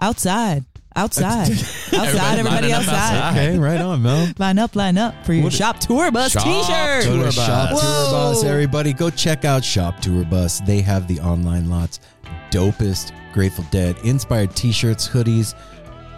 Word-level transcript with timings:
Outside. 0.00 0.64
Outside. 0.96 1.50
outside. 1.52 2.38
Everybody 2.38 2.42
lining 2.42 2.72
up 2.72 2.78
outside. 2.80 2.94
outside. 3.16 3.30
Okay, 3.48 3.58
right 3.58 3.80
on, 3.80 4.02
Mel. 4.02 4.28
Line 4.38 4.58
up, 4.58 4.74
line 4.74 4.98
up 4.98 5.14
for 5.24 5.32
your 5.32 5.44
What- 5.44 5.52
shop 5.52 5.78
tour 5.78 6.10
bus 6.10 6.32
Shop 6.32 6.42
t-shirt. 6.42 7.04
tour 7.04 7.24
bus. 7.24 7.34
Shop 7.34 7.68
Tour 7.70 7.78
Bus, 7.80 8.44
everybody. 8.44 8.92
Go 8.92 9.08
check 9.10 9.44
out 9.44 9.64
Shop 9.64 10.00
Tour 10.00 10.24
Bus. 10.24 10.60
They 10.60 10.80
have 10.80 11.06
the 11.06 11.20
online 11.20 11.70
lots, 11.70 12.00
dopest 12.50 13.12
Grateful 13.32 13.64
Dead 13.70 13.96
inspired 14.02 14.56
T-shirts, 14.56 15.08
hoodies, 15.08 15.54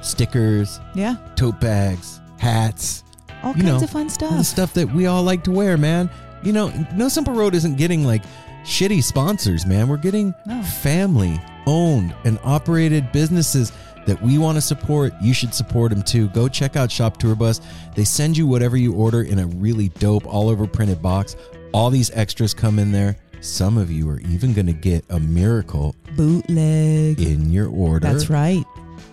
stickers, 0.01 0.81
Yeah. 0.95 1.17
tote 1.37 1.61
bags, 1.61 2.21
hats. 2.39 3.05
All 3.43 3.53
kinds 3.53 3.65
know, 3.67 3.77
of 3.83 3.91
fun 3.91 4.03
All 4.03 4.09
the 4.09 4.11
stuff. 4.15 4.47
stuff 4.47 4.75
that 4.75 4.93
we 4.93 5.07
all 5.07 5.23
like 5.23 5.45
to 5.45 5.51
wear, 5.51 5.77
man. 5.77 6.09
You 6.43 6.53
know, 6.53 6.73
No 6.95 7.09
Simple 7.09 7.35
Road 7.35 7.55
isn't 7.55 7.77
getting 7.77 8.05
like 8.05 8.23
shitty 8.65 9.03
sponsors, 9.03 9.67
man. 9.67 9.89
We're 9.89 9.97
getting 9.99 10.33
No. 10.47 10.63
family 10.63 11.41
owned 11.67 12.15
and 12.25 12.39
operated 12.45 13.11
businesses 13.13 13.73
that 14.07 14.21
we 14.23 14.39
want 14.39 14.57
to 14.57 14.61
support. 14.61 15.13
You 15.21 15.33
should 15.33 15.55
support 15.55 15.91
them 15.91 16.03
too. 16.03 16.29
Go 16.29 16.49
check 16.49 16.77
out 16.77 16.91
Shop 16.91 17.17
Tour 17.17 17.35
Bus. 17.35 17.61
They 17.95 18.05
send 18.05 18.37
you 18.37 18.47
whatever 18.47 18.77
you 18.77 18.95
order 18.95 19.23
in 19.23 19.39
a 19.39 19.47
really 19.47 19.89
dope, 19.89 20.27
all 20.27 20.49
over 20.49 20.67
printed 20.67 21.01
box. 21.01 21.37
All 21.73 21.91
these 21.91 22.11
extras 22.13 22.53
come 22.53 22.79
in 22.79 22.93
there. 22.93 23.17
Some 23.41 23.77
of 23.77 23.91
you 23.91 24.09
are 24.09 24.21
even 24.21 24.53
going 24.53 24.67
to 24.67 24.73
get 24.73 25.05
a 25.11 25.19
miracle 25.19 25.97
Bootleg. 26.17 27.21
in 27.21 27.51
your 27.51 27.69
order. 27.69 28.07
That's 28.07 28.31
right. 28.31 28.65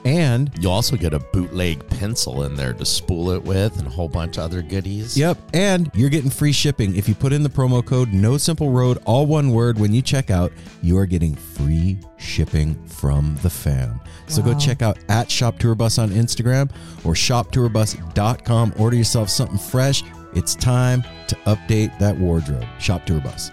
And 0.05 0.49
You'll 0.59 0.71
also 0.71 0.95
get 0.95 1.13
a 1.13 1.19
bootleg 1.19 1.87
pencil 1.89 2.43
in 2.43 2.55
there 2.55 2.73
to 2.73 2.85
spool 2.85 3.31
it 3.31 3.43
with 3.43 3.77
and 3.77 3.87
a 3.87 3.89
whole 3.89 4.07
bunch 4.07 4.37
of 4.37 4.43
other 4.43 4.61
goodies. 4.61 5.17
Yep, 5.17 5.37
and 5.53 5.91
you're 5.93 6.09
getting 6.09 6.29
free 6.29 6.51
shipping 6.51 6.95
if 6.95 7.07
you 7.07 7.15
put 7.15 7.33
in 7.33 7.43
the 7.43 7.49
promo 7.49 7.85
code 7.85 8.13
No 8.13 8.37
Simple 8.37 8.71
Road, 8.71 8.99
all 9.05 9.25
one 9.25 9.51
word. 9.51 9.77
When 9.77 9.93
you 9.93 10.01
check 10.01 10.29
out, 10.29 10.51
you 10.81 10.97
are 10.97 11.05
getting 11.05 11.35
free 11.35 11.99
shipping 12.17 12.81
from 12.87 13.37
the 13.41 13.49
fam. 13.49 13.99
So 14.27 14.41
go 14.41 14.57
check 14.57 14.81
out 14.81 14.99
at 15.09 15.29
Shop 15.29 15.57
Tour 15.57 15.75
Bus 15.75 15.97
on 15.97 16.09
Instagram 16.09 16.71
or 17.03 17.13
shoptourbus.com. 17.13 18.73
Order 18.77 18.95
yourself 18.95 19.29
something 19.29 19.57
fresh. 19.57 20.03
It's 20.35 20.53
time 20.55 21.03
to 21.27 21.35
update 21.47 21.97
that 21.99 22.15
wardrobe. 22.17 22.65
Shop 22.79 23.05
Tour 23.05 23.21
Bus. 23.21 23.51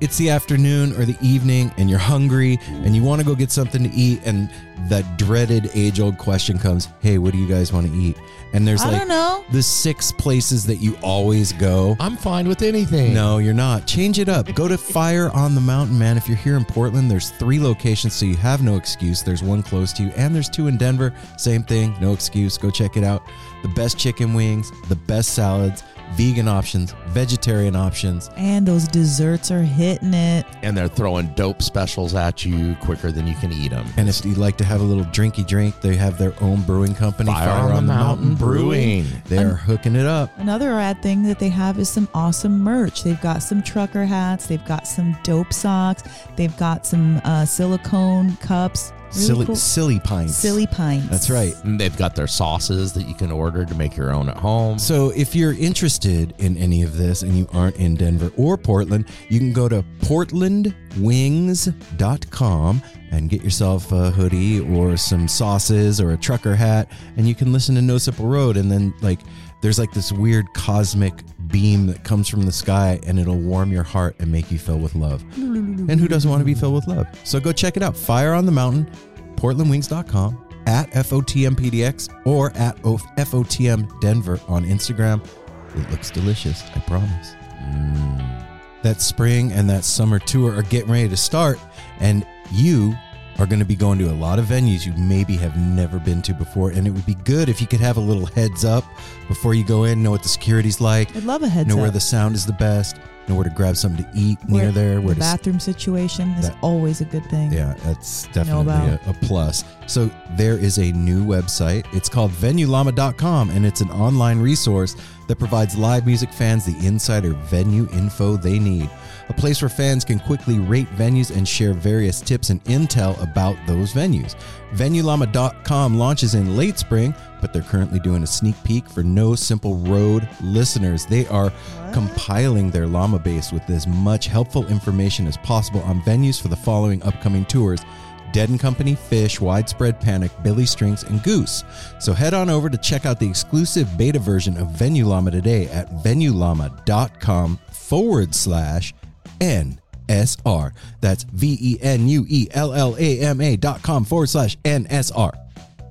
It's 0.00 0.16
the 0.16 0.30
afternoon 0.30 0.92
or 0.92 1.04
the 1.04 1.16
evening, 1.20 1.72
and 1.76 1.90
you're 1.90 1.98
hungry, 1.98 2.58
and 2.68 2.96
you 2.96 3.02
want 3.02 3.20
to 3.20 3.26
go 3.26 3.34
get 3.34 3.50
something 3.50 3.82
to 3.82 3.90
eat, 3.94 4.22
and 4.24 4.48
that 4.88 5.18
dreaded 5.18 5.70
age-old 5.74 6.16
question 6.16 6.58
comes, 6.58 6.88
"Hey, 7.00 7.18
what 7.18 7.32
do 7.32 7.38
you 7.38 7.46
guys 7.46 7.70
want 7.70 7.86
to 7.86 7.92
eat?" 7.92 8.16
And 8.52 8.66
there's 8.66 8.80
I 8.80 8.88
like 8.88 8.98
don't 9.00 9.08
know. 9.08 9.44
the 9.52 9.62
six 9.62 10.10
places 10.10 10.64
that 10.66 10.76
you 10.76 10.96
always 11.02 11.52
go. 11.52 11.96
I'm 12.00 12.16
fine 12.16 12.48
with 12.48 12.62
anything. 12.62 13.12
No, 13.14 13.38
you're 13.38 13.54
not. 13.54 13.86
Change 13.86 14.18
it 14.18 14.28
up. 14.28 14.52
Go 14.54 14.66
to 14.66 14.78
Fire 14.78 15.30
on 15.30 15.54
the 15.54 15.60
Mountain, 15.60 15.98
man. 15.98 16.16
If 16.16 16.26
you're 16.28 16.36
here 16.38 16.56
in 16.56 16.64
Portland, 16.64 17.10
there's 17.10 17.30
three 17.30 17.60
locations, 17.60 18.14
so 18.14 18.24
you 18.24 18.36
have 18.36 18.62
no 18.62 18.76
excuse. 18.76 19.22
There's 19.22 19.42
one 19.42 19.62
close 19.62 19.92
to 19.94 20.02
you, 20.02 20.12
and 20.16 20.34
there's 20.34 20.48
two 20.48 20.66
in 20.66 20.78
Denver. 20.78 21.12
Same 21.36 21.62
thing, 21.62 21.94
no 22.00 22.12
excuse. 22.12 22.56
Go 22.58 22.70
check 22.70 22.96
it 22.96 23.04
out. 23.04 23.22
The 23.62 23.68
best 23.68 23.98
chicken 23.98 24.32
wings, 24.34 24.72
the 24.88 24.96
best 24.96 25.34
salads, 25.34 25.84
vegan 26.12 26.48
options, 26.48 26.94
vegetarian 27.08 27.76
options. 27.76 28.30
And 28.36 28.66
those 28.66 28.86
desserts 28.88 29.50
are 29.50 29.62
hitting 29.62 30.14
it. 30.14 30.46
And 30.62 30.76
they're 30.76 30.88
throwing 30.88 31.28
dope 31.34 31.62
specials 31.62 32.14
at 32.14 32.44
you 32.44 32.76
quicker 32.76 33.12
than 33.12 33.26
you 33.26 33.34
can 33.34 33.52
eat 33.52 33.70
them. 33.70 33.86
And 33.96 34.08
if 34.08 34.24
you'd 34.24 34.38
like 34.38 34.56
to 34.58 34.64
have 34.64 34.80
a 34.80 34.84
little 34.84 35.04
drinky 35.06 35.46
drink, 35.46 35.80
they 35.80 35.96
have 35.96 36.18
their 36.18 36.34
own 36.40 36.62
brewing 36.62 36.94
company, 36.94 37.30
Fire 37.30 37.72
on 37.72 37.86
the 37.86 37.92
Mountain 37.92 38.34
Brewing. 38.34 39.06
They're 39.26 39.54
hooking 39.54 39.96
it 39.96 40.06
up. 40.06 40.30
Another 40.38 40.70
rad 40.70 41.02
thing 41.02 41.22
that 41.24 41.38
they 41.38 41.48
have 41.48 41.78
is 41.78 41.88
some 41.88 42.08
awesome 42.14 42.58
merch. 42.58 43.02
They've 43.02 43.20
got 43.20 43.42
some 43.42 43.62
trucker 43.62 44.04
hats. 44.04 44.46
They've 44.46 44.64
got 44.64 44.86
some 44.86 45.16
dope 45.22 45.52
socks. 45.52 46.02
They've 46.36 46.56
got 46.56 46.86
some 46.86 47.20
uh, 47.24 47.44
silicone 47.44 48.36
cups. 48.36 48.92
Really 49.12 49.26
silly, 49.26 49.46
cool. 49.46 49.56
silly 49.56 49.98
pints. 50.00 50.36
silly 50.36 50.66
pints. 50.66 51.08
That's 51.08 51.30
right. 51.30 51.54
And 51.64 51.80
they've 51.80 51.96
got 51.96 52.14
their 52.14 52.26
sauces 52.26 52.92
that 52.92 53.08
you 53.08 53.14
can 53.14 53.32
order 53.32 53.64
to 53.64 53.74
make 53.74 53.96
your 53.96 54.12
own 54.12 54.28
at 54.28 54.36
home. 54.36 54.78
So 54.78 55.10
if 55.10 55.34
you're 55.34 55.54
interested 55.54 56.32
in 56.38 56.56
any 56.56 56.82
of 56.82 56.96
this 56.96 57.22
and 57.22 57.36
you 57.36 57.48
aren't 57.52 57.76
in 57.76 57.96
Denver 57.96 58.30
or 58.36 58.56
Portland, 58.56 59.06
you 59.28 59.40
can 59.40 59.52
go 59.52 59.68
to 59.68 59.84
portlandwings.com 60.02 62.82
and 63.12 63.28
get 63.28 63.42
yourself 63.42 63.90
a 63.90 64.12
hoodie 64.12 64.60
or 64.60 64.96
some 64.96 65.26
sauces 65.26 66.00
or 66.00 66.12
a 66.12 66.16
trucker 66.16 66.54
hat 66.54 66.88
and 67.16 67.26
you 67.26 67.34
can 67.34 67.52
listen 67.52 67.74
to 67.74 67.82
No 67.82 67.98
Simple 67.98 68.26
Road 68.26 68.56
and 68.56 68.70
then 68.70 68.94
like 69.00 69.18
there's 69.62 69.78
like 69.78 69.92
this 69.92 70.12
weird 70.12 70.52
cosmic 70.54 71.12
beam 71.50 71.86
that 71.86 72.04
comes 72.04 72.28
from 72.28 72.42
the 72.42 72.52
sky 72.52 73.00
and 73.06 73.18
it'll 73.18 73.38
warm 73.38 73.72
your 73.72 73.82
heart 73.82 74.16
and 74.18 74.30
make 74.30 74.50
you 74.50 74.58
fill 74.58 74.78
with 74.78 74.94
love. 74.94 75.22
And 75.36 76.00
who 76.00 76.08
doesn't 76.08 76.30
want 76.30 76.40
to 76.40 76.44
be 76.44 76.54
filled 76.54 76.74
with 76.74 76.86
love? 76.86 77.06
So 77.24 77.40
go 77.40 77.52
check 77.52 77.76
it 77.76 77.82
out. 77.82 77.96
Fire 77.96 78.32
on 78.32 78.46
the 78.46 78.52
Mountain, 78.52 78.90
portlandwings.com, 79.36 80.46
at 80.66 80.90
FOTMPDX, 80.90 82.26
or 82.26 82.50
at 82.56 82.76
FOTM 82.82 84.00
Denver 84.00 84.40
on 84.46 84.64
Instagram. 84.64 85.26
It 85.74 85.90
looks 85.90 86.10
delicious, 86.10 86.62
I 86.74 86.80
promise. 86.80 87.34
Mm. 87.62 88.46
That 88.82 89.00
spring 89.00 89.52
and 89.52 89.68
that 89.70 89.84
summer 89.84 90.18
tour 90.18 90.54
are 90.56 90.62
getting 90.62 90.90
ready 90.90 91.08
to 91.08 91.16
start, 91.16 91.58
and 91.98 92.26
you 92.52 92.94
are 93.40 93.46
going 93.46 93.58
to 93.58 93.64
be 93.64 93.74
going 93.74 93.98
to 93.98 94.04
a 94.10 94.12
lot 94.12 94.38
of 94.38 94.44
venues 94.44 94.84
you 94.86 94.92
maybe 94.92 95.34
have 95.36 95.56
never 95.56 95.98
been 95.98 96.20
to 96.22 96.34
before. 96.34 96.70
And 96.70 96.86
it 96.86 96.90
would 96.90 97.06
be 97.06 97.14
good 97.24 97.48
if 97.48 97.60
you 97.60 97.66
could 97.66 97.80
have 97.80 97.96
a 97.96 98.00
little 98.00 98.26
heads 98.26 98.64
up 98.64 98.84
before 99.28 99.54
you 99.54 99.64
go 99.64 99.84
in, 99.84 100.02
know 100.02 100.10
what 100.10 100.22
the 100.22 100.28
security's 100.28 100.80
like, 100.80 101.14
I'd 101.16 101.24
love 101.24 101.42
a 101.42 101.48
heads 101.48 101.68
know 101.68 101.76
up. 101.76 101.80
where 101.80 101.90
the 101.90 102.00
sound 102.00 102.34
is 102.34 102.44
the 102.44 102.52
best, 102.52 102.96
know 103.28 103.34
where 103.34 103.44
to 103.44 103.50
grab 103.50 103.76
something 103.76 104.04
to 104.04 104.10
eat 104.14 104.38
near 104.48 104.70
there, 104.72 105.00
where 105.00 105.14
the 105.14 105.20
to 105.20 105.26
s- 105.26 105.32
bathroom 105.36 105.58
situation 105.58 106.28
is 106.32 106.48
That- 106.48 106.58
always 106.60 107.00
a 107.00 107.04
good 107.06 107.24
thing. 107.30 107.50
yeah, 107.52 107.74
that's 107.84 108.26
definitely 108.32 108.72
a, 108.74 109.00
a 109.06 109.14
plus. 109.22 109.64
So 109.86 110.10
there 110.36 110.58
is 110.58 110.78
a 110.78 110.92
new 110.92 111.24
website. 111.24 111.86
It's 111.94 112.08
called 112.10 112.32
VenueLlama.com, 112.32 113.50
and 113.50 113.64
it's 113.64 113.80
an 113.80 113.90
online 113.90 114.38
resource 114.40 114.96
that 115.28 115.38
provides 115.38 115.76
live 115.76 116.06
music 116.06 116.32
fans 116.32 116.64
the 116.66 116.86
insider 116.86 117.32
venue 117.32 117.88
info 117.92 118.36
they 118.36 118.58
need. 118.58 118.90
A 119.30 119.32
place 119.32 119.62
where 119.62 119.68
fans 119.68 120.04
can 120.04 120.18
quickly 120.18 120.58
rate 120.58 120.88
venues 120.96 121.34
and 121.34 121.46
share 121.46 121.72
various 121.72 122.20
tips 122.20 122.50
and 122.50 122.62
intel 122.64 123.16
about 123.22 123.56
those 123.64 123.92
venues. 123.92 124.34
VenueLlama.com 124.74 125.96
launches 125.96 126.34
in 126.34 126.56
late 126.56 126.80
spring, 126.80 127.14
but 127.40 127.52
they're 127.52 127.62
currently 127.62 128.00
doing 128.00 128.24
a 128.24 128.26
sneak 128.26 128.56
peek 128.64 128.90
for 128.90 129.04
No 129.04 129.36
Simple 129.36 129.76
Road 129.76 130.28
listeners. 130.42 131.06
They 131.06 131.28
are 131.28 131.52
compiling 131.92 132.72
their 132.72 132.88
llama 132.88 133.20
base 133.20 133.52
with 133.52 133.70
as 133.70 133.86
much 133.86 134.26
helpful 134.26 134.66
information 134.66 135.28
as 135.28 135.36
possible 135.36 135.80
on 135.82 136.00
venues 136.02 136.42
for 136.42 136.48
the 136.48 136.56
following 136.56 137.00
upcoming 137.04 137.44
tours. 137.44 137.84
Dead 138.32 138.48
and 138.48 138.58
Company, 138.58 138.96
Phish, 138.96 139.40
Widespread 139.40 140.00
Panic, 140.00 140.32
Billy 140.42 140.66
Strings, 140.66 141.04
and 141.04 141.22
Goose. 141.22 141.62
So 142.00 142.12
head 142.12 142.34
on 142.34 142.50
over 142.50 142.68
to 142.68 142.78
check 142.78 143.06
out 143.06 143.20
the 143.20 143.28
exclusive 143.28 143.96
beta 143.96 144.18
version 144.18 144.56
of 144.56 144.70
Venue 144.70 145.06
Llama 145.06 145.30
today 145.30 145.68
at 145.68 145.88
venuellama.com 146.02 147.60
forward 147.70 148.34
slash 148.34 148.92
NSR. 149.40 150.72
That's 151.00 151.24
V 151.24 151.58
E 151.60 151.78
N 151.82 152.08
U 152.08 152.24
E 152.28 152.48
L 152.52 152.72
L 152.72 152.96
A 152.98 153.20
M 153.20 153.40
A 153.40 153.56
dot 153.56 153.82
com 153.82 154.04
forward 154.04 154.28
slash 154.28 154.56
NSR. 154.58 155.32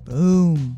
Boom. 0.05 0.77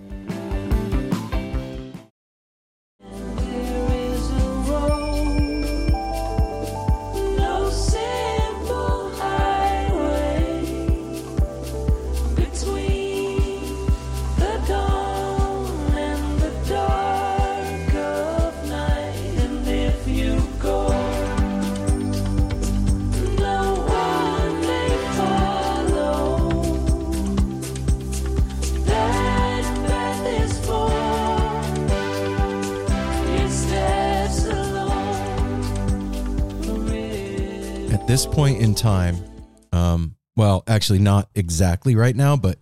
Point 38.31 38.61
in 38.61 38.75
time, 38.75 39.17
um, 39.73 40.15
well, 40.37 40.63
actually, 40.65 40.99
not 40.99 41.29
exactly 41.35 41.95
right 41.95 42.15
now, 42.15 42.37
but 42.37 42.57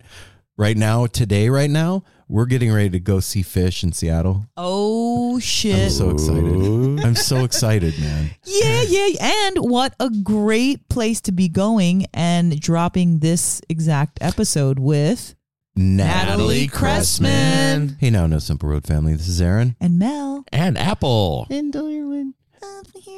right 0.58 0.76
now, 0.76 1.06
today, 1.06 1.48
right 1.48 1.70
now, 1.70 2.02
we're 2.28 2.46
getting 2.46 2.72
ready 2.72 2.90
to 2.90 3.00
go 3.00 3.20
see 3.20 3.42
Phish 3.42 3.82
in 3.84 3.92
Seattle. 3.92 4.46
Oh 4.56 5.38
shit! 5.38 5.78
I'm 5.84 5.90
so 5.90 6.10
excited. 6.10 7.00
I'm 7.04 7.14
so 7.14 7.44
excited, 7.44 7.98
man. 8.00 8.30
Yeah, 8.44 8.82
yeah. 8.82 9.08
And 9.46 9.58
what 9.58 9.94
a 10.00 10.10
great 10.10 10.88
place 10.88 11.20
to 11.22 11.32
be 11.32 11.48
going 11.48 12.06
and 12.12 12.60
dropping 12.60 13.20
this 13.20 13.62
exact 13.68 14.18
episode 14.20 14.78
with 14.80 15.34
Natalie 15.76 16.66
Cressman. 16.66 17.96
Hey 18.00 18.10
now, 18.10 18.26
No 18.26 18.38
Simple 18.40 18.68
Road 18.68 18.84
family. 18.84 19.14
This 19.14 19.28
is 19.28 19.40
Aaron. 19.40 19.76
and 19.80 19.98
Mel. 19.98 20.44
And 20.52 20.76
Apple. 20.76 21.46
And 21.48 21.74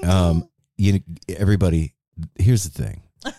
Um, 0.05 0.49
you, 0.77 1.01
everybody, 1.29 1.95
here's 2.39 2.65
the 2.65 2.71
thing. 2.83 3.03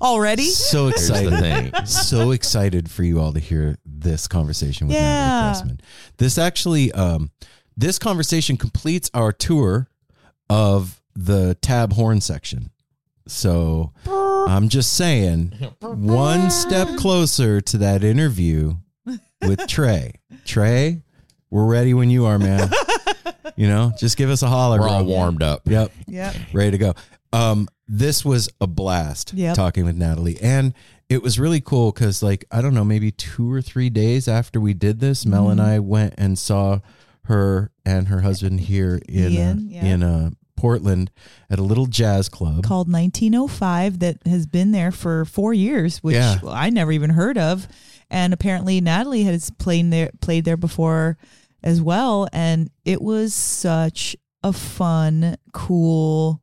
Already? 0.00 0.44
So 0.44 0.88
excited. 0.88 1.88
so 1.88 2.30
excited 2.32 2.90
for 2.90 3.02
you 3.02 3.20
all 3.20 3.32
to 3.32 3.40
hear 3.40 3.78
this 3.86 4.28
conversation 4.28 4.88
with 4.88 4.96
Yeah. 4.96 5.02
Natalie 5.02 5.48
Cressman. 5.52 5.80
This 6.18 6.36
actually, 6.38 6.92
um, 6.92 7.30
this 7.76 7.98
conversation 7.98 8.56
completes 8.58 9.10
our 9.14 9.32
tour 9.32 9.88
of 10.50 11.00
the 11.14 11.54
tab 11.62 11.94
horn 11.94 12.20
section. 12.20 12.70
So 13.26 13.92
I'm 14.06 14.68
just 14.68 14.92
saying, 14.92 15.52
one 15.80 16.50
step 16.50 16.88
closer 16.98 17.60
to 17.62 17.78
that 17.78 18.04
interview 18.04 18.74
with 19.40 19.66
Trey. 19.66 20.20
Trey, 20.44 21.02
we're 21.50 21.66
ready 21.66 21.94
when 21.94 22.10
you 22.10 22.26
are, 22.26 22.38
man. 22.38 22.70
You 23.58 23.68
know, 23.68 23.92
just 23.98 24.18
give 24.18 24.28
us 24.28 24.42
a 24.42 24.48
holler. 24.48 24.78
We're 24.80 24.88
all 24.88 25.04
warmed 25.04 25.42
up. 25.42 25.62
Yep 25.64 25.90
Yep. 26.08 26.34
ready 26.52 26.72
to 26.72 26.78
go. 26.78 26.94
Um, 27.32 27.68
this 27.88 28.24
was 28.24 28.48
a 28.60 28.66
blast 28.66 29.32
Yep. 29.34 29.54
talking 29.56 29.84
with 29.84 29.96
Natalie, 29.96 30.38
and 30.40 30.74
it 31.08 31.22
was 31.22 31.38
really 31.38 31.60
cool 31.60 31.92
because, 31.92 32.22
like, 32.22 32.44
I 32.50 32.60
don't 32.60 32.74
know, 32.74 32.84
maybe 32.84 33.12
two 33.12 33.50
or 33.52 33.62
three 33.62 33.90
days 33.90 34.26
after 34.28 34.60
we 34.60 34.74
did 34.74 34.98
this, 35.00 35.24
Mel 35.24 35.48
and 35.50 35.60
Mm-hmm. 35.60 35.70
I 35.70 35.78
went 35.78 36.14
and 36.18 36.38
saw 36.38 36.80
her 37.24 37.70
and 37.84 38.08
her 38.08 38.20
husband 38.22 38.60
here 38.60 39.00
in 39.08 39.32
Ian, 39.32 39.58
uh, 39.58 39.62
yeah. 39.68 39.84
in 39.84 40.02
uh, 40.02 40.30
Portland 40.56 41.10
at 41.50 41.58
a 41.58 41.62
little 41.62 41.86
jazz 41.86 42.28
club. 42.28 42.64
Called 42.64 42.90
1905 42.90 43.98
that 44.00 44.18
has 44.26 44.46
been 44.46 44.72
there 44.72 44.90
for 44.90 45.24
four 45.24 45.52
years, 45.54 45.98
which 45.98 46.14
Yeah. 46.14 46.38
I 46.48 46.70
never 46.70 46.90
even 46.92 47.10
heard 47.10 47.36
of. 47.38 47.68
And 48.10 48.32
apparently 48.32 48.80
Natalie 48.80 49.24
has 49.24 49.50
played 49.50 49.90
there 49.92 50.10
played 50.20 50.44
there 50.44 50.56
before 50.56 51.18
as 51.62 51.82
well. 51.82 52.28
And 52.32 52.70
it 52.84 53.02
was 53.02 53.34
such 53.34 54.16
a 54.42 54.52
fun, 54.52 55.36
cool 55.52 56.40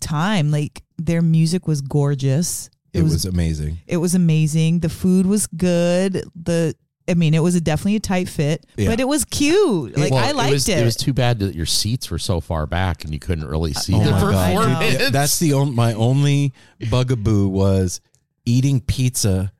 time. 0.00 0.50
Like 0.50 0.82
their 0.98 1.22
music 1.22 1.66
was 1.68 1.80
gorgeous. 1.80 2.70
it 2.92 3.02
was 3.02 3.24
amazing. 3.24 3.78
It 3.86 3.98
was 3.98 4.14
amazing. 4.14 4.80
The 4.80 4.88
food 4.88 5.26
was 5.26 5.46
good. 5.46 6.24
The 6.34 6.74
I 7.08 7.14
mean, 7.14 7.34
it 7.34 7.42
was 7.42 7.56
a 7.56 7.60
definitely 7.60 7.96
a 7.96 8.00
tight 8.00 8.28
fit, 8.28 8.66
Yeah. 8.76 8.88
but 8.90 9.00
it 9.00 9.08
was 9.08 9.24
cute. 9.24 9.96
Like 9.96 10.12
Well, 10.12 10.24
I 10.24 10.30
liked 10.30 10.50
it. 10.50 10.52
Was, 10.52 10.68
it. 10.68 10.78
it 10.78 10.84
was 10.84 10.96
too 10.96 11.12
bad 11.12 11.40
that 11.40 11.56
your 11.56 11.66
seats 11.66 12.08
were 12.10 12.18
so 12.20 12.40
far 12.40 12.66
back 12.66 13.02
and 13.04 13.12
you 13.12 13.18
couldn't 13.18 13.48
really 13.48 13.72
see 13.72 13.94
Oh 13.94 13.98
the 14.04 14.10
my 14.12 14.20
God, 14.20 14.54
performance. 14.54 14.90
dude. 14.92 15.00
Yeah, 15.00 15.10
That's 15.10 15.38
the 15.40 15.54
only, 15.54 15.74
my 15.74 15.92
only 15.94 16.52
bugaboo 16.88 17.48
was 17.48 18.00
eating 18.44 18.80
pizza 18.80 19.52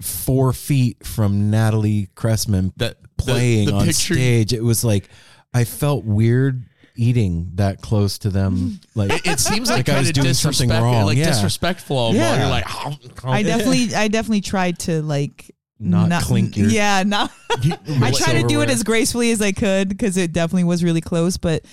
four 0.00 0.52
feet 0.52 1.04
from 1.04 1.50
Natalie 1.50 2.08
Cressman 2.14 2.72
That- 2.76 2.98
the- 3.02 3.08
playing 3.24 3.66
the 3.68 3.74
on 3.74 3.86
picture- 3.86 4.14
stage. 4.14 4.52
It 4.52 4.62
was 4.62 4.84
like 4.84 5.08
I 5.54 5.64
felt 5.64 6.04
weird 6.04 6.66
eating 6.96 7.50
that 7.54 7.80
close 7.80 8.18
to 8.18 8.30
them. 8.30 8.80
Like 8.94 9.12
It, 9.12 9.26
it 9.26 9.40
seems 9.40 9.68
like, 9.68 9.88
Like 9.88 9.96
I 9.96 9.98
was 10.00 10.12
doing 10.12 10.32
something 10.32 10.70
wrong, 10.70 11.04
like 11.04 11.18
yeah. 11.18 11.26
disrespectful. 11.26 12.14
Yeah. 12.14 12.20
Yeah. 12.20 12.40
You're 12.40 12.48
like, 12.48 12.64
oh, 12.66 12.96
oh. 13.24 13.30
I 13.30 13.42
definitely, 13.42 13.94
I 13.94 14.08
definitely 14.08 14.40
tried 14.40 14.78
to 14.80 15.02
like 15.02 15.54
not, 15.78 16.22
clink 16.22 16.56
your 16.56 16.68
Yeah, 16.68 17.02
not. 17.06 17.30
I 17.50 18.10
tried 18.10 18.40
to 18.40 18.46
do 18.48 18.62
it 18.62 18.70
as 18.70 18.82
gracefully 18.82 19.30
as 19.32 19.42
I 19.42 19.52
could 19.52 19.88
because 19.88 20.16
it 20.16 20.32
definitely 20.32 20.64
was 20.64 20.82
really 20.82 21.02
close. 21.02 21.36
But 21.36 21.64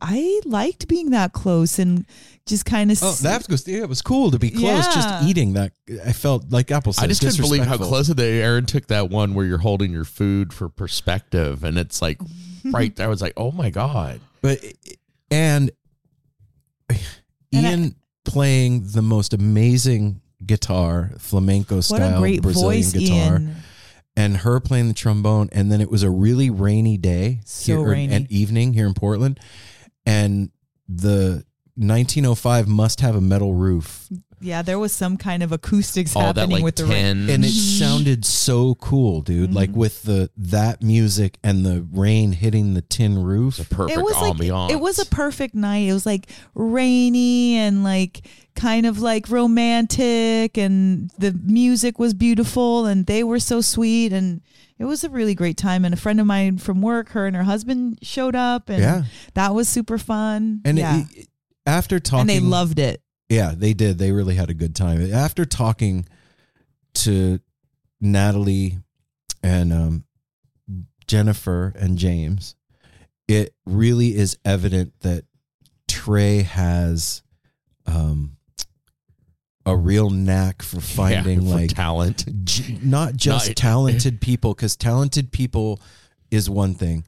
I 0.00 0.40
liked 0.46 0.88
being 0.88 1.10
that 1.10 1.32
close 1.32 1.78
and 1.78 2.06
just 2.46 2.64
kind 2.64 2.90
of. 2.90 2.98
Oh, 3.02 3.12
that 3.22 3.46
was 3.48 3.68
yeah, 3.68 3.82
it 3.82 3.88
was 3.88 4.02
cool 4.02 4.30
to 4.30 4.38
be 4.38 4.50
close. 4.50 4.86
Just 4.86 5.24
eating 5.24 5.54
that, 5.54 5.72
I 6.04 6.12
felt 6.12 6.50
like 6.50 6.70
Apple. 6.70 6.94
I 6.98 7.06
just 7.06 7.20
couldn't 7.20 7.36
believe 7.36 7.64
how 7.64 7.76
disrespectful. 7.76 7.88
close 7.88 8.08
they 8.08 8.42
Aaron 8.42 8.66
took 8.66 8.86
that 8.86 9.10
one 9.10 9.34
where 9.34 9.44
you're 9.44 9.58
holding 9.58 9.92
your 9.92 10.04
food 10.04 10.52
for 10.52 10.68
perspective, 10.68 11.64
and 11.64 11.78
it's 11.78 12.00
like 12.00 12.18
right. 12.64 12.98
I 12.98 13.08
was 13.08 13.20
like, 13.20 13.34
oh 13.36 13.52
my 13.52 13.70
god. 13.70 14.20
But 14.40 14.64
and 15.30 15.70
And 17.52 17.66
I- 17.66 17.70
Ian 17.70 17.94
playing 18.24 18.88
the 18.92 19.02
most 19.02 19.32
amazing 19.34 20.20
guitar, 20.44 21.12
flamenco 21.18 21.76
what 21.76 21.84
style 21.84 22.16
a 22.16 22.20
great 22.20 22.42
Brazilian 22.42 22.82
voice, 22.82 22.92
guitar, 22.92 23.38
Ian. 23.40 23.56
and 24.16 24.36
her 24.38 24.60
playing 24.60 24.88
the 24.88 24.94
trombone. 24.94 25.48
And 25.52 25.70
then 25.70 25.80
it 25.80 25.90
was 25.90 26.02
a 26.02 26.10
really 26.10 26.48
rainy 26.50 26.96
day, 26.96 27.40
So 27.44 27.78
here, 27.78 27.88
rainy. 27.90 28.14
an 28.14 28.26
evening 28.30 28.72
here 28.72 28.86
in 28.86 28.94
Portland, 28.94 29.38
and 30.06 30.50
the 30.88 31.44
1905 31.76 32.68
must 32.68 33.00
have 33.00 33.14
a 33.16 33.20
metal 33.20 33.54
roof, 33.54 34.08
Yeah, 34.42 34.62
there 34.62 34.78
was 34.78 34.92
some 34.92 35.16
kind 35.18 35.42
of 35.42 35.52
acoustics 35.52 36.16
All 36.16 36.22
that 36.32 36.36
happening 36.36 36.56
like 36.58 36.64
with 36.64 36.76
the 36.76 36.84
rain. 36.86 37.26
tin. 37.26 37.30
and 37.30 37.44
it 37.44 37.48
Mhm. 37.52 37.78
sounded 37.78 38.24
so 38.24 38.74
cool, 38.76 39.20
dude. 39.20 39.52
Like 39.52 39.70
with 39.76 40.02
the 40.04 40.30
that 40.38 40.82
music 40.82 41.38
and 41.44 41.64
the 41.66 41.86
rain 41.92 42.32
hitting 42.32 42.72
the 42.74 42.80
tin 42.80 43.18
roof. 43.22 43.58
It's 43.60 43.70
a 43.70 43.74
perfect 43.74 43.98
it 43.98 44.02
was 44.02 44.14
ambiance. 44.14 44.62
like 44.68 44.72
it 44.72 44.80
was 44.80 44.98
a 44.98 45.04
perfect 45.06 45.54
night. 45.54 45.88
It 45.88 45.92
was 45.92 46.06
like 46.06 46.30
rainy 46.54 47.56
and 47.56 47.84
like 47.84 48.26
kind 48.54 48.86
of 48.86 49.00
like 49.00 49.28
romantic, 49.30 50.56
and 50.58 51.10
the 51.18 51.32
music 51.44 51.98
was 51.98 52.14
beautiful, 52.14 52.86
and 52.86 53.06
they 53.06 53.22
were 53.22 53.38
so 53.40 53.60
sweet, 53.60 54.12
and 54.12 54.40
it 54.78 54.84
was 54.86 55.04
a 55.04 55.08
really 55.10 55.34
great 55.34 55.56
time. 55.56 55.84
And 55.84 55.92
a 55.94 55.96
friend 55.96 56.18
of 56.20 56.26
mine 56.26 56.58
from 56.58 56.80
work, 56.82 57.10
her 57.10 57.26
and 57.26 57.36
her 57.36 57.42
husband 57.44 57.98
showed 58.02 58.34
up, 58.34 58.68
and 58.68 58.82
Yeah. 58.82 59.02
that 59.34 59.54
was 59.54 59.68
super 59.68 59.98
fun. 59.98 60.60
And 60.64 60.78
yeah, 60.78 61.00
it, 61.00 61.06
it- 61.16 61.28
after 61.66 62.00
talking, 62.00 62.20
and 62.22 62.30
they 62.30 62.40
loved 62.40 62.78
it. 62.78 63.02
Yeah, 63.30 63.54
they 63.56 63.72
did. 63.72 63.96
They 63.98 64.12
really 64.12 64.34
had 64.34 64.50
a 64.50 64.54
good 64.54 64.74
time. 64.74 65.12
After 65.14 65.44
talking 65.46 66.04
to 66.94 67.38
Natalie 68.00 68.78
and 69.42 69.72
um, 69.72 70.04
Jennifer 71.06 71.72
and 71.78 71.96
James, 71.96 72.56
it 73.28 73.54
really 73.64 74.16
is 74.16 74.36
evident 74.44 74.92
that 75.00 75.24
Trey 75.88 76.42
has 76.42 77.22
um, 77.86 78.36
a 79.64 79.76
real 79.76 80.10
knack 80.10 80.62
for 80.62 80.80
finding 80.80 81.42
Yeah, 81.42 81.50
for 81.52 81.60
like 81.60 81.70
talent. 81.70 82.44
j- 82.44 82.78
not 82.82 83.14
just 83.16 83.48
Not- 83.50 83.56
talented 83.56 84.20
people 84.20 84.54
because 84.54 84.76
talented 84.76 85.30
people 85.30 85.80
is 86.32 86.48
one 86.50 86.74
thing 86.74 87.04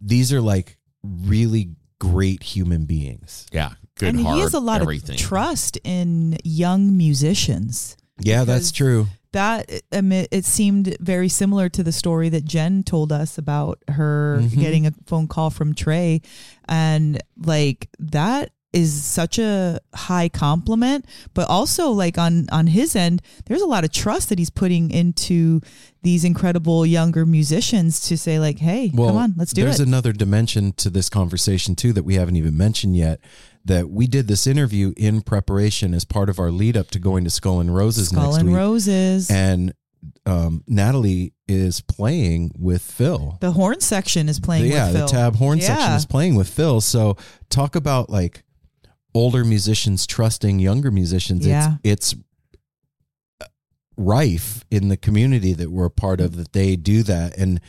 these 0.00 0.32
are 0.32 0.40
like 0.40 0.76
really 1.02 1.70
great 2.00 2.42
human 2.42 2.84
beings 2.84 3.46
Yeah, 3.52 3.70
good 4.02 4.14
and 4.14 4.20
heart. 4.24 4.36
he 4.36 4.42
has 4.42 4.54
a 4.54 4.60
lot 4.60 4.80
everything. 4.82 5.14
of 5.14 5.20
trust 5.20 5.78
in 5.84 6.36
young 6.44 6.96
musicians. 6.96 7.96
yeah 8.20 8.44
that's 8.44 8.70
true 8.72 9.06
that 9.32 9.70
I 9.90 10.02
mean, 10.02 10.26
it 10.30 10.44
seemed 10.44 10.94
very 11.00 11.30
similar 11.30 11.70
to 11.70 11.82
the 11.82 11.90
story 11.92 12.28
that 12.28 12.44
Jen 12.44 12.82
told 12.82 13.10
us 13.12 13.38
about 13.38 13.78
her 13.88 14.40
Mhm. 14.42 14.60
getting 14.60 14.86
a 14.86 14.92
phone 15.06 15.26
call 15.26 15.48
from 15.48 15.74
Trey, 15.74 16.20
and 16.68 17.18
like 17.42 17.88
that 17.98 18.50
is 18.74 18.92
such 18.92 19.38
a 19.38 19.78
high 19.94 20.28
compliment 20.30 21.04
but 21.34 21.46
also 21.48 21.90
like 21.90 22.16
on 22.16 22.46
on 22.50 22.66
his 22.68 22.96
end 22.96 23.20
there's 23.44 23.60
a 23.60 23.66
lot 23.66 23.84
of 23.84 23.92
trust 23.92 24.30
that 24.30 24.38
he's 24.38 24.48
putting 24.48 24.90
into 24.90 25.60
these 26.02 26.24
incredible 26.24 26.86
younger 26.86 27.26
musicians 27.26 28.00
to 28.00 28.16
say 28.16 28.38
like 28.38 28.58
hey 28.60 28.88
come 28.88 29.14
on 29.16 29.34
let's 29.36 29.52
do 29.52 29.60
there's 29.62 29.74
it 29.74 29.78
there's 29.78 29.88
another 29.88 30.10
dimension 30.14 30.72
to 30.72 30.88
this 30.88 31.10
conversation 31.10 31.74
too 31.76 31.92
that 31.92 32.02
we 32.04 32.14
haven't 32.14 32.36
even 32.36 32.56
mentioned 32.56 32.96
yet 32.96 33.20
that 33.64 33.90
we 33.90 34.06
did 34.06 34.28
this 34.28 34.46
interview 34.46 34.92
in 34.96 35.20
preparation 35.22 35.94
as 35.94 36.04
part 36.04 36.28
of 36.28 36.38
our 36.38 36.50
lead 36.50 36.76
up 36.76 36.90
to 36.90 36.98
going 36.98 37.24
to 37.24 37.30
skull 37.30 37.60
and 37.60 37.74
roses 37.74 38.08
skull 38.08 38.30
next 38.30 38.38
and 38.38 38.48
week. 38.48 38.56
Roses. 38.56 39.30
And 39.30 39.72
um, 40.26 40.64
natalie 40.66 41.32
is 41.46 41.80
playing 41.80 42.52
with 42.58 42.82
phil. 42.82 43.38
The 43.40 43.52
horn 43.52 43.80
section 43.80 44.28
is 44.28 44.40
playing 44.40 44.70
yeah 44.70 44.86
with 44.86 44.92
the 44.94 44.98
Phil. 45.00 45.08
tab 45.08 45.36
horn 45.36 45.60
section 45.60 45.92
is 45.92 46.06
playing 46.06 46.34
with 46.34 46.48
phil. 46.48 46.80
So 46.80 47.16
talk 47.50 47.76
about 47.76 48.10
like 48.10 48.42
older 49.14 49.44
musicians 49.44 50.06
trusting 50.06 50.58
younger 50.58 50.90
musicians. 50.90 51.46
Yeah. 51.46 51.76
it's 51.84 52.14
it's 52.14 52.22
rife 53.96 54.64
in 54.70 54.88
the 54.88 54.96
community 54.96 55.52
that 55.52 55.70
we're 55.70 55.86
a 55.86 55.90
part 55.90 56.20
of 56.20 56.36
that 56.36 56.52
they 56.52 56.76
do 56.76 57.02
that. 57.04 57.36
And 57.36 57.60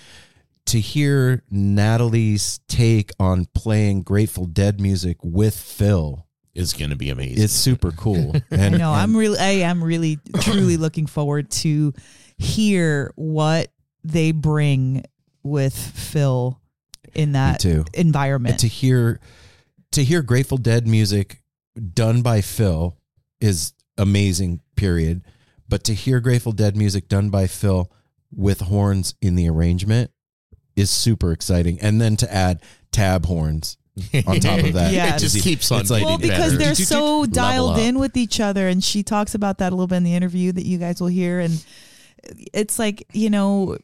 to 0.68 0.80
hear 0.80 1.44
Natalie's 1.50 2.60
take 2.68 3.12
on 3.20 3.46
playing 3.54 4.04
Grateful 4.04 4.46
Dead 4.46 4.80
music 4.80 5.18
with 5.24 5.56
Phil 5.56 6.26
is 6.56 6.74
going 6.74 6.90
to 6.92 6.96
be 6.96 7.10
amazing. 7.10 7.44
It's 7.44 7.54
super 7.54 7.92
cool. 7.92 8.34
I 8.36 8.42
And 8.52 8.78
know. 8.78 8.92
and 8.94 9.02
I'm 9.02 9.16
really, 9.16 9.40
I 9.40 9.50
am 9.68 9.84
really, 9.84 10.20
truly 10.42 10.78
looking 10.78 11.06
forward 11.08 11.50
to 11.52 11.94
hear 12.38 13.12
what 13.16 13.72
they 14.04 14.32
bring 14.32 15.04
with 15.44 15.76
Phil 15.76 16.60
in 17.14 17.34
that 17.34 17.60
too. 17.60 17.86
environment. 17.94 18.60
to 18.60 18.68
hear 18.68 19.20
to 19.92 20.04
hear 20.04 20.22
Grateful 20.24 20.58
Dead 20.58 20.88
music 20.88 21.42
done 21.94 22.22
by 22.22 22.42
Phil 22.42 22.98
is 23.40 23.74
amazing. 23.98 24.62
Period. 24.76 25.22
But 25.70 25.84
to 25.86 25.94
hear 25.94 26.20
Grateful 26.20 26.52
Dead 26.52 26.76
music 26.76 27.08
done 27.08 27.30
by 27.30 27.48
Phil 27.48 27.92
with 28.36 28.62
horns 28.62 29.14
in 29.22 29.36
the 29.36 29.48
arrangement 29.50 30.12
is 30.76 30.90
super 30.90 31.32
exciting. 31.32 31.80
And 31.82 32.00
then 32.02 32.16
to 32.18 32.34
add 32.34 32.62
tab 32.92 33.26
horns 33.26 33.78
on 34.26 34.40
top 34.40 34.60
of 34.64 34.74
that, 34.74 34.92
Yeah. 34.94 35.16
it 35.16 35.20
just 35.20 35.40
keeps 35.42 35.72
on 35.72 35.82
It's 35.82 35.90
like- 35.90 36.00
getting 36.02 36.08
well, 36.10 36.18
because 36.18 36.54
better. 36.54 36.58
they're 36.58 36.76
so 36.76 37.26
dialed 37.26 37.78
in 37.80 38.00
with 38.00 38.18
each 38.18 38.40
other, 38.40 38.68
and 38.68 38.84
she 38.84 39.04
talks 39.04 39.36
about 39.36 39.60
that 39.60 39.72
a 39.72 39.76
little 39.76 39.88
bit 39.88 39.98
in 39.98 40.04
the 40.04 40.16
interview 40.16 40.52
that 40.52 40.66
you 40.66 40.78
guys 40.78 41.00
will 41.00 41.08
hear. 41.10 41.40
And 41.40 41.64
it's 42.54 42.80
like 42.80 43.06
you 43.14 43.30
know, 43.30 43.78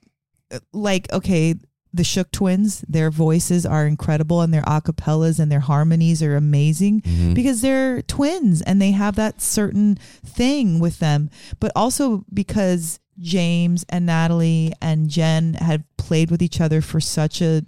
like 0.74 1.12
okay, 1.14 1.56
the 1.94 2.04
Shook 2.04 2.32
Twins, 2.32 2.82
their 2.88 3.10
voices 3.12 3.66
are 3.66 3.86
incredible, 3.86 4.42
and 4.42 4.54
their 4.54 4.62
acapellas 4.64 5.40
and 5.40 5.52
their 5.52 5.60
harmonies 5.60 6.22
are 6.24 6.36
amazing 6.36 7.02
Mhm. 7.02 7.34
because 7.34 7.62
they're 7.62 8.02
twins 8.04 8.62
and 8.62 8.82
they 8.82 8.92
have 8.92 9.16
that 9.16 9.42
certain 9.42 9.98
thing 10.26 10.80
with 10.80 11.00
them. 11.00 11.30
But 11.60 11.72
also 11.76 12.26
because 12.34 13.00
James 13.20 13.86
and 13.90 14.06
Natalie 14.06 14.74
and 14.82 15.10
Jen 15.10 15.54
had 15.56 15.84
played 15.98 16.32
with 16.32 16.42
each 16.42 16.62
other 16.62 16.82
for 16.82 17.00
such 17.00 17.42
a 17.42 17.64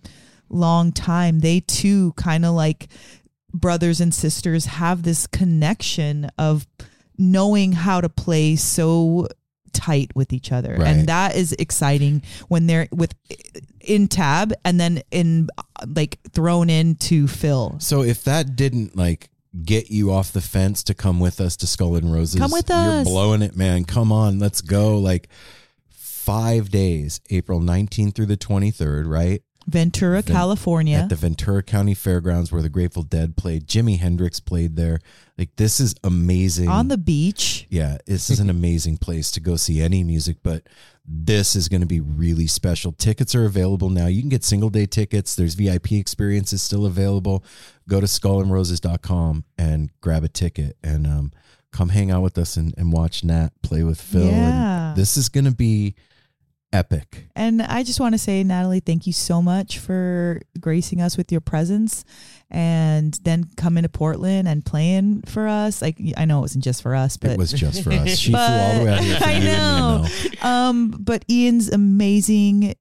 long 0.49 0.91
time, 0.91 1.39
they 1.39 1.59
too 1.61 2.13
kind 2.13 2.45
of 2.45 2.53
like 2.53 2.87
brothers 3.53 3.99
and 3.99 4.13
sisters 4.13 4.65
have 4.65 5.03
this 5.03 5.27
connection 5.27 6.29
of 6.37 6.65
knowing 7.17 7.73
how 7.73 7.99
to 8.01 8.09
play 8.09 8.55
so 8.55 9.27
tight 9.73 10.11
with 10.15 10.33
each 10.33 10.51
other 10.51 10.75
Right. 10.77 10.87
and 10.87 11.07
that 11.07 11.35
is 11.35 11.53
exciting 11.53 12.23
when 12.49 12.67
they're 12.67 12.87
with 12.91 13.13
in 13.79 14.07
tab 14.09 14.53
and 14.65 14.79
then 14.79 15.01
in 15.11 15.47
like 15.87 16.19
thrown 16.33 16.69
into 16.69 17.27
Phil 17.27 17.75
So 17.79 18.03
if 18.03 18.23
that 18.25 18.55
didn't 18.55 18.95
like 18.97 19.29
get 19.63 19.89
you 19.91 20.11
off 20.11 20.31
the 20.31 20.41
fence 20.41 20.83
to 20.83 20.93
come 20.93 21.19
with 21.19 21.41
us 21.41 21.55
to 21.57 21.67
Skull 21.67 21.95
and 21.95 22.13
Roses, 22.13 22.39
Come 22.39 22.51
with 22.51 22.71
us. 22.71 22.95
You're 22.95 23.13
blowing 23.13 23.41
it, 23.41 23.55
man. 23.55 23.83
Come 23.85 24.11
on, 24.11 24.39
let's 24.39 24.61
go. 24.61 24.97
Like 24.97 25.27
five 25.89 26.69
days, 26.69 27.21
April 27.29 27.59
19th 27.59 28.15
through 28.15 28.27
the 28.27 28.37
23rd, 28.37 29.07
right? 29.07 29.41
Ventura, 29.67 30.21
Ven- 30.21 30.35
California. 30.35 30.97
At 30.97 31.09
the 31.09 31.15
Ventura 31.15 31.61
County 31.63 31.93
Fairgrounds 31.93 32.51
where 32.51 32.61
the 32.61 32.69
Grateful 32.69 33.03
Dead 33.03 33.37
played. 33.37 33.67
Jimi 33.67 33.99
Hendrix 33.99 34.39
played 34.39 34.75
there. 34.75 34.99
Like 35.37 35.55
this 35.55 35.79
is 35.79 35.95
amazing. 36.03 36.67
on 36.67 36.87
the 36.87 36.97
beach. 36.97 37.67
yeah, 37.69 37.97
this 38.05 38.29
is 38.29 38.39
an 38.39 38.49
amazing 38.57 38.97
place 38.97 39.31
to 39.31 39.39
go 39.39 39.55
see 39.55 39.81
any 39.81 40.03
music, 40.03 40.37
but 40.43 40.63
this 41.05 41.55
is 41.55 41.67
going 41.67 41.81
to 41.81 41.87
be 41.87 41.99
really 41.99 42.47
special. 42.47 42.91
Tickets 42.91 43.33
are 43.35 43.45
available 43.45 43.89
now. 43.89 44.07
You 44.07 44.21
can 44.21 44.29
get 44.29 44.43
single 44.43 44.69
day 44.69 44.85
tickets. 44.85 45.35
There's 45.35 45.55
VIP 45.55 45.93
experiences 45.93 46.61
still 46.61 46.85
available. 46.85 47.43
Go 47.89 47.99
to 47.99 48.07
skullandroses.com 48.07 49.45
and 49.57 49.89
grab 50.01 50.23
a 50.23 50.29
ticket 50.29 50.77
and 50.83 51.07
um, 51.07 51.31
come 51.71 51.89
hang 51.89 52.11
out 52.11 52.21
with 52.21 52.37
us 52.37 52.55
and, 52.55 52.73
and 52.77 52.93
watch 52.93 53.23
Nat 53.23 53.49
play 53.63 53.83
with 53.83 53.99
Phil. 53.99 54.27
Yeah. 54.27 54.89
And 54.89 54.97
this 54.97 55.17
is 55.17 55.29
going 55.29 55.45
to 55.45 55.55
be 55.55 55.95
epic. 56.73 57.27
And 57.35 57.61
I 57.61 57.83
just 57.83 57.99
want 57.99 58.13
to 58.13 58.19
say, 58.19 58.43
Natalie, 58.43 58.79
thank 58.79 59.07
you 59.07 59.13
so 59.13 59.41
much 59.41 59.79
for 59.79 60.41
gracing 60.59 61.01
us 61.01 61.17
with 61.17 61.31
your 61.31 61.41
presence 61.41 62.05
and 62.51 63.17
then 63.23 63.45
coming 63.55 63.83
to 63.83 63.89
Portland 63.89 64.47
and 64.47 64.65
playing 64.65 65.21
for 65.21 65.47
us. 65.47 65.81
Like, 65.81 65.97
I 66.17 66.25
know 66.25 66.39
it 66.39 66.41
wasn't 66.41 66.65
just 66.65 66.81
for 66.81 66.93
us, 66.93 67.15
but 67.15 67.31
it 67.31 67.37
was 67.37 67.53
just 67.53 67.83
for 67.83 67.93
us. 67.93 68.17
She 68.17 68.31
flew 68.31 68.39
all 68.39 68.79
the 68.79 68.85
way 68.85 68.91
out 68.91 68.99
here 68.99 69.17
I 69.21 69.39
know. 69.39 70.05
Um, 70.41 70.91
but 70.99 71.23
Ian's 71.29 71.71
amazing. 71.71 72.75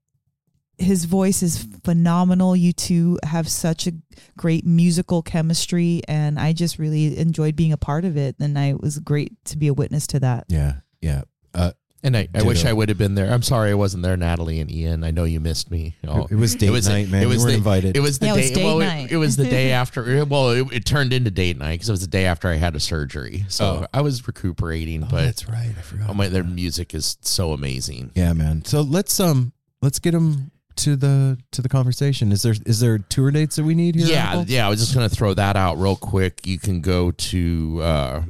his 0.77 1.05
voice 1.05 1.41
is 1.41 1.65
phenomenal. 1.85 2.55
You 2.55 2.73
two 2.73 3.17
have 3.23 3.47
such 3.47 3.87
a 3.87 3.93
great 4.37 4.65
musical 4.65 5.21
chemistry, 5.21 6.01
and 6.07 6.37
I 6.37 6.51
just 6.53 6.77
really 6.77 7.17
enjoyed 7.17 7.55
being 7.55 7.71
a 7.71 7.77
part 7.77 8.03
of 8.03 8.17
it. 8.17 8.35
And 8.39 8.59
I 8.59 8.71
it 8.71 8.81
was 8.81 8.99
great 8.99 9.33
to 9.45 9.57
be 9.57 9.67
a 9.67 9.73
witness 9.73 10.05
to 10.07 10.19
that. 10.19 10.45
Yeah, 10.49 10.75
yeah. 10.99 11.21
Uh, 11.53 11.71
And 12.03 12.17
I, 12.17 12.27
I 12.33 12.41
wish 12.41 12.65
I 12.65 12.73
would 12.73 12.89
have 12.89 12.97
been 12.97 13.13
there. 13.13 13.31
I'm 13.31 13.43
sorry 13.43 13.69
I 13.69 13.75
wasn't 13.75 14.01
there, 14.01 14.17
Natalie 14.17 14.59
and 14.59 14.71
Ian. 14.71 15.03
I 15.03 15.11
know 15.11 15.23
you 15.23 15.39
missed 15.39 15.69
me. 15.69 15.95
Oh, 16.07 16.27
it 16.31 16.35
was 16.35 16.55
date 16.55 16.71
night, 16.85 17.09
man. 17.09 17.21
It 17.21 17.25
You 17.25 17.29
was 17.29 17.37
weren't 17.39 17.51
the, 17.51 17.57
invited. 17.57 17.95
It 17.95 17.99
was 17.99 18.17
the 18.17 18.25
Yeah, 18.25 18.33
it 18.33 18.37
was 18.37 18.51
date 18.51 18.63
well, 18.63 18.79
night. 18.79 19.11
It, 19.11 19.17
was 19.17 19.37
the 19.37 19.45
day 19.47 19.71
after. 19.81 20.25
Well, 20.25 20.49
it, 20.49 20.73
it 20.73 20.85
turned 20.85 21.13
into 21.13 21.29
date 21.29 21.57
night 21.59 21.73
because 21.73 21.89
it 21.89 21.93
was 21.93 22.01
the 22.01 22.07
day 22.07 22.25
after 22.25 22.47
I 22.47 22.55
had 22.55 22.75
a 22.75 22.79
surgery. 22.79 23.45
So 23.49 23.81
Oh. 23.83 23.87
I 23.93 24.01
was 24.01 24.25
recuperating. 24.25 25.03
Oh, 25.03 25.07
but 25.11 25.25
that's 25.25 25.47
right. 25.47 25.69
I 25.77 25.81
forgot. 25.81 26.09
oh 26.09 26.13
my, 26.15 26.27
their 26.27 26.43
music 26.43 26.95
is 26.95 27.17
so 27.21 27.53
amazing. 27.53 28.11
Yeah, 28.15 28.33
man. 28.33 28.65
So 28.65 28.81
let's 28.81 29.19
um 29.19 29.53
let's 29.83 29.99
get 29.99 30.11
them 30.11 30.49
to 30.77 30.95
the 30.95 31.37
to 31.51 31.61
the 31.61 31.69
conversation. 31.69 32.31
Is 32.31 32.41
there 32.41 32.55
is 32.65 32.79
there 32.79 32.97
tour 32.97 33.29
dates 33.29 33.57
that 33.57 33.63
we 33.63 33.75
need 33.75 33.93
here? 33.95 34.07
Yeah, 34.07 34.43
yeah. 34.47 34.65
I 34.65 34.69
was 34.69 34.79
just 34.79 34.95
gonna 34.95 35.07
throw 35.09 35.35
that 35.35 35.55
out 35.55 35.75
real 35.77 35.95
quick. 35.95 36.47
You 36.47 36.57
can 36.57 36.81
go 36.81 37.11
to 37.11 37.79
uh, 37.83 38.21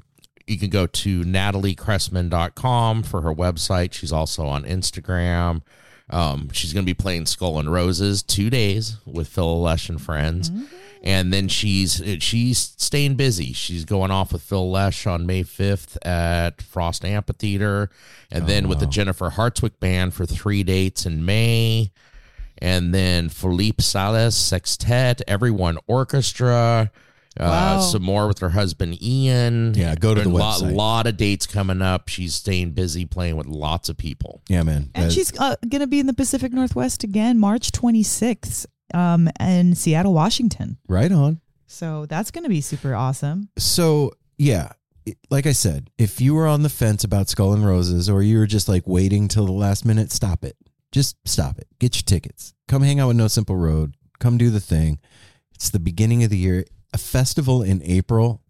you 0.48 0.58
can 0.58 0.70
go 0.70 0.88
to 0.88 1.24
nataliecressman.com 1.24 3.04
for 3.04 3.22
her 3.22 3.34
website. 3.34 3.94
She's 3.94 4.12
also 4.12 4.46
on 4.46 4.64
Instagram. 4.64 5.62
Um, 6.10 6.50
she's 6.52 6.74
gonna 6.74 6.86
be 6.86 6.94
playing 6.94 7.26
Skull 7.26 7.60
and 7.60 7.72
Roses 7.72 8.22
two 8.22 8.50
days 8.50 8.98
with 9.06 9.28
Phil 9.28 9.62
Lesh 9.62 9.90
and 9.90 10.02
friends. 10.02 10.52
And 11.04 11.34
then 11.34 11.48
she's 11.48 12.02
she's 12.20 12.76
staying 12.78 13.16
busy. 13.16 13.54
She's 13.54 13.86
going 13.86 14.12
off 14.12 14.34
with 14.34 14.44
Phil 14.44 14.70
Lesh 14.70 15.08
on 15.08 15.26
May 15.26 15.42
fifth 15.44 15.98
at 16.06 16.62
Frost 16.62 17.04
Amphitheater, 17.04 17.90
and 18.32 18.46
then 18.46 18.68
with 18.68 18.80
the 18.80 18.86
Jennifer 18.86 19.32
Hartswick 19.32 19.80
band 19.80 20.14
for 20.14 20.26
three 20.26 20.64
dates 20.64 21.06
in 21.06 21.26
May 21.26 21.92
and 22.62 22.94
then 22.94 23.28
Philippe 23.28 23.82
Salas 23.82 24.38
Sextet, 24.38 25.22
Everyone 25.28 25.80
Orchestra, 25.88 26.92
Wow. 27.40 27.78
uh, 27.78 27.82
some 27.82 28.04
more 28.04 28.28
with 28.28 28.40
her 28.40 28.50
husband 28.50 29.02
Ian. 29.02 29.74
Yeah, 29.74 29.96
go 29.96 30.14
to 30.14 30.22
the 30.22 30.28
A 30.28 30.30
lot, 30.30 30.62
website. 30.62 30.76
lot 30.76 31.08
of 31.08 31.16
dates 31.18 31.48
coming 31.48 31.82
up. 31.82 32.10
She's 32.10 32.36
staying 32.36 32.72
busy 32.72 33.06
playing 33.06 33.38
with 33.38 33.48
lots 33.48 33.88
of 33.90 33.98
people. 33.98 34.42
Yeah, 34.50 34.64
man. 34.64 34.92
And 34.94 35.06
That- 35.06 35.12
she's 35.14 35.32
uh, 35.40 35.56
going 35.70 35.80
to 35.82 35.88
be 35.88 36.00
in 36.00 36.08
the 36.08 36.14
Pacific 36.14 36.52
Northwest 36.52 37.04
again, 37.06 37.40
March 37.40 37.72
26th, 37.72 38.66
um, 38.94 39.30
in 39.40 39.76
Seattle, 39.76 40.14
Washington. 40.14 40.78
right 40.90 41.12
on. 41.12 41.40
So 41.68 42.06
that's 42.06 42.32
going 42.32 42.44
to 42.44 42.50
be 42.50 42.60
super 42.60 42.94
awesome. 42.94 43.48
So 43.58 44.12
yeah, 44.38 44.74
it- 45.06 45.18
like 45.30 45.48
I 45.48 45.54
said, 45.54 45.90
if 45.98 46.20
you 46.20 46.34
were 46.36 46.48
on 46.48 46.64
the 46.64 46.70
fence 46.70 47.06
about 47.06 47.30
Skull 47.30 47.54
and 47.54 47.66
Roses, 47.66 48.10
or 48.10 48.22
you 48.22 48.40
were 48.40 48.46
just 48.48 48.68
like 48.68 48.84
waiting 48.86 49.30
till 49.30 49.46
the 49.46 49.52
last 49.54 49.86
minute, 49.86 50.12
stop 50.12 50.44
it. 50.44 50.58
Just 50.92 51.16
stop 51.26 51.58
it. 51.60 51.68
Get 51.80 51.96
your 51.96 52.04
tickets. 52.04 52.54
Come 52.68 52.82
hang 52.84 53.00
out 53.00 53.08
with 53.08 53.16
No 53.16 53.30
Simple 53.30 53.56
Road. 53.56 53.96
Come 54.20 54.38
do 54.38 54.50
the 54.50 54.60
thing. 54.60 55.00
It's 55.56 55.70
the 55.70 55.80
beginning 55.80 56.26
of 56.26 56.30
the 56.30 56.38
year. 56.38 56.66
A 56.94 56.98
festival 56.98 57.62
in 57.64 57.82
April 57.84 58.42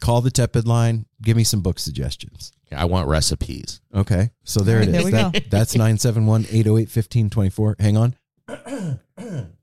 Call 0.00 0.20
the 0.20 0.30
tepid 0.30 0.66
line. 0.66 1.06
Give 1.22 1.36
me 1.36 1.44
some 1.44 1.60
book 1.60 1.78
suggestions. 1.78 2.52
I 2.70 2.84
want 2.84 3.08
recipes. 3.08 3.80
Okay. 3.94 4.30
So 4.44 4.60
there 4.60 4.80
it 4.82 4.88
is. 4.88 4.92
There 4.92 5.00
is. 5.00 5.04
we 5.06 5.10
That- 5.12 5.32
go. 5.32 5.40
That's 5.50 5.74
971 5.74 6.42
808 6.50 6.82
1524. 6.88 7.76
Hang 7.80 7.96
on. 7.96 8.14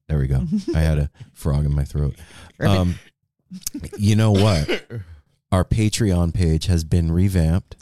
There 0.07 0.19
we 0.19 0.27
go. 0.27 0.41
I 0.75 0.79
had 0.81 0.99
a 0.99 1.09
frog 1.33 1.65
in 1.65 1.73
my 1.75 1.83
throat. 1.83 2.15
Um, 2.59 2.95
you 3.97 4.15
know 4.15 4.31
what? 4.31 4.85
Our 5.51 5.63
Patreon 5.65 6.33
page 6.33 6.65
has 6.67 6.83
been 6.83 7.11
revamped. 7.11 7.75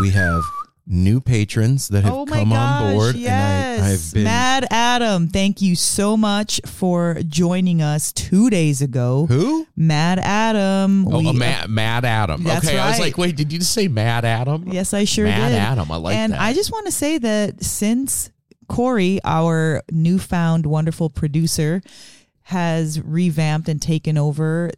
We 0.00 0.10
have 0.10 0.42
new 0.88 1.20
patrons 1.20 1.88
that 1.88 2.02
have 2.02 2.12
oh 2.12 2.24
come 2.24 2.48
gosh, 2.48 2.82
on 2.82 2.94
board. 2.94 3.14
Yes. 3.16 3.78
And 3.78 3.86
I, 3.86 3.92
I've 3.92 4.14
been. 4.14 4.24
Mad 4.24 4.66
Adam, 4.70 5.28
thank 5.28 5.60
you 5.60 5.76
so 5.76 6.16
much 6.16 6.60
for 6.64 7.18
joining 7.26 7.82
us 7.82 8.12
two 8.12 8.48
days 8.48 8.80
ago. 8.80 9.26
Who? 9.26 9.66
Mad 9.76 10.18
Adam. 10.18 11.06
Oh, 11.06 11.18
we- 11.18 11.28
uh, 11.28 11.32
Mad, 11.32 11.68
Mad 11.68 12.04
Adam. 12.04 12.42
That's 12.42 12.66
okay, 12.66 12.78
I 12.78 12.88
was 12.88 12.98
like, 12.98 13.18
wait, 13.18 13.36
did 13.36 13.52
you 13.52 13.58
just 13.58 13.72
say 13.72 13.88
Mad 13.88 14.24
Adam? 14.24 14.64
Yes, 14.68 14.94
I 14.94 15.04
sure 15.04 15.26
Mad 15.26 15.50
did. 15.50 15.56
Mad 15.56 15.72
Adam. 15.72 15.92
I 15.92 15.96
like 15.96 16.16
and 16.16 16.32
that. 16.32 16.36
And 16.36 16.44
I 16.44 16.54
just 16.54 16.72
want 16.72 16.86
to 16.86 16.92
say 16.92 17.18
that 17.18 17.62
since 17.62 18.30
Corey, 18.68 19.20
our 19.24 19.82
newfound 19.90 20.66
wonderful 20.66 21.10
producer, 21.10 21.82
has 22.42 23.00
revamped 23.02 23.68
and 23.68 23.80
taken 23.80 24.16
over, 24.16 24.70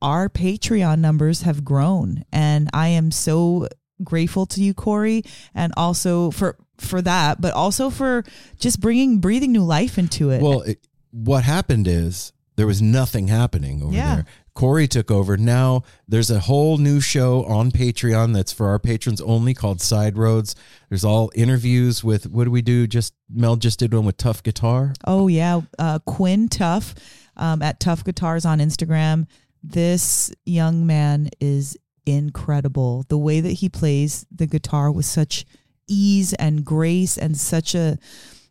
our 0.00 0.30
Patreon 0.30 0.98
numbers 0.98 1.42
have 1.42 1.62
grown. 1.62 2.24
And 2.32 2.70
I 2.72 2.88
am 2.88 3.10
so 3.10 3.68
grateful 4.02 4.46
to 4.46 4.62
you, 4.62 4.74
Corey, 4.74 5.22
and 5.54 5.72
also 5.76 6.30
for 6.30 6.56
for 6.78 7.00
that, 7.02 7.40
but 7.40 7.52
also 7.54 7.90
for 7.90 8.24
just 8.58 8.80
bringing 8.80 9.18
breathing 9.18 9.52
new 9.52 9.62
life 9.64 9.98
into 9.98 10.30
it. 10.30 10.42
Well, 10.42 10.62
it, 10.62 10.86
what 11.12 11.44
happened 11.44 11.86
is 11.86 12.32
there 12.56 12.66
was 12.66 12.82
nothing 12.82 13.28
happening 13.28 13.82
over 13.82 13.94
Yeah. 13.94 14.14
there. 14.16 14.24
Corey 14.54 14.86
took 14.86 15.10
over. 15.10 15.36
Now 15.38 15.82
there's 16.06 16.30
a 16.30 16.40
whole 16.40 16.76
new 16.76 17.00
show 17.00 17.44
on 17.44 17.70
Patreon 17.70 18.34
that's 18.34 18.52
for 18.52 18.68
our 18.68 18.78
patrons 18.78 19.20
only 19.22 19.54
called 19.54 19.80
Side 19.80 20.18
Roads. 20.18 20.54
There's 20.90 21.04
all 21.04 21.30
interviews 21.34 22.04
with 22.04 22.26
what 22.28 22.44
do 22.44 22.50
we 22.50 22.60
do? 22.60 22.86
Just 22.86 23.14
Mel 23.32 23.56
just 23.56 23.78
did 23.78 23.94
one 23.94 24.04
with 24.04 24.18
Tough 24.18 24.42
Guitar. 24.42 24.92
Oh 25.06 25.28
yeah, 25.28 25.60
uh, 25.78 26.00
Quinn 26.00 26.48
Tough 26.48 26.94
um, 27.36 27.62
at 27.62 27.80
Tough 27.80 28.04
Guitars 28.04 28.44
on 28.44 28.58
Instagram. 28.58 29.26
This 29.62 30.30
young 30.44 30.86
man 30.86 31.30
is 31.40 31.78
incredible. 32.06 33.04
The 33.08 33.18
way 33.18 33.40
that 33.40 33.52
he 33.52 33.68
plays 33.68 34.26
the 34.34 34.46
guitar 34.46 34.90
with 34.90 35.06
such 35.06 35.44
ease 35.88 36.32
and 36.34 36.64
grace 36.64 37.18
and 37.18 37.36
such 37.36 37.74
a 37.74 37.98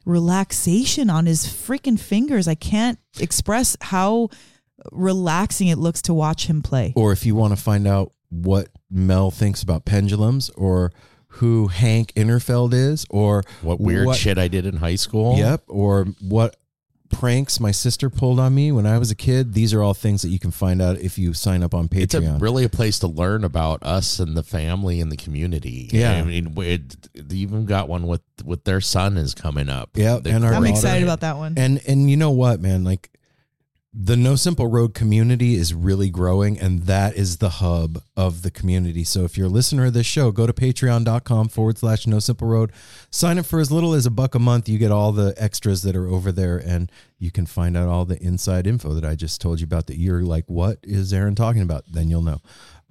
relaxation 0.06 1.10
on 1.10 1.26
his 1.26 1.46
freaking 1.46 2.00
fingers. 2.00 2.48
I 2.48 2.56
can't 2.56 3.00
express 3.20 3.78
how 3.82 4.30
relaxing 4.92 5.68
it 5.68 5.78
looks 5.78 6.02
to 6.04 6.14
watch 6.14 6.48
him 6.48 6.62
play. 6.62 6.94
Or 6.96 7.12
if 7.12 7.26
you 7.26 7.36
want 7.36 7.56
to 7.56 7.62
find 7.62 7.88
out 7.88 8.14
what 8.30 8.70
Mel 8.90 9.30
thinks 9.32 9.62
about 9.62 9.86
pendulums 9.86 10.50
or 10.52 10.92
who 11.36 11.68
Hank 11.68 12.14
Innerfeld 12.16 12.74
is 12.74 13.06
or 13.10 13.44
what 13.62 13.80
weird 13.80 14.08
what- 14.08 14.18
shit 14.18 14.38
I 14.38 14.48
did 14.48 14.66
in 14.66 14.78
high 14.78 14.96
school. 14.96 15.38
Yep. 15.38 15.64
Or 15.68 16.06
what 16.20 16.56
pranks 17.12 17.60
my 17.60 17.72
sister 17.72 18.10
pulled 18.10 18.40
on 18.40 18.56
me 18.56 18.72
when 18.72 18.86
I 18.88 18.98
was 18.98 19.12
a 19.12 19.16
kid. 19.16 19.54
These 19.54 19.74
are 19.74 19.84
all 19.84 19.94
things 19.94 20.22
that 20.24 20.30
you 20.30 20.40
can 20.40 20.52
find 20.52 20.82
out 20.82 20.98
if 21.00 21.18
you 21.20 21.34
sign 21.34 21.62
up 21.62 21.74
on 21.74 21.88
It's 21.92 22.14
a, 22.16 22.20
Patreon. 22.22 22.42
really 22.42 22.64
a 22.64 22.70
place 22.70 22.98
to 23.00 23.08
learn 23.08 23.44
about 23.44 23.84
us 23.84 24.20
and 24.20 24.36
the 24.36 24.44
family 24.44 25.00
and 25.00 25.12
the 25.12 25.18
community. 25.18 25.90
Yeah. 25.92 26.14
I 26.14 26.24
mean, 26.24 26.54
it, 26.58 27.10
they 27.14 27.36
even 27.36 27.66
got 27.66 27.88
one 27.88 28.08
with 28.08 28.22
with 28.44 28.64
their 28.64 28.82
son 28.82 29.18
is 29.18 29.36
coming 29.36 29.70
up. 29.70 29.92
Yeah, 29.94 30.16
and 30.18 30.44
our 30.44 30.54
I'm 30.54 30.64
daughter- 30.64 30.68
excited 30.74 31.04
about 31.04 31.20
that 31.20 31.38
one. 31.38 31.54
and 31.58 31.80
and 31.88 32.10
you 32.10 32.18
know 32.18 32.32
what, 32.32 32.60
man? 32.60 32.84
Like 32.84 33.11
the 33.94 34.16
No 34.16 34.36
Simple 34.36 34.68
Road 34.68 34.94
community 34.94 35.56
is 35.56 35.74
really 35.74 36.10
growing, 36.10 36.58
and 36.58 36.84
that 36.84 37.16
is 37.16 37.38
the 37.38 37.50
hub 37.50 38.02
of 38.16 38.42
the 38.42 38.52
community. 38.52 39.04
So 39.04 39.26
if 39.26 39.38
you're 39.38 39.48
a 39.48 39.50
listener 39.50 39.88
of 39.88 39.94
this 39.94 40.06
show, 40.06 40.32
go 40.32 40.48
to 40.48 40.54
patreon.com 40.54 41.50
forward 41.50 41.78
slash 41.78 42.08
No 42.08 42.20
Simple 42.20 42.48
Road. 42.48 42.72
Sign 43.10 43.38
up 43.38 43.46
for 43.46 43.60
as 43.60 43.70
little 43.70 43.94
as 43.94 44.06
a 44.06 44.12
buck 44.12 44.34
a 44.34 44.40
month. 44.40 44.70
You 44.70 44.78
get 44.78 44.92
all 44.92 45.12
the 45.12 45.34
extras 45.38 45.82
that 45.82 45.98
are 45.98 46.08
over 46.08 46.32
there, 46.32 46.58
and 46.58 46.90
you 47.20 47.32
can 47.32 47.46
find 47.46 47.76
out 47.76 47.90
all 47.90 48.06
the 48.06 48.22
inside 48.24 48.66
info 48.66 48.94
that 48.94 49.04
I 49.04 49.16
just 49.16 49.42
told 49.42 49.60
you 49.60 49.66
about 49.66 49.88
that 49.88 49.98
you're 49.98 50.24
like, 50.24 50.46
what 50.48 50.78
is 50.84 51.12
Aaron 51.12 51.36
talking 51.36 51.62
about? 51.62 51.84
Then 51.92 52.10
you'll 52.10 52.22
know. 52.22 52.42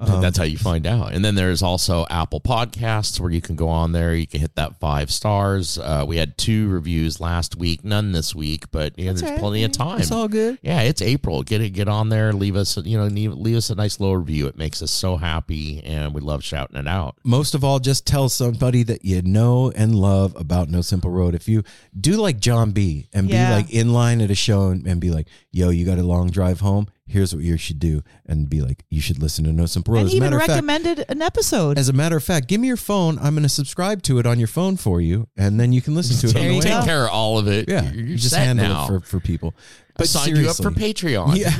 Um, 0.00 0.20
That's 0.22 0.38
how 0.38 0.44
you 0.44 0.56
find 0.58 0.86
out. 0.86 1.12
And 1.12 1.24
then 1.24 1.34
there's 1.34 1.62
also 1.62 2.06
Apple 2.08 2.40
Podcasts 2.40 3.20
where 3.20 3.30
you 3.30 3.40
can 3.40 3.54
go 3.54 3.68
on 3.68 3.92
there. 3.92 4.14
You 4.14 4.26
can 4.26 4.40
hit 4.40 4.56
that 4.56 4.78
five 4.80 5.10
stars. 5.10 5.78
Uh, 5.78 6.04
we 6.08 6.16
had 6.16 6.38
two 6.38 6.68
reviews 6.68 7.20
last 7.20 7.56
week, 7.56 7.84
none 7.84 8.12
this 8.12 8.34
week, 8.34 8.70
but 8.70 8.98
yeah, 8.98 9.06
there's 9.06 9.22
right. 9.22 9.38
plenty 9.38 9.64
of 9.64 9.72
time. 9.72 10.00
It's 10.00 10.10
all 10.10 10.28
good. 10.28 10.58
Yeah, 10.62 10.80
it's 10.82 11.02
April. 11.02 11.42
Get 11.42 11.60
it, 11.60 11.70
get 11.70 11.88
on 11.88 12.08
there. 12.08 12.32
Leave 12.32 12.56
us, 12.56 12.76
you 12.78 12.96
know, 12.96 13.06
leave, 13.06 13.32
leave 13.34 13.56
us 13.56 13.68
a 13.70 13.74
nice 13.74 14.00
little 14.00 14.16
review. 14.16 14.46
It 14.46 14.56
makes 14.56 14.80
us 14.82 14.90
so 14.90 15.16
happy, 15.16 15.82
and 15.84 16.14
we 16.14 16.20
love 16.20 16.42
shouting 16.42 16.76
it 16.76 16.88
out. 16.88 17.16
most 17.24 17.54
of 17.54 17.62
all, 17.62 17.78
just 17.78 18.06
tell 18.06 18.28
somebody 18.28 18.82
that 18.84 19.04
you 19.04 19.20
know 19.22 19.70
and 19.76 19.94
love 19.94 20.34
about 20.36 20.68
No 20.70 20.80
Simple 20.80 21.10
Road. 21.10 21.34
If 21.34 21.48
you 21.48 21.62
do 21.98 22.12
like 22.12 22.38
John 22.40 22.70
B 22.70 23.08
and 23.12 23.28
Yeah. 23.28 23.48
be 23.50 23.62
like 23.62 23.70
in 23.74 23.92
line 23.92 24.20
at 24.20 24.30
a 24.30 24.34
show 24.34 24.68
and, 24.68 24.86
and 24.86 25.00
be 25.00 25.10
like, 25.10 25.26
yo, 25.52 25.68
you 25.68 25.84
got 25.84 25.98
a 25.98 26.02
long 26.02 26.30
drive 26.30 26.60
home? 26.60 26.88
Here's 27.10 27.34
what 27.34 27.42
you 27.42 27.56
should 27.56 27.78
do. 27.80 28.02
And 28.24 28.48
be 28.48 28.60
like, 28.62 28.84
you 28.88 29.00
should 29.00 29.20
listen 29.20 29.44
to 29.44 29.52
No 29.52 29.66
Simple 29.66 29.94
Road. 29.94 30.00
and 30.02 30.10
even 30.10 30.20
matter 30.30 30.36
of 30.36 30.42
fact, 30.42 30.50
recommended 30.50 31.04
an 31.08 31.20
episode. 31.22 31.76
as 31.76 31.88
a 31.88 31.92
matter 31.92 32.16
of 32.16 32.22
fact, 32.22 32.46
give 32.46 32.60
me 32.60 32.68
your 32.68 32.76
phone. 32.76 33.18
I'm 33.18 33.34
going 33.34 33.42
to 33.42 33.48
subscribe 33.48 34.02
to 34.04 34.18
it 34.20 34.26
on 34.26 34.38
your 34.38 34.46
phone 34.48 34.76
for 34.76 35.00
you, 35.00 35.26
and 35.36 35.58
then 35.58 35.72
you 35.72 35.82
can 35.82 35.94
listen 35.96 36.16
to 36.18 36.28
it 36.28 36.34
There 36.40 36.42
on 36.42 36.48
the 36.48 36.54
way. 36.68 36.74
Take 36.76 36.84
care 36.84 37.04
of 37.06 37.10
all 37.10 37.38
of 37.38 37.48
it. 37.48 37.68
Yeah, 37.68 37.82
you're, 37.82 37.94
you 37.94 38.04
you're 38.10 38.16
just 38.16 38.30
set 38.34 38.46
handle 38.46 38.68
now. 38.68 38.84
it 38.84 38.86
for, 38.86 39.00
for 39.00 39.20
people. 39.20 39.54
I 40.00 40.04
But 40.04 40.08
signed 40.08 40.38
you 40.38 40.48
up 40.48 40.56
for 40.56 40.70
Patreon. 40.70 41.36
Yeah. 41.36 41.50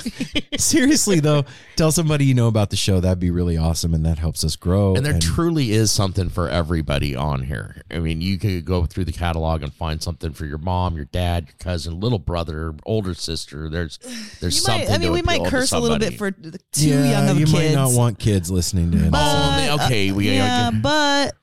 Seriously 0.58 1.20
though, 1.20 1.44
tell 1.76 1.92
somebody 1.92 2.24
you 2.24 2.32
know 2.32 2.48
about 2.48 2.70
the 2.70 2.76
show. 2.76 2.98
That'd 3.00 3.20
be 3.20 3.30
really 3.30 3.58
awesome, 3.58 3.92
and 3.92 4.04
that 4.06 4.18
helps 4.18 4.42
us 4.44 4.56
grow. 4.56 4.94
And 4.94 5.04
there 5.04 5.18
truly 5.18 5.72
is 5.72 5.92
something 5.92 6.30
for 6.30 6.48
everybody 6.48 7.14
on 7.14 7.42
here. 7.42 7.82
I 7.90 7.98
mean, 7.98 8.22
you 8.22 8.38
could 8.38 8.64
go 8.64 8.86
through 8.86 9.04
the 9.04 9.12
catalog 9.12 9.62
and 9.62 9.72
find 9.74 10.02
something 10.02 10.32
for 10.32 10.46
your 10.46 10.56
mom, 10.58 10.96
your 10.96 11.04
dad, 11.04 11.48
your 11.48 11.54
cousin, 11.58 12.00
little 12.00 12.18
brother, 12.18 12.74
older 12.86 13.12
sister. 13.12 13.68
There's 13.68 13.98
there's 14.40 14.56
you 14.56 14.62
something. 14.62 14.88
might, 14.88 14.94
I 14.94 14.98
mean, 14.98 15.08
to 15.08 15.12
we 15.12 15.22
might 15.22 15.44
curse 15.44 15.72
a 15.72 15.78
little 15.78 15.98
bit 15.98 16.16
for 16.16 16.30
too 16.30 16.56
yeah, 16.88 17.10
young 17.10 17.28
of 17.28 17.38
you 17.38 17.44
kids. 17.44 17.52
might 17.52 17.74
not 17.74 17.92
want 17.92 18.18
kids 18.18 18.50
listening 18.50 18.90
to 18.92 19.04
it. 19.06 19.10
Oh, 19.12 19.78
okay, 19.82 20.12
we 20.12 20.30
yeah, 20.30 20.70
but 20.70 21.34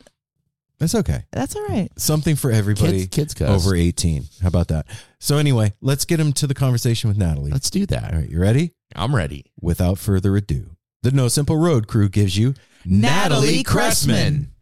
That's 0.79 0.93
okay. 0.95 1.25
that's 1.31 1.55
all 1.55 1.65
right. 1.67 1.89
Something 1.97 2.35
for 2.35 2.51
everybody 2.51 3.07
kids, 3.07 3.15
kids 3.15 3.33
cuss. 3.33 3.49
over 3.49 3.75
18. 3.75 4.23
How 4.41 4.47
about 4.47 4.67
that? 4.67 4.85
So 5.19 5.37
anyway, 5.37 5.73
let's 5.81 6.05
get 6.05 6.19
him 6.19 6.33
to 6.33 6.47
the 6.47 6.53
conversation 6.53 7.07
with 7.07 7.17
Natalie. 7.17 7.51
Let's 7.51 7.69
do 7.69 7.85
that. 7.87 8.13
All 8.13 8.19
right, 8.19 8.29
you 8.29 8.39
ready? 8.39 8.73
I'm 8.95 9.15
ready. 9.15 9.45
Without 9.59 9.97
further 9.97 10.35
ado, 10.35 10.71
the 11.01 11.11
No 11.11 11.27
Simple 11.27 11.57
Road 11.57 11.87
crew 11.87 12.09
gives 12.09 12.37
you 12.37 12.53
Natalie 12.85 13.63
Cressman. 13.63 14.53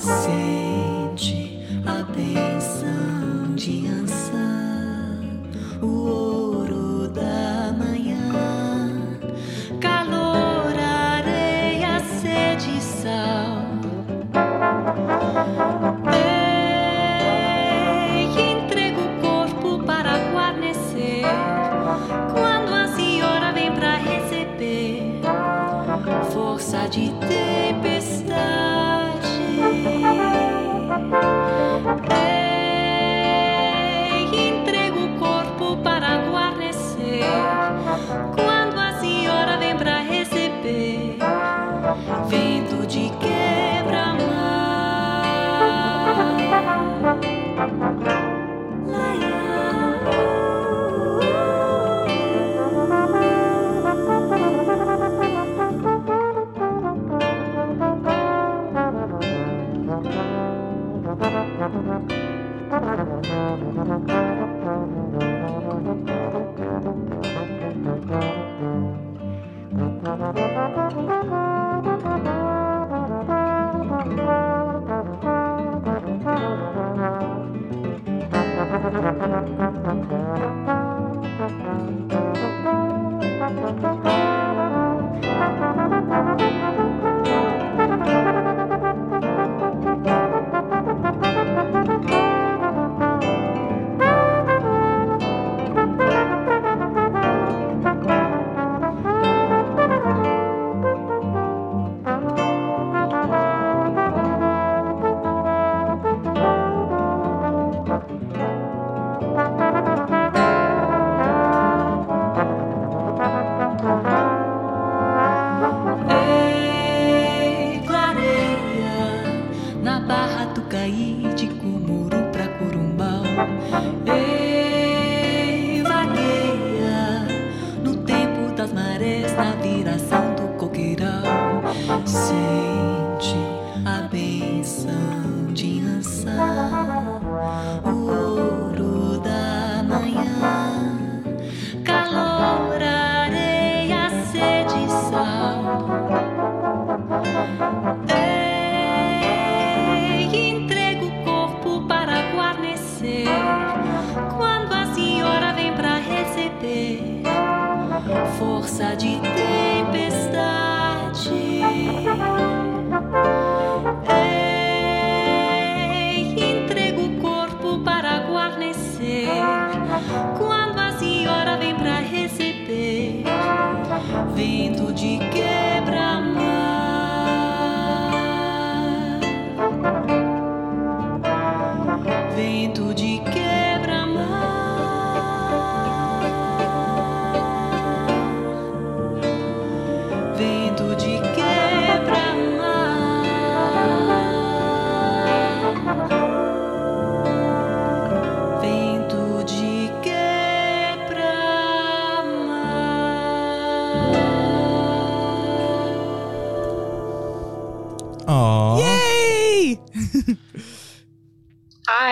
Sente 0.00 1.58
a 1.84 2.02
benção 2.04 2.59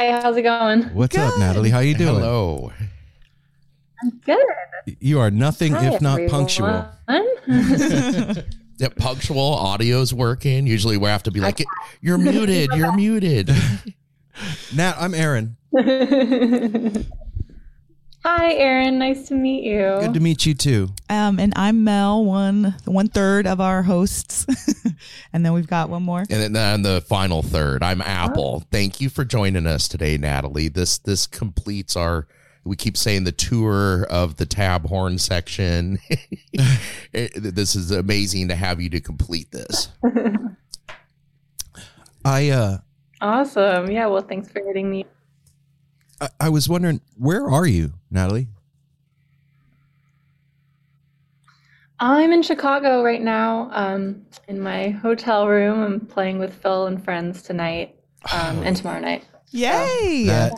Hi, 0.09 0.23
how's 0.23 0.39
it 0.39 0.43
going? 0.43 0.85
What's 0.95 1.19
up, 1.19 1.39
Natalie? 1.39 1.69
How 1.69 1.81
you 1.81 1.95
doing? 1.95 2.15
Hello. 2.15 2.73
I'm 4.03 4.11
good. 4.25 4.43
You 5.01 5.21
are 5.21 5.31
nothing 5.31 5.75
Hi, 5.75 5.85
if 5.93 6.01
not 6.01 6.15
everyone. 6.21 6.31
punctual. 6.47 6.89
Yeah, 8.81 8.91
punctual 8.97 9.41
audio's 9.41 10.15
working. 10.15 10.69
Usually 10.69 10.97
we 10.97 11.09
have 11.09 11.25
to 11.25 11.33
be 11.33 11.41
like, 11.41 11.65
"You're 12.01 12.17
muted. 12.17 12.71
You're 12.77 12.93
muted." 12.97 13.51
Nat, 14.73 14.95
I'm 15.01 15.15
Aaron. 15.15 15.57
Hi, 18.31 18.53
Aaron. 18.53 18.99
Nice 18.99 19.29
to 19.29 19.35
meet 19.35 19.65
you. 19.65 19.97
Good 20.01 20.13
to 20.13 20.21
meet 20.21 20.45
you 20.45 20.53
too. 20.53 20.91
Um, 21.09 21.41
and 21.41 21.55
I'm 21.57 21.83
Mel, 21.83 22.27
one 22.27 22.75
one 22.85 23.09
third 23.09 23.47
of 23.47 23.59
our 23.59 23.83
hosts, 23.83 24.45
and 25.33 25.47
then 25.47 25.55
we've 25.55 25.67
got 25.67 25.89
one 25.89 26.03
more. 26.03 26.27
And 26.29 26.55
then 26.55 26.83
the 26.83 27.01
final 27.01 27.43
third, 27.43 27.83
I'm 27.83 28.03
Apple. 28.03 28.65
Thank 28.71 29.01
you 29.01 29.09
for 29.09 29.25
joining 29.25 29.67
us 29.67 29.89
today, 29.89 30.19
Natalie. 30.19 30.69
This 30.69 30.99
this 30.99 31.27
completes 31.27 31.97
our. 31.97 32.29
We 32.65 32.77
keep 32.77 32.99
saying 32.99 33.25
the 33.25 33.33
tour 33.33 34.07
of 34.11 34.37
the 34.37 34.45
tab 34.45 34.89
horn 34.89 35.17
section. 35.19 35.99
This 37.13 37.75
is 37.75 37.91
amazing 37.91 38.49
to 38.49 38.55
have 38.55 38.79
you 38.79 38.91
to 38.91 39.01
complete 39.01 39.53
this. 39.53 39.89
I 42.27 42.51
uh 42.51 42.79
awesome. 43.23 43.91
Yeah, 43.91 44.09
well, 44.09 44.21
thanks 44.21 44.53
for 44.53 44.61
getting 44.61 44.91
me. 44.91 45.07
I, 46.21 46.29
I 46.41 46.49
was 46.49 46.69
wondering 46.69 47.01
where 47.17 47.49
are 47.49 47.67
you, 47.67 47.93
Natalie? 48.11 48.49
I'm 52.01 52.31
in 52.33 52.43
Chicago 52.43 53.03
right 53.03 53.21
now, 53.21 53.71
um, 53.73 54.25
in 54.47 54.61
my 54.61 54.91
hotel 54.91 55.49
room. 55.49 55.83
I'm 55.83 56.01
playing 56.07 56.39
with 56.39 56.55
Phil 56.55 56.87
and 56.87 57.03
friends 57.03 57.43
tonight 57.43 57.97
um, 58.33 58.63
and 58.63 58.77
tomorrow 58.77 59.01
night. 59.01 59.25
Yay! 59.51 60.25
That 60.27 60.53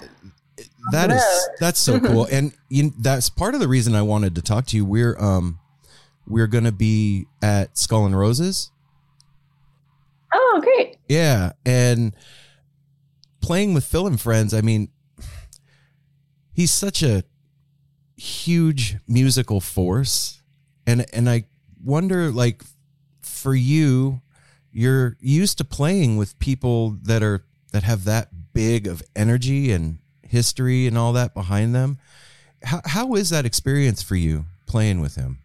that 0.92 1.11
is 1.11 1.49
that's 1.59 1.81
so 1.81 1.99
cool, 2.07 2.27
and 2.31 2.53
you, 2.68 2.92
that's 2.99 3.31
part 3.31 3.55
of 3.55 3.61
the 3.61 3.68
reason 3.68 3.94
I 3.94 4.03
wanted 4.03 4.35
to 4.35 4.42
talk 4.42 4.66
to 4.66 4.77
you. 4.77 4.85
We're 4.85 5.16
um 5.18 5.59
we're 6.27 6.46
gonna 6.46 6.73
be 6.73 7.27
at 7.40 7.79
Skull 7.79 8.05
and 8.05 8.18
Roses, 8.18 8.70
Oh, 10.35 10.61
great. 10.62 10.99
yeah, 11.09 11.53
and 11.64 12.14
playing 13.40 13.73
with 13.73 13.85
Phil 13.85 14.07
and 14.07 14.20
friends. 14.20 14.53
I 14.53 14.61
mean, 14.61 14.90
he's 16.61 16.70
such 16.70 17.03
a 17.03 17.25
huge 18.16 18.96
musical 19.09 19.61
force, 19.61 20.42
and 20.87 21.07
and 21.12 21.29
I 21.29 21.44
wonder, 21.83 22.31
like, 22.31 22.62
for 23.23 23.55
you, 23.55 24.20
you're 24.70 25.16
used 25.20 25.57
to 25.59 25.64
playing 25.64 26.18
with 26.18 26.38
people 26.38 26.99
that 27.03 27.23
are 27.23 27.44
that 27.73 27.83
have 27.85 28.05
that 28.05 28.29
big 28.53 28.87
of 28.87 29.03
energy 29.16 29.73
and 29.73 29.99
history 30.23 30.87
and 30.87 30.99
all 30.99 31.14
that 31.14 31.33
behind 31.33 31.75
them. 31.75 31.99
How 32.62 32.83
how 32.85 33.14
is 33.14 33.31
that 33.31 33.46
experience 33.46 34.03
for 34.03 34.16
you 34.16 34.44
playing 34.66 35.01
with 35.01 35.14
him? 35.14 35.38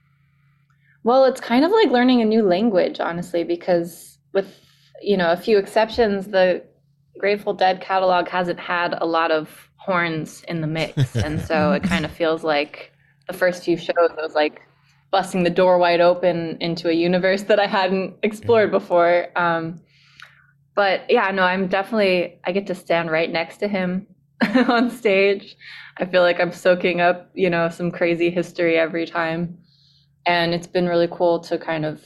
Well, 1.03 1.23
it's 1.23 1.39
kind 1.39 1.63
of 1.63 1.71
like 1.71 1.91
learning 1.91 2.21
a 2.21 2.25
new 2.25 2.43
language, 2.43 2.99
honestly, 2.99 3.45
because 3.45 4.17
with 4.33 4.59
you 5.01 5.15
know 5.15 5.31
a 5.31 5.37
few 5.37 5.57
exceptions, 5.57 6.27
the 6.27 6.61
Grateful 7.17 7.53
Dead 7.53 7.79
catalog 7.79 8.27
hasn't 8.27 8.59
had 8.59 8.93
a 8.99 9.05
lot 9.05 9.31
of 9.31 9.65
horns 9.85 10.43
in 10.47 10.61
the 10.61 10.67
mix, 10.67 11.15
and 11.25 11.41
so 11.41 11.71
it 11.71 11.83
kind 11.83 12.05
of 12.05 12.11
feels 12.11 12.43
like 12.43 12.91
the 13.27 13.33
first 13.33 13.63
few 13.63 13.77
shows 13.77 13.95
I 13.97 14.21
was 14.21 14.35
like 14.35 14.61
busting 15.11 15.43
the 15.43 15.49
door 15.49 15.77
wide 15.77 16.01
open 16.01 16.57
into 16.59 16.89
a 16.89 16.93
universe 16.93 17.43
that 17.43 17.59
I 17.59 17.67
hadn't 17.67 18.15
explored 18.23 18.71
before. 18.71 19.27
Um, 19.35 19.81
but 20.75 21.01
yeah, 21.09 21.31
no, 21.31 21.43
I'm 21.43 21.67
definitely 21.67 22.39
I 22.43 22.51
get 22.51 22.67
to 22.67 22.75
stand 22.75 23.11
right 23.11 23.31
next 23.31 23.57
to 23.57 23.67
him 23.67 24.07
on 24.67 24.89
stage. 24.89 25.55
I 25.97 26.05
feel 26.05 26.21
like 26.21 26.41
I'm 26.41 26.51
soaking 26.51 26.99
up, 26.99 27.29
you 27.33 27.49
know, 27.49 27.69
some 27.69 27.91
crazy 27.91 28.29
history 28.29 28.77
every 28.77 29.05
time 29.05 29.57
and 30.25 30.53
it's 30.53 30.67
been 30.67 30.87
really 30.87 31.07
cool 31.11 31.39
to 31.39 31.57
kind 31.57 31.85
of 31.85 32.03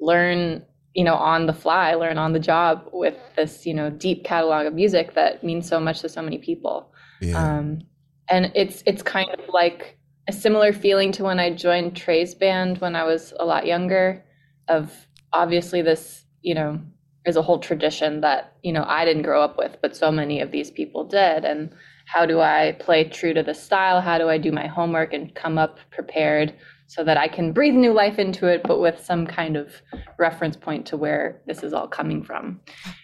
learn 0.00 0.64
you 0.94 1.04
know 1.04 1.14
on 1.14 1.46
the 1.46 1.52
fly 1.52 1.94
learn 1.94 2.18
on 2.18 2.32
the 2.32 2.38
job 2.38 2.88
with 2.92 3.16
this 3.36 3.66
you 3.66 3.74
know 3.74 3.90
deep 3.90 4.24
catalog 4.24 4.66
of 4.66 4.74
music 4.74 5.14
that 5.14 5.42
means 5.42 5.68
so 5.68 5.80
much 5.80 6.00
to 6.00 6.08
so 6.08 6.22
many 6.22 6.38
people. 6.38 6.90
Yeah, 7.20 7.58
um, 7.58 7.82
and 8.28 8.52
it's 8.54 8.82
it's 8.86 9.02
kind 9.02 9.28
of 9.30 9.40
like 9.48 9.98
a 10.28 10.32
similar 10.32 10.72
feeling 10.72 11.12
to 11.12 11.24
when 11.24 11.38
i 11.38 11.52
joined 11.54 11.94
trey's 11.94 12.34
band 12.34 12.78
when 12.78 12.96
i 12.96 13.04
was 13.04 13.34
a 13.38 13.44
lot 13.44 13.66
younger 13.66 14.24
of 14.68 14.90
obviously 15.34 15.82
this 15.82 16.24
you 16.40 16.54
know 16.54 16.80
is 17.26 17.36
a 17.36 17.42
whole 17.42 17.58
tradition 17.58 18.20
that 18.20 18.54
you 18.62 18.72
know 18.72 18.84
i 18.86 19.04
didn't 19.04 19.22
grow 19.22 19.42
up 19.42 19.58
with 19.58 19.76
but 19.82 19.96
so 19.96 20.10
many 20.10 20.40
of 20.40 20.50
these 20.50 20.70
people 20.70 21.04
did. 21.04 21.44
And 21.44 21.70
how 22.06 22.26
do 22.26 22.40
i 22.40 22.76
play 22.80 23.04
true 23.04 23.34
to 23.34 23.42
the 23.42 23.54
style? 23.54 24.00
How 24.00 24.18
do 24.18 24.28
i 24.28 24.38
do 24.38 24.52
my 24.52 24.66
homework 24.66 25.12
and 25.12 25.34
come 25.34 25.58
up 25.58 25.78
prepared 25.90 26.54
so 26.94 27.02
that 27.02 27.16
I 27.16 27.26
can 27.26 27.52
breathe 27.52 27.74
new 27.74 27.92
life 27.92 28.20
into 28.20 28.46
it, 28.46 28.62
but 28.62 28.78
with 28.78 29.04
some 29.04 29.26
kind 29.26 29.56
of 29.56 29.82
reference 30.16 30.56
point 30.56 30.86
to 30.86 30.96
where 30.96 31.40
this 31.44 31.64
is 31.64 31.72
all 31.72 31.88
coming 31.88 32.22
from. 32.22 32.60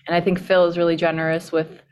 And 0.07 0.15
I 0.15 0.21
think 0.21 0.39
Phil 0.39 0.65
is 0.67 0.79
really 0.79 0.95
generous 0.95 1.51
with 1.51 1.83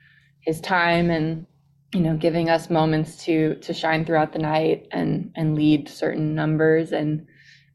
his 0.43 0.61
time 0.61 1.11
and 1.11 1.45
you 1.93 2.01
know 2.01 2.17
giving 2.17 2.51
us 2.51 2.71
moments 2.71 3.25
to 3.25 3.57
to 3.57 3.75
shine 3.75 4.05
throughout 4.05 4.33
the 4.33 4.39
night 4.39 4.87
and 4.93 5.33
and 5.35 5.57
lead 5.57 5.89
certain 5.89 6.35
numbers 6.35 6.93
and 6.93 7.27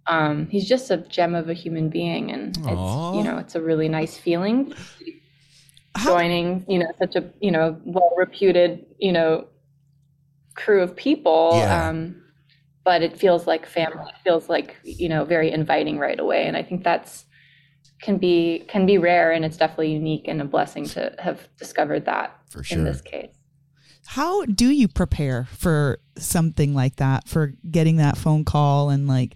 um, 0.07 0.47
he's 0.47 0.67
just 0.67 0.91
a 0.91 0.97
gem 0.97 1.35
of 1.35 1.49
a 1.49 1.53
human 1.53 1.89
being 1.89 2.31
and 2.31 2.57
Aw. 2.65 2.69
it's 2.69 3.17
you 3.17 3.23
know 3.23 3.37
it's 3.39 3.55
a 3.55 3.61
really 3.61 3.89
nice 3.89 4.17
feeling 4.17 4.73
joining 6.03 6.65
you 6.67 6.79
know 6.79 6.87
such 6.97 7.15
a 7.15 7.29
you 7.41 7.51
know 7.51 7.79
well 7.85 8.13
reputed 8.17 8.85
you 8.99 9.11
know 9.11 9.47
crew 10.55 10.81
of 10.81 10.95
people 10.95 11.51
Yeah. 11.55 11.89
um 11.89 12.22
but 12.83 13.01
it 13.01 13.17
feels 13.17 13.47
like 13.47 13.65
family 13.65 14.05
it 14.09 14.23
feels 14.23 14.49
like 14.49 14.75
you 14.83 15.09
know 15.09 15.23
very 15.25 15.51
inviting 15.51 15.97
right 15.97 16.19
away 16.19 16.45
and 16.45 16.57
i 16.57 16.63
think 16.63 16.83
that's 16.83 17.25
can 18.01 18.17
be 18.17 18.65
can 18.67 18.85
be 18.85 18.97
rare 18.97 19.31
and 19.31 19.45
it's 19.45 19.57
definitely 19.57 19.91
unique 19.93 20.27
and 20.27 20.41
a 20.41 20.45
blessing 20.45 20.85
to 20.85 21.13
have 21.19 21.47
discovered 21.57 22.05
that 22.05 22.37
for 22.49 22.63
sure. 22.63 22.77
in 22.77 22.83
this 22.83 23.01
case 23.01 23.31
How 24.05 24.45
do 24.45 24.69
you 24.69 24.87
prepare 24.87 25.45
for 25.45 25.99
something 26.17 26.73
like 26.73 26.97
that? 26.97 27.27
For 27.27 27.53
getting 27.69 27.97
that 27.97 28.17
phone 28.17 28.43
call 28.43 28.89
and 28.89 29.07
like 29.07 29.35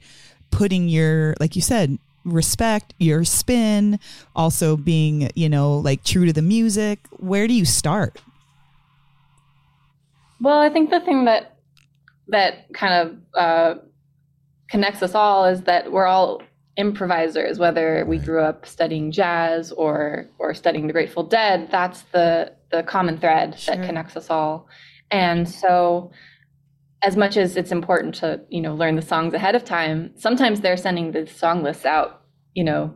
putting 0.51 0.89
your, 0.89 1.35
like 1.39 1.55
you 1.55 1.61
said, 1.61 1.97
respect, 2.25 2.93
your 2.99 3.23
spin, 3.23 3.99
also 4.35 4.75
being, 4.77 5.29
you 5.35 5.49
know, 5.49 5.77
like 5.77 6.03
true 6.03 6.25
to 6.25 6.33
the 6.33 6.41
music. 6.41 6.99
Where 7.11 7.47
do 7.47 7.53
you 7.53 7.65
start? 7.65 8.19
Well, 10.41 10.59
I 10.59 10.69
think 10.69 10.89
the 10.89 10.99
thing 10.99 11.25
that 11.25 11.56
that 12.29 12.71
kind 12.73 12.93
of 12.93 13.41
uh, 13.41 13.75
connects 14.69 15.01
us 15.01 15.15
all 15.15 15.45
is 15.45 15.61
that 15.63 15.91
we're 15.91 16.05
all 16.05 16.41
improvisers. 16.77 17.57
Whether 17.59 18.05
we 18.05 18.17
grew 18.19 18.41
up 18.41 18.65
studying 18.65 19.11
jazz 19.11 19.71
or 19.71 20.27
or 20.39 20.53
studying 20.53 20.87
the 20.87 20.93
Grateful 20.93 21.23
Dead, 21.23 21.69
that's 21.71 22.01
the 22.13 22.53
the 22.71 22.83
common 22.83 23.17
thread 23.17 23.57
Sure. 23.59 23.75
that 23.75 23.85
connects 23.85 24.15
us 24.17 24.29
all. 24.29 24.67
And 25.09 25.47
so, 25.47 26.11
as 27.01 27.15
much 27.15 27.37
as 27.37 27.55
it's 27.55 27.71
important 27.71 28.15
to 28.15 28.41
you 28.49 28.61
know 28.61 28.75
learn 28.75 28.95
the 28.95 29.01
songs 29.01 29.33
ahead 29.33 29.55
of 29.55 29.63
time, 29.63 30.11
sometimes 30.15 30.61
they're 30.61 30.77
sending 30.77 31.11
the 31.11 31.25
song 31.27 31.63
lists 31.63 31.85
out. 31.85 32.21
You 32.53 32.63
know, 32.65 32.93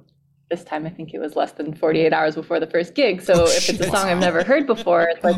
this 0.49 0.63
time 0.63 0.85
I 0.85 0.89
think 0.89 1.13
it 1.13 1.19
was 1.19 1.35
less 1.35 1.53
than 1.53 1.73
48 1.73 2.11
hours 2.13 2.35
before 2.35 2.59
the 2.59 2.67
first 2.67 2.93
gig. 2.95 3.21
So 3.21 3.45
if 3.45 3.69
it's 3.69 3.79
a 3.79 3.89
song 3.95 4.09
I've 4.09 4.19
never 4.19 4.43
heard 4.43 4.67
before, 4.67 5.03
it's 5.03 5.23
like 5.23 5.37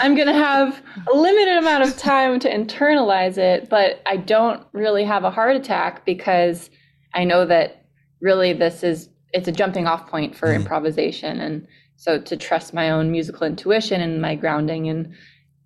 I'm 0.00 0.14
going 0.14 0.28
to 0.28 0.32
have 0.32 0.82
a 1.12 1.16
limited 1.16 1.58
amount 1.58 1.84
of 1.84 1.96
time 1.96 2.38
to 2.40 2.50
internalize 2.50 3.38
it, 3.38 3.68
but 3.68 4.00
I 4.06 4.16
don't 4.16 4.64
really 4.72 5.04
have 5.04 5.24
a 5.24 5.30
heart 5.30 5.56
attack 5.56 6.04
because 6.04 6.70
I 7.14 7.24
know 7.24 7.44
that 7.46 7.84
really 8.20 8.52
this 8.52 8.82
is 8.82 9.08
it's 9.32 9.48
a 9.48 9.52
jumping 9.52 9.86
off 9.86 10.08
point 10.08 10.34
for 10.34 10.48
Mhm. 10.48 10.56
improvisation 10.56 11.38
and 11.40 11.66
so 11.96 12.18
to 12.18 12.36
trust 12.36 12.72
my 12.72 12.90
own 12.90 13.10
musical 13.10 13.46
intuition 13.46 14.00
and 14.00 14.22
my 14.22 14.34
grounding 14.34 14.88
and 14.88 15.12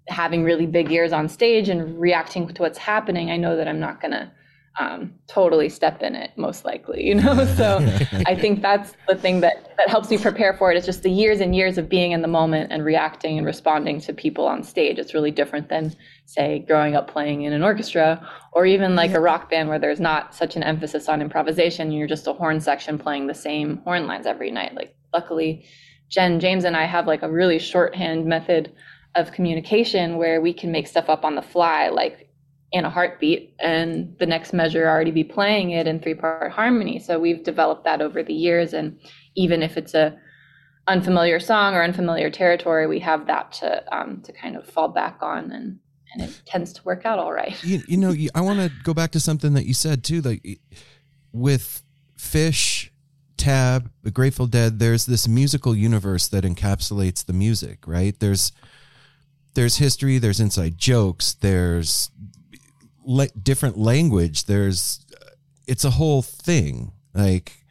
having 0.09 0.43
really 0.43 0.67
big 0.67 0.91
ears 0.91 1.13
on 1.13 1.29
stage 1.29 1.69
and 1.69 1.99
reacting 2.01 2.49
to 2.49 2.63
what's 2.63 2.79
happening, 2.79 3.31
I 3.31 3.37
know 3.37 3.57
that 3.57 3.69
I'm 3.69 3.79
not 3.79 4.01
going 4.01 4.13
to 4.13 4.31
um, 4.79 5.13
totally 5.27 5.69
step 5.69 6.03
in 6.03 6.15
it 6.15 6.31
most 6.37 6.65
likely, 6.65 7.05
you 7.05 7.15
know? 7.15 7.45
So 7.53 7.79
I 8.27 8.35
think 8.35 8.63
that's 8.63 8.95
the 9.09 9.15
thing 9.15 9.41
that, 9.41 9.75
that 9.77 9.89
helps 9.89 10.11
me 10.11 10.17
prepare 10.17 10.55
for 10.55 10.73
it. 10.73 10.77
It's 10.77 10.87
just 10.87 11.03
the 11.03 11.11
years 11.11 11.41
and 11.41 11.55
years 11.55 11.77
of 11.77 11.89
being 11.89 12.13
in 12.13 12.23
the 12.23 12.29
moment 12.29 12.73
and 12.73 12.85
reacting 12.85 13.37
and 13.37 13.47
responding 13.47 14.01
to 14.03 14.15
people 14.15 14.47
on 14.47 14.63
stage. 14.63 14.99
It's 14.99 15.13
really 15.13 15.31
different 15.31 15.69
than, 15.69 15.95
say, 16.25 16.65
growing 16.67 16.97
up 16.97 17.11
playing 17.11 17.43
in 17.43 17.53
an 17.53 17.63
orchestra 17.63 18.27
or 18.53 18.65
even 18.65 18.97
like 18.97 19.13
a 19.13 19.21
rock 19.21 19.51
band 19.51 19.69
where 19.69 19.79
there's 19.79 20.01
not 20.01 20.35
such 20.35 20.57
an 20.57 20.63
emphasis 20.63 21.09
on 21.09 21.21
improvisation. 21.21 21.93
You're 21.93 22.09
just 22.09 22.27
a 22.27 22.33
horn 22.33 22.61
section 22.61 22.99
playing 22.99 23.27
the 23.27 23.35
same 23.35 23.79
horn 23.85 24.07
lines 24.07 24.27
every 24.27 24.51
night. 24.51 24.75
Like, 24.75 24.97
luckily, 25.13 25.67
Jen, 26.09 26.41
James, 26.41 26.65
and 26.65 26.77
I 26.77 26.87
have 26.87 27.07
like 27.07 27.23
a 27.23 27.31
really 27.31 27.59
shorthand 27.59 28.25
method 28.27 28.73
of 29.15 29.33
communication 29.33 30.17
where 30.17 30.41
we 30.41 30.55
can 30.55 30.73
make 30.73 30.87
stuff 30.87 31.09
up 31.09 31.25
on 31.25 31.35
the 31.35 31.43
fly, 31.43 31.89
like 31.89 32.32
in 32.73 32.87
a 32.87 32.91
heartbeat, 32.91 33.55
and 33.61 34.17
the 34.19 34.27
next 34.27 34.53
measure 34.53 34.89
already 34.89 35.11
be 35.11 35.25
playing 35.25 35.71
it 35.71 35.87
in 35.87 36.01
three 36.01 36.15
part 36.15 36.51
harmony. 36.51 36.99
So 36.99 37.19
we've 37.19 37.45
developed 37.45 37.85
that 37.85 38.01
over 38.01 38.23
the 38.23 38.33
years. 38.33 38.73
And 38.73 38.99
even 39.35 39.63
if 39.63 39.77
it's 39.77 39.95
a 39.95 40.19
unfamiliar 40.89 41.39
song 41.39 41.75
or 41.75 41.83
unfamiliar 41.83 42.31
territory, 42.31 42.87
we 42.87 42.99
have 43.01 43.27
that 43.27 43.53
to 43.53 43.97
um, 43.97 44.23
to 44.23 44.33
kind 44.33 44.57
of 44.57 44.67
fall 44.67 44.89
back 44.89 45.19
on, 45.21 45.53
and 45.53 45.79
and 46.15 46.23
it 46.23 46.43
tends 46.47 46.73
to 46.75 46.83
work 46.85 47.05
out 47.05 47.19
all 47.19 47.33
right. 47.33 47.63
You, 47.63 47.83
you 47.87 47.97
know, 47.99 48.15
I 48.35 48.41
want 48.41 48.61
to 48.61 48.73
go 48.83 48.95
back 48.95 49.11
to 49.13 49.21
something 49.21 49.53
that 49.53 49.67
you 49.67 49.75
said 49.75 50.03
too, 50.03 50.23
like 50.23 50.61
with 51.33 51.83
Phish, 52.19 52.89
Tab, 53.37 53.91
The 54.03 54.11
Grateful 54.11 54.47
Dead. 54.47 54.79
There's 54.79 55.05
this 55.05 55.29
musical 55.29 55.77
universe 55.77 56.27
that 56.29 56.45
encapsulates 56.45 57.25
the 57.25 57.33
music, 57.35 57.87
right? 57.87 58.19
There's 58.19 58.53
there's 59.55 59.77
history, 59.77 60.17
there's 60.17 60.41
inside 60.41 60.79
jokes, 60.79 61.35
there's 61.35 62.11
le- 63.05 63.29
different 63.29 63.79
language. 63.79 64.45
There's 64.45 65.05
it's 65.67 65.85
a 65.85 65.91
whole 65.91 66.23
thing. 66.23 66.93
Like 67.15 67.65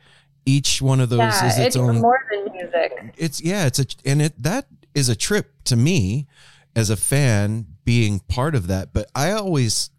each 0.45 0.81
one 0.81 0.99
of 0.99 1.09
those 1.09 1.19
yeah, 1.19 1.47
is 1.47 1.57
its, 1.57 1.67
it's 1.67 1.75
own 1.75 2.01
more 2.01 2.19
than 2.31 2.51
music. 2.53 3.13
it's 3.15 3.41
yeah 3.43 3.67
it's 3.67 3.79
a 3.79 3.85
and 4.05 4.21
it 4.21 4.41
that 4.41 4.65
is 4.95 5.07
a 5.07 5.15
trip 5.15 5.51
to 5.63 5.75
me 5.75 6.27
as 6.75 6.89
a 6.89 6.97
fan 6.97 7.65
being 7.85 8.19
part 8.21 8.55
of 8.55 8.65
that 8.65 8.91
but 8.91 9.07
i 9.13 9.31
always 9.31 9.91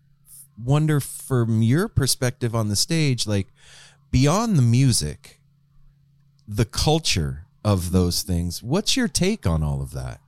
wonder 0.62 0.98
from 0.98 1.62
your 1.62 1.86
perspective 1.86 2.56
on 2.56 2.68
the 2.68 2.74
stage 2.74 3.24
like 3.24 3.46
beyond 4.10 4.56
the 4.56 4.62
music 4.62 5.40
the 6.48 6.64
culture 6.64 7.46
of 7.64 7.92
those 7.92 8.22
things 8.22 8.64
what's 8.64 8.96
your 8.96 9.06
take 9.06 9.46
on 9.46 9.62
all 9.62 9.80
of 9.80 9.92
that 9.92 10.20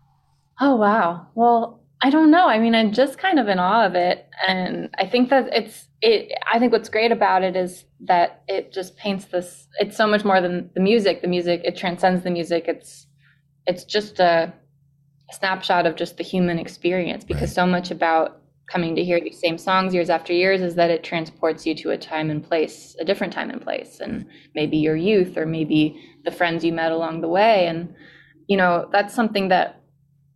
Oh 0.60 0.76
wow. 0.76 1.26
Well, 1.34 1.80
I 2.04 2.10
don't 2.10 2.30
know. 2.30 2.46
I 2.48 2.58
mean, 2.58 2.74
I'm 2.74 2.92
just 2.92 3.16
kind 3.16 3.38
of 3.38 3.48
in 3.48 3.58
awe 3.58 3.86
of 3.86 3.94
it, 3.94 4.28
and 4.46 4.90
I 4.98 5.06
think 5.06 5.30
that 5.30 5.48
it's 5.54 5.88
it. 6.02 6.30
I 6.52 6.58
think 6.58 6.70
what's 6.70 6.90
great 6.90 7.12
about 7.12 7.42
it 7.42 7.56
is 7.56 7.86
that 8.00 8.42
it 8.46 8.74
just 8.74 8.94
paints 8.98 9.24
this. 9.24 9.66
It's 9.78 9.96
so 9.96 10.06
much 10.06 10.22
more 10.22 10.38
than 10.42 10.68
the 10.74 10.82
music. 10.82 11.22
The 11.22 11.28
music 11.28 11.62
it 11.64 11.78
transcends 11.78 12.22
the 12.22 12.30
music. 12.30 12.66
It's 12.68 13.06
it's 13.66 13.84
just 13.84 14.20
a 14.20 14.52
snapshot 15.32 15.86
of 15.86 15.96
just 15.96 16.18
the 16.18 16.22
human 16.22 16.58
experience 16.58 17.24
because 17.24 17.48
Right. 17.48 17.60
so 17.62 17.66
much 17.66 17.90
about 17.90 18.42
coming 18.70 18.94
to 18.96 19.02
hear 19.02 19.18
these 19.18 19.40
same 19.40 19.56
songs 19.56 19.94
years 19.94 20.10
after 20.10 20.34
years 20.34 20.60
is 20.60 20.74
that 20.74 20.90
it 20.90 21.04
transports 21.04 21.64
you 21.64 21.74
to 21.76 21.90
a 21.90 21.96
time 21.96 22.28
and 22.28 22.44
place, 22.44 22.94
a 23.00 23.04
different 23.06 23.32
time 23.32 23.48
and 23.48 23.62
place, 23.62 24.00
and 24.00 24.26
maybe 24.54 24.76
your 24.76 24.96
youth 24.96 25.38
or 25.38 25.46
maybe 25.46 25.98
the 26.26 26.30
friends 26.30 26.66
you 26.66 26.72
met 26.74 26.92
along 26.92 27.22
the 27.22 27.28
way, 27.28 27.66
and 27.66 27.94
you 28.46 28.58
know 28.58 28.90
that's 28.92 29.14
something 29.14 29.48
that 29.48 29.80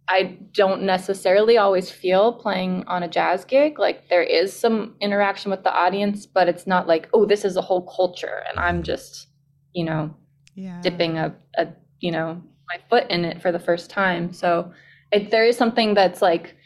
I 0.09 0.39
don't 0.53 0.83
necessarily 0.83 1.59
always 1.59 1.91
feel 1.91 2.33
playing 2.33 2.85
on 2.87 3.03
a 3.03 3.09
jazz 3.09 3.45
gig. 3.45 3.79
Like 3.79 4.09
there 4.09 4.23
is 4.23 4.53
some 4.53 4.97
interaction 5.01 5.51
with 5.51 5.65
the 5.65 5.73
audience, 5.73 6.25
but 6.25 6.49
it's 6.49 6.67
not 6.67 6.87
like, 6.89 7.09
oh, 7.13 7.27
this 7.27 7.45
is 7.45 7.57
a 7.57 7.61
whole 7.61 7.83
culture 7.83 8.43
and 8.49 8.59
I'm 8.59 8.83
just, 8.83 9.29
you 9.75 9.85
know, 9.85 10.15
Yeah. 10.55 10.81
dipping 10.81 11.19
a, 11.19 11.35
a 11.59 11.69
you 12.01 12.11
know, 12.11 12.43
my 12.69 12.81
foot 12.89 13.11
in 13.11 13.25
it 13.25 13.43
for 13.43 13.53
the 13.53 13.59
first 13.59 13.91
time. 13.91 14.33
So 14.33 14.73
it, 15.13 15.31
there 15.31 15.45
is 15.45 15.57
something 15.59 15.95
that's 15.95 16.23
like 16.23 16.57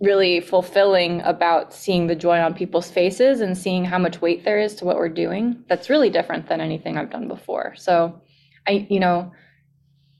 really 0.00 0.40
fulfilling 0.40 1.20
about 1.22 1.74
seeing 1.74 2.06
the 2.06 2.14
joy 2.14 2.38
on 2.38 2.54
people's 2.54 2.90
faces 2.90 3.40
and 3.42 3.56
seeing 3.56 3.84
how 3.84 3.98
much 3.98 4.20
weight 4.22 4.44
there 4.44 4.58
is 4.58 4.74
to 4.76 4.84
what 4.84 4.96
we're 4.96 5.08
doing. 5.10 5.62
That's 5.68 5.90
really 5.90 6.10
different 6.10 6.48
than 6.48 6.60
anything 6.60 6.96
I've 6.96 7.10
done 7.10 7.28
before. 7.28 7.74
So 7.76 8.20
I, 8.66 8.86
you 8.88 8.98
know, 8.98 9.30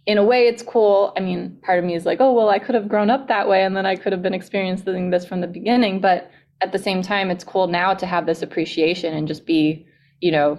in 0.06 0.18
a 0.18 0.24
way 0.24 0.46
it's 0.46 0.62
cool. 0.62 1.12
I 1.16 1.20
mean, 1.20 1.58
part 1.62 1.78
of 1.78 1.84
me 1.84 1.94
is 1.94 2.06
like, 2.06 2.20
oh, 2.20 2.32
well, 2.32 2.48
I 2.48 2.58
could 2.58 2.74
have 2.74 2.88
grown 2.88 3.10
up 3.10 3.28
that 3.28 3.48
way 3.48 3.62
and 3.62 3.76
then 3.76 3.86
I 3.86 3.96
could 3.96 4.12
have 4.12 4.22
been 4.22 4.34
experiencing 4.34 5.10
this 5.10 5.26
from 5.26 5.40
the 5.40 5.46
beginning. 5.46 6.00
But 6.00 6.30
at 6.60 6.72
the 6.72 6.78
same 6.78 7.02
time, 7.02 7.30
it's 7.30 7.44
cool 7.44 7.66
now 7.66 7.94
to 7.94 8.06
have 8.06 8.26
this 8.26 8.42
appreciation 8.42 9.14
and 9.14 9.28
just 9.28 9.46
be, 9.46 9.86
you 10.20 10.32
know, 10.32 10.58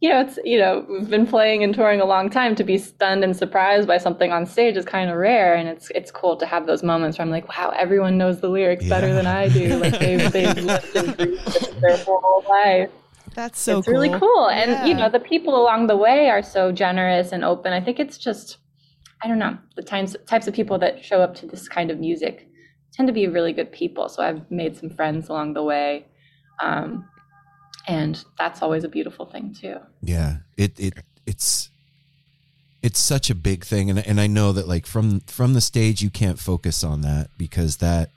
you 0.00 0.10
know, 0.10 0.20
it's, 0.20 0.38
you 0.44 0.58
know, 0.58 0.84
we've 0.90 1.08
been 1.08 1.26
playing 1.26 1.64
and 1.64 1.74
touring 1.74 2.02
a 2.02 2.04
long 2.04 2.28
time 2.28 2.54
to 2.56 2.64
be 2.64 2.76
stunned 2.76 3.24
and 3.24 3.34
surprised 3.34 3.88
by 3.88 3.96
something 3.96 4.30
on 4.30 4.44
stage 4.44 4.76
is 4.76 4.84
kind 4.84 5.10
of 5.10 5.16
rare. 5.16 5.54
And 5.54 5.70
it's, 5.70 5.90
it's 5.94 6.10
cool 6.10 6.36
to 6.36 6.44
have 6.44 6.66
those 6.66 6.82
moments 6.82 7.16
where 7.16 7.24
I'm 7.24 7.30
like, 7.30 7.48
wow, 7.48 7.72
everyone 7.74 8.18
knows 8.18 8.42
the 8.42 8.48
lyrics 8.48 8.86
better 8.86 9.14
than 9.14 9.26
I 9.26 9.48
do. 9.48 9.80
Like 9.86 9.98
they've, 9.98 10.32
they've 10.32 10.56
lived 10.58 10.96
and 10.96 11.16
breathed 11.16 11.56
it 11.56 11.80
their 11.80 11.96
whole 11.98 12.44
life 12.48 12.90
That's 13.34 13.60
so 13.60 13.78
it's 13.78 13.88
really 13.88 14.10
cool 14.10 14.48
and 14.48 14.88
you 14.88 14.94
know 14.94 15.08
the 15.08 15.20
people 15.20 15.60
along 15.60 15.86
the 15.86 15.96
way 15.96 16.28
are 16.30 16.42
so 16.42 16.72
generous 16.72 17.32
and 17.32 17.44
open 17.44 17.72
i 17.72 17.80
think 17.80 18.00
it's 18.00 18.16
just 18.16 18.58
i 19.22 19.28
don't 19.28 19.38
know 19.38 19.56
the 19.76 19.82
times 19.82 20.16
types 20.26 20.46
of 20.46 20.54
people 20.54 20.78
that 20.78 21.04
show 21.04 21.20
up 21.20 21.34
to 21.34 21.46
this 21.46 21.68
kind 21.68 21.90
of 21.90 21.98
music 21.98 22.48
tend 22.92 23.06
to 23.06 23.12
be 23.12 23.26
really 23.26 23.52
good 23.52 23.70
people 23.72 24.08
so 24.08 24.22
i've 24.22 24.50
made 24.50 24.76
some 24.76 24.90
friends 24.90 25.28
along 25.28 25.54
the 25.54 25.62
way 25.62 26.06
um, 26.62 27.06
and 27.86 28.24
that's 28.38 28.62
always 28.62 28.84
a 28.84 28.88
beautiful 28.88 29.26
thing 29.26 29.54
too 29.54 29.76
Yeah, 30.02 30.38
it 30.56 30.78
it 30.78 30.94
it's 31.26 31.70
it's 32.82 33.00
such 33.00 33.30
a 33.30 33.34
big 33.34 33.64
thing, 33.64 33.90
and 33.90 33.98
and 33.98 34.20
I 34.20 34.26
know 34.26 34.52
that 34.52 34.68
like 34.68 34.86
from 34.86 35.20
from 35.20 35.54
the 35.54 35.60
stage 35.60 36.02
you 36.02 36.10
can't 36.10 36.38
focus 36.38 36.84
on 36.84 37.00
that 37.02 37.30
because 37.36 37.78
that 37.78 38.10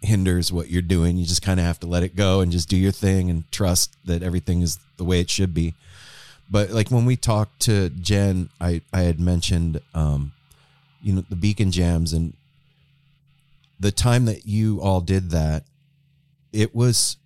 hinders 0.00 0.52
what 0.52 0.70
you're 0.70 0.82
doing. 0.82 1.16
You 1.16 1.26
just 1.26 1.42
kind 1.42 1.58
of 1.58 1.66
have 1.66 1.80
to 1.80 1.86
let 1.86 2.02
it 2.02 2.14
go 2.14 2.40
and 2.40 2.52
just 2.52 2.68
do 2.68 2.76
your 2.76 2.92
thing 2.92 3.30
and 3.30 3.50
trust 3.50 3.96
that 4.04 4.22
everything 4.22 4.62
is 4.62 4.78
the 4.96 5.04
way 5.04 5.20
it 5.20 5.30
should 5.30 5.54
be. 5.54 5.74
But 6.50 6.70
like 6.70 6.90
when 6.90 7.04
we 7.04 7.16
talked 7.16 7.60
to 7.62 7.90
Jen, 7.90 8.48
I 8.60 8.80
I 8.92 9.02
had 9.02 9.20
mentioned 9.20 9.80
um, 9.94 10.32
you 11.02 11.12
know 11.12 11.24
the 11.28 11.36
Beacon 11.36 11.70
Jams 11.70 12.12
and 12.12 12.34
the 13.80 13.92
time 13.92 14.24
that 14.24 14.46
you 14.46 14.80
all 14.80 15.00
did 15.00 15.30
that, 15.30 15.64
it 16.52 16.74
was 16.74 17.16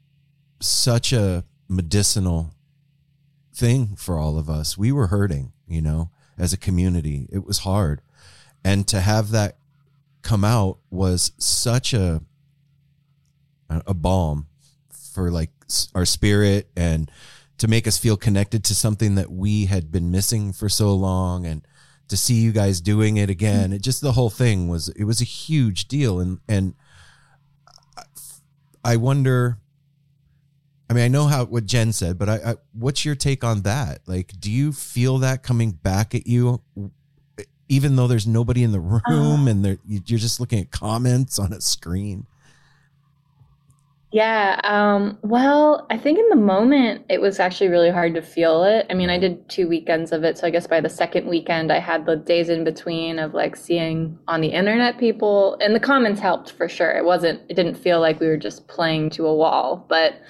such 0.61 1.13
a 1.13 1.45
medicinal 1.69 2.51
thing 3.55 3.97
for 3.97 4.19
all 4.19 4.39
of 4.39 4.51
us. 4.51 4.77
We 4.77 4.93
were 4.93 5.07
hurting, 5.07 5.53
you 5.67 5.81
know, 5.81 6.11
as 6.39 6.53
a 6.53 6.59
community. 6.59 7.29
It 7.31 7.47
was 7.47 7.61
hard. 7.61 8.01
And 8.65 8.87
to 8.89 9.01
have 9.01 9.31
that 9.31 9.57
come 10.23 10.45
out 10.45 10.79
was 10.91 11.33
such 11.39 11.93
a 11.93 12.23
a 13.87 13.95
balm 13.95 14.47
for 14.91 15.31
like 15.31 15.51
our 15.95 16.05
spirit 16.05 16.69
and 16.77 17.11
to 17.63 17.69
make 17.69 17.87
us 17.87 17.97
feel 17.97 18.17
connected 18.17 18.65
to 18.65 18.75
something 18.75 19.15
that 19.15 19.31
we 19.31 19.67
had 19.67 19.93
been 19.93 20.11
missing 20.11 20.53
for 20.53 20.69
so 20.69 20.93
long 20.93 21.47
and 21.47 21.65
to 22.09 22.17
see 22.17 22.35
you 22.35 22.51
guys 22.51 22.81
doing 22.81 23.19
it 23.19 23.31
again. 23.31 23.73
It 23.73 23.83
just 23.83 24.01
the 24.01 24.11
whole 24.11 24.31
thing 24.31 24.67
was 24.67 24.89
it 24.89 25.05
was 25.05 25.21
a 25.21 25.25
huge 25.25 25.87
deal 25.87 26.19
and 26.19 26.41
and 26.49 26.75
I 28.85 28.97
wonder 28.97 29.59
I 30.91 30.95
mean, 30.95 31.05
I 31.05 31.09
know 31.09 31.29
how 31.29 31.45
what 31.45 31.65
Jen 31.65 31.93
said, 31.93 32.19
but 32.19 32.29
I, 32.29 32.35
I 32.45 32.55
what's 32.73 33.05
your 33.05 33.15
take 33.15 33.45
on 33.45 33.63
that? 33.63 34.01
Like, 34.07 34.33
do 34.41 34.51
you 34.51 34.73
feel 34.73 35.19
that 35.19 35.45
coming 35.45 35.71
back 35.71 36.17
at 36.17 36.27
you, 36.27 36.63
even 37.69 37.95
though 37.95 38.09
there's 38.09 38.27
nobody 38.27 38.65
in 38.65 38.73
the 38.73 38.81
room 38.81 39.03
uh-huh. 39.07 39.51
and 39.51 39.79
you're 39.87 40.19
just 40.19 40.41
looking 40.41 40.59
at 40.59 40.73
comments 40.73 41.39
on 41.39 41.53
a 41.53 41.61
screen? 41.61 42.27
Yeah. 44.13 44.61
Um, 44.63 45.19
well, 45.23 45.87
I 45.89 45.97
think 45.97 46.19
in 46.19 46.29
the 46.29 46.37
moment 46.37 47.07
it 47.09 47.23
was 47.23 47.41
actually 47.41 47.69
really 47.69 47.91
hard 47.91 48.15
to 48.15 48.21
feel 48.21 48.63
it. 48.63 48.85
I 48.91 48.95
mean, 48.95 49.09
I 49.09 49.19
did 49.19 49.49
two 49.49 49.67
weekends 49.67 50.13
of 50.13 50.23
it. 50.23 50.37
So 50.37 50.47
I 50.47 50.51
guess 50.51 50.67
by 50.67 50.83
the 50.83 50.91
second 50.91 51.27
weekend, 51.27 51.73
I 51.73 51.79
had 51.79 52.05
the 52.05 52.17
days 52.17 52.51
in 52.51 52.63
between 52.63 53.19
of 53.19 53.33
like 53.33 53.57
seeing 53.57 54.19
on 54.29 54.43
the 54.43 54.49
internet 54.49 54.99
people, 54.99 55.57
and 55.63 55.75
the 55.75 55.81
comments 55.81 56.21
helped 56.21 56.53
for 56.53 56.69
sure. 56.69 56.91
It 56.91 57.07
wasn't, 57.07 57.41
it 57.49 57.55
didn't 57.55 57.77
feel 57.77 58.01
like 58.01 58.21
we 58.21 58.27
were 58.27 58.37
just 58.37 58.69
playing 58.69 59.09
to 59.11 59.27
a 59.27 59.35
wall, 59.35 59.87
but, 59.89 60.21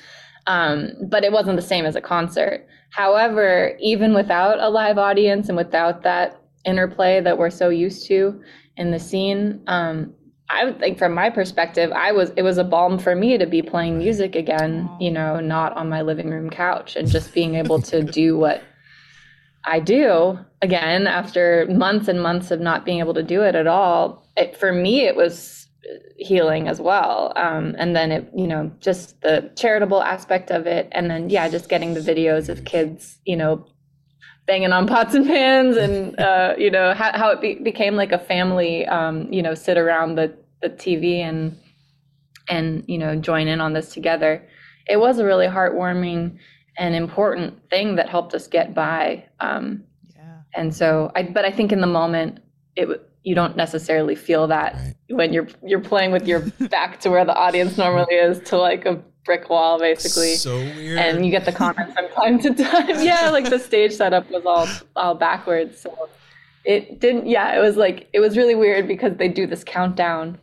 um, 0.46 0.92
but 1.08 1.24
it 1.24 1.32
wasn't 1.32 1.56
the 1.56 1.62
same 1.62 1.84
as 1.84 1.96
a 1.96 2.00
concert. 2.00 2.64
However, 2.90 3.76
even 3.80 4.14
without 4.14 4.60
a 4.60 4.68
live 4.68 4.96
audience 4.96 5.48
and 5.48 5.56
without 5.56 6.04
that 6.04 6.40
interplay 6.64 7.20
that 7.20 7.36
we're 7.36 7.50
so 7.50 7.68
used 7.68 8.06
to 8.06 8.40
in 8.76 8.92
the 8.92 9.00
scene, 9.00 9.60
um, 9.66 10.14
I 10.50 10.64
would 10.64 10.78
think 10.78 10.98
from 10.98 11.14
my 11.14 11.30
perspective, 11.30 11.90
I 11.92 12.12
was 12.12 12.30
it 12.36 12.42
was 12.42 12.58
a 12.58 12.64
balm 12.64 12.98
for 12.98 13.14
me 13.14 13.38
to 13.38 13.46
be 13.46 13.62
playing 13.62 13.98
music 13.98 14.34
again, 14.34 14.90
you 15.00 15.10
know, 15.10 15.40
not 15.40 15.76
on 15.76 15.88
my 15.88 16.02
living 16.02 16.30
room 16.30 16.50
couch 16.50 16.96
and 16.96 17.08
just 17.08 17.32
being 17.32 17.54
able 17.54 17.80
to 17.82 18.02
do 18.20 18.36
what 18.36 18.62
I 19.64 19.80
do 19.80 20.38
again 20.60 21.06
after 21.06 21.66
months 21.70 22.08
and 22.08 22.20
months 22.22 22.50
of 22.50 22.60
not 22.60 22.84
being 22.84 22.98
able 22.98 23.14
to 23.14 23.22
do 23.22 23.42
it 23.42 23.54
at 23.54 23.66
all. 23.66 24.26
It, 24.36 24.56
for 24.56 24.72
me, 24.72 25.06
it 25.06 25.16
was 25.16 25.68
healing 26.16 26.68
as 26.68 26.80
well. 26.80 27.32
Um, 27.36 27.74
and 27.78 27.94
then 27.94 28.12
it, 28.12 28.30
you 28.34 28.46
know, 28.46 28.70
just 28.80 29.20
the 29.22 29.50
charitable 29.56 30.02
aspect 30.02 30.50
of 30.50 30.66
it, 30.66 30.88
and 30.92 31.10
then 31.10 31.30
yeah, 31.30 31.48
just 31.48 31.68
getting 31.68 31.94
the 31.94 32.00
videos 32.00 32.48
of 32.48 32.64
kids, 32.64 33.18
you 33.24 33.36
know, 33.36 33.66
banging 34.46 34.72
on 34.72 34.86
pots 34.86 35.14
and 35.14 35.26
pans 35.26 35.76
and 35.76 36.18
uh, 36.18 36.54
you 36.58 36.70
know 36.70 36.94
how, 36.94 37.16
how 37.16 37.30
it 37.30 37.40
be, 37.40 37.54
became 37.54 37.94
like 37.94 38.12
a 38.12 38.18
family 38.18 38.84
um, 38.86 39.32
you 39.32 39.40
know 39.42 39.54
sit 39.54 39.78
around 39.78 40.16
the, 40.16 40.36
the 40.62 40.70
tv 40.70 41.18
and 41.20 41.56
and 42.48 42.84
you 42.86 42.98
know 42.98 43.14
join 43.16 43.46
in 43.48 43.60
on 43.60 43.72
this 43.72 43.92
together 43.92 44.42
it 44.88 44.98
was 44.98 45.18
a 45.18 45.24
really 45.24 45.46
heartwarming 45.46 46.36
and 46.78 46.94
important 46.94 47.54
thing 47.70 47.96
that 47.96 48.08
helped 48.08 48.34
us 48.34 48.46
get 48.48 48.74
by 48.74 49.24
um, 49.40 49.84
Yeah. 50.16 50.38
and 50.54 50.74
so 50.74 51.10
i 51.14 51.22
but 51.22 51.44
i 51.44 51.50
think 51.50 51.72
in 51.72 51.80
the 51.80 51.86
moment 51.86 52.40
it 52.76 52.88
you 53.24 53.34
don't 53.36 53.56
necessarily 53.56 54.16
feel 54.16 54.46
that 54.48 54.74
Right. 54.74 54.94
when 55.08 55.32
you're 55.32 55.48
you're 55.64 55.80
playing 55.80 56.10
with 56.12 56.26
your 56.26 56.40
back 56.70 56.98
to 57.00 57.10
where 57.10 57.24
the 57.24 57.34
audience 57.34 57.76
normally 57.78 58.14
is 58.14 58.40
to 58.50 58.56
like 58.56 58.84
a 58.86 59.00
brick 59.24 59.48
wall 59.48 59.78
basically 59.78 60.34
So 60.34 60.56
weird. 60.56 60.98
and 60.98 61.24
you 61.24 61.30
get 61.30 61.44
the 61.44 61.52
comments 61.52 61.92
from 61.94 62.08
time 62.08 62.40
to 62.40 62.52
time. 62.64 62.88
yeah, 63.04 63.30
like 63.30 63.48
the 63.48 63.58
stage 63.60 63.92
setup 63.92 64.28
was 64.32 64.44
all 64.44 64.66
all 64.96 65.14
backwards. 65.14 65.78
So 65.80 65.96
it 66.64 66.98
didn't 66.98 67.28
yeah 67.28 67.56
it 67.56 67.60
was 67.60 67.76
like 67.76 68.08
it 68.12 68.18
was 68.18 68.36
really 68.36 68.56
weird 68.56 68.88
because 68.88 69.16
they 69.18 69.28
do 69.28 69.46
this 69.46 69.62
countdown 69.62 70.38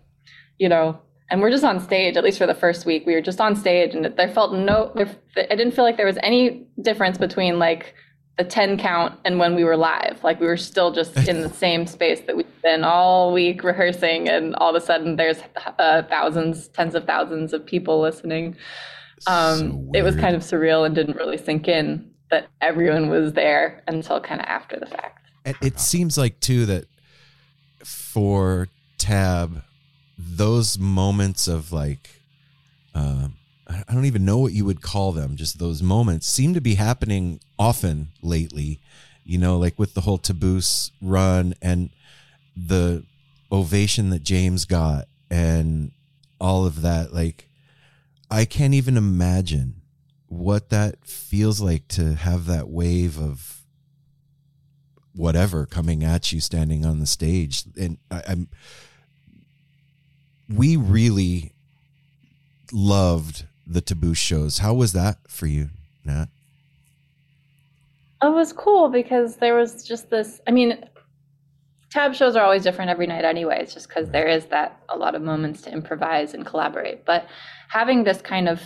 you 0.60 0.70
know 0.70 0.99
and 1.32 1.41
we're 1.41 1.51
just 1.51 1.64
on 1.64 1.80
stage 1.80 2.16
at 2.16 2.24
least 2.24 2.38
for 2.38 2.47
the 2.47 2.53
first 2.53 2.86
week 2.86 3.05
we 3.05 3.14
were 3.14 3.22
just 3.22 3.41
on 3.41 3.55
stage 3.55 3.95
and 3.95 4.05
there 4.05 4.30
felt 4.30 4.53
no 4.53 4.91
there, 4.95 5.10
i 5.38 5.55
didn't 5.55 5.72
feel 5.72 5.84
like 5.84 5.97
there 5.97 6.05
was 6.05 6.18
any 6.22 6.68
difference 6.82 7.18
between 7.18 7.57
like 7.57 7.95
the 8.39 8.45
10 8.45 8.78
count 8.78 9.20
and 9.26 9.38
when 9.38 9.53
we 9.53 9.66
were 9.66 9.76
live. 9.76 10.24
Like 10.24 10.39
we 10.39 10.47
were 10.47 10.57
still 10.57 10.91
just 10.91 11.16
in 11.28 11.41
the 11.41 11.49
same 11.53 11.86
space 11.86 12.22
that 12.22 12.38
we've 12.38 12.62
been 12.64 12.86
all 12.86 13.34
week 13.34 13.64
rehearsing 13.64 14.30
and 14.30 14.55
all 14.55 14.74
of 14.74 14.82
a 14.82 14.84
sudden 14.84 15.18
there's 15.18 15.41
uh, 15.78 16.03
thousands 16.03 16.70
tens 16.70 16.95
of 16.95 17.03
thousands 17.03 17.51
of 17.51 17.66
people 17.66 17.99
listening. 17.99 18.55
Um, 19.28 19.57
So 19.57 19.91
it 19.93 20.03
was 20.03 20.16
kind 20.16 20.38
of 20.38 20.41
surreal 20.41 20.86
and 20.86 20.95
didn't 20.95 21.18
really 21.18 21.38
sink 21.38 21.68
in 21.68 22.10
that 22.32 22.47
everyone 22.62 23.10
was 23.10 23.34
there 23.34 23.84
until 23.88 24.22
kind 24.22 24.39
of 24.39 24.47
after 24.47 24.80
the 24.80 24.86
fact. 24.86 25.28
And 25.43 25.57
it 25.62 25.78
seems 25.78 26.18
like 26.18 26.39
too 26.39 26.66
that 26.68 26.86
for 27.84 28.70
Tab, 28.97 29.64
those 30.20 30.78
moments 30.78 31.47
of 31.47 31.72
like, 31.72 32.09
um, 32.93 33.36
I 33.67 33.93
don't 33.93 34.05
even 34.05 34.26
know 34.26 34.39
what 34.39 34.51
you 34.51 34.65
would 34.65 34.82
call 34.82 35.13
them. 35.13 35.38
Just 35.38 35.59
those 35.59 35.82
moments 35.82 36.28
seem 36.28 36.53
to 36.55 36.61
be 36.61 36.76
happening 36.76 37.39
often 37.57 38.09
lately. 38.22 38.80
You 39.24 39.38
know, 39.38 39.57
like 39.57 39.80
with 39.80 39.93
the 39.93 40.01
whole 40.01 40.20
Taboose 40.20 40.91
run 41.01 41.53
and 41.61 41.91
the 42.57 43.03
ovation 43.51 44.09
that 44.09 44.24
James 44.24 44.65
got 44.65 45.07
and 45.30 45.91
all 46.41 46.65
of 46.65 46.82
that. 46.82 47.13
Like, 47.13 47.47
I 48.30 48.45
can't 48.45 48.74
even 48.74 48.97
imagine 48.97 49.82
what 50.28 50.70
that 50.70 51.05
feels 51.05 51.61
like 51.61 51.88
to 51.89 52.15
have 52.15 52.45
that 52.47 52.70
wave 52.70 53.20
of 53.20 53.61
whatever 55.15 55.65
coming 55.65 56.03
at 56.03 56.32
you 56.32 56.39
standing 56.39 56.86
on 56.86 56.99
the 56.99 57.05
stage 57.05 57.63
and 57.78 57.97
I, 58.11 58.22
i'm 58.28 58.47
we 60.53 60.75
really 60.75 61.53
loved 62.71 63.45
the 63.65 63.81
Taboose 63.81 64.17
shows 64.17 64.59
how 64.59 64.73
was 64.73 64.93
that 64.93 65.17
for 65.27 65.45
you 65.45 65.69
nat 66.03 66.27
It 68.21 68.33
was 68.33 68.51
cool 68.51 68.89
because 68.89 69.37
there 69.37 69.55
was 69.55 69.83
just 69.83 70.09
this. 70.09 70.41
I 70.47 70.51
mean, 70.51 70.83
tab 71.89 72.13
shows 72.13 72.35
are 72.35 72.43
always 72.43 72.63
different 72.63 72.91
every 72.91 73.07
night, 73.07 73.23
anyways, 73.23 73.73
just 73.73 73.87
because 73.87 74.09
there 74.09 74.27
is 74.27 74.45
that 74.47 74.81
a 74.89 74.97
lot 74.97 75.15
of 75.15 75.21
moments 75.21 75.61
to 75.61 75.71
improvise 75.71 76.33
and 76.33 76.45
collaborate. 76.45 77.05
But 77.05 77.27
having 77.69 78.03
this 78.03 78.21
kind 78.21 78.49
of 78.49 78.61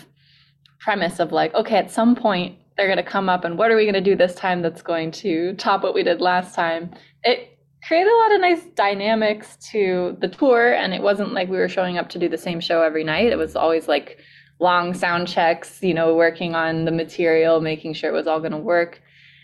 premise 0.80 1.20
of 1.20 1.32
like, 1.32 1.54
okay, 1.54 1.78
at 1.78 1.92
some 1.92 2.16
point 2.16 2.58
they're 2.76 2.88
going 2.88 2.98
to 2.98 3.04
come 3.04 3.30
up, 3.30 3.46
and 3.46 3.58
what 3.58 3.70
are 3.70 3.76
we 3.76 3.84
going 3.84 3.94
to 3.94 4.02
do 4.02 4.16
this 4.16 4.34
time 4.34 4.64
that's 4.64 4.82
going 4.82 5.12
to 5.12 5.54
top 5.56 5.84
what 5.84 5.94
we 5.94 6.02
did 6.02 6.20
last 6.20 6.56
time? 6.56 6.92
It 7.24 7.53
created 7.88 8.12
a 8.12 8.18
lot 8.18 8.36
of 8.36 8.42
nice 8.42 8.64
dynamics 8.76 9.58
to 9.72 10.18
the 10.20 10.28
tour, 10.28 10.74
and 10.74 10.94
it 10.94 11.02
wasn't 11.02 11.34
like 11.34 11.50
we 11.50 11.58
were 11.58 11.70
showing 11.70 11.98
up 11.98 12.10
to 12.10 12.20
do 12.20 12.30
the 12.30 12.38
same 12.38 12.60
show 12.60 12.82
every 12.82 13.04
night. 13.04 13.32
It 13.32 13.38
was 13.38 13.56
always 13.56 13.88
like 13.88 14.20
long 14.60 14.94
sound 14.94 15.28
checks, 15.28 15.80
you 15.82 15.94
know, 15.94 16.16
working 16.16 16.56
on 16.56 16.86
the 16.86 16.92
material, 16.92 17.60
making 17.60 17.94
sure 17.94 18.10
it 18.10 18.14
was 18.14 18.28
all 18.28 18.40
going 18.40 18.52
to 18.52 18.58
work. 18.58 19.02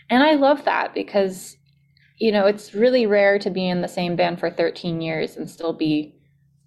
And 0.08 0.22
I 0.22 0.34
love 0.34 0.64
that 0.64 0.94
because, 0.94 1.56
you 2.18 2.32
know, 2.32 2.46
it's 2.46 2.74
really 2.74 3.06
rare 3.06 3.38
to 3.38 3.50
be 3.50 3.68
in 3.68 3.82
the 3.82 3.88
same 3.88 4.16
band 4.16 4.40
for 4.40 4.50
13 4.50 5.00
years 5.00 5.36
and 5.36 5.48
still 5.48 5.72
be 5.72 6.14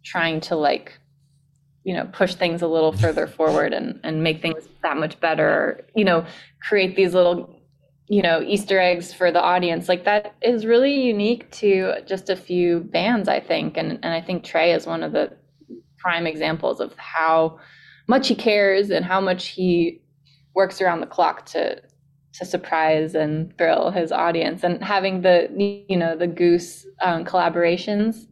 trying 0.03 0.39
to 0.41 0.55
like, 0.55 0.97
you 1.84 1.93
know, 1.93 2.05
push 2.13 2.36
things 2.36 2.61
a 2.61 2.67
little 2.67 2.93
further 2.93 3.28
forward 3.28 3.74
and, 3.74 3.99
and 4.03 4.24
make 4.24 4.41
things 4.41 4.67
that 4.84 4.97
much 4.97 5.19
better, 5.19 5.86
you 5.95 6.05
know, 6.05 6.26
create 6.61 6.95
these 6.95 7.13
little, 7.13 7.59
you 8.08 8.22
know, 8.22 8.41
Easter 8.41 8.80
eggs 8.80 9.14
for 9.14 9.32
the 9.32 9.41
audience. 9.41 9.88
Like 9.88 10.06
that 10.06 10.36
is 10.41 10.66
really 10.66 10.93
unique 10.93 11.49
to 11.51 12.01
just 12.06 12.30
a 12.30 12.36
few 12.36 12.82
bands, 12.82 13.30
I 13.30 13.39
think. 13.39 13.78
And, 13.78 13.91
and 14.04 14.14
I 14.14 14.22
think 14.22 14.43
Trey 14.43 14.74
is 14.74 14.86
one 14.86 15.04
of 15.04 15.14
the 15.14 15.32
prime 15.97 16.28
examples 16.28 16.80
of 16.80 16.93
how 16.97 17.60
much 18.08 18.28
he 18.28 18.36
cares 18.36 18.89
and 18.89 19.06
how 19.06 19.22
much 19.22 19.47
he 19.47 20.01
works 20.54 20.82
around 20.82 20.99
the 20.99 21.08
clock 21.08 21.45
to 21.47 21.82
to 22.34 22.45
surprise 22.45 23.14
and 23.14 23.56
thrill 23.60 23.91
his 23.91 24.12
audience 24.12 24.64
and 24.64 24.84
having 24.84 25.22
the 25.22 25.47
you 25.88 25.95
know 25.95 26.18
the 26.18 26.28
goose 26.28 26.86
um, 27.01 27.24
collaborations 27.24 28.26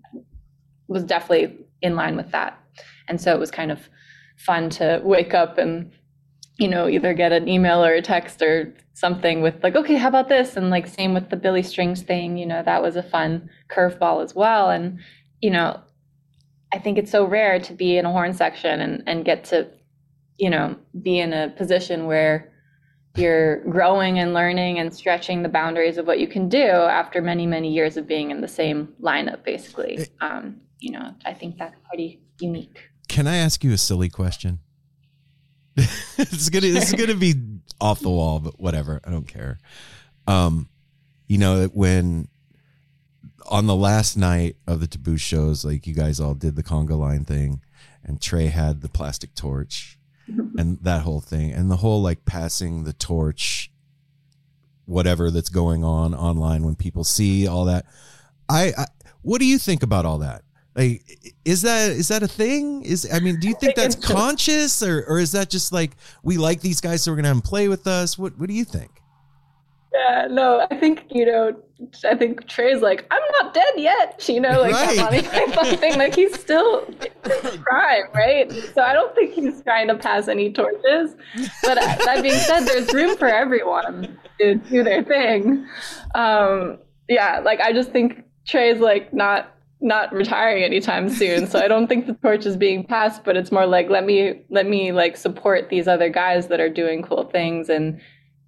was 0.88 1.04
definitely 1.04 1.56
in 1.84 1.96
line 1.96 2.18
with 2.18 2.32
that 2.32 2.60
and 3.08 3.22
so 3.22 3.32
it 3.32 3.40
was 3.40 3.52
kind 3.52 3.72
of 3.72 3.90
fun 4.38 4.70
to 4.72 5.00
wake 5.04 5.36
up 5.36 5.60
and 5.60 5.92
you 6.62 6.68
know 6.68 6.88
either 6.88 7.14
get 7.14 7.32
an 7.32 7.48
email 7.48 7.84
or 7.84 7.94
a 7.94 8.02
text 8.02 8.42
or 8.42 8.74
something 8.94 9.42
with 9.42 9.56
like 9.64 9.76
okay 9.76 9.96
how 9.96 10.08
about 10.08 10.30
this? 10.30 10.56
And 10.56 10.70
like 10.70 10.88
same 10.88 11.14
with 11.14 11.30
the 11.30 11.36
billy 11.36 11.64
strings 11.64 12.04
thing 12.04 12.38
you 12.38 12.46
know 12.46 12.62
that 12.64 12.82
was 12.84 12.96
a 12.96 13.04
fun 13.04 13.50
curveball 13.70 14.24
as 14.24 14.36
well. 14.36 14.70
And 14.70 15.00
you 15.42 15.50
know 15.50 15.82
i 16.74 16.80
think 16.80 16.98
it's 16.98 17.12
so 17.12 17.26
rare 17.26 17.60
to 17.60 17.74
be 17.74 17.98
in 17.98 18.06
a 18.06 18.12
horn 18.12 18.34
section 18.34 18.80
and 18.80 19.04
and 19.08 19.26
get 19.26 19.44
to 19.46 19.68
you 20.38 20.50
know 20.50 20.76
be 21.02 21.20
in 21.20 21.34
a 21.34 21.50
position 21.58 22.06
where 22.06 22.52
you're 23.18 23.58
growing 23.70 24.20
and 24.20 24.34
learning 24.34 24.80
and 24.80 24.94
stretching 24.94 25.44
the 25.44 25.50
boundaries 25.50 25.98
of 25.98 26.08
what 26.08 26.18
you 26.18 26.28
can 26.28 26.48
do 26.48 26.64
after 26.64 27.22
many 27.22 27.46
many 27.46 27.74
years 27.74 27.98
of 27.98 28.08
being 28.08 28.32
in 28.32 28.40
the 28.40 28.48
same 28.48 28.94
lineup 29.02 29.44
basically. 29.44 30.00
Um, 30.22 30.62
you 30.80 30.92
know 30.92 31.14
i 31.26 31.34
think 31.34 31.58
that's 31.58 31.76
pretty 31.88 32.22
unique. 32.40 32.90
Can 33.10 33.28
i 33.28 33.38
ask 33.38 33.64
you 33.64 33.74
a 33.74 33.78
silly 33.78 34.10
question 34.10 34.60
it's 36.18 36.50
gonna 36.50 36.68
is 36.68 36.94
gonna 36.94 37.16
be 37.16 37.36
off 37.80 38.00
the 38.00 38.10
wall 38.10 38.40
but 38.40 38.60
whatever. 38.60 39.00
I 39.04 39.12
don't 39.12 39.28
care. 39.28 39.60
Um 40.28 40.70
you 41.28 41.38
know 41.38 41.66
when 41.68 42.28
on 43.50 43.68
the 43.68 43.76
last 43.76 44.18
night 44.18 44.58
of 44.68 44.80
the 44.80 44.88
Taboose 44.88 45.20
shows 45.20 45.66
like 45.66 45.88
you 45.88 45.94
guys 45.94 46.20
all 46.20 46.34
did 46.34 46.56
the 46.56 46.64
conga 46.64 46.98
line 46.98 47.26
thing 47.26 47.62
and 48.04 48.22
trey 48.22 48.48
had 48.48 48.82
the 48.82 48.90
plastic 48.90 49.34
torch 49.36 49.98
and 50.28 50.80
that 50.82 51.02
whole 51.02 51.22
thing 51.22 51.52
and 51.52 51.72
the 51.72 51.78
whole 51.78 52.02
like 52.02 52.26
passing 52.26 52.84
the 52.84 52.94
torch 52.94 53.72
whatever 54.86 55.32
that's 55.32 55.50
going 55.50 55.84
on 55.84 56.14
online 56.14 56.64
when 56.64 56.76
people 56.76 57.04
see 57.04 57.48
all 57.48 57.66
that. 57.66 57.86
I, 58.50 58.74
I 58.78 58.86
what 59.22 59.40
do 59.40 59.46
you 59.46 59.58
think 59.58 59.84
about 59.84 60.06
all 60.06 60.18
that 60.20 60.44
like 60.76 61.04
is 61.46 61.62
that 61.64 61.92
is 61.92 62.08
that 62.08 62.24
a 62.24 62.28
thing? 62.28 62.84
Is 62.84 63.08
i 63.14 63.20
mean 63.20 63.40
do 63.40 63.48
you 63.48 63.54
think 63.56 63.76
think 63.76 63.76
that's 63.76 63.96
conscious 63.96 64.82
or 64.82 65.04
or 65.08 65.20
is 65.20 65.32
that 65.34 65.50
just 65.50 65.72
like 65.72 65.92
we 66.24 66.38
like 66.38 66.62
these 66.62 66.80
guys 66.82 67.04
so 67.04 67.12
we're 67.12 67.18
gonna 67.18 67.28
have 67.30 67.38
them 67.38 67.42
play 67.42 67.68
with 67.68 67.88
us? 67.88 68.18
What 68.18 68.38
what 68.40 68.48
do 68.48 68.54
you 68.56 68.64
think? 68.66 68.90
Yeah 69.94 70.28
no 70.32 70.66
i 70.72 70.80
think 70.80 71.04
you 71.10 71.26
know 71.26 71.54
i 72.10 72.16
think 72.16 72.48
trey's 72.48 72.82
like 72.82 73.06
i'm 73.12 73.22
not 73.42 73.54
dead 73.54 73.74
yet 73.76 74.24
you 74.30 74.40
know 74.40 74.62
like 74.62 74.72
Right. 74.72 74.96
that 74.98 75.54
Monty 75.56 75.76
thing. 75.76 75.98
Like 75.98 76.16
he's 76.16 76.40
still 76.40 76.86
prime 77.24 78.04
right? 78.16 78.50
So 78.74 78.82
i 78.84 78.94
don't 78.94 79.14
think 79.16 79.34
he's 79.34 79.62
trying 79.64 79.90
to 79.90 79.96
pass 79.96 80.30
any 80.30 80.54
torches. 80.54 81.16
But 81.64 81.78
uh, 81.78 81.96
that 82.06 82.20
being 82.24 82.36
said 82.36 82.62
there's 82.62 82.94
room 82.94 83.18
for 83.18 83.28
everyone 83.28 84.18
to 84.40 84.56
do 84.56 84.82
their 84.84 85.04
thing. 85.04 85.68
Um 86.16 86.78
yeah 87.10 87.40
like 87.40 87.60
i 87.60 87.74
just 87.74 87.92
think 87.92 88.24
trey's 88.48 88.80
like 88.80 89.14
not 89.14 89.54
not 89.82 90.14
retiring 90.14 90.64
anytime 90.64 91.10
soon 91.10 91.48
so 91.48 91.60
i 91.60 91.68
don't 91.68 91.88
think 91.88 92.06
the 92.06 92.14
torch 92.16 92.46
is 92.46 92.56
being 92.56 92.84
passed 92.86 93.24
but 93.24 93.36
it's 93.36 93.52
more 93.52 93.66
like 93.66 93.90
let 93.90 94.06
me 94.06 94.42
let 94.50 94.68
me 94.68 94.92
like 94.92 95.18
support 95.18 95.70
these 95.70 95.88
other 95.88 96.08
guys 96.10 96.48
that 96.48 96.60
are 96.60 96.70
doing 96.70 97.02
cool 97.02 97.24
things 97.32 97.68
and 97.70 98.00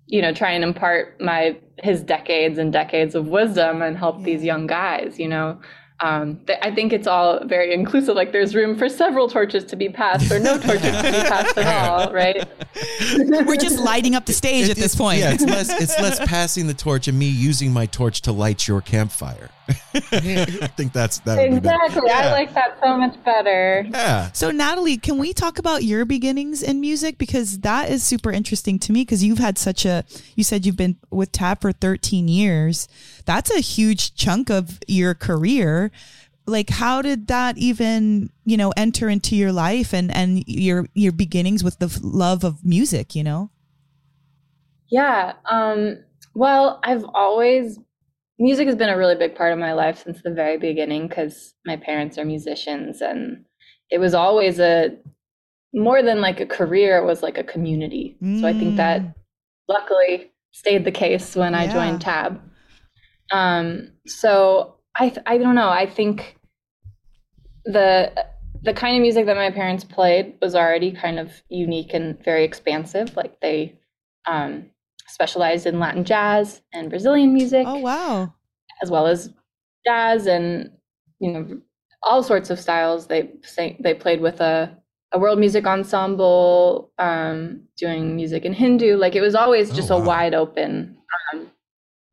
you 0.05 0.21
know 0.21 0.31
try 0.33 0.51
and 0.51 0.63
impart 0.63 1.19
my 1.19 1.57
his 1.79 2.01
decades 2.03 2.57
and 2.59 2.71
decades 2.71 3.15
of 3.15 3.27
wisdom 3.29 3.81
and 3.81 3.97
help 3.97 4.21
these 4.23 4.43
young 4.43 4.67
guys 4.67 5.17
you 5.19 5.27
know 5.27 5.59
um, 5.99 6.41
th- 6.47 6.59
I 6.61 6.69
think 6.71 6.91
it's 6.91 7.07
all 7.07 7.45
very 7.45 7.73
inclusive. 7.73 8.15
Like 8.15 8.33
there's 8.33 8.53
room 8.55 8.75
for 8.77 8.89
several 8.89 9.29
torches 9.29 9.63
to 9.65 9.77
be 9.77 9.87
passed, 9.87 10.29
or 10.33 10.39
no 10.39 10.57
torches 10.59 10.81
to 10.97 11.03
be 11.03 11.11
passed 11.11 11.57
at 11.57 11.89
all, 11.89 12.11
right? 12.11 12.45
We're 13.47 13.55
just 13.55 13.79
lighting 13.79 14.13
up 14.13 14.25
the 14.25 14.33
stage 14.33 14.65
It- 14.65 14.71
at 14.71 14.77
this 14.77 14.95
point. 14.95 15.19
yeah 15.19 15.31
it's 15.33 15.45
less 15.45 15.69
it's 15.81 15.97
less 15.99 16.19
passing 16.27 16.67
the 16.67 16.73
torch 16.73 17.07
and 17.07 17.17
me 17.17 17.27
using 17.29 17.71
my 17.71 17.85
torch 17.85 18.21
to 18.23 18.33
light 18.33 18.67
your 18.67 18.81
campfire 18.81 19.49
i 19.67 20.67
think 20.75 20.91
that's 20.91 21.19
that 21.19 21.37
would 21.37 21.51
be 21.51 21.59
better. 21.59 21.85
Exactly. 21.85 22.09
I 22.11 22.31
like 22.31 22.53
that 22.53 22.77
so 22.81 22.97
much 22.97 23.23
better. 23.23 23.85
yeah 23.89 24.31
So, 24.31 24.51
Natalie, 24.51 24.97
can 24.97 25.17
we 25.17 25.33
talk 25.33 25.59
about 25.59 25.83
your 25.83 26.05
beginnings 26.05 26.61
in 26.61 26.81
music? 26.81 27.17
Because 27.17 27.59
that 27.59 27.89
is 27.89 28.03
super 28.03 28.31
interesting 28.31 28.79
to 28.79 28.91
me 28.91 29.01
because 29.01 29.23
you've 29.23 29.37
had 29.37 29.57
such 29.57 29.85
a, 29.85 30.03
you 30.35 30.43
said 30.43 30.65
you've 30.65 30.75
been 30.77 30.97
with 31.11 31.31
Tab 31.31 31.61
for 31.61 31.71
13 31.71 32.27
years. 32.27 32.87
That's 33.25 33.51
a 33.51 33.59
huge 33.59 34.15
chunk 34.15 34.49
of 34.49 34.79
your 34.87 35.13
career. 35.13 35.91
Like, 36.45 36.69
how 36.69 37.01
did 37.01 37.27
that 37.27 37.57
even, 37.57 38.29
you 38.43 38.57
know, 38.57 38.73
enter 38.75 39.07
into 39.07 39.35
your 39.35 39.53
life 39.53 39.93
and, 39.93 40.13
and 40.13 40.43
your, 40.45 40.87
your 40.93 41.13
beginnings 41.13 41.63
with 41.63 41.79
the 41.79 41.99
love 42.03 42.43
of 42.43 42.65
music, 42.65 43.15
you 43.15 43.23
know? 43.23 43.49
Yeah. 44.89 45.33
Um, 45.49 46.03
well, 46.33 46.79
I've 46.83 47.05
always 47.13 47.79
music 48.43 48.67
has 48.67 48.75
been 48.75 48.89
a 48.89 48.97
really 48.97 49.15
big 49.15 49.35
part 49.35 49.53
of 49.53 49.59
my 49.59 49.73
life 49.73 50.03
since 50.03 50.21
the 50.21 50.29
very 50.29 50.57
beginning 50.57 51.07
because 51.07 51.53
my 51.65 51.77
parents 51.77 52.17
are 52.17 52.25
musicians 52.25 53.01
and 53.01 53.45
it 53.89 53.99
was 53.99 54.13
always 54.13 54.59
a 54.59 54.89
more 55.73 56.03
than 56.03 56.19
like 56.21 56.39
a 56.39 56.45
career, 56.45 56.97
it 56.97 57.05
was 57.05 57.23
like 57.23 57.37
a 57.37 57.43
community. 57.43 58.17
So 58.39 58.47
I 58.47 58.53
think 58.53 58.75
that 58.75 59.01
Mm. 59.01 59.13
luckily 59.67 60.31
stayed 60.51 60.83
the 60.85 60.91
case 60.91 61.35
when 61.35 61.55
I 61.55 61.67
joined 61.67 62.01
Tab. 62.01 62.41
Um, 63.31 63.93
so 64.05 64.75
I 64.99 65.09
th- 65.09 65.25
I 65.25 65.37
don't 65.37 65.55
know. 65.55 65.69
I 65.69 65.85
think 65.87 66.37
the 67.65 68.11
the 68.61 68.73
kind 68.73 68.95
of 68.95 69.01
music 69.01 69.25
that 69.25 69.35
my 69.35 69.51
parents 69.51 69.83
played 69.83 70.35
was 70.41 70.53
already 70.55 70.91
kind 70.91 71.17
of 71.19 71.41
unique 71.49 71.93
and 71.93 72.23
very 72.23 72.43
expansive. 72.43 73.15
Like 73.15 73.39
they 73.41 73.79
um, 74.25 74.69
specialized 75.13 75.65
in 75.65 75.79
Latin 75.79 76.03
jazz 76.03 76.61
and 76.73 76.89
Brazilian 76.89 77.33
music, 77.33 77.65
Oh 77.67 77.77
wow. 77.77 78.33
as 78.81 78.89
well 78.91 79.07
as 79.07 79.29
jazz 79.85 80.27
and 80.27 80.71
you 81.19 81.31
know 81.31 81.61
all 82.01 82.23
sorts 82.23 82.49
of 82.49 82.59
styles. 82.59 83.07
They 83.07 83.31
sang, 83.43 83.77
they 83.79 83.93
played 83.93 84.19
with 84.21 84.41
a 84.41 84.75
a 85.11 85.19
world 85.19 85.37
music 85.39 85.67
ensemble, 85.67 86.91
um, 86.97 87.61
doing 87.77 88.15
music 88.15 88.45
in 88.45 88.53
Hindu. 88.53 88.97
Like 88.97 89.15
it 89.15 89.21
was 89.21 89.35
always 89.35 89.71
just 89.71 89.91
Oh, 89.91 90.01
a 90.01 90.03
wide 90.03 90.33
open 90.33 90.97
um, 91.33 91.51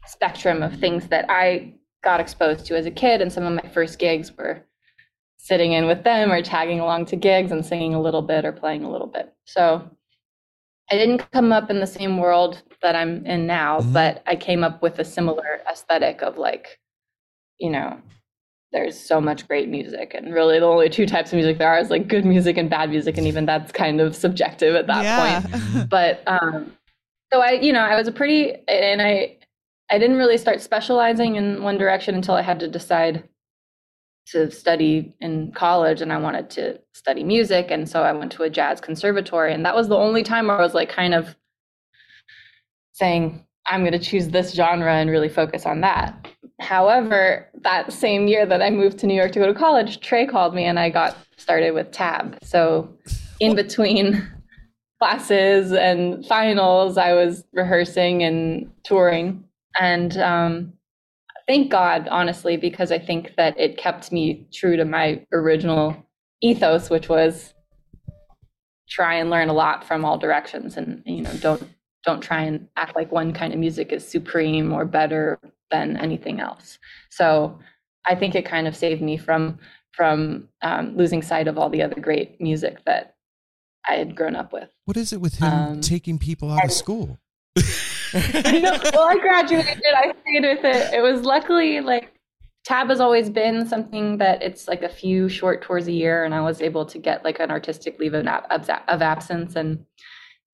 spectrum 0.07 0.63
of 0.63 0.77
things 0.79 1.09
that 1.09 1.25
I 1.31 1.75
got 2.05 2.21
exposed 2.21 2.67
to 2.67 2.77
as 2.77 2.85
a 2.87 2.91
kid. 2.91 3.23
And 3.23 3.33
some 3.33 3.45
of 3.45 3.55
my 3.55 3.69
first 3.71 3.99
gigs 3.99 4.37
were 4.37 4.61
sitting 5.39 5.73
in 5.73 5.87
with 5.87 6.05
them 6.05 6.31
or 6.31 6.43
tagging 6.43 6.79
along 6.81 7.07
to 7.07 7.17
gigs 7.17 7.51
and 7.53 7.65
singing 7.65 7.95
a 7.95 8.01
little 8.03 8.21
bit 8.21 8.45
or 8.45 8.53
playing 8.53 8.85
a 8.85 8.91
little 8.91 9.07
bit. 9.07 9.33
So 9.47 9.91
I 10.91 10.97
didn't 10.97 11.31
come 11.31 11.53
up 11.53 11.71
in 11.71 11.81
the 11.81 11.87
same 11.87 12.19
world 12.19 12.63
that 12.83 12.97
I'm 12.97 13.25
in 13.27 13.47
now, 13.47 13.79
Mhm. 13.81 13.93
but 13.93 14.23
I 14.27 14.37
came 14.37 14.65
up 14.65 14.83
with 14.83 14.99
a 14.99 15.05
similar 15.05 15.61
aesthetic 15.71 16.23
of 16.23 16.37
like, 16.37 16.79
you 17.59 17.71
know, 17.71 18.01
there's 18.73 18.99
so 18.99 19.21
much 19.21 19.47
great 19.49 19.69
music 19.69 20.15
and 20.15 20.33
really 20.33 20.59
the 20.61 20.67
only 20.67 20.89
two 20.89 21.05
types 21.07 21.33
of 21.33 21.37
music 21.37 21.59
there 21.59 21.69
are 21.69 21.79
is 21.79 21.91
like 21.91 22.07
good 22.07 22.25
music 22.25 22.57
and 22.57 22.71
bad 22.71 22.89
music 22.91 23.19
and 23.19 23.27
even 23.27 23.45
that's 23.45 23.73
kind 23.73 24.01
of 24.01 24.15
subjective 24.15 24.77
at 24.77 24.87
that 24.87 25.03
yeah. 25.03 25.41
point 25.41 25.89
but 25.91 26.23
um 26.29 26.73
so 27.33 27.41
i 27.41 27.51
you 27.51 27.73
know 27.73 27.81
i 27.81 27.97
was 27.97 28.07
a 28.07 28.13
pretty 28.13 28.55
and 28.69 29.03
i 29.03 29.37
i 29.91 29.99
didn't 29.99 30.19
really 30.19 30.39
start 30.39 30.61
specializing 30.61 31.35
in 31.35 31.65
one 31.65 31.79
direction 31.79 32.15
until 32.15 32.35
i 32.35 32.43
had 32.43 32.61
to 32.61 32.69
decide 32.69 33.25
to 34.31 34.51
study 34.51 35.15
in 35.21 35.53
college 35.53 36.01
and 36.01 36.13
i 36.13 36.19
wanted 36.19 36.49
to 36.51 36.79
study 36.93 37.25
music 37.25 37.67
and 37.71 37.89
so 37.89 38.03
i 38.03 38.13
went 38.13 38.31
to 38.31 38.43
a 38.43 38.51
jazz 38.51 38.81
conservatory 38.81 39.53
and 39.53 39.65
that 39.65 39.75
was 39.75 39.89
the 39.89 39.97
only 39.97 40.23
time 40.23 40.51
i 40.51 40.61
was 40.61 40.75
like 40.75 40.89
kind 40.89 41.15
of 41.15 41.35
saying 42.93 43.45
i'm 43.67 43.81
going 43.81 43.93
to 43.93 43.99
choose 43.99 44.29
this 44.29 44.53
genre 44.53 44.95
and 44.95 45.11
really 45.11 45.29
focus 45.29 45.67
on 45.67 45.81
that. 45.81 46.29
However 46.61 47.49
that 47.63 47.93
same 47.93 48.29
year 48.29 48.45
that 48.47 48.63
i 48.63 48.71
moved 48.71 48.99
to 48.99 49.07
new 49.07 49.15
york 49.15 49.33
to 49.33 49.39
go 49.39 49.47
to 49.47 49.55
college 49.55 50.01
trey 50.01 50.27
called 50.27 50.55
me 50.55 50.65
and 50.65 50.79
i 50.79 50.91
got 50.91 51.17
started 51.37 51.73
with 51.73 51.91
tab. 51.91 52.39
So 52.43 52.89
in 53.41 53.57
between 53.57 54.29
classes 55.01 55.73
and 55.73 56.27
finals 56.27 56.99
i 56.99 57.15
was 57.15 57.45
rehearsing 57.53 58.23
and 58.23 58.71
touring 58.85 59.45
and 59.79 60.17
um, 60.19 60.73
thank 61.51 61.69
god 61.69 62.07
honestly 62.13 62.57
because 62.57 62.93
i 62.93 62.99
think 62.99 63.35
that 63.37 63.59
it 63.59 63.77
kept 63.77 64.13
me 64.13 64.47
true 64.53 64.77
to 64.77 64.85
my 64.85 65.21
original 65.33 65.97
ethos 66.41 66.89
which 66.89 67.09
was 67.09 67.55
try 68.89 69.15
and 69.15 69.31
learn 69.31 69.49
a 69.49 69.53
lot 69.53 69.85
from 69.85 70.05
all 70.05 70.17
directions 70.17 70.77
and 70.77 71.03
you 71.05 71.23
know 71.23 71.33
don't 71.41 71.63
don't 72.05 72.21
try 72.21 72.43
and 72.43 72.69
act 72.77 72.95
like 72.95 73.11
one 73.11 73.33
kind 73.33 73.53
of 73.53 73.59
music 73.59 73.91
is 73.91 74.07
supreme 74.07 74.73
or 74.73 74.85
better 74.85 75.41
than 75.73 75.97
anything 75.97 76.39
else 76.39 76.79
so 77.09 77.59
i 78.05 78.15
think 78.15 78.37
it 78.37 78.45
kind 78.45 78.69
of 78.69 78.77
saved 78.77 79.03
me 79.03 79.17
from 79.17 79.59
from 79.91 80.49
um, 80.63 80.97
losing 80.97 81.21
sight 81.21 81.49
of 81.49 81.59
all 81.59 81.69
the 81.69 81.83
other 81.83 82.01
great 82.01 82.41
music 82.41 82.79
that 82.87 83.17
i 83.89 83.95
had 83.95 84.15
grown 84.15 84.37
up 84.37 84.53
with 84.53 84.69
What 84.85 84.97
is 84.97 85.13
it 85.13 85.21
with 85.21 85.39
him 85.39 85.49
Um, 85.53 85.81
taking 85.81 86.17
people 86.17 86.53
out 86.53 86.65
of 86.65 86.71
school? 86.71 87.19
no, 88.15 88.79
well, 88.93 89.09
I 89.09 89.19
graduated. 89.21 89.83
I 89.97 90.13
stayed 90.23 90.43
with 90.43 90.65
it. 90.65 90.95
It 90.95 91.03
was 91.03 91.23
luckily 91.23 91.81
like 91.81 92.13
tab 92.65 92.89
has 92.89 93.01
always 93.01 93.31
been 93.31 93.67
something 93.67 94.19
that 94.19 94.43
it's 94.43 94.69
like 94.69 94.83
a 94.83 94.89
few 94.89 95.29
short 95.29 95.63
tours 95.63 95.87
a 95.87 95.93
year, 95.93 96.25
and 96.25 96.35
I 96.35 96.41
was 96.41 96.61
able 96.61 96.85
to 96.87 96.99
get 96.99 97.25
like 97.25 97.41
an 97.41 97.51
artistic 97.51 97.99
leave 97.99 98.15
of, 98.15 98.27
of 98.27 99.03
absence 99.03 99.57
and 99.57 99.85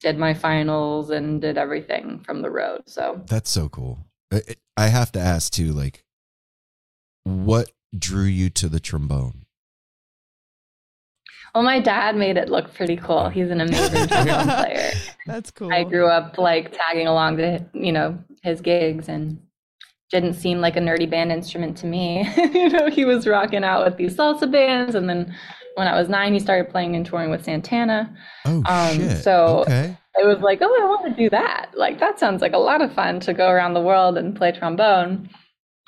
did 0.01 0.19
my 0.19 0.35
finals 0.35 1.11
and 1.11 1.41
did 1.41 1.57
everything 1.57 2.21
from 2.21 2.43
the 2.43 2.51
road. 2.51 2.83
So 2.87 3.23
That's 3.27 3.51
so 3.51 3.69
cool. 3.69 4.07
I 4.77 4.89
have 4.89 5.13
to 5.13 5.21
ask 5.21 5.53
too, 5.53 5.73
like, 5.73 6.05
what 7.25 7.71
drew 7.97 8.25
you 8.25 8.51
to 8.51 8.69
the 8.69 8.81
trombone? 8.81 9.46
Well, 11.57 11.65
my 11.65 11.81
dad 11.81 12.17
made 12.17 12.37
it 12.37 12.51
look 12.51 12.75
pretty 12.75 12.97
cool. 12.97 13.31
He's 13.31 13.51
an 13.51 13.63
amazing 13.63 14.09
trombone 14.09 14.45
player. 14.47 14.91
That's 15.27 15.51
cool. 15.51 15.73
I 15.73 15.85
grew 15.85 16.07
up 16.07 16.37
like 16.37 16.71
tagging 16.77 17.07
along 17.07 17.39
to 17.39 17.65
you 17.73 17.93
know 17.93 18.19
his 18.43 18.61
gigs 18.61 19.09
and 19.09 19.41
didn't 20.11 20.35
seem 20.35 20.61
like 20.61 20.77
a 20.77 20.81
nerdy 20.81 21.09
band 21.09 21.33
instrument 21.33 21.79
to 21.79 21.87
me. 21.87 22.29
you 22.37 22.69
know, 22.69 22.89
he 22.91 23.05
was 23.07 23.27
rocking 23.27 23.65
out 23.65 23.85
with 23.87 23.97
these 23.97 24.15
salsa 24.15 24.51
bands, 24.51 24.95
and 24.95 25.09
then 25.09 25.35
when 25.77 25.89
I 25.89 25.99
was 25.99 26.09
nine, 26.11 26.33
he 26.35 26.39
started 26.41 26.71
playing 26.71 26.95
and 26.95 27.05
touring 27.07 27.31
with 27.31 27.45
Santana. 27.45 28.15
Oh 28.45 28.63
Um, 28.67 28.97
shit! 28.99 29.23
so- 29.25 29.63
okay, 29.67 29.97
It 30.17 30.27
was 30.27 30.41
like, 30.41 30.59
oh, 30.63 30.67
I 30.83 30.85
want 30.87 31.07
to 31.17 31.23
do 31.23 31.31
that. 31.31 31.71
Like 31.75 31.99
that 32.01 32.19
sounds 32.21 32.41
like 32.43 32.53
a 32.53 32.59
lot 32.59 32.83
of 32.83 32.93
fun 32.93 33.19
to 33.21 33.33
go 33.35 33.49
around 33.49 33.73
the 33.75 33.81
world 33.81 34.17
and 34.19 34.37
play 34.37 34.53
trombone. 34.53 35.29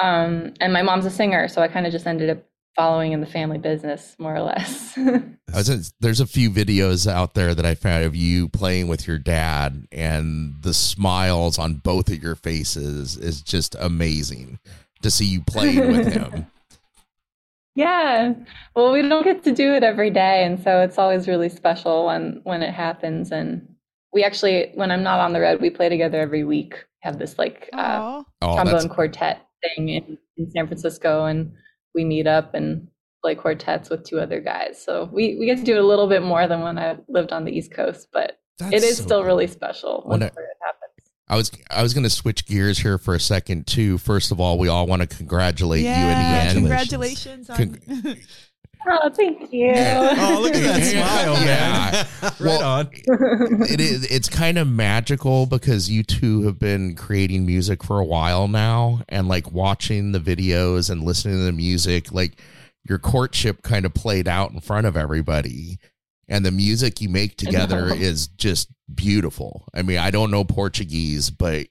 Um, 0.01 0.55
and 0.61 0.73
my 0.73 0.83
mom's 0.83 1.07
a 1.07 1.11
singer, 1.11 1.47
so 1.49 1.61
I 1.63 1.69
kind 1.69 1.87
of 1.87 1.93
just 1.93 2.07
ended 2.07 2.31
up 2.31 2.39
following 2.79 3.11
in 3.11 3.21
the 3.21 3.27
family 3.27 3.59
business 3.59 4.15
more 4.21 4.37
or 4.37 4.41
less. 4.41 4.97
I 4.97 5.21
was 5.53 5.69
in- 5.69 5.83
there's 5.99 6.21
a 6.21 6.27
few 6.27 6.49
videos 6.49 7.11
out 7.11 7.35
there 7.35 7.53
that 7.53 7.67
I 7.67 7.75
found 7.75 8.05
of 8.05 8.15
you 8.15 8.49
playing 8.49 8.87
with 8.87 9.09
your 9.09 9.19
dad, 9.19 9.89
and 9.91 10.55
the 10.63 10.73
smiles 10.73 11.59
on 11.59 11.75
both 11.75 12.09
of 12.09 12.23
your 12.23 12.37
faces 12.37 13.17
is 13.17 13.43
just 13.43 13.75
amazing 13.81 14.61
to 15.03 15.11
see 15.11 15.25
you 15.25 15.43
playing 15.43 15.89
with 15.89 16.13
him. 16.13 16.47
Yeah. 17.75 18.35
Well, 18.77 18.93
we 18.93 19.03
don't 19.03 19.25
get 19.25 19.43
to 19.45 19.53
do 19.53 19.75
it 19.75 19.83
every 19.83 20.11
day, 20.11 20.45
and 20.45 20.63
so 20.63 20.81
it's 20.81 20.99
always 20.99 21.27
really 21.27 21.49
special 21.49 22.07
when 22.07 22.41
when 22.45 22.63
it 22.63 22.73
happens. 22.73 23.33
And 23.33 23.75
we 24.13 24.23
actually, 24.25 24.71
when 24.75 24.91
I'm 24.93 25.03
not 25.03 25.21
on 25.21 25.33
the 25.33 25.41
road, 25.41 25.61
we 25.61 25.71
play 25.71 25.89
together 25.89 26.21
every 26.21 26.45
week. 26.45 26.85
Have 27.01 27.19
this 27.19 27.39
like 27.39 27.69
uh, 27.73 27.77
Aw. 27.77 28.25
Oh, 28.43 28.55
trombone 28.55 28.89
quartet 28.89 29.47
thing 29.63 29.89
in, 29.89 30.19
in 30.37 30.51
San 30.53 30.67
Francisco, 30.69 31.25
and 31.25 31.53
we 31.95 32.05
meet 32.05 32.27
up 32.27 32.55
and 32.55 32.89
play 33.23 33.35
quartets 33.35 33.91
with 33.91 34.05
two 34.05 34.21
other 34.21 34.41
guys. 34.41 34.83
So 34.83 35.09
we 35.13 35.37
we 35.39 35.47
get 35.47 35.59
to 35.59 35.65
do 35.65 35.75
it 35.75 35.81
a 35.83 35.87
little 35.87 36.09
bit 36.09 36.23
more 36.23 36.47
than 36.47 36.61
when 36.61 36.79
I 36.79 36.97
lived 37.09 37.33
on 37.33 37.45
the 37.45 37.53
East 37.53 37.73
Coast, 37.73 38.09
but 38.13 38.39
That's 38.59 38.73
it 38.75 38.83
is 38.85 38.97
so 38.99 39.03
still 39.05 39.19
cool. 39.21 39.27
really 39.27 39.47
special 39.47 40.03
When 40.07 40.23
it 40.23 40.33
happens. 40.35 40.85
I 41.31 41.37
was 41.37 41.51
I 41.71 41.83
was 41.83 41.93
going 41.93 42.05
to 42.05 42.11
switch 42.11 42.47
gears 42.47 42.79
here 42.79 42.97
for 42.97 43.15
a 43.15 43.21
second 43.21 43.67
too. 43.67 43.99
First 43.99 44.31
of 44.33 44.41
all, 44.41 44.59
we 44.59 44.69
all 44.69 44.87
want 44.87 45.03
to 45.03 45.09
congratulate 45.09 45.81
you 45.81 45.87
yeah, 45.89 46.43
and 46.43 46.49
Ian. 46.53 46.57
congratulations. 46.63 47.51
on- 47.51 47.57
Con- 47.57 48.17
Oh, 48.87 49.11
thank 49.11 49.53
you. 49.53 49.73
Oh, 49.75 50.41
look 50.43 50.55
at 50.55 50.63
that 50.63 50.83
smile, 50.85 51.35
man! 51.35 52.07
right 52.23 52.41
Well, 52.41 52.63
on. 52.63 52.91
it 53.69 53.81
is 53.81 54.05
it's 54.11 54.29
kind 54.29 54.59
of 54.59 54.69
magical 54.69 55.47
because 55.47 55.91
you 55.91 56.03
two 56.03 56.43
have 56.43 56.59
been 56.59 56.95
creating 56.95 57.45
music 57.47 57.83
for 57.83 57.99
a 57.99 58.05
while 58.05 58.49
now 58.49 59.01
and 59.09 59.29
like 59.29 59.51
watching 59.53 60.13
the 60.13 60.19
videos 60.21 60.91
and 60.91 61.03
listening 61.03 61.37
to 61.37 61.43
the 61.45 61.53
music 61.53 62.13
like 62.13 62.41
your 62.89 62.99
courtship 62.99 63.63
kind 63.63 63.85
of 63.85 63.93
played 63.95 64.27
out 64.29 64.51
in 64.53 64.61
front 64.61 64.87
of 64.87 64.97
everybody 64.97 65.79
and 66.29 66.45
the 66.45 66.51
music 66.51 67.01
you 67.01 67.09
make 67.09 67.37
together 67.37 67.89
know. 67.89 67.95
is 67.95 68.29
just 68.29 68.69
beautiful. 68.95 69.67
I 69.75 69.83
mean, 69.83 69.99
I 69.99 70.11
don't 70.11 70.31
know 70.31 70.45
Portuguese, 70.45 71.31
but 71.31 71.67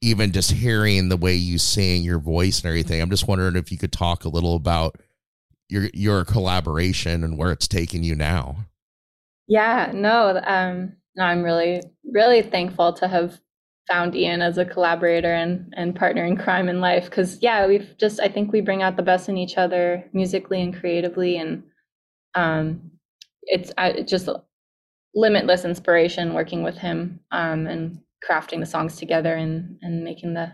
even 0.00 0.32
just 0.32 0.50
hearing 0.52 1.08
the 1.08 1.16
way 1.16 1.34
you 1.34 1.58
sing 1.58 2.02
your 2.02 2.18
voice 2.18 2.58
and 2.60 2.66
everything, 2.68 3.00
I'm 3.02 3.10
just 3.10 3.28
wondering 3.28 3.56
if 3.56 3.70
you 3.70 3.78
could 3.78 3.92
talk 3.92 4.24
a 4.24 4.28
little 4.30 4.54
about 4.54 4.96
your 5.70 5.88
your 5.92 6.24
collaboration 6.24 7.24
and 7.24 7.38
where 7.38 7.52
it's 7.52 7.68
taking 7.68 8.02
you 8.02 8.14
now. 8.14 8.56
Yeah, 9.46 9.90
no, 9.92 10.40
um, 10.44 10.92
no, 11.16 11.24
I'm 11.24 11.42
really, 11.42 11.82
really 12.04 12.40
thankful 12.42 12.92
to 12.94 13.08
have 13.08 13.40
found 13.88 14.14
Ian 14.14 14.42
as 14.42 14.58
a 14.58 14.64
collaborator 14.64 15.32
and, 15.32 15.74
and 15.76 15.96
partner 15.96 16.24
in 16.24 16.36
crime 16.36 16.68
in 16.68 16.80
life. 16.80 17.06
Because 17.06 17.42
yeah, 17.42 17.66
we've 17.66 17.96
just, 17.98 18.20
I 18.20 18.28
think 18.28 18.52
we 18.52 18.60
bring 18.60 18.82
out 18.82 18.96
the 18.96 19.02
best 19.02 19.28
in 19.28 19.36
each 19.36 19.58
other 19.58 20.04
musically 20.12 20.62
and 20.62 20.78
creatively, 20.78 21.36
and 21.36 21.64
um, 22.36 22.92
it's 23.42 23.72
I, 23.76 24.02
just 24.02 24.28
limitless 25.14 25.64
inspiration 25.64 26.34
working 26.34 26.62
with 26.62 26.78
him 26.78 27.18
um, 27.32 27.66
and 27.66 27.98
crafting 28.28 28.60
the 28.60 28.66
songs 28.66 28.96
together 28.96 29.34
and 29.34 29.78
and 29.82 30.04
making 30.04 30.34
the 30.34 30.52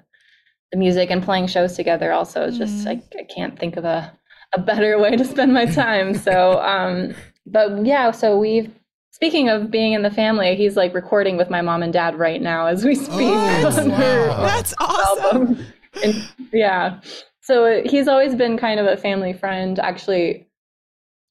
the 0.72 0.78
music 0.78 1.10
and 1.10 1.22
playing 1.22 1.48
shows 1.48 1.76
together. 1.76 2.12
Also, 2.12 2.48
it's 2.48 2.58
just. 2.58 2.86
I, 2.86 3.02
I 3.18 3.24
can't 3.24 3.58
think 3.58 3.76
of 3.76 3.84
a 3.84 4.18
a 4.56 4.60
better 4.60 4.98
way 4.98 5.16
to 5.16 5.24
spend 5.24 5.52
my 5.52 5.66
time. 5.66 6.14
So, 6.14 6.60
um, 6.62 7.14
but 7.46 7.84
yeah, 7.84 8.10
so 8.10 8.38
we've 8.38 8.72
speaking 9.10 9.48
of 9.48 9.70
being 9.70 9.92
in 9.92 10.02
the 10.02 10.10
family, 10.10 10.56
he's 10.56 10.76
like 10.76 10.94
recording 10.94 11.36
with 11.36 11.50
my 11.50 11.62
mom 11.62 11.82
and 11.82 11.92
dad 11.92 12.18
right 12.18 12.40
now 12.40 12.66
as 12.66 12.84
we 12.84 12.94
speak. 12.94 13.12
Oh, 13.12 13.86
wow. 13.88 14.46
That's 14.46 14.74
awesome. 14.78 15.64
And 16.02 16.28
yeah, 16.52 17.00
so 17.40 17.82
he's 17.84 18.08
always 18.08 18.34
been 18.34 18.58
kind 18.58 18.80
of 18.80 18.86
a 18.86 18.96
family 18.96 19.32
friend. 19.32 19.78
Actually, 19.78 20.46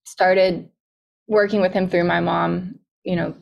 started 0.05 0.69
working 1.27 1.61
with 1.61 1.73
him 1.73 1.89
through 1.89 2.05
my 2.05 2.19
mom, 2.19 2.79
you 3.03 3.15
know, 3.15 3.35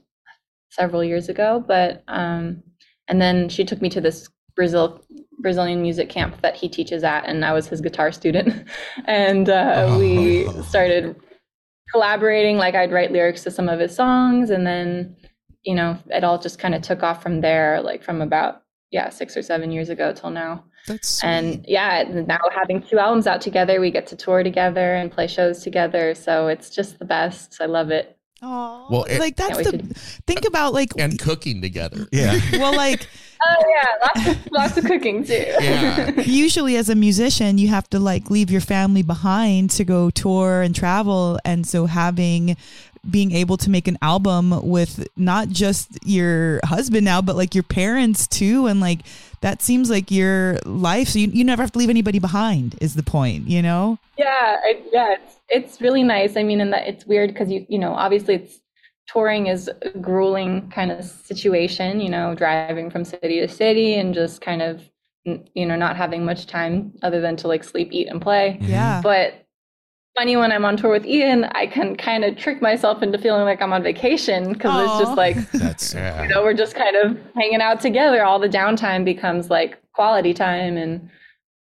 several 0.71 1.03
years 1.03 1.29
ago. 1.29 1.63
But 1.65 2.03
um, 2.07 2.63
and 3.07 3.21
then 3.21 3.49
she 3.49 3.63
took 3.63 3.81
me 3.81 3.89
to 3.89 4.01
this 4.01 4.29
Brazil 4.55 5.03
Brazilian 5.43 5.81
music 5.83 6.09
camp 6.09 6.41
that 6.41 6.55
he 6.55 6.67
teaches 6.67 7.03
at, 7.03 7.25
and 7.25 7.45
I 7.45 7.53
was 7.53 7.67
his 7.67 7.81
guitar 7.81 8.11
student. 8.11 8.67
and 9.05 9.47
uh, 9.49 9.95
we 9.99 10.47
Oh. 10.47 10.61
started 10.63 11.15
collaborating. 11.91 12.57
Like 12.57 12.73
I'd 12.75 12.91
write 12.91 13.11
lyrics 13.11 13.43
to 13.43 13.51
some 13.51 13.69
of 13.69 13.79
his 13.79 13.95
songs, 13.95 14.49
and 14.49 14.65
then 14.65 15.15
you 15.63 15.75
know 15.75 15.97
it 16.09 16.23
all 16.23 16.39
just 16.39 16.57
kind 16.59 16.73
of 16.73 16.81
took 16.81 17.03
off 17.03 17.21
from 17.21 17.41
there. 17.41 17.81
Like 17.81 18.03
from 18.03 18.21
about 18.21 18.63
yeah 18.91 19.09
six 19.09 19.37
or 19.37 19.41
seven 19.41 19.71
years 19.71 19.89
ago 19.89 20.13
till 20.13 20.29
now. 20.31 20.63
That's 20.87 21.23
And 21.23 21.63
yeah, 21.67 22.03
now 22.27 22.39
having 22.53 22.81
two 22.81 22.99
albums 22.99 23.25
out 23.25 23.39
together, 23.39 23.79
we 23.79 23.89
get 23.89 24.05
to 24.07 24.17
tour 24.17 24.43
together 24.43 24.95
and 24.95 25.09
play 25.09 25.27
shows 25.27 25.63
together. 25.63 26.13
So 26.13 26.47
it's 26.49 26.69
just 26.69 26.99
the 26.99 27.05
best. 27.05 27.57
I 27.61 27.67
love 27.67 27.89
it. 27.89 28.17
Oh, 28.41 28.87
Well, 28.91 29.03
it- 29.05 29.19
like 29.19 29.37
that's 29.37 29.61
Can't 29.61 29.71
wait 29.81 29.87
the 29.93 29.93
think 30.27 30.45
about 30.45 30.73
like 30.73 30.89
and 30.97 31.17
cooking 31.17 31.61
together. 31.61 32.05
yeah. 32.11 32.37
well 32.53 32.75
like 32.75 33.07
Oh 33.45 33.63
yeah, 33.75 33.89
lots 34.01 34.27
of, 34.27 34.51
lots 34.51 34.77
of 34.77 34.85
cooking 34.85 35.23
too. 35.23 35.33
Yeah. 35.33 36.11
usually 36.21 36.75
as 36.77 36.89
a 36.89 36.95
musician 36.95 37.57
you 37.57 37.67
have 37.67 37.89
to 37.89 37.99
like 37.99 38.29
leave 38.29 38.49
your 38.51 38.61
family 38.61 39.03
behind 39.03 39.69
to 39.71 39.83
go 39.83 40.09
tour 40.09 40.61
and 40.61 40.75
travel 40.75 41.39
and 41.45 41.65
so 41.67 41.85
having 41.85 42.55
being 43.09 43.33
able 43.33 43.57
to 43.57 43.69
make 43.69 43.87
an 43.87 43.97
album 44.01 44.65
with 44.65 45.05
not 45.17 45.49
just 45.49 45.89
your 46.05 46.61
husband 46.63 47.03
now 47.03 47.21
but 47.21 47.35
like 47.35 47.53
your 47.53 47.63
parents 47.63 48.27
too 48.27 48.67
and 48.67 48.79
like 48.79 48.99
that 49.41 49.61
seems 49.61 49.89
like 49.89 50.09
your 50.09 50.57
life 50.65 51.09
so 51.09 51.19
you, 51.19 51.27
you 51.27 51.43
never 51.43 51.61
have 51.61 51.71
to 51.71 51.79
leave 51.79 51.89
anybody 51.89 52.19
behind 52.19 52.75
is 52.79 52.95
the 52.95 53.03
point 53.03 53.47
you 53.47 53.61
know 53.61 53.97
Yeah, 54.17 54.57
I, 54.63 54.81
yeah, 54.91 55.15
it's 55.15 55.35
it's 55.49 55.81
really 55.81 56.03
nice. 56.03 56.37
I 56.37 56.43
mean, 56.43 56.61
and 56.61 56.71
that 56.73 56.87
it's 56.87 57.05
weird 57.05 57.29
because 57.31 57.49
you 57.51 57.65
you 57.67 57.79
know 57.79 57.93
obviously 57.93 58.35
it's 58.35 58.59
touring 59.07 59.47
is 59.47 59.69
a 59.81 59.89
grueling 59.99 60.69
kind 60.69 60.91
of 60.91 61.03
situation. 61.03 61.99
You 61.99 62.09
know, 62.09 62.35
driving 62.35 62.89
from 62.89 63.03
city 63.05 63.39
to 63.39 63.47
city 63.47 63.95
and 63.95 64.13
just 64.13 64.41
kind 64.41 64.61
of 64.61 64.81
you 65.25 65.65
know 65.65 65.75
not 65.75 65.95
having 65.95 66.25
much 66.25 66.47
time 66.47 66.93
other 67.01 67.21
than 67.21 67.35
to 67.37 67.47
like 67.47 67.63
sleep, 67.63 67.89
eat, 67.91 68.07
and 68.07 68.21
play. 68.21 68.57
Mm-hmm. 68.59 68.71
yeah 68.71 69.01
But 69.01 69.45
funny 70.17 70.35
when 70.37 70.51
I'm 70.51 70.65
on 70.65 70.77
tour 70.77 70.91
with 70.91 71.05
Ian, 71.05 71.45
I 71.45 71.65
can 71.65 71.95
kind 71.95 72.23
of 72.23 72.37
trick 72.37 72.61
myself 72.61 73.01
into 73.01 73.17
feeling 73.17 73.43
like 73.45 73.61
I'm 73.61 73.73
on 73.73 73.81
vacation 73.83 74.53
because 74.53 74.89
it's 74.89 74.99
just 74.99 75.17
like 75.17 75.35
That's 75.53 75.93
Yeah. 75.93 76.23
you 76.23 76.29
know 76.29 76.43
we're 76.43 76.53
just 76.53 76.75
kind 76.75 76.95
of 76.97 77.17
hanging 77.35 77.61
out 77.61 77.79
together. 77.81 78.23
All 78.23 78.37
the 78.39 78.49
downtime 78.49 79.05
becomes 79.05 79.49
like 79.49 79.81
quality 79.93 80.33
time 80.33 80.77
and. 80.77 81.09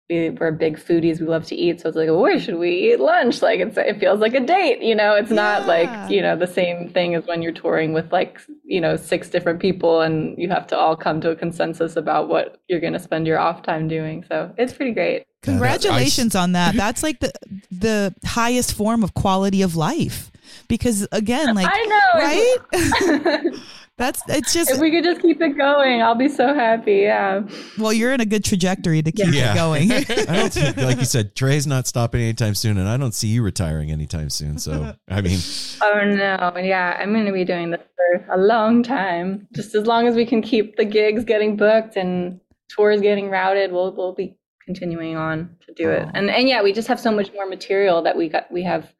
We, 0.09 0.31
we're 0.31 0.51
big 0.51 0.77
foodies. 0.77 1.21
We 1.21 1.27
love 1.27 1.45
to 1.45 1.55
eat, 1.55 1.79
so 1.79 1.87
it's 1.87 1.95
like, 1.97 2.09
where 2.09 2.37
should 2.37 2.55
we 2.59 2.71
eat 2.91 2.99
lunch? 2.99 3.41
Like, 3.41 3.61
it's 3.61 3.77
it 3.77 3.99
feels 3.99 4.19
like 4.19 4.33
a 4.33 4.41
date. 4.41 4.81
You 4.81 4.95
know, 4.95 5.15
it's 5.15 5.31
not 5.31 5.61
Yeah. 5.61 5.67
like 5.67 6.11
you 6.11 6.21
know 6.21 6.35
the 6.35 6.45
same 6.45 6.89
thing 6.89 7.15
as 7.15 7.25
when 7.25 7.41
you're 7.41 7.53
touring 7.53 7.93
with 7.93 8.11
like 8.11 8.39
you 8.65 8.81
know 8.81 8.97
six 8.97 9.29
different 9.29 9.61
people, 9.61 10.01
and 10.01 10.37
you 10.37 10.49
have 10.49 10.67
to 10.67 10.77
all 10.77 10.97
come 10.97 11.21
to 11.21 11.29
a 11.31 11.35
consensus 11.37 11.95
about 11.95 12.27
what 12.27 12.59
you're 12.67 12.81
going 12.81 12.93
to 12.93 12.99
spend 12.99 13.25
your 13.27 13.39
off 13.39 13.63
time 13.63 13.87
doing. 13.87 14.25
So 14.27 14.53
it's 14.57 14.73
pretty 14.73 14.91
great. 14.91 15.25
Congratulations 15.41 16.35
on 16.35 16.51
that. 16.51 16.75
That's 16.83 17.01
like 17.01 17.19
the 17.21 17.31
the 17.71 18.13
highest 18.25 18.73
form 18.73 19.03
of 19.03 19.13
quality 19.13 19.61
of 19.61 19.75
life. 19.77 20.31
Because 20.67 21.07
again, 21.13 21.55
like 21.55 21.67
I 21.71 21.83
know, 21.85 23.43
right? 23.45 23.53
That's 23.97 24.21
it's 24.27 24.53
just 24.53 24.71
if 24.71 24.79
we 24.79 24.89
could 24.89 25.03
just 25.03 25.21
keep 25.21 25.39
it 25.39 25.55
going, 25.55 26.01
I'll 26.01 26.15
be 26.15 26.27
so 26.27 26.53
happy. 26.53 27.01
Yeah. 27.01 27.43
well, 27.77 27.93
you're 27.93 28.11
in 28.11 28.21
a 28.21 28.25
good 28.25 28.43
trajectory 28.43 29.03
to 29.03 29.11
keep 29.11 29.31
Yeah. 29.33 29.51
it 29.51 29.55
going. 29.55 29.91
I 30.29 30.35
don't 30.35 30.51
think, 30.51 30.77
like 30.77 30.97
you 30.97 31.05
said, 31.05 31.35
Trey's 31.35 31.67
not 31.67 31.85
stopping 31.85 32.21
anytime 32.21 32.55
soon, 32.55 32.77
and 32.79 32.89
I 32.89 32.97
don't 32.97 33.13
see 33.13 33.27
you 33.27 33.43
retiring 33.43 33.91
anytime 33.91 34.31
soon. 34.31 34.57
So, 34.57 34.95
I 35.07 35.21
mean, 35.21 35.37
Oh 35.81 36.01
no, 36.05 36.53
yeah, 36.57 36.97
I'm 36.99 37.13
going 37.13 37.25
to 37.27 37.31
be 37.31 37.45
doing 37.45 37.69
this 37.69 37.81
for 37.95 38.33
a 38.33 38.37
long 38.37 38.81
time. 38.81 39.47
Just 39.53 39.75
as 39.75 39.85
long 39.85 40.07
as 40.07 40.15
we 40.15 40.25
can 40.25 40.41
keep 40.41 40.75
the 40.75 40.85
gigs 40.85 41.23
getting 41.23 41.55
booked 41.55 41.95
and 41.95 42.39
tours 42.69 42.99
getting 42.99 43.29
routed, 43.29 43.71
we'll 43.71 43.95
we'll 43.95 44.13
be 44.15 44.35
continuing 44.65 45.15
on 45.17 45.55
to 45.67 45.73
do 45.73 45.91
it. 45.91 46.03
Oh. 46.07 46.11
And 46.15 46.31
and 46.31 46.47
yeah, 46.49 46.63
we 46.63 46.73
just 46.73 46.87
have 46.87 46.99
so 46.99 47.11
much 47.11 47.31
more 47.33 47.45
material 47.47 48.01
that 48.01 48.17
we 48.17 48.27
got. 48.29 48.51
We 48.51 48.63
have 48.63 48.91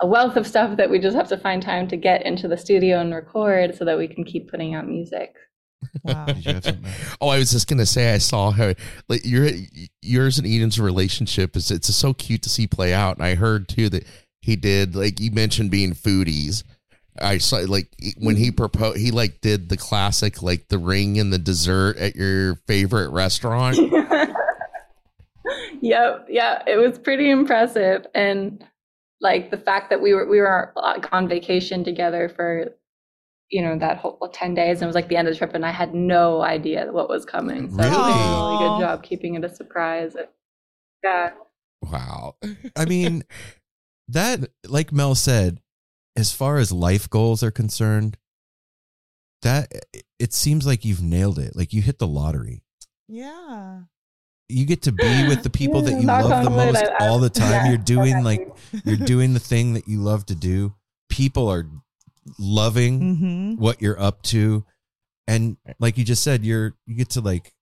a 0.00 0.06
wealth 0.06 0.36
of 0.36 0.46
stuff 0.46 0.76
that 0.76 0.90
we 0.90 0.98
just 0.98 1.16
have 1.16 1.28
to 1.28 1.36
find 1.36 1.62
time 1.62 1.86
to 1.88 1.96
get 1.96 2.24
into 2.24 2.48
the 2.48 2.56
studio 2.56 3.00
and 3.00 3.14
record 3.14 3.74
so 3.74 3.84
that 3.84 3.98
we 3.98 4.08
can 4.08 4.24
keep 4.24 4.50
putting 4.50 4.74
out 4.74 4.86
music. 4.86 5.34
wow. 6.02 6.26
did 6.26 6.44
you 6.44 6.54
have 6.54 6.64
something? 6.64 6.92
Oh, 7.20 7.28
I 7.28 7.38
was 7.38 7.50
just 7.50 7.68
gonna 7.68 7.86
say 7.86 8.12
I 8.12 8.18
saw 8.18 8.50
how 8.50 8.74
like 9.08 9.24
your 9.24 9.48
yours 10.02 10.38
and 10.38 10.46
Ian's 10.46 10.78
relationship 10.78 11.56
is 11.56 11.70
it's 11.70 11.94
so 11.94 12.12
cute 12.14 12.42
to 12.42 12.50
see 12.50 12.66
play 12.66 12.92
out, 12.92 13.16
and 13.16 13.24
I 13.24 13.34
heard 13.34 13.68
too 13.68 13.88
that 13.90 14.06
he 14.42 14.56
did 14.56 14.94
like 14.94 15.20
you 15.20 15.30
mentioned 15.30 15.70
being 15.70 15.94
foodies. 15.94 16.64
I 17.20 17.38
saw 17.38 17.58
like 17.58 17.88
when 18.18 18.36
he 18.36 18.48
mm-hmm. 18.48 18.56
proposed, 18.56 18.98
he 18.98 19.10
like 19.10 19.40
did 19.40 19.68
the 19.68 19.76
classic 19.76 20.42
like 20.42 20.68
the 20.68 20.78
ring 20.78 21.18
and 21.18 21.32
the 21.32 21.38
dessert 21.38 21.96
at 21.96 22.14
your 22.14 22.56
favorite 22.66 23.10
restaurant. 23.10 23.78
Yep, 25.80 26.26
yeah, 26.28 26.62
it 26.66 26.76
was 26.76 26.98
pretty 26.98 27.30
impressive, 27.30 28.06
and 28.14 28.64
like 29.20 29.50
the 29.50 29.56
fact 29.58 29.90
that 29.90 30.00
we 30.00 30.14
were 30.14 30.26
we 30.28 30.40
were 30.40 30.72
uh, 30.76 30.80
like, 30.96 31.12
on 31.12 31.28
vacation 31.28 31.84
together 31.84 32.28
for 32.28 32.74
you 33.50 33.62
know 33.62 33.78
that 33.78 33.98
whole 33.98 34.30
ten 34.32 34.54
days, 34.54 34.78
and 34.78 34.84
it 34.84 34.86
was 34.86 34.94
like 34.94 35.08
the 35.08 35.16
end 35.16 35.28
of 35.28 35.34
the 35.34 35.38
trip, 35.38 35.54
and 35.54 35.64
I 35.66 35.72
had 35.72 35.94
no 35.94 36.40
idea 36.42 36.86
what 36.90 37.08
was 37.08 37.24
coming. 37.24 37.70
So 37.70 37.76
he 37.76 37.82
did 37.82 37.92
a 37.92 37.96
Really? 37.96 38.12
really 38.12 38.58
good 38.58 38.80
job 38.80 39.02
keeping 39.02 39.34
it 39.34 39.44
a 39.44 39.48
surprise. 39.54 40.16
Yeah, 41.04 41.30
wow. 41.82 42.36
I 42.76 42.84
mean, 42.84 43.24
that, 44.08 44.50
like 44.68 44.92
Mel 44.92 45.14
said, 45.14 45.60
as 46.16 46.32
far 46.32 46.58
as 46.58 46.72
life 46.72 47.08
goals 47.08 47.42
are 47.42 47.50
concerned, 47.50 48.16
that 49.42 49.72
it 50.18 50.32
seems 50.32 50.66
like 50.66 50.84
you've 50.84 51.02
nailed 51.02 51.38
it. 51.38 51.56
Like 51.56 51.72
you 51.72 51.82
hit 51.82 51.98
the 51.98 52.06
lottery. 52.06 52.62
Yeah. 53.08 53.82
You 54.50 54.66
get 54.66 54.82
to 54.82 54.92
be 54.92 55.26
with 55.28 55.42
the 55.42 55.50
people 55.50 55.82
that 55.82 55.92
you 55.92 56.02
Knock 56.06 56.24
love 56.24 56.44
the 56.44 56.50
most 56.50 56.76
I- 57.00 57.06
all 57.08 57.18
the 57.18 57.30
time. 57.30 57.50
yeah, 57.50 57.68
You're 57.68 57.78
doing 57.78 58.22
like 58.24 58.48
you're 58.84 58.96
doing 58.96 59.32
the 59.34 59.40
thing 59.40 59.74
that 59.74 59.88
you 59.88 60.00
love 60.00 60.26
to 60.26 60.34
do. 60.34 60.74
People 61.08 61.48
are 61.48 61.66
loving 62.38 63.00
Mm-hmm. 63.00 63.54
what 63.62 63.80
you're 63.80 64.00
up 64.00 64.22
to 64.22 64.64
and 65.26 65.56
like 65.80 65.96
you 65.98 66.04
just 66.04 66.22
said 66.22 66.44
you're 66.44 66.76
you 66.86 66.94
get 66.94 67.10
to 67.10 67.20
like 67.20 67.52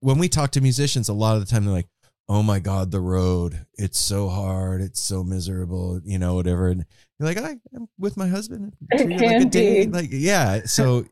when 0.00 0.18
we 0.18 0.28
talk 0.28 0.50
to 0.52 0.60
musicians 0.60 1.08
a 1.08 1.12
lot 1.12 1.34
of 1.36 1.40
the 1.40 1.46
time 1.50 1.64
they're 1.64 1.72
like 1.74 1.88
oh 2.28 2.42
my 2.42 2.58
god 2.60 2.90
the 2.90 3.00
road 3.00 3.66
it's 3.74 3.98
so 3.98 4.28
hard 4.28 4.80
it's 4.82 5.00
so 5.00 5.24
miserable 5.24 6.00
you 6.04 6.18
know 6.18 6.34
whatever 6.34 6.68
and 6.68 6.84
you're 7.18 7.26
like 7.28 7.38
I, 7.38 7.56
i'm 7.74 7.88
with 7.98 8.16
my 8.16 8.28
husband 8.28 8.76
It 8.92 9.00
it 9.00 9.08
like 9.20 9.42
a 9.42 9.44
date 9.46 9.86
be. 9.86 9.92
like 9.92 10.08
yeah 10.12 10.60
so 10.66 11.06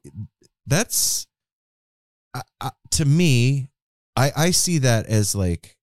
that's 0.66 1.26
to 2.90 3.04
me 3.04 3.70
i 4.16 4.32
i 4.36 4.50
see 4.50 4.78
that 4.78 5.06
as 5.06 5.34
like 5.34 5.76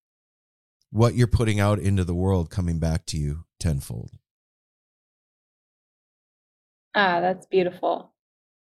what 0.94 1.16
you're 1.16 1.26
putting 1.26 1.58
out 1.58 1.80
into 1.80 2.04
the 2.04 2.14
world 2.14 2.50
coming 2.50 2.78
back 2.78 3.04
to 3.04 3.16
you 3.16 3.44
tenfold. 3.58 4.12
Ah, 6.94 7.20
that's 7.20 7.46
beautiful. 7.46 8.12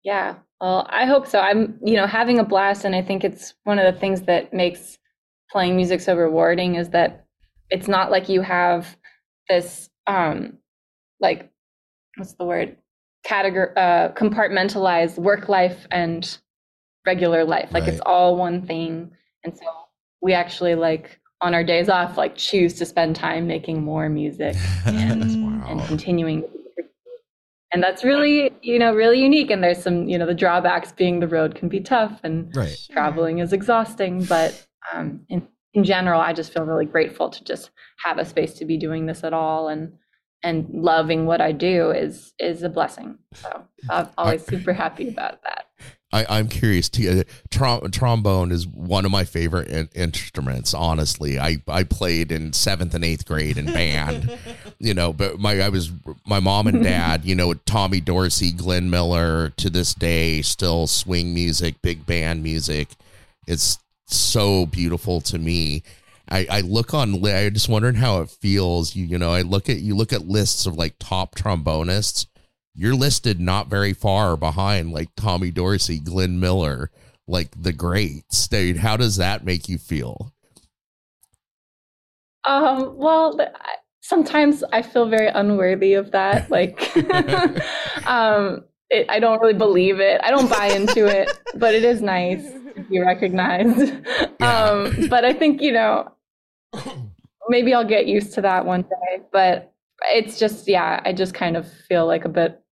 Yeah, 0.04 0.36
well, 0.62 0.86
I 0.92 1.08
hope 1.08 1.26
so. 1.26 1.40
I'm 1.40 1.80
you 1.84 1.96
know 1.96 2.06
having 2.06 2.38
a 2.38 2.44
blast, 2.44 2.86
and 2.86 2.96
I 2.96 3.02
think 3.02 3.24
it's 3.24 3.56
one 3.64 3.80
of 3.80 3.92
the 3.92 4.00
things 4.00 4.22
that 4.24 4.54
makes 4.54 5.00
playing 5.50 5.76
music 5.76 6.02
so 6.02 6.16
rewarding 6.16 6.76
is 6.76 6.90
that 6.90 7.26
it's 7.72 7.88
not 7.88 8.12
like 8.12 8.30
you 8.30 8.42
have 8.42 8.96
this 9.50 9.90
um 10.06 10.60
like 11.20 11.52
what's 12.16 12.34
the 12.34 12.46
word? 12.46 12.78
Category 13.24 13.76
uh 13.76 14.10
compartmentalized 14.10 15.18
work 15.18 15.50
life 15.50 15.88
and 15.90 16.38
regular 17.08 17.44
life. 17.44 17.72
Like 17.72 17.88
it's 17.88 18.02
all 18.06 18.36
one 18.36 18.68
thing 18.68 19.14
and 19.44 19.58
so 19.58 19.66
we 20.22 20.34
actually 20.34 20.76
like 20.76 21.20
on 21.42 21.54
our 21.54 21.64
days 21.64 21.90
off 21.90 22.18
like 22.18 22.36
choose 22.36 22.74
to 22.74 22.86
spend 22.86 23.16
time 23.16 23.48
making 23.48 23.84
more 23.84 24.10
music 24.10 24.56
and 24.86 25.24
and 25.24 25.82
continuing 25.88 26.44
and 27.72 27.84
that's 27.84 28.04
really 28.04 28.52
you 28.62 28.80
know 28.80 28.94
really 28.94 29.22
unique 29.22 29.50
and 29.50 29.64
there's 29.64 29.82
some 29.82 30.08
you 30.08 30.18
know 30.18 30.26
the 30.26 30.34
drawbacks 30.34 30.92
being 30.92 31.20
the 31.20 31.28
road 31.28 31.56
can 31.56 31.70
be 31.70 31.80
tough 31.80 32.20
and 32.24 32.54
right. 32.56 32.76
Traveling 32.92 33.40
is 33.40 33.54
exhausting 33.54 34.24
but 34.24 34.68
um, 34.94 35.22
in, 35.30 35.48
in 35.74 35.84
general 35.84 36.20
i 36.20 36.34
just 36.34 36.52
feel 36.52 36.64
really 36.64 36.86
grateful 36.86 37.30
to 37.30 37.44
just 37.44 37.72
have 38.04 38.18
a 38.18 38.26
space 38.26 38.54
to 38.56 38.66
be 38.66 38.78
doing 38.78 39.06
this 39.06 39.24
at 39.24 39.34
all 39.34 39.68
and 39.68 39.94
and 40.42 40.68
loving 40.72 41.26
what 41.26 41.42
i 41.42 41.52
do 41.52 41.92
is 41.92 42.34
is 42.40 42.64
a 42.64 42.70
blessing. 42.70 43.18
So 43.34 43.66
i'm 43.90 44.10
always 44.18 44.46
super 44.46 44.74
happy 44.74 45.10
about 45.14 45.44
that 45.44 45.66
I, 46.12 46.26
I'm 46.40 46.48
curious 46.48 46.90
To, 46.90 47.20
Uh, 47.20 47.24
trom- 47.52 47.92
trombone 47.92 48.52
is 48.52 48.66
one 48.66 49.06
of 49.06 49.12
my 49.12 49.26
favorite 49.26 49.68
in- 49.68 49.90
instruments. 49.94 50.74
Honestly, 50.74 51.38
I, 51.40 51.58
I 51.68 51.84
played 51.84 52.32
in 52.32 52.52
seventh 52.54 52.94
and 52.96 53.06
eighth 53.06 53.26
grade 53.28 53.58
in 53.58 53.68
band, 53.68 54.36
you 54.80 54.94
know. 54.96 55.14
But 55.14 55.40
my 55.40 55.62
I 55.62 55.70
was 55.70 55.92
my 56.26 56.40
mom 56.40 56.66
and 56.68 56.82
dad, 56.84 57.26
you 57.26 57.36
know, 57.36 57.54
Tommy 57.54 58.00
Dorsey, 58.02 58.52
Glenn 58.52 58.90
Miller, 58.90 59.50
to 59.58 59.70
this 59.70 59.94
day, 59.94 60.42
still 60.42 60.88
swing 60.88 61.34
music, 61.34 61.82
big 61.84 62.06
band 62.08 62.42
music. 62.42 62.90
It's 63.48 63.78
so 64.08 64.66
beautiful 64.66 65.22
to 65.22 65.38
me. 65.38 65.84
I, 66.32 66.46
I 66.50 66.62
look 66.62 66.94
on. 66.94 67.22
li- 67.22 67.34
I 67.34 67.50
just 67.50 67.70
wondering 67.70 67.96
how 67.96 68.22
it 68.22 68.30
feels. 68.30 68.96
You 68.96 69.06
you 69.06 69.18
know, 69.20 69.32
I 69.32 69.42
look 69.44 69.70
at 69.70 69.80
you 69.80 69.96
look 69.96 70.12
at 70.14 70.28
lists 70.28 70.66
of 70.66 70.76
like 70.76 70.96
top 71.00 71.36
trombonists 71.36 72.26
you're 72.80 72.96
listed 72.96 73.42
not 73.42 73.68
very 73.68 73.92
far 73.92 74.38
behind 74.38 74.94
like 74.94 75.10
Tommy 75.18 75.52
Dorsey, 75.52 76.00
Glenn 76.00 76.40
Miller. 76.40 76.90
like 77.28 77.50
the 77.62 77.74
greats. 77.74 78.48
Dude, 78.48 78.78
how 78.78 78.96
does 78.96 79.18
that 79.18 79.44
make 79.44 79.68
you 79.68 79.78
feel? 79.78 80.34
Um, 82.46 82.96
well, 82.96 83.38
sometimes 84.00 84.64
I 84.72 84.82
feel 84.82 85.10
very 85.10 85.28
unworthy 85.28 85.94
of 85.94 86.12
that. 86.12 86.50
Like, 86.50 86.80
um, 88.08 88.64
it, 88.90 89.06
I 89.10 89.20
don't 89.20 89.42
really 89.42 89.54
believe 89.54 90.00
it. 90.00 90.22
I 90.24 90.32
don't 90.32 90.50
buy 90.50 90.68
into 90.68 91.06
it, 91.06 91.38
but 91.56 91.76
it 91.76 91.84
is 91.84 92.02
nice 92.02 92.50
to 92.76 92.86
be 92.90 93.00
recognized. 93.00 93.92
Um, 94.42 95.10
but 95.10 95.26
I 95.26 95.34
think, 95.34 95.62
you 95.62 95.74
know, 95.74 96.14
maybe 97.50 97.74
I'll 97.74 97.86
get 97.86 98.08
used 98.08 98.34
to 98.36 98.42
that 98.42 98.66
one 98.66 98.84
day. 98.84 99.24
But 99.34 99.74
it's 100.06 100.40
just, 100.40 100.66
yeah, 100.70 101.02
I 101.04 101.12
just 101.12 101.34
kind 101.34 101.58
of 101.58 101.70
feel 101.90 102.08
like 102.08 102.24
a 102.24 102.30
bit 102.30 102.64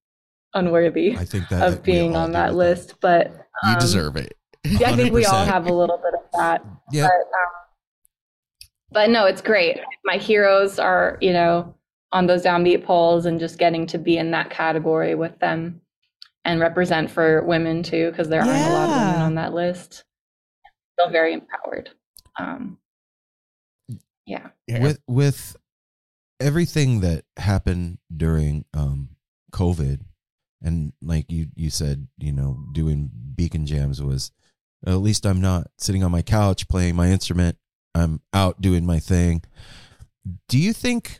unworthy 0.58 1.16
I 1.18 1.26
think 1.26 1.47
that 1.49 1.68
of 1.68 1.84
being 1.84 2.16
on 2.16 2.32
that 2.32 2.49
with 2.49 2.58
list. 2.58 2.95
But 3.01 3.32
You 3.64 3.74
um, 3.74 3.80
deserve 3.80 4.16
it. 4.16 4.34
yeah, 4.66 4.89
I 4.91 4.95
think 4.95 5.14
we 5.14 5.26
all 5.26 5.45
have 5.55 5.68
a 5.68 5.74
little 5.74 5.97
bit 5.97 6.14
of 6.14 6.39
that. 6.39 6.66
Yeah. 6.91 7.03
But, 7.08 7.12
um, 7.12 8.70
but 8.91 9.10
no, 9.10 9.26
it's 9.26 9.41
great. 9.41 9.80
My 10.05 10.18
heroes 10.18 10.80
are, 10.80 11.18
you 11.22 11.34
know, 11.34 11.76
on 12.12 12.26
those 12.28 12.43
downbeat 12.43 12.86
polls 12.86 13.26
and 13.26 13.39
just 13.39 13.58
getting 13.58 13.86
to 13.88 13.97
be 13.97 14.18
in 14.18 14.32
that 14.32 14.49
category 14.49 15.14
with 15.16 15.38
them 15.39 15.82
and 16.45 16.60
represent 16.60 17.12
for 17.12 17.43
women 17.43 17.84
too, 17.84 18.10
because 18.10 18.30
there 18.30 18.41
aren't 18.41 18.51
a 18.51 18.74
lot 18.74 18.89
of 18.89 19.05
women 19.08 19.22
on 19.22 19.36
that 19.36 19.53
list. 19.53 20.05
I 20.66 21.03
feel 21.03 21.12
very 21.12 21.34
empowered. 21.34 21.89
Um, 22.39 22.78
yeah. 24.26 24.47
Yeah. 24.68 24.82
with 24.82 24.99
with 25.08 25.55
everything 26.39 26.99
that 27.01 27.24
happened 27.38 27.97
during 28.16 28.66
um 28.74 29.10
covid 29.51 30.01
and 30.62 30.93
like 31.01 31.32
you 31.32 31.47
you 31.55 31.70
said 31.70 32.08
you 32.18 32.32
know 32.32 32.60
doing 32.72 33.12
beacon 33.36 33.66
jams 33.66 34.01
was 34.01 34.32
at 34.86 34.95
least 34.95 35.26
i'm 35.26 35.41
not 35.41 35.68
sitting 35.78 36.03
on 36.03 36.12
my 36.12 36.22
couch 36.22 36.68
playing 36.68 36.95
my 36.95 37.10
instrument. 37.10 37.58
I'm 37.95 38.22
out 38.32 38.62
doing 38.62 38.86
my 38.86 38.99
thing. 38.99 39.43
Do 40.47 40.60
you 40.60 40.72
think 40.72 41.20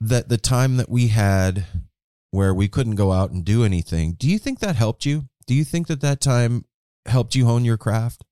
that 0.00 0.28
the 0.28 0.38
time 0.38 0.78
that 0.78 0.88
we 0.88 1.08
had 1.08 1.66
where 2.30 2.54
we 2.54 2.68
couldn't 2.68 2.94
go 2.94 3.12
out 3.12 3.30
and 3.30 3.44
do 3.44 3.62
anything 3.62 4.14
do 4.18 4.28
you 4.28 4.38
think 4.38 4.60
that 4.60 4.76
helped 4.76 5.04
you? 5.04 5.28
Do 5.46 5.54
you 5.54 5.64
think 5.64 5.88
that 5.88 6.00
that 6.00 6.20
time 6.20 6.64
helped 7.06 7.34
you 7.34 7.44
hone 7.44 7.64
your 7.64 7.76
craft? 7.76 8.24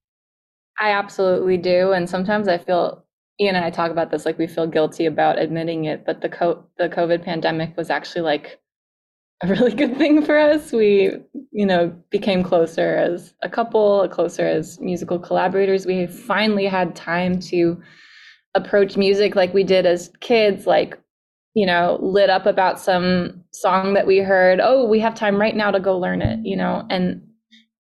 I 0.78 0.92
absolutely 0.92 1.58
do. 1.58 1.92
And 1.92 2.08
sometimes 2.08 2.48
I 2.48 2.56
feel, 2.56 3.04
Ian 3.38 3.56
and 3.56 3.64
I 3.64 3.70
talk 3.70 3.90
about 3.90 4.10
this, 4.10 4.24
like 4.24 4.38
we 4.38 4.46
feel 4.46 4.66
guilty 4.66 5.04
about 5.04 5.38
admitting 5.38 5.84
it, 5.84 6.06
but 6.06 6.22
the 6.22 6.30
co- 6.30 6.64
the 6.78 6.88
COVID 6.88 7.22
pandemic 7.22 7.76
was 7.76 7.90
actually 7.90 8.22
like 8.22 8.58
a 9.42 9.46
really 9.48 9.74
good 9.74 9.96
thing 9.96 10.24
for 10.24 10.38
us. 10.38 10.72
We, 10.72 11.12
you 11.52 11.66
know, 11.66 11.88
became 12.10 12.42
closer 12.42 12.96
as 12.96 13.34
a 13.42 13.48
couple, 13.48 14.06
closer 14.08 14.46
as 14.46 14.78
musical 14.80 15.18
collaborators. 15.18 15.86
We 15.86 16.06
finally 16.06 16.66
had 16.66 16.94
time 16.94 17.40
to 17.40 17.80
approach 18.54 18.96
music 18.96 19.34
like 19.36 19.54
we 19.54 19.64
did 19.64 19.86
as 19.86 20.10
kids, 20.20 20.66
like, 20.66 20.98
you 21.54 21.66
know, 21.66 21.98
lit 22.00 22.30
up 22.30 22.46
about 22.46 22.78
some 22.80 23.42
song 23.52 23.94
that 23.94 24.06
we 24.06 24.18
heard. 24.18 24.60
Oh, 24.60 24.86
we 24.86 25.00
have 25.00 25.14
time 25.14 25.40
right 25.40 25.56
now 25.56 25.70
to 25.70 25.80
go 25.80 25.98
learn 25.98 26.22
it, 26.22 26.40
you 26.44 26.56
know, 26.56 26.86
and 26.90 27.22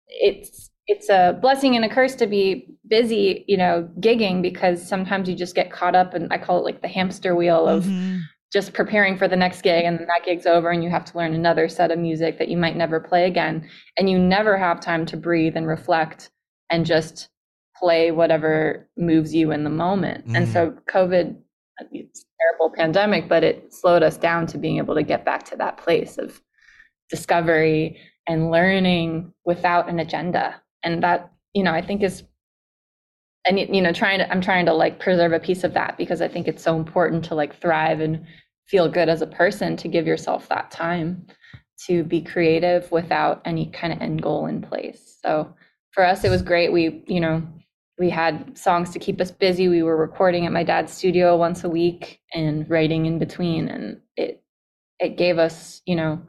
it's 0.08 0.70
it's 0.88 1.08
a 1.10 1.38
blessing 1.40 1.76
and 1.76 1.86
a 1.86 1.90
curse 1.90 2.16
to 2.16 2.26
be 2.26 2.68
busy, 2.88 3.46
you 3.48 3.58
know, 3.58 3.88
gigging 4.00 4.42
because 4.42 4.88
sometimes 4.88 5.30
you 5.30 5.36
just 5.36 5.54
get 5.54 5.72
caught 5.72 5.96
up 5.96 6.16
and 6.16 6.34
I 6.34 6.40
call 6.40 6.58
it 6.58 6.64
like 6.64 6.82
the 6.82 6.88
hamster 6.88 7.36
wheel 7.36 7.68
of 7.68 7.84
Mhm. 7.86 8.22
Just 8.52 8.74
preparing 8.74 9.18
for 9.18 9.28
the 9.28 9.36
next 9.36 9.62
gig 9.62 9.86
and 9.86 10.00
then 10.00 10.08
that 10.08 10.26
gig's 10.26 10.46
over 10.46 10.72
and 10.72 10.84
you 10.84 10.90
have 10.90 11.06
to 11.06 11.18
learn 11.18 11.34
another 11.34 11.70
set 11.70 11.92
of 11.92 12.00
music 12.00 12.40
that 12.40 12.48
you 12.48 12.58
might 12.58 12.76
never 12.76 13.00
play 13.00 13.26
again 13.26 13.70
and 13.98 14.10
you 14.10 14.18
never 14.18 14.58
have 14.58 14.80
time 14.80 15.06
to 15.06 15.18
breathe 15.18 15.56
and 15.56 15.68
reflect 15.68 16.32
and 16.70 16.86
just 16.86 17.30
play 17.78 18.12
whatever 18.12 18.90
moves 18.98 19.34
you 19.34 19.52
in 19.52 19.64
the 19.64 19.70
moment. 19.70 20.26
And 20.36 20.48
so 20.50 20.72
mm. 20.72 20.84
COVID 20.86 21.38
it's 21.92 22.22
a 22.22 22.26
terrible 22.42 22.76
pandemic 22.76 23.30
but 23.30 23.42
it 23.42 23.74
slowed 23.74 24.04
us 24.04 24.18
down 24.18 24.46
to 24.46 24.58
being 24.58 24.78
able 24.78 24.96
to 24.96 25.04
get 25.04 25.24
back 25.24 25.44
to 25.44 25.56
that 25.56 25.78
place 25.78 26.18
of 26.18 26.42
discovery 27.10 27.98
and 28.28 28.52
learning 28.52 29.34
without 29.46 29.90
an 29.90 30.00
agenda. 30.00 30.62
And 30.84 31.04
that, 31.04 31.32
you 31.54 31.64
know, 31.64 31.74
I 31.74 31.82
think 31.82 32.04
is 32.04 32.24
and 33.48 33.60
you 33.60 33.82
know 33.82 33.92
trying 33.94 34.20
to 34.20 34.30
i'm 34.32 34.42
trying 34.42 34.66
to 34.66 34.74
like 34.74 35.00
preserve 35.00 35.32
a 35.34 35.40
piece 35.40 35.64
of 35.64 35.74
that 35.74 35.98
because 35.98 36.22
i 36.22 36.28
think 36.28 36.48
it's 36.48 36.64
so 36.64 36.76
important 36.76 37.24
to 37.26 37.36
like 37.36 37.56
thrive 37.60 38.00
and 38.00 38.26
feel 38.68 38.88
good 38.90 39.10
as 39.10 39.22
a 39.22 39.28
person 39.28 39.76
to 39.78 39.88
give 39.88 40.06
yourself 40.06 40.48
that 40.50 40.70
time 40.72 41.26
to 41.88 42.04
be 42.04 42.22
creative 42.22 42.92
without 42.92 43.42
any 43.46 43.68
kind 43.72 43.94
of 43.94 44.02
end 44.02 44.22
goal 44.22 44.46
in 44.48 44.62
place. 44.62 45.18
So 45.24 45.56
for 45.92 46.04
us 46.06 46.26
it 46.26 46.30
was 46.30 46.42
great. 46.42 46.74
We 46.74 47.04
you 47.08 47.20
know 47.22 47.42
we 47.98 48.10
had 48.10 48.58
songs 48.58 48.92
to 48.92 49.00
keep 49.00 49.20
us 49.22 49.32
busy. 49.32 49.70
We 49.70 49.82
were 49.82 49.96
recording 49.98 50.46
at 50.46 50.52
my 50.52 50.64
dad's 50.64 50.94
studio 50.94 51.36
once 51.38 51.64
a 51.64 51.70
week 51.70 52.20
and 52.34 52.70
writing 52.70 53.06
in 53.06 53.18
between 53.18 53.70
and 53.70 54.02
it 54.18 54.44
it 55.00 55.18
gave 55.18 55.40
us 55.40 55.82
you 55.86 55.96
know 55.96 56.22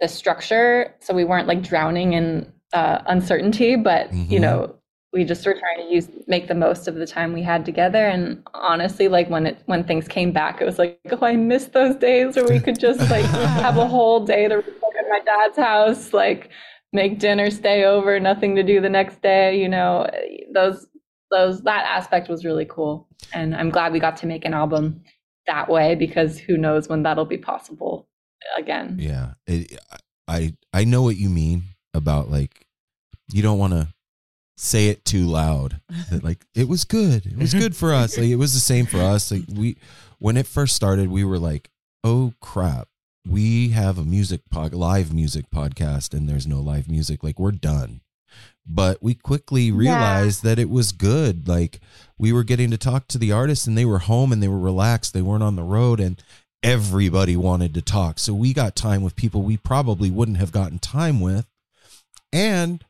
the 0.00 0.08
structure. 0.08 0.94
So 1.00 1.12
we 1.14 1.24
weren't 1.24 1.48
like 1.48 1.62
drowning 1.62 2.12
in 2.12 2.52
uh, 2.72 3.02
uncertainty 3.06 3.76
but 3.76 4.12
you 4.12 4.38
Mhm. 4.38 4.42
know 4.42 4.75
we 5.16 5.24
just 5.24 5.46
were 5.46 5.54
trying 5.54 5.78
to 5.78 5.94
use 5.94 6.08
make 6.26 6.46
the 6.46 6.54
most 6.54 6.86
of 6.86 6.94
the 6.94 7.06
time 7.06 7.32
we 7.32 7.42
had 7.42 7.64
together. 7.64 8.06
And 8.06 8.46
honestly 8.54 9.08
like 9.08 9.28
when 9.30 9.46
it 9.46 9.58
when 9.66 9.82
things 9.82 10.06
came 10.06 10.30
back 10.30 10.60
it 10.60 10.64
was 10.64 10.78
like 10.78 10.98
oh 11.10 11.24
i 11.24 11.36
miss 11.36 11.66
those 11.66 11.96
days 11.96 12.36
where 12.36 12.46
we 12.46 12.60
could 12.60 12.78
just 12.78 13.00
like 13.10 13.24
have 13.64 13.76
a 13.78 13.86
whole 13.86 14.24
day 14.24 14.48
to 14.48 14.58
at 14.58 15.08
my 15.10 15.20
dad's 15.24 15.56
house 15.56 16.12
like 16.12 16.50
make 16.92 17.18
dinner 17.18 17.50
stay 17.50 17.84
over 17.84 18.18
nothing 18.20 18.54
to 18.56 18.62
do 18.62 18.80
the 18.80 18.88
next 18.88 19.22
day 19.22 19.58
you 19.58 19.68
know? 19.68 20.06
Those 20.52 20.86
those 21.30 21.62
that 21.62 21.84
aspect 21.86 22.28
was 22.28 22.44
really 22.44 22.66
cool. 22.66 23.08
And 23.32 23.56
i'm 23.56 23.70
glad 23.70 23.92
we 23.92 24.00
got 24.00 24.16
to 24.18 24.26
make 24.26 24.44
an 24.44 24.54
album 24.54 25.02
that 25.46 25.68
way 25.68 25.94
because 25.94 26.38
who 26.38 26.56
knows 26.56 26.88
when 26.88 27.02
that'll 27.02 27.24
be 27.24 27.38
possible 27.38 28.08
again. 28.56 28.96
Yeah, 28.98 29.34
it, 29.46 29.78
I 30.28 30.54
I 30.72 30.84
know 30.84 31.02
what 31.02 31.16
you 31.16 31.28
mean 31.28 31.62
about 31.94 32.30
like 32.30 32.66
you 33.32 33.42
don't 33.42 33.58
want 33.58 33.72
to 33.72 33.88
say 34.56 34.88
it 34.88 35.04
too 35.04 35.26
loud. 35.26 35.80
That 36.10 36.24
like 36.24 36.44
it 36.54 36.68
was 36.68 36.84
good. 36.84 37.26
It 37.26 37.36
was 37.36 37.50
mm-hmm. 37.50 37.60
good 37.60 37.76
for 37.76 37.92
us. 37.92 38.16
Like 38.16 38.28
it 38.28 38.36
was 38.36 38.54
the 38.54 38.60
same 38.60 38.86
for 38.86 38.98
us. 38.98 39.30
Like 39.30 39.44
we 39.52 39.76
when 40.18 40.36
it 40.36 40.46
first 40.46 40.74
started, 40.74 41.08
we 41.08 41.24
were 41.24 41.38
like, 41.38 41.70
"Oh 42.02 42.34
crap. 42.40 42.88
We 43.28 43.70
have 43.70 43.98
a 43.98 44.04
music 44.04 44.42
pod, 44.50 44.72
live 44.72 45.12
music 45.12 45.46
podcast 45.50 46.14
and 46.14 46.28
there's 46.28 46.46
no 46.46 46.60
live 46.60 46.88
music. 46.88 47.22
Like 47.22 47.38
we're 47.38 47.52
done." 47.52 48.00
But 48.68 49.00
we 49.00 49.14
quickly 49.14 49.70
realized 49.70 50.42
that 50.42 50.58
it 50.58 50.68
was 50.68 50.90
good. 50.90 51.46
Like 51.46 51.80
we 52.18 52.32
were 52.32 52.42
getting 52.42 52.70
to 52.72 52.78
talk 52.78 53.06
to 53.08 53.18
the 53.18 53.30
artists 53.30 53.66
and 53.66 53.78
they 53.78 53.84
were 53.84 54.00
home 54.00 54.32
and 54.32 54.42
they 54.42 54.48
were 54.48 54.58
relaxed. 54.58 55.14
They 55.14 55.22
weren't 55.22 55.44
on 55.44 55.54
the 55.54 55.62
road 55.62 56.00
and 56.00 56.20
everybody 56.62 57.36
wanted 57.36 57.74
to 57.74 57.82
talk. 57.82 58.18
So 58.18 58.34
we 58.34 58.52
got 58.52 58.74
time 58.74 59.02
with 59.02 59.14
people 59.14 59.42
we 59.42 59.56
probably 59.56 60.10
wouldn't 60.10 60.38
have 60.38 60.50
gotten 60.50 60.80
time 60.80 61.20
with. 61.20 61.46
And 62.32 62.84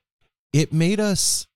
it 0.52 0.72
made 0.72 0.98
us, 0.98 1.46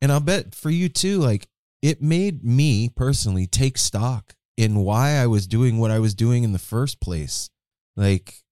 and 0.00 0.10
I'll 0.12 0.20
bet 0.20 0.54
for 0.54 0.70
you 0.70 0.88
too, 0.88 1.18
like 1.18 1.46
it 1.82 2.02
made 2.02 2.44
me 2.44 2.88
personally 2.88 3.46
take 3.46 3.78
stock 3.78 4.34
in 4.56 4.76
why 4.76 5.12
I 5.12 5.26
was 5.26 5.46
doing 5.46 5.78
what 5.78 5.90
I 5.90 5.98
was 5.98 6.14
doing 6.14 6.44
in 6.44 6.52
the 6.52 6.58
first 6.58 7.00
place. 7.00 7.48
Like, 7.96 8.42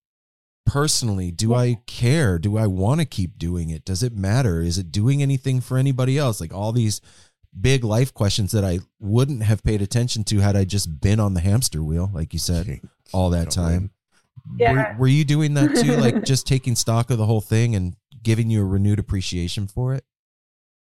personally, 0.65 1.31
do 1.31 1.55
I 1.55 1.81
care? 1.87 2.39
Do 2.39 2.57
I 2.57 2.67
want 2.67 3.01
to 3.01 3.07
keep 3.07 3.39
doing 3.39 3.71
it? 3.71 3.85
Does 3.85 4.03
it 4.03 4.17
matter? 4.17 4.61
Is 4.61 4.79
it 4.79 4.91
doing 4.91 5.23
anything 5.23 5.61
for 5.61 5.77
anybody 5.77 6.17
else? 6.19 6.41
Like 6.41 6.55
all 6.55 6.73
these 6.73 7.01
big 7.59 7.85
life 7.85 8.15
questions 8.15 8.53
that 8.53 8.65
I 8.65 8.81
wouldn't 9.01 9.43
have 9.43 9.63
paid 9.63 9.83
attention 9.83 10.25
to 10.25 10.39
had 10.41 10.57
I 10.57 10.65
just 10.65 11.01
been 11.01 11.21
on 11.21 11.35
the 11.35 11.41
hamster 11.41 11.83
wheel, 11.83 12.11
like 12.13 12.33
you 12.33 12.39
said, 12.39 12.81
all 13.13 13.31
that 13.31 13.51
time. 13.51 13.91
Yeah. 14.57 14.73
Were, 14.73 15.01
were 15.01 15.09
you 15.09 15.25
doing 15.25 15.55
that 15.55 15.77
too? 15.77 15.97
Like 15.97 16.25
just 16.25 16.47
taking 16.47 16.77
stock 16.77 17.11
of 17.11 17.19
the 17.19 17.27
whole 17.27 17.41
thing 17.41 17.75
and 17.75 17.97
giving 18.23 18.51
you 18.51 18.63
a 18.63 18.65
renewed 18.65 18.99
appreciation 18.99 19.67
for 19.67 19.95
it? 19.95 20.05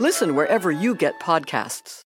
Listen 0.00 0.34
wherever 0.34 0.70
you 0.70 0.94
get 0.94 1.18
podcasts. 1.20 2.02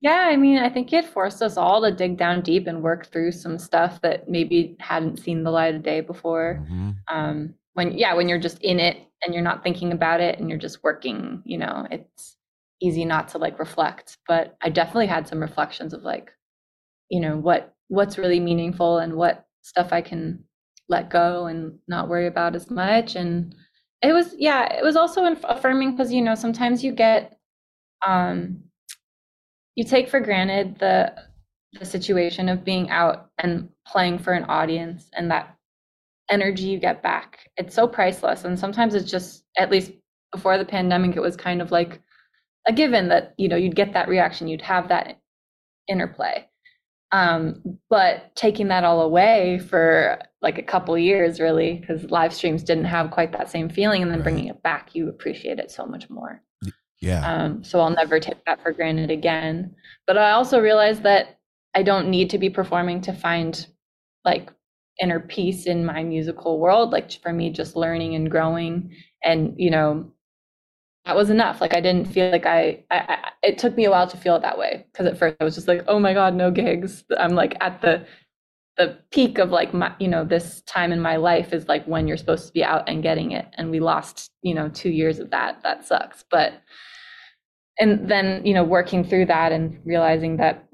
Yeah, 0.00 0.28
I 0.30 0.36
mean, 0.36 0.58
I 0.58 0.68
think 0.68 0.92
it 0.92 1.04
forced 1.06 1.42
us 1.42 1.56
all 1.56 1.82
to 1.82 1.90
dig 1.90 2.16
down 2.16 2.42
deep 2.42 2.66
and 2.66 2.82
work 2.82 3.06
through 3.06 3.32
some 3.32 3.58
stuff 3.58 4.00
that 4.02 4.28
maybe 4.28 4.76
hadn't 4.78 5.18
seen 5.18 5.42
the 5.42 5.50
light 5.50 5.74
of 5.74 5.82
day 5.82 6.00
before. 6.00 6.64
Mhm. 6.68 6.96
Um, 7.08 7.54
when 7.74 7.96
yeah, 7.96 8.14
when 8.14 8.28
you're 8.28 8.38
just 8.38 8.60
in 8.62 8.78
it 8.80 8.96
and 9.24 9.34
you're 9.34 9.42
not 9.42 9.62
thinking 9.62 9.92
about 9.92 10.20
it 10.20 10.38
and 10.38 10.48
you're 10.48 10.58
just 10.58 10.84
working, 10.84 11.42
you 11.44 11.58
know, 11.58 11.86
it's 11.90 12.36
easy 12.80 13.04
not 13.04 13.28
to 13.28 13.38
like 13.38 13.58
reflect. 13.58 14.18
But 14.28 14.56
I 14.62 14.68
definitely 14.68 15.06
had 15.06 15.26
some 15.26 15.40
reflections 15.40 15.92
of 15.92 16.02
like, 16.02 16.32
you 17.08 17.20
know, 17.20 17.36
what 17.36 17.74
what's 17.88 18.18
really 18.18 18.40
meaningful 18.40 18.98
and 18.98 19.14
what 19.14 19.46
stuff 19.62 19.92
I 19.92 20.00
can 20.00 20.44
let 20.88 21.10
go 21.10 21.46
and 21.46 21.78
not 21.88 22.08
worry 22.08 22.26
about 22.26 22.54
as 22.54 22.70
much. 22.70 23.16
And 23.16 23.54
it 24.02 24.12
was, 24.12 24.34
yeah, 24.38 24.72
it 24.76 24.84
was 24.84 24.96
also 24.96 25.24
affirming 25.44 25.92
because, 25.92 26.12
you 26.12 26.22
know, 26.22 26.34
sometimes 26.34 26.84
you 26.84 26.92
get, 26.92 27.38
um, 28.06 28.62
you 29.74 29.84
take 29.84 30.08
for 30.08 30.20
granted 30.20 30.78
the 30.78 31.14
the 31.74 31.84
situation 31.84 32.48
of 32.48 32.64
being 32.64 32.88
out 32.90 33.30
and 33.38 33.68
playing 33.86 34.18
for 34.18 34.32
an 34.32 34.44
audience 34.44 35.10
and 35.12 35.30
that 35.30 35.54
energy 36.30 36.64
you 36.64 36.78
get 36.78 37.02
back. 37.02 37.50
It's 37.58 37.74
so 37.74 37.86
priceless. 37.86 38.44
And 38.44 38.58
sometimes 38.58 38.94
it's 38.94 39.10
just, 39.10 39.44
at 39.58 39.70
least 39.70 39.92
before 40.32 40.56
the 40.56 40.64
pandemic, 40.64 41.14
it 41.14 41.20
was 41.20 41.36
kind 41.36 41.60
of 41.60 41.70
like 41.70 42.00
a 42.66 42.72
given 42.72 43.08
that, 43.08 43.34
you 43.36 43.48
know, 43.48 43.56
you'd 43.56 43.76
get 43.76 43.92
that 43.92 44.08
reaction, 44.08 44.48
you'd 44.48 44.62
have 44.62 44.88
that 44.88 45.20
interplay. 45.88 46.47
Um, 47.10 47.78
but 47.88 48.34
taking 48.36 48.68
that 48.68 48.84
all 48.84 49.00
away 49.00 49.58
for 49.58 50.18
like 50.42 50.58
a 50.58 50.62
couple 50.62 50.96
years, 50.98 51.40
really, 51.40 51.78
because 51.78 52.10
live 52.10 52.34
streams 52.34 52.62
didn't 52.62 52.84
have 52.84 53.10
quite 53.10 53.32
that 53.32 53.50
same 53.50 53.68
feeling, 53.68 54.02
and 54.02 54.10
then 54.10 54.22
bringing 54.22 54.46
it 54.46 54.62
back, 54.62 54.94
you 54.94 55.08
appreciate 55.08 55.58
it 55.58 55.70
so 55.70 55.86
much 55.86 56.10
more. 56.10 56.42
Yeah. 57.00 57.26
Um, 57.26 57.64
so 57.64 57.80
I'll 57.80 57.90
never 57.90 58.18
take 58.18 58.44
that 58.44 58.62
for 58.62 58.72
granted 58.72 59.10
again. 59.10 59.74
But 60.06 60.18
I 60.18 60.32
also 60.32 60.60
realized 60.60 61.02
that 61.04 61.38
I 61.74 61.82
don't 61.82 62.10
need 62.10 62.30
to 62.30 62.38
be 62.38 62.50
performing 62.50 63.00
to 63.02 63.12
find 63.12 63.66
like 64.24 64.50
inner 65.00 65.20
peace 65.20 65.66
in 65.66 65.86
my 65.86 66.02
musical 66.02 66.58
world. 66.58 66.90
Like 66.90 67.10
for 67.22 67.32
me, 67.32 67.50
just 67.50 67.76
learning 67.76 68.14
and 68.16 68.30
growing, 68.30 68.94
and 69.24 69.54
you 69.56 69.70
know, 69.70 70.12
that 71.08 71.16
was 71.16 71.30
enough. 71.30 71.62
Like 71.62 71.74
I 71.74 71.80
didn't 71.80 72.06
feel 72.06 72.30
like 72.30 72.44
I, 72.44 72.84
I, 72.90 72.98
I 72.98 73.18
it 73.42 73.56
took 73.56 73.74
me 73.74 73.86
a 73.86 73.90
while 73.90 74.06
to 74.06 74.16
feel 74.18 74.36
it 74.36 74.42
that 74.42 74.58
way. 74.58 74.84
Because 74.92 75.06
at 75.06 75.16
first 75.16 75.36
I 75.40 75.44
was 75.44 75.54
just 75.54 75.66
like, 75.66 75.82
oh 75.88 75.98
my 75.98 76.12
god, 76.12 76.34
no 76.34 76.50
gigs. 76.50 77.02
I'm 77.18 77.30
like 77.30 77.56
at 77.62 77.80
the 77.80 78.04
the 78.76 78.98
peak 79.10 79.38
of 79.38 79.50
like 79.50 79.72
my 79.72 79.94
you 79.98 80.06
know 80.06 80.22
this 80.22 80.60
time 80.62 80.92
in 80.92 81.00
my 81.00 81.16
life 81.16 81.54
is 81.54 81.66
like 81.66 81.84
when 81.86 82.06
you're 82.06 82.18
supposed 82.18 82.46
to 82.46 82.52
be 82.52 82.62
out 82.62 82.86
and 82.90 83.02
getting 83.02 83.32
it. 83.32 83.46
And 83.54 83.70
we 83.70 83.80
lost 83.80 84.30
you 84.42 84.54
know 84.54 84.68
2 84.68 84.90
years 84.90 85.18
of 85.18 85.30
that. 85.30 85.62
That 85.62 85.86
sucks. 85.86 86.26
But 86.30 86.52
and 87.78 88.06
then 88.06 88.44
you 88.44 88.52
know 88.52 88.62
working 88.62 89.02
through 89.02 89.26
that 89.26 89.50
and 89.50 89.80
realizing 89.86 90.36
that 90.36 90.68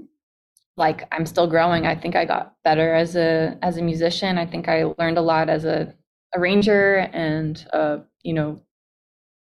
like 0.77 1.07
I'm 1.13 1.27
still 1.27 1.47
growing. 1.47 1.87
I 1.87 1.95
think 1.95 2.17
I 2.17 2.25
got 2.25 2.57
better 2.65 2.93
as 2.93 3.15
a 3.15 3.57
as 3.63 3.77
a 3.77 3.83
musician. 3.83 4.37
I 4.39 4.47
think 4.47 4.69
I 4.69 4.83
learned 4.99 5.17
a 5.17 5.23
lot 5.23 5.49
as 5.49 5.65
a 5.65 5.95
arranger 6.35 7.09
and 7.13 7.65
uh 7.73 7.99
you 8.25 8.35
know 8.35 8.61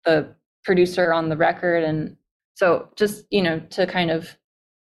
the 0.05 0.33
producer 0.67 1.13
on 1.13 1.29
the 1.29 1.37
record. 1.37 1.83
And 1.83 2.17
so 2.53 2.89
just 2.95 3.25
you 3.31 3.41
know 3.41 3.59
to 3.71 3.87
kind 3.87 4.11
of 4.11 4.37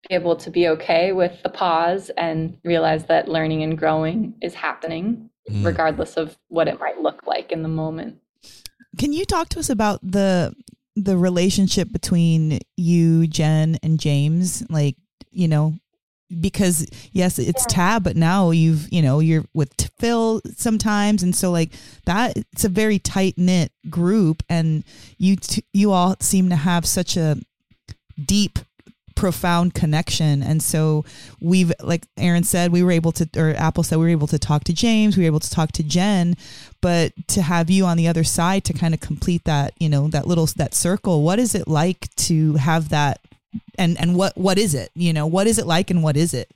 be 0.08 0.14
able 0.14 0.36
to 0.36 0.50
be 0.50 0.68
okay 0.68 1.12
with 1.12 1.42
the 1.42 1.48
pause 1.48 2.10
and 2.16 2.56
realize 2.64 3.06
that 3.06 3.28
learning 3.28 3.62
and 3.62 3.76
growing 3.76 4.34
is 4.40 4.54
happening 4.54 5.30
mm. 5.50 5.64
regardless 5.64 6.16
of 6.16 6.38
what 6.48 6.68
it 6.68 6.78
might 6.78 7.00
look 7.00 7.26
like 7.26 7.50
in 7.50 7.62
the 7.62 7.68
moment. 7.68 8.18
Can 8.98 9.12
you 9.12 9.24
talk 9.24 9.48
to 9.50 9.58
us 9.58 9.70
about 9.70 10.00
the 10.02 10.54
the 10.94 11.16
relationship 11.16 11.90
between 11.90 12.60
you 12.76 13.26
jen 13.26 13.78
and 13.82 13.98
james? 13.98 14.62
Like 14.68 14.96
you 15.30 15.48
know 15.48 15.74
because 16.40 16.86
yes 17.12 17.38
it's 17.38 17.64
yeah. 17.68 17.74
tab 17.74 18.04
but 18.04 18.16
now 18.16 18.50
you've 18.50 18.90
you 18.92 19.02
know 19.02 19.18
you're 19.18 19.44
with 19.52 19.72
phil 19.98 20.40
sometimes 20.56 21.22
and 21.22 21.34
so 21.34 21.50
like 21.50 21.70
that 22.04 22.36
it's 22.36 22.64
a 22.64 22.68
very 22.68 22.98
tight 22.98 23.34
knit 23.36 23.72
group 23.88 24.42
and 24.48 24.84
you 25.18 25.34
t- 25.36 25.64
you 25.72 25.90
all 25.90 26.16
seem 26.20 26.48
to 26.48 26.56
have 26.56 26.86
such 26.86 27.16
a 27.16 27.36
deep 28.24 28.58
profound 29.20 29.74
connection. 29.74 30.42
And 30.42 30.62
so 30.62 31.04
we've, 31.40 31.70
like 31.82 32.06
Aaron 32.16 32.42
said, 32.42 32.72
we 32.72 32.82
were 32.82 32.90
able 32.90 33.12
to, 33.12 33.28
or 33.36 33.50
Apple 33.54 33.82
said, 33.82 33.98
we 33.98 34.06
were 34.06 34.10
able 34.10 34.26
to 34.28 34.38
talk 34.38 34.64
to 34.64 34.72
James, 34.72 35.14
we 35.14 35.24
were 35.24 35.26
able 35.26 35.40
to 35.40 35.50
talk 35.50 35.72
to 35.72 35.82
Jen, 35.82 36.36
but 36.80 37.12
to 37.28 37.42
have 37.42 37.68
you 37.68 37.84
on 37.84 37.98
the 37.98 38.08
other 38.08 38.24
side 38.24 38.64
to 38.64 38.72
kind 38.72 38.94
of 38.94 39.00
complete 39.00 39.44
that, 39.44 39.74
you 39.78 39.90
know, 39.90 40.08
that 40.08 40.26
little, 40.26 40.46
that 40.56 40.74
circle, 40.74 41.22
what 41.22 41.38
is 41.38 41.54
it 41.54 41.68
like 41.68 42.08
to 42.16 42.54
have 42.54 42.88
that? 42.88 43.20
And, 43.78 43.98
and 44.00 44.16
what, 44.16 44.36
what 44.36 44.58
is 44.58 44.74
it? 44.74 44.90
You 44.94 45.12
know, 45.12 45.26
what 45.26 45.46
is 45.46 45.58
it 45.58 45.66
like 45.66 45.90
and 45.90 46.02
what 46.02 46.16
is 46.16 46.34
it? 46.34 46.50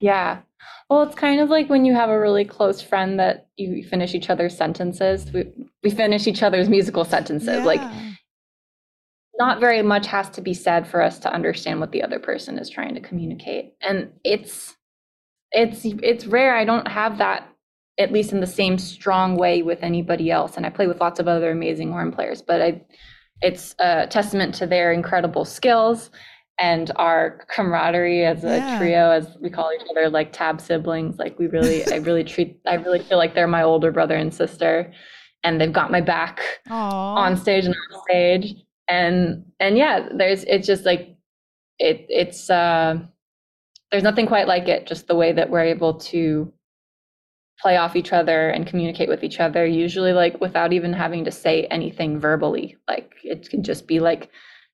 Yeah. 0.00 0.40
Well, 0.88 1.02
it's 1.02 1.14
kind 1.14 1.40
of 1.40 1.50
like 1.50 1.68
when 1.68 1.84
you 1.84 1.94
have 1.94 2.10
a 2.10 2.20
really 2.20 2.44
close 2.44 2.80
friend 2.80 3.18
that 3.18 3.48
you 3.56 3.82
finish 3.82 4.14
each 4.14 4.30
other's 4.30 4.56
sentences. 4.56 5.30
We, 5.32 5.52
we 5.82 5.90
finish 5.90 6.26
each 6.26 6.42
other's 6.42 6.68
musical 6.68 7.04
sentences. 7.04 7.48
Yeah. 7.48 7.64
Like 7.64 7.80
not 9.38 9.60
very 9.60 9.82
much 9.82 10.06
has 10.06 10.30
to 10.30 10.40
be 10.40 10.54
said 10.54 10.86
for 10.86 11.02
us 11.02 11.18
to 11.20 11.32
understand 11.32 11.80
what 11.80 11.92
the 11.92 12.02
other 12.02 12.18
person 12.18 12.58
is 12.58 12.70
trying 12.70 12.94
to 12.94 13.00
communicate 13.00 13.74
and 13.80 14.10
it's 14.24 14.76
it's 15.52 15.84
it's 15.84 16.26
rare 16.26 16.56
i 16.56 16.64
don't 16.64 16.88
have 16.88 17.18
that 17.18 17.48
at 17.98 18.12
least 18.12 18.32
in 18.32 18.40
the 18.40 18.46
same 18.46 18.78
strong 18.78 19.36
way 19.36 19.62
with 19.62 19.82
anybody 19.82 20.30
else 20.30 20.56
and 20.56 20.66
i 20.66 20.70
play 20.70 20.86
with 20.86 21.00
lots 21.00 21.20
of 21.20 21.28
other 21.28 21.50
amazing 21.50 21.90
horn 21.90 22.10
players 22.10 22.42
but 22.42 22.62
i 22.62 22.80
it's 23.42 23.74
a 23.78 24.06
testament 24.06 24.54
to 24.54 24.66
their 24.66 24.92
incredible 24.92 25.44
skills 25.44 26.10
and 26.58 26.90
our 26.96 27.44
camaraderie 27.48 28.24
as 28.24 28.42
a 28.44 28.56
yeah. 28.56 28.78
trio 28.78 29.10
as 29.10 29.36
we 29.40 29.50
call 29.50 29.70
each 29.74 29.86
other 29.90 30.08
like 30.08 30.32
tab 30.32 30.60
siblings 30.60 31.18
like 31.18 31.38
we 31.38 31.46
really 31.48 31.86
i 31.92 31.96
really 31.96 32.24
treat 32.24 32.58
i 32.66 32.74
really 32.74 32.98
feel 32.98 33.18
like 33.18 33.34
they're 33.34 33.46
my 33.46 33.62
older 33.62 33.92
brother 33.92 34.16
and 34.16 34.32
sister 34.32 34.90
and 35.44 35.60
they've 35.60 35.72
got 35.72 35.90
my 35.90 36.00
back 36.00 36.40
Aww. 36.68 36.92
on 36.92 37.36
stage 37.36 37.66
and 37.66 37.74
off 37.92 38.02
stage 38.08 38.54
and 38.88 39.44
and 39.60 39.76
yeah 39.76 40.08
there's 40.16 40.44
it's 40.44 40.66
just 40.66 40.86
like 40.86 41.16
it 41.78 42.06
it's 42.08 42.48
uh 42.48 42.98
there's 43.90 44.02
nothing 44.02 44.26
quite 44.26 44.48
like 44.48 44.66
it 44.66 44.86
just 44.86 45.08
the 45.08 45.14
way 45.14 45.32
that 45.32 45.50
we're 45.50 45.60
able 45.60 45.94
to 45.94 46.52
play 47.60 47.76
off 47.76 47.96
each 47.96 48.12
other 48.12 48.50
and 48.50 48.66
communicate 48.66 49.08
with 49.08 49.24
each 49.24 49.40
other 49.40 49.66
usually 49.66 50.12
like 50.12 50.40
without 50.40 50.72
even 50.72 50.92
having 50.92 51.24
to 51.24 51.30
say 51.30 51.64
anything 51.64 52.18
verbally 52.18 52.76
like 52.88 53.14
it 53.24 53.48
can 53.48 53.62
just 53.62 53.86
be 53.86 54.00
like 54.00 54.30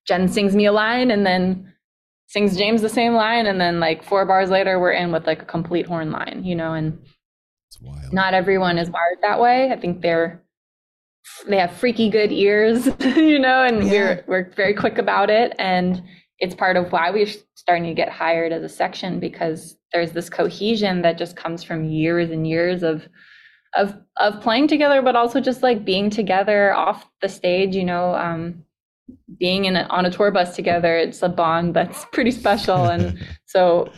jen 0.07 0.27
sings 0.27 0.55
me 0.55 0.65
a 0.65 0.71
line 0.71 1.11
and 1.11 1.25
then 1.25 1.73
sings 2.27 2.57
james 2.57 2.81
the 2.81 2.89
same 2.89 3.13
line 3.13 3.45
and 3.45 3.59
then 3.59 3.79
like 3.79 4.03
four 4.03 4.25
bars 4.25 4.49
later 4.49 4.79
we're 4.79 4.91
in 4.91 5.11
with 5.11 5.25
like 5.25 5.41
a 5.41 5.45
complete 5.45 5.85
horn 5.85 6.11
line 6.11 6.41
you 6.43 6.55
know 6.55 6.73
and 6.73 6.99
not 8.11 8.33
everyone 8.33 8.77
is 8.77 8.89
wired 8.89 9.17
that 9.21 9.39
way 9.39 9.71
i 9.71 9.79
think 9.79 10.01
they're 10.01 10.43
they 11.47 11.57
have 11.57 11.71
freaky 11.71 12.09
good 12.09 12.31
ears, 12.31 12.85
you 12.99 13.39
know, 13.39 13.63
and 13.63 13.83
yeah. 13.83 13.91
we're 13.91 14.23
we're 14.27 14.49
very 14.55 14.73
quick 14.73 14.97
about 14.97 15.29
it. 15.29 15.53
And 15.57 16.01
it's 16.39 16.55
part 16.55 16.77
of 16.77 16.91
why 16.91 17.11
we're 17.11 17.27
starting 17.63 17.85
to 17.85 17.93
get 17.93 18.09
hired 18.09 18.51
as 18.51 18.63
a 18.63 18.69
section 18.69 19.19
because 19.19 19.77
there's 19.91 20.11
this 20.11 20.29
cohesion 20.29 21.01
that 21.01 21.17
just 21.17 21.35
comes 21.35 21.63
from 21.63 21.85
years 21.85 22.29
and 22.29 22.47
years 22.47 22.83
of 22.83 23.07
of 23.75 23.95
of 24.17 24.39
playing 24.41 24.67
together, 24.67 25.01
but 25.01 25.15
also 25.15 25.39
just 25.39 25.63
like 25.63 25.83
being 25.83 26.09
together 26.09 26.73
off 26.75 27.09
the 27.21 27.29
stage, 27.29 27.75
you 27.75 27.83
know, 27.83 28.13
um, 28.13 28.63
being 29.39 29.65
in 29.65 29.75
a, 29.75 29.83
on 29.89 30.05
a 30.05 30.11
tour 30.11 30.29
bus 30.29 30.55
together. 30.55 30.95
It's 30.95 31.23
a 31.23 31.29
bond 31.29 31.73
that's 31.73 32.05
pretty 32.11 32.31
special, 32.31 32.85
and 32.85 33.17
so 33.45 33.91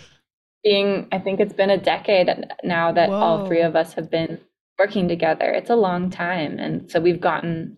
being, 0.64 1.08
I 1.12 1.20
think 1.20 1.40
it's 1.40 1.54
been 1.54 1.70
a 1.70 1.78
decade 1.78 2.30
now 2.64 2.92
that 2.92 3.10
Whoa. 3.10 3.16
all 3.16 3.46
three 3.46 3.62
of 3.62 3.76
us 3.76 3.94
have 3.94 4.10
been 4.10 4.40
working 4.80 5.08
together. 5.08 5.52
It's 5.52 5.70
a 5.70 5.76
long 5.76 6.10
time. 6.10 6.58
And 6.58 6.90
so 6.92 7.00
we've 7.00 7.22
gotten, 7.22 7.78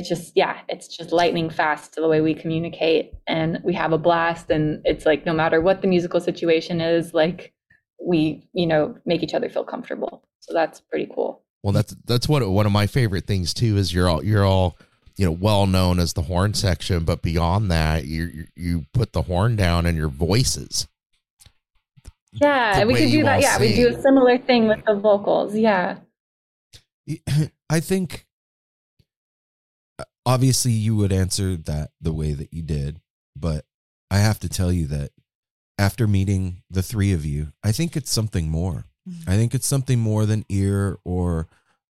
it's 0.00 0.08
just, 0.08 0.32
yeah, 0.34 0.60
it's 0.68 0.88
just 0.88 1.12
lightning 1.12 1.50
fast 1.50 1.92
to 1.92 2.00
the 2.00 2.08
way 2.08 2.22
we 2.22 2.32
communicate 2.32 3.12
and 3.26 3.60
we 3.62 3.74
have 3.74 3.92
a 3.92 3.98
blast. 3.98 4.50
And 4.50 4.80
it's 4.86 5.04
like, 5.04 5.26
no 5.26 5.34
matter 5.34 5.60
what 5.60 5.82
the 5.82 5.88
musical 5.88 6.20
situation 6.20 6.80
is, 6.80 7.12
like 7.12 7.52
we, 8.02 8.48
you 8.54 8.66
know, 8.66 8.96
make 9.04 9.22
each 9.22 9.34
other 9.34 9.50
feel 9.50 9.62
comfortable. 9.62 10.24
So 10.40 10.54
that's 10.54 10.80
pretty 10.80 11.06
cool. 11.14 11.42
Well, 11.62 11.74
that's, 11.74 11.94
that's 12.06 12.26
what, 12.30 12.48
one 12.48 12.64
of 12.64 12.72
my 12.72 12.86
favorite 12.86 13.26
things 13.26 13.52
too, 13.52 13.76
is 13.76 13.92
you're 13.92 14.08
all, 14.08 14.24
you're 14.24 14.46
all, 14.46 14.78
you 15.18 15.26
know, 15.26 15.32
well 15.32 15.66
known 15.66 15.98
as 15.98 16.14
the 16.14 16.22
horn 16.22 16.54
section, 16.54 17.04
but 17.04 17.20
beyond 17.20 17.70
that, 17.70 18.06
you, 18.06 18.46
you 18.56 18.86
put 18.94 19.12
the 19.12 19.22
horn 19.22 19.54
down 19.54 19.84
in 19.84 19.96
your 19.96 20.08
voices. 20.08 20.88
Yeah, 22.32 22.86
we 22.86 22.94
could 22.94 23.10
do 23.10 23.22
that. 23.24 23.42
Yeah, 23.42 23.58
sing. 23.58 23.68
we 23.68 23.76
do 23.76 23.88
a 23.94 24.00
similar 24.00 24.38
thing 24.38 24.66
with 24.66 24.82
the 24.86 24.94
vocals. 24.94 25.54
Yeah. 25.54 25.98
I 27.68 27.80
think 27.80 28.24
obviously 30.30 30.70
you 30.70 30.94
would 30.94 31.12
answer 31.12 31.56
that 31.56 31.90
the 32.00 32.12
way 32.12 32.32
that 32.32 32.54
you 32.54 32.62
did, 32.62 33.00
but 33.34 33.64
I 34.12 34.18
have 34.18 34.38
to 34.40 34.48
tell 34.48 34.70
you 34.70 34.86
that 34.86 35.10
after 35.76 36.06
meeting 36.06 36.62
the 36.70 36.82
three 36.82 37.12
of 37.12 37.24
you, 37.24 37.52
I 37.64 37.72
think 37.72 37.96
it's 37.96 38.12
something 38.12 38.48
more. 38.48 38.86
Mm-hmm. 39.08 39.28
I 39.28 39.34
think 39.34 39.54
it's 39.54 39.66
something 39.66 39.98
more 39.98 40.26
than 40.26 40.44
ear 40.48 40.98
or 41.04 41.48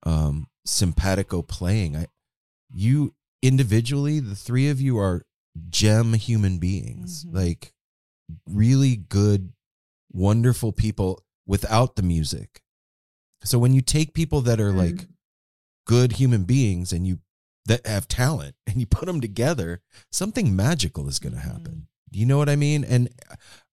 um, 0.04 0.48
simpatico 0.66 1.44
playing. 1.44 1.96
I, 1.96 2.08
you 2.74 3.14
individually, 3.42 4.20
the 4.20 4.36
three 4.36 4.70
of 4.70 4.82
you 4.82 4.98
are 4.98 5.26
gem 5.70 6.14
human 6.14 6.58
beings, 6.58 7.24
mm-hmm. 7.24 7.38
like 7.38 7.74
really 8.46 8.98
good, 8.98 9.54
wonderful 10.12 10.74
people 10.74 11.24
without 11.48 11.96
the 11.96 12.04
music. 12.04 12.62
So 13.44 13.60
when 13.60 13.74
you 13.74 13.82
take 13.82 14.14
people 14.14 14.42
that 14.42 14.60
are 14.60 14.72
mm. 14.72 14.78
like 14.78 15.08
good 15.86 16.14
human 16.14 16.44
beings 16.44 16.92
and 16.92 17.06
you 17.06 17.20
that 17.66 17.86
have 17.88 18.08
talent 18.08 18.56
and 18.68 18.80
you 18.80 18.86
put 18.86 19.06
them 19.08 19.22
together, 19.22 19.82
something 20.12 20.56
magical 20.56 21.08
is 21.08 21.20
going 21.20 21.34
to 21.34 21.40
happen. 21.42 21.88
You 22.12 22.26
know 22.26 22.38
what 22.38 22.50
I 22.50 22.56
mean? 22.56 22.84
And 22.84 23.10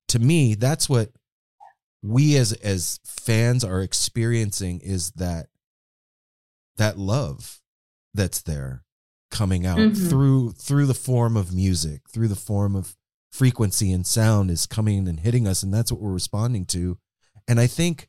to 0.09 0.19
me, 0.19 0.55
that's 0.55 0.89
what 0.89 1.13
we 2.03 2.37
as 2.37 2.53
as 2.55 2.99
fans 3.05 3.63
are 3.63 3.81
experiencing 3.83 4.81
is 4.81 5.13
that 5.13 5.47
that 6.77 6.99
love 6.99 7.61
that's 8.15 8.41
there 8.43 8.83
coming 9.31 9.65
out 9.67 9.79
Mhm. 9.79 10.09
through 10.11 10.53
through 10.53 10.87
the 10.87 10.95
form 10.95 11.37
of 11.37 11.53
music, 11.55 12.09
through 12.11 12.29
the 12.29 12.35
form 12.37 12.75
of 12.75 12.97
frequency 13.31 13.93
and 13.93 14.07
sound 14.07 14.51
is 14.51 14.67
coming 14.67 15.07
and 15.07 15.21
hitting 15.21 15.47
us 15.47 15.63
and 15.63 15.73
that's 15.73 15.93
what 15.93 16.01
we're 16.01 16.13
responding 16.13 16.65
to. 16.67 16.99
And 17.47 17.61
I 17.61 17.67
think 17.67 18.09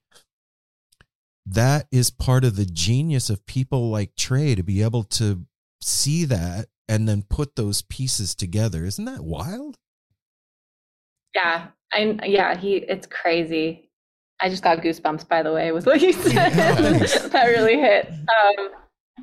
that 1.45 1.87
is 1.91 2.09
part 2.09 2.43
of 2.43 2.55
the 2.55 2.65
genius 2.65 3.29
of 3.29 3.45
people 3.45 3.89
like 3.89 4.15
Trey 4.15 4.55
to 4.55 4.63
be 4.63 4.81
able 4.81 5.03
to 5.03 5.45
see 5.83 6.25
that 6.25 6.67
and 6.87 7.07
then 7.07 7.23
put 7.29 7.55
those 7.55 7.81
pieces 7.81 8.35
together. 8.35 8.85
Isn't 8.85 9.05
that 9.05 9.23
wild? 9.23 9.77
Yeah, 11.35 11.67
I 11.91 12.19
yeah, 12.25 12.57
he 12.57 12.75
it's 12.77 13.07
crazy. 13.07 13.89
I 14.41 14.49
just 14.49 14.63
got 14.63 14.79
goosebumps 14.79 15.27
by 15.27 15.41
the 15.43 15.53
way 15.53 15.71
with 15.71 15.85
what 15.85 16.01
you 16.05 16.13
said. 16.13 16.51
That 17.31 17.45
really 17.47 17.79
hit. 17.79 18.07
Um 18.11 18.69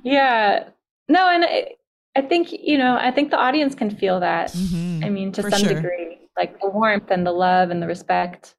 yeah. 0.03 0.69
No, 1.09 1.29
and 1.29 1.45
I, 1.45 1.73
I 2.17 2.23
think, 2.23 2.53
you 2.53 2.79
know, 2.79 2.97
I 2.97 3.11
think 3.11 3.31
the 3.31 3.37
audience 3.39 3.75
can 3.75 3.91
feel 3.91 4.21
that. 4.21 4.51
Mhm. 4.53 5.05
I 5.05 5.09
mean, 5.09 5.33
to 5.33 5.43
For 5.43 5.51
some 5.51 5.61
sure. 5.63 5.75
degree, 5.75 6.19
like 6.37 6.61
the 6.61 6.69
warmth 6.71 7.11
and 7.11 7.27
the 7.27 7.33
love 7.33 7.71
and 7.71 7.83
the 7.83 7.87
respect. 7.87 8.55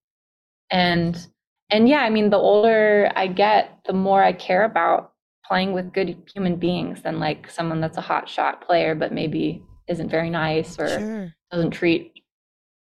And 0.70 1.18
and 1.70 1.88
yeah, 1.88 2.00
I 2.02 2.10
mean, 2.10 2.30
the 2.30 2.38
older 2.38 3.12
I 3.16 3.28
get, 3.28 3.80
the 3.86 3.94
more 3.94 4.22
I 4.24 4.34
care 4.34 4.64
about 4.66 5.11
playing 5.46 5.74
with 5.74 5.94
good 5.94 6.16
human 6.34 6.56
beings 6.56 7.02
than 7.02 7.20
like 7.20 7.50
someone 7.50 7.82
that's 7.82 7.98
a 7.98 8.02
hot 8.02 8.30
shot 8.30 8.66
player 8.66 8.96
but 8.96 9.12
maybe 9.14 9.64
isn't 9.88 10.10
very 10.10 10.30
nice 10.30 10.78
or 10.80 10.88
Sure. 10.88 11.36
doesn't 11.52 11.72
treat 11.72 12.14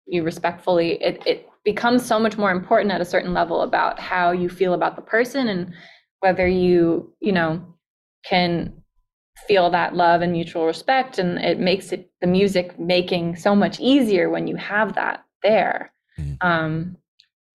you 0.06 0.22
respectfully. 0.22 1.02
It 1.02 1.22
it 1.26 1.48
becomes 1.64 2.04
so 2.04 2.18
much 2.18 2.36
more 2.36 2.50
important 2.50 2.92
at 2.92 3.00
a 3.00 3.04
certain 3.06 3.32
level 3.34 3.62
about 3.62 3.98
how 3.98 4.32
you 4.32 4.48
feel 4.48 4.74
about 4.74 4.96
the 4.96 5.02
person 5.02 5.48
and 5.48 5.72
whether 6.20 6.46
you, 6.46 7.14
you 7.20 7.32
know, 7.32 7.64
can 8.24 8.82
feel 9.48 9.70
that 9.70 9.94
love 9.96 10.22
and 10.22 10.32
mutual 10.32 10.66
respect 10.66 11.18
and 11.18 11.38
it 11.38 11.58
makes 11.58 11.90
it 11.92 12.10
the 12.20 12.26
music 12.26 12.78
making 12.78 13.34
so 13.36 13.54
much 13.54 13.80
easier 13.80 14.30
when 14.30 14.46
you 14.46 14.56
have 14.56 14.94
that 14.94 15.24
there 15.42 15.90
Mm. 16.18 16.36
um 16.42 16.96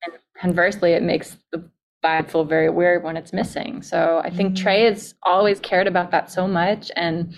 and 0.03 0.13
conversely 0.37 0.91
it 0.91 1.01
makes 1.01 1.37
the 1.53 1.69
vibe 2.03 2.29
feel 2.31 2.45
very 2.45 2.69
weird 2.69 3.03
when 3.03 3.17
it's 3.17 3.33
missing 3.33 3.81
so 3.81 4.21
i 4.23 4.29
think 4.29 4.53
Mhm. 4.53 4.61
trey 4.61 4.83
has 4.85 5.13
always 5.23 5.59
cared 5.59 5.87
about 5.87 6.11
that 6.11 6.31
so 6.31 6.47
much 6.47 6.91
and 6.95 7.33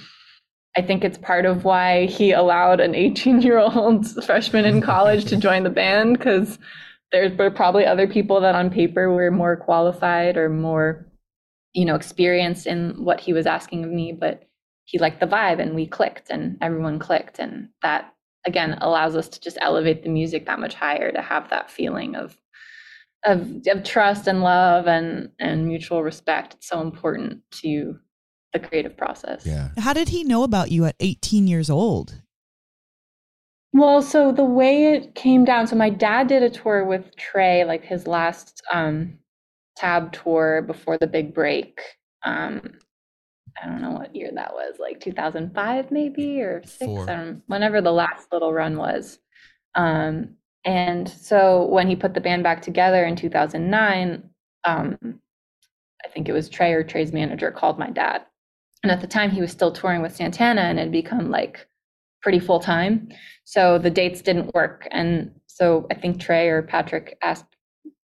i 0.78 0.82
think 0.82 1.04
it's 1.04 1.18
part 1.18 1.46
of 1.46 1.64
why 1.66 2.06
he 2.06 2.32
allowed 2.32 2.80
an 2.80 2.94
18 2.96 3.42
year 3.42 3.58
old 3.58 4.06
freshman 4.26 4.66
in 4.66 4.82
college 4.82 5.26
to 5.26 5.38
join 5.38 5.64
the 5.64 5.70
band 5.70 6.18
because 6.18 6.60
there 7.12 7.30
were 7.38 7.52
probably 7.52 7.86
other 7.86 8.08
people 8.08 8.40
that 8.42 8.56
on 8.56 8.70
paper 8.70 9.12
were 9.12 9.32
more 9.32 9.56
qualified 9.58 10.38
or 10.38 10.48
more 10.50 11.06
you 11.74 11.86
know 11.86 11.96
experienced 11.96 12.68
in 12.68 13.04
what 13.04 13.20
he 13.20 13.34
was 13.34 13.46
asking 13.48 13.84
of 13.84 13.90
me 13.90 14.12
but 14.12 14.44
he 14.86 15.00
liked 15.00 15.20
the 15.20 15.28
vibe 15.28 15.60
and 15.60 15.74
we 15.74 15.88
clicked 15.88 16.30
and 16.30 16.58
everyone 16.62 17.00
clicked 17.00 17.40
and 17.40 17.70
that 17.82 18.14
again 18.46 18.78
allows 18.82 19.16
us 19.16 19.28
to 19.30 19.40
just 19.40 19.58
elevate 19.62 20.04
the 20.04 20.10
music 20.10 20.46
that 20.46 20.60
much 20.60 20.74
higher 20.74 21.12
to 21.12 21.22
have 21.22 21.50
that 21.50 21.70
feeling 21.72 22.16
of 22.16 22.38
of, 23.24 23.62
of 23.68 23.84
trust 23.84 24.28
and 24.28 24.42
love 24.42 24.88
and 24.88 25.30
and 25.40 25.68
mutual 25.68 26.04
respect 26.04 26.56
it's 26.56 26.68
so 26.68 26.82
important 26.82 27.40
to 27.52 28.00
the 28.54 28.60
creative 28.60 28.98
process 28.98 29.46
Yeah. 29.46 29.70
How 29.78 29.94
did 29.94 30.10
he 30.10 30.24
know 30.24 30.44
about 30.44 30.72
you 30.72 30.86
at 30.86 30.96
18 31.00 31.48
years 31.48 31.70
old? 31.70 32.22
Well, 33.74 34.02
so 34.02 34.32
the 34.34 34.44
way 34.44 34.94
it 34.94 35.16
came 35.16 35.46
down, 35.46 35.68
so 35.68 35.76
my 35.78 35.90
dad 35.90 36.28
did 36.28 36.44
a 36.44 36.50
tour 36.50 36.84
with 36.84 37.16
Trey, 37.16 37.64
like 37.64 37.86
his 37.86 38.06
last 38.06 38.62
um, 38.72 39.18
tab 39.78 40.12
tour 40.12 40.62
before 40.62 40.98
the 40.98 41.08
big 41.08 41.34
break. 41.34 41.80
Um, 42.24 42.80
I 43.62 43.68
don't 43.68 43.82
know 43.82 43.92
what 43.92 44.16
year 44.16 44.30
that 44.34 44.54
was, 44.54 44.76
like 44.80 45.00
2005 45.00 45.92
maybe 45.92 46.42
or 46.42 46.62
six, 46.64 46.86
Four. 46.86 47.10
I 47.10 47.16
don't, 47.16 47.44
whenever 47.48 47.80
the 47.82 47.94
last 47.94 48.28
little 48.34 48.52
run 48.52 48.78
was. 48.78 49.20
Um, 49.76 50.36
and 50.64 51.10
so 51.10 51.66
when 51.66 51.88
he 51.88 51.96
put 51.96 52.14
the 52.14 52.22
band 52.22 52.44
back 52.44 52.62
together 52.62 53.04
in 53.04 53.16
2009, 53.16 54.24
um, 54.64 55.20
I 56.06 56.08
think 56.10 56.30
it 56.30 56.34
was 56.34 56.50
Trey 56.50 56.74
or 56.74 56.84
Trey's 56.84 57.14
manager 57.14 57.52
called 57.52 57.80
my 57.80 57.90
dad. 57.90 58.24
And 58.84 58.92
at 58.92 59.02
the 59.02 59.08
time, 59.08 59.32
he 59.32 59.42
was 59.42 59.52
still 59.52 59.72
touring 59.72 60.02
with 60.02 60.16
Santana 60.16 60.62
and 60.62 60.80
had 60.80 60.92
become 60.92 61.30
like 61.30 61.68
pretty 62.22 62.40
full 62.40 62.60
time. 62.60 63.10
So 63.44 63.78
the 63.78 63.90
dates 63.90 64.22
didn't 64.22 64.54
work. 64.54 64.88
And 64.92 65.32
so 65.48 65.88
I 65.92 65.96
think 65.96 66.20
Trey 66.20 66.48
or 66.50 66.62
Patrick 66.62 67.18
asked 67.22 67.46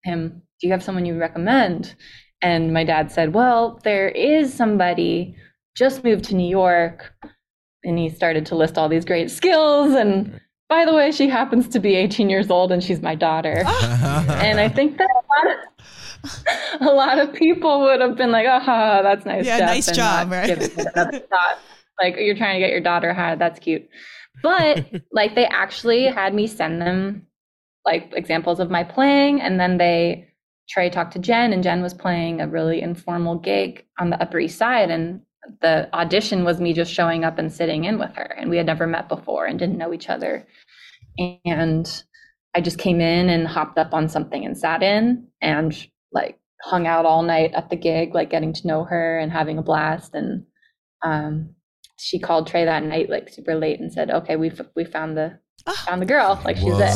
him, 0.03 0.41
Do 0.59 0.67
you 0.67 0.73
have 0.73 0.83
someone 0.83 1.05
you 1.05 1.17
recommend? 1.17 1.95
And 2.41 2.73
my 2.73 2.83
dad 2.83 3.11
said, 3.11 3.33
Well, 3.33 3.79
there 3.83 4.09
is 4.09 4.53
somebody 4.53 5.35
just 5.75 6.03
moved 6.03 6.25
to 6.25 6.35
New 6.35 6.49
York. 6.49 7.13
And 7.83 7.97
he 7.97 8.09
started 8.09 8.45
to 8.47 8.55
list 8.55 8.77
all 8.77 8.89
these 8.89 9.05
great 9.05 9.31
skills. 9.31 9.93
And 9.93 10.39
by 10.69 10.85
the 10.85 10.93
way, 10.93 11.11
she 11.11 11.29
happens 11.29 11.67
to 11.69 11.79
be 11.79 11.95
18 11.95 12.29
years 12.29 12.49
old 12.49 12.71
and 12.71 12.83
she's 12.83 13.01
my 13.01 13.15
daughter. 13.15 13.63
and 13.65 14.59
I 14.59 14.67
think 14.69 14.97
that 14.97 15.09
a 15.09 15.23
lot 15.47 15.55
of, 15.55 16.81
a 16.81 16.93
lot 16.93 17.19
of 17.19 17.33
people 17.33 17.81
would 17.81 18.01
have 18.01 18.17
been 18.17 18.31
like, 18.31 18.47
"Oh, 18.49 18.99
that's 19.03 19.25
nice, 19.25 19.45
Yeah, 19.45 19.59
Jeff," 19.59 19.69
nice 19.69 19.91
job, 19.91 20.31
right? 20.31 20.47
give 20.47 20.61
it 20.61 20.77
another 20.77 21.19
thought. 21.19 21.59
Like 22.01 22.15
you're 22.17 22.35
trying 22.35 22.55
to 22.55 22.59
get 22.59 22.71
your 22.71 22.81
daughter 22.81 23.13
high. 23.13 23.35
That's 23.35 23.59
cute, 23.59 23.87
but 24.43 24.85
like 25.11 25.35
they 25.35 25.45
actually 25.45 26.05
had 26.05 26.33
me 26.33 26.47
send 26.47 26.81
them 26.81 27.25
like 27.85 28.11
examples 28.13 28.59
of 28.59 28.69
my 28.69 28.83
playing, 28.83 29.41
and 29.41 29.59
then 29.59 29.77
they 29.77 30.27
Trey 30.69 30.89
talked 30.89 31.13
to 31.13 31.19
Jen, 31.19 31.53
and 31.53 31.63
Jen 31.63 31.81
was 31.81 31.93
playing 31.93 32.41
a 32.41 32.47
really 32.47 32.81
informal 32.81 33.35
gig 33.37 33.85
on 33.99 34.09
the 34.09 34.21
Upper 34.21 34.39
East 34.39 34.57
Side, 34.57 34.91
and 34.91 35.21
the 35.61 35.89
audition 35.93 36.43
was 36.43 36.59
me 36.59 36.73
just 36.73 36.91
showing 36.93 37.23
up 37.23 37.37
and 37.39 37.51
sitting 37.51 37.85
in 37.85 37.99
with 37.99 38.15
her, 38.15 38.35
and 38.37 38.49
we 38.49 38.57
had 38.57 38.65
never 38.65 38.87
met 38.87 39.09
before 39.09 39.45
and 39.45 39.59
didn't 39.59 39.77
know 39.77 39.93
each 39.93 40.09
other, 40.09 40.45
and 41.45 42.03
I 42.55 42.61
just 42.61 42.79
came 42.79 43.01
in 43.01 43.29
and 43.29 43.47
hopped 43.47 43.77
up 43.77 43.93
on 43.93 44.09
something 44.09 44.43
and 44.45 44.57
sat 44.57 44.81
in 44.83 45.27
and 45.41 45.77
like 46.11 46.39
hung 46.63 46.87
out 46.87 47.05
all 47.05 47.23
night 47.23 47.53
at 47.53 47.69
the 47.69 47.75
gig, 47.75 48.15
like 48.15 48.29
getting 48.31 48.53
to 48.53 48.67
know 48.67 48.83
her 48.83 49.19
and 49.19 49.31
having 49.31 49.57
a 49.57 49.61
blast. 49.63 50.15
And 50.15 50.45
um, 51.03 51.55
she 51.97 52.19
called 52.19 52.47
Trey 52.47 52.65
that 52.65 52.83
night, 52.83 53.09
like 53.09 53.29
super 53.29 53.55
late, 53.55 53.79
and 53.79 53.93
said, 53.93 54.09
"Okay, 54.09 54.35
we 54.35 54.51
we 54.75 54.85
found 54.85 55.17
the. 55.17 55.39
found 55.85 56.01
the 56.01 56.05
girl. 56.05 56.41
Like 56.45 56.57
she's 56.57 56.67
it. 56.67 56.71
What? 56.79 56.91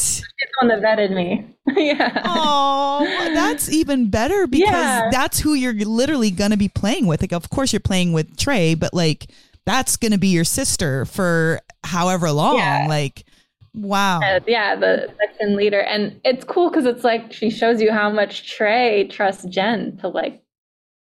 She's 0.00 0.22
What? 0.22 0.26
the 0.60 0.66
one 0.66 0.80
that 0.80 0.82
vetted 0.98 1.14
me. 1.14 1.46
yeah. 1.76 2.22
Oh, 2.24 3.04
that's 3.34 3.68
even 3.70 4.08
better 4.10 4.46
because 4.46 4.68
Yeah. 4.70 5.08
that's 5.10 5.40
who 5.40 5.54
you're 5.54 5.74
literally 5.74 6.30
going 6.30 6.52
to 6.52 6.56
be 6.56 6.68
playing 6.68 7.06
with. 7.06 7.20
Like, 7.20 7.32
of 7.32 7.50
course, 7.50 7.72
you're 7.72 7.80
playing 7.80 8.12
with 8.12 8.36
Trey, 8.36 8.74
but 8.74 8.94
like, 8.94 9.26
that's 9.64 9.96
going 9.96 10.12
to 10.12 10.18
be 10.18 10.28
your 10.28 10.44
sister 10.44 11.04
for 11.06 11.60
however 11.82 12.30
long. 12.30 12.58
Yeah. 12.58 12.86
Like, 12.88 13.24
wow. 13.74 14.20
Uh, 14.20 14.38
yeah, 14.46 14.76
the 14.76 15.12
section 15.18 15.56
leader, 15.56 15.80
and 15.80 16.20
it's 16.24 16.44
cool 16.44 16.70
because 16.70 16.86
it's 16.86 17.02
like 17.02 17.32
she 17.32 17.50
shows 17.50 17.82
you 17.82 17.90
how 17.92 18.10
much 18.10 18.48
Trey 18.56 19.08
trusts 19.08 19.44
Jen 19.46 19.96
to 20.02 20.08
like 20.08 20.40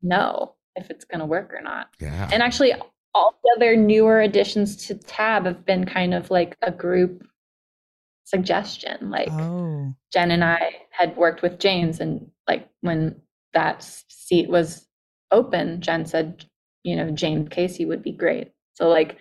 know 0.03 0.55
if 0.77 0.91
it's 0.91 1.05
gonna 1.05 1.27
work 1.27 1.53
or 1.53 1.61
not. 1.61 1.89
Yeah. 2.01 2.29
And 2.33 2.43
actually, 2.43 2.73
all 3.15 3.39
the 3.43 3.55
other 3.57 3.77
newer 3.77 4.21
additions 4.21 4.87
to 4.87 4.95
Tab 4.95 5.47
have 5.47 5.65
been 5.65 5.85
kind 5.85 6.15
of 6.15 6.31
like 6.31 6.57
a 6.63 6.71
group 6.71 7.25
suggestion. 8.25 9.11
Like 9.11 9.31
Oh, 9.31 9.95
Jen 10.13 10.31
and 10.31 10.45
I 10.45 10.77
had 10.91 11.17
worked 11.17 11.43
with 11.43 11.59
James, 11.59 12.01
and 12.01 12.31
like 12.49 12.69
when 12.81 13.21
that 13.53 13.83
seat 14.09 14.49
was 14.49 14.87
open, 15.31 15.81
Jen 15.81 16.07
said, 16.07 16.45
you 16.83 16.97
know, 16.97 17.11
James 17.11 17.49
Casey 17.51 17.85
would 17.85 18.03
be 18.03 18.13
great. 18.13 18.51
So 18.75 18.89
like 18.89 19.17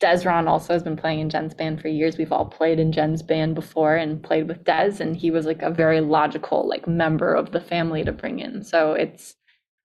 Dezron 0.00 0.48
also 0.48 0.72
has 0.72 0.82
been 0.82 0.96
playing 0.96 1.20
in 1.20 1.30
Jen's 1.30 1.54
band 1.54 1.80
for 1.80 1.88
years. 1.88 2.18
We've 2.18 2.32
all 2.32 2.46
played 2.46 2.78
in 2.78 2.92
Jen's 2.92 3.22
band 3.22 3.54
before 3.54 3.96
and 3.96 4.22
played 4.22 4.48
with 4.48 4.64
Des, 4.64 4.96
and 5.00 5.16
he 5.16 5.30
was 5.30 5.46
like 5.46 5.62
a 5.62 5.70
very 5.70 6.00
logical 6.00 6.68
like 6.68 6.86
member 6.86 7.34
of 7.34 7.52
the 7.52 7.60
family 7.60 8.04
to 8.04 8.12
bring 8.12 8.40
in. 8.40 8.62
So 8.62 8.92
it's 8.92 9.34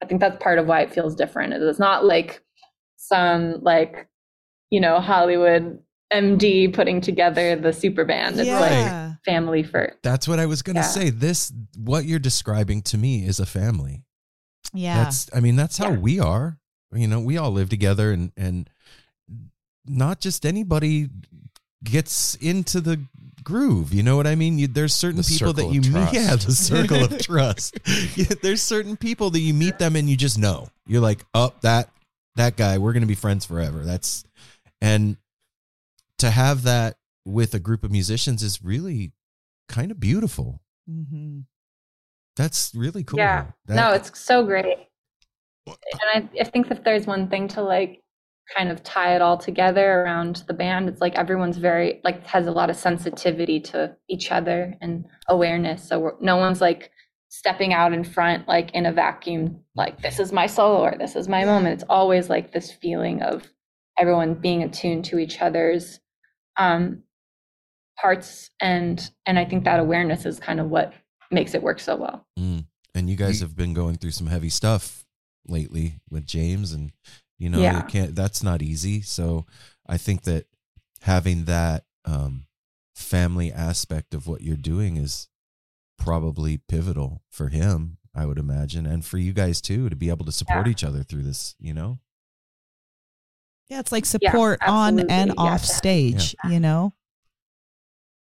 I 0.03 0.07
think 0.07 0.19
that's 0.19 0.41
part 0.41 0.57
of 0.57 0.65
why 0.65 0.81
it 0.81 0.91
feels 0.93 1.15
different. 1.15 1.53
It's 1.53 1.79
not 1.79 2.05
like 2.05 2.43
some 3.07 3.61
like 3.61 4.07
you 4.69 4.79
know 4.79 4.99
Hollywood 4.99 5.79
MD 6.13 6.73
putting 6.73 7.01
together 7.01 7.55
the 7.55 7.71
super 7.73 8.05
band. 8.05 8.39
It's 8.39 8.49
like 8.49 8.71
yeah. 8.71 9.13
family 9.25 9.63
first. 9.63 9.97
That's 10.03 10.27
what 10.27 10.39
I 10.39 10.45
was 10.45 10.61
going 10.61 10.75
to 10.75 10.81
Yeah. 10.81 10.87
say. 10.87 11.09
This, 11.09 11.53
what 11.77 12.03
you're 12.03 12.19
describing 12.19 12.81
to 12.83 12.97
me 12.97 13.25
is 13.25 13.39
a 13.39 13.45
family. 13.45 14.03
Yeah. 14.73 15.03
That's, 15.05 15.29
I 15.33 15.39
mean, 15.39 15.55
that's 15.55 15.77
how 15.77 15.91
Yeah. 15.91 15.97
we 15.99 16.19
are. 16.19 16.57
You 16.93 17.07
know, 17.07 17.21
we 17.21 17.37
all 17.37 17.51
live 17.51 17.69
together 17.69 18.11
and, 18.11 18.33
and 18.35 18.69
not 19.85 20.19
just 20.19 20.45
anybody 20.45 21.07
gets 21.81 22.35
into 22.35 22.81
the 22.81 22.99
groove. 23.43 23.93
You 23.93 24.03
know 24.03 24.17
what 24.17 24.27
I 24.27 24.35
mean? 24.35 24.59
You, 24.59 24.67
there's 24.67 24.93
certain 24.93 25.21
The 25.21 25.35
people 25.37 25.53
that 25.53 25.67
you 25.71 25.79
meet. 25.79 26.09
Yeah, 26.13 26.35
the 26.35 26.51
circle 26.51 27.05
of 27.05 27.17
trust. 27.21 27.79
Yeah, 28.17 28.25
there's 28.41 28.61
certain 28.61 28.97
people 28.97 29.29
that 29.29 29.39
you 29.39 29.53
meet 29.53 29.79
them 29.79 29.95
and 29.95 30.09
you 30.09 30.17
just 30.17 30.37
know. 30.37 30.67
You're 30.85 30.99
like, 31.01 31.23
oh, 31.33 31.53
that 31.61 31.89
that 32.35 32.55
guy, 32.55 32.77
we're 32.77 32.93
going 32.93 33.01
to 33.01 33.07
be 33.07 33.15
friends 33.15 33.45
forever. 33.45 33.83
That's 33.83 34.23
and 34.81 35.17
to 36.17 36.29
have 36.29 36.63
that 36.63 36.97
with 37.25 37.53
a 37.53 37.59
group 37.59 37.83
of 37.83 37.91
musicians 37.91 38.43
is 38.43 38.63
really 38.63 39.11
kind 39.67 39.91
of 39.91 39.99
beautiful. 39.99 40.61
Mm-hmm. 40.89 41.41
That's 42.35 42.73
really 42.75 43.03
cool. 43.03 43.19
Yeah. 43.19 43.47
That- 43.65 43.75
no, 43.75 43.93
it's 43.93 44.19
so 44.19 44.45
great. 44.45 44.77
And 45.67 45.77
I, 46.13 46.29
I 46.39 46.43
think 46.45 46.71
if 46.71 46.83
there's 46.83 47.05
one 47.05 47.27
thing 47.29 47.47
to 47.49 47.61
like 47.61 48.01
kind 48.55 48.69
of 48.69 48.83
tie 48.83 49.15
it 49.15 49.21
all 49.21 49.37
together 49.37 50.01
around 50.01 50.43
the 50.47 50.53
band, 50.53 50.89
it's 50.89 51.01
like 51.01 51.15
everyone's 51.15 51.57
very 51.57 52.01
like 52.03 52.25
has 52.25 52.47
a 52.47 52.51
lot 52.51 52.69
of 52.69 52.75
sensitivity 52.75 53.59
to 53.59 53.95
each 54.09 54.31
other 54.31 54.75
and 54.81 55.05
awareness. 55.29 55.87
So 55.87 55.99
we're, 55.99 56.13
no 56.19 56.37
one's 56.37 56.61
like 56.61 56.91
stepping 57.31 57.73
out 57.73 57.93
in 57.93 58.03
front 58.03 58.45
like 58.45 58.71
in 58.71 58.85
a 58.85 58.91
vacuum, 58.91 59.61
like 59.73 60.01
this 60.01 60.19
is 60.19 60.33
my 60.33 60.45
solo 60.45 60.81
or 60.81 60.95
this 60.99 61.15
is 61.15 61.29
my 61.29 61.45
moment. 61.45 61.75
It's 61.75 61.89
always 61.89 62.29
like 62.29 62.51
this 62.51 62.73
feeling 62.73 63.21
of 63.21 63.49
everyone 63.97 64.33
being 64.33 64.63
attuned 64.63 65.05
to 65.05 65.17
each 65.17 65.41
other's 65.41 66.01
um, 66.57 67.03
parts 67.97 68.49
and 68.59 69.09
and 69.25 69.39
I 69.39 69.45
think 69.45 69.63
that 69.63 69.79
awareness 69.79 70.25
is 70.25 70.41
kind 70.41 70.59
of 70.59 70.69
what 70.69 70.93
makes 71.31 71.53
it 71.53 71.63
work 71.63 71.79
so 71.79 71.95
well. 71.95 72.27
Mm. 72.37 72.65
And 72.93 73.09
you 73.09 73.15
guys 73.15 73.39
have 73.39 73.55
been 73.55 73.73
going 73.73 73.95
through 73.95 74.11
some 74.11 74.27
heavy 74.27 74.49
stuff 74.49 75.05
lately 75.47 76.01
with 76.09 76.25
James, 76.25 76.73
and 76.73 76.91
you 77.39 77.49
know, 77.49 77.61
Yeah. 77.61 77.77
you 77.77 77.83
can't. 77.83 78.13
That's 78.13 78.43
not 78.43 78.61
easy. 78.61 79.01
So 79.01 79.45
I 79.87 79.95
think 79.97 80.23
that 80.23 80.47
having 81.01 81.45
that 81.45 81.85
um, 82.03 82.47
family 82.93 83.53
aspect 83.53 84.13
of 84.13 84.27
what 84.27 84.41
you're 84.41 84.57
doing 84.57 84.97
is 84.97 85.29
probably 86.01 86.57
pivotal 86.57 87.21
for 87.29 87.49
him. 87.49 87.97
I 88.13 88.25
would 88.25 88.37
imagine, 88.39 88.85
and 88.85 89.05
for 89.05 89.17
you 89.17 89.31
guys 89.31 89.61
too, 89.61 89.87
to 89.89 89.95
be 89.95 90.09
able 90.09 90.25
to 90.25 90.31
support 90.33 90.65
Yeah. 90.65 90.71
each 90.71 90.83
other 90.83 91.03
through 91.03 91.23
this. 91.23 91.55
You 91.59 91.73
know, 91.73 91.99
Yeah, 93.69 93.79
it's 93.79 93.91
like 93.93 94.05
support 94.05 94.59
on 94.67 94.99
and 95.09 95.29
Yeah. 95.29 95.33
off 95.37 95.63
stage, 95.65 96.35
you 96.49 96.59
know? 96.59 96.93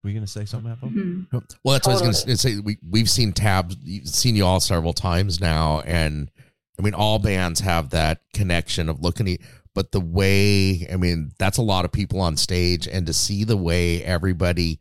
were 0.03 0.09
you 0.11 0.15
gonna 0.19 0.27
say 0.27 0.45
something, 0.45 0.71
Apple? 0.71 0.89
Mhm. 0.89 1.25
Well, 1.63 1.73
that's 1.73 1.87
what 1.87 1.99
I 1.99 2.07
was 2.07 2.21
going 2.23 2.35
to 2.35 2.37
say. 2.37 2.59
We 2.59 2.77
we've 2.87 3.09
seen 3.09 3.33
tabs, 3.33 3.75
seen 4.03 4.35
you 4.35 4.45
all 4.45 4.59
several 4.59 4.93
times 4.93 5.39
now, 5.39 5.79
and 5.81 6.29
I 6.77 6.83
mean, 6.83 6.93
all 6.93 7.17
bands 7.17 7.61
have 7.61 7.89
that 7.89 8.21
connection 8.31 8.87
of 8.87 9.01
looking 9.01 9.27
at. 9.27 9.39
But 9.73 9.91
the 9.93 9.99
way, 9.99 10.87
I 10.91 10.97
mean, 10.97 11.31
that's 11.39 11.57
a 11.57 11.63
lot 11.63 11.85
of 11.85 11.91
people 11.91 12.21
on 12.21 12.37
stage, 12.37 12.87
and 12.87 13.07
to 13.07 13.13
see 13.13 13.43
the 13.43 13.57
way 13.57 14.03
everybody 14.03 14.79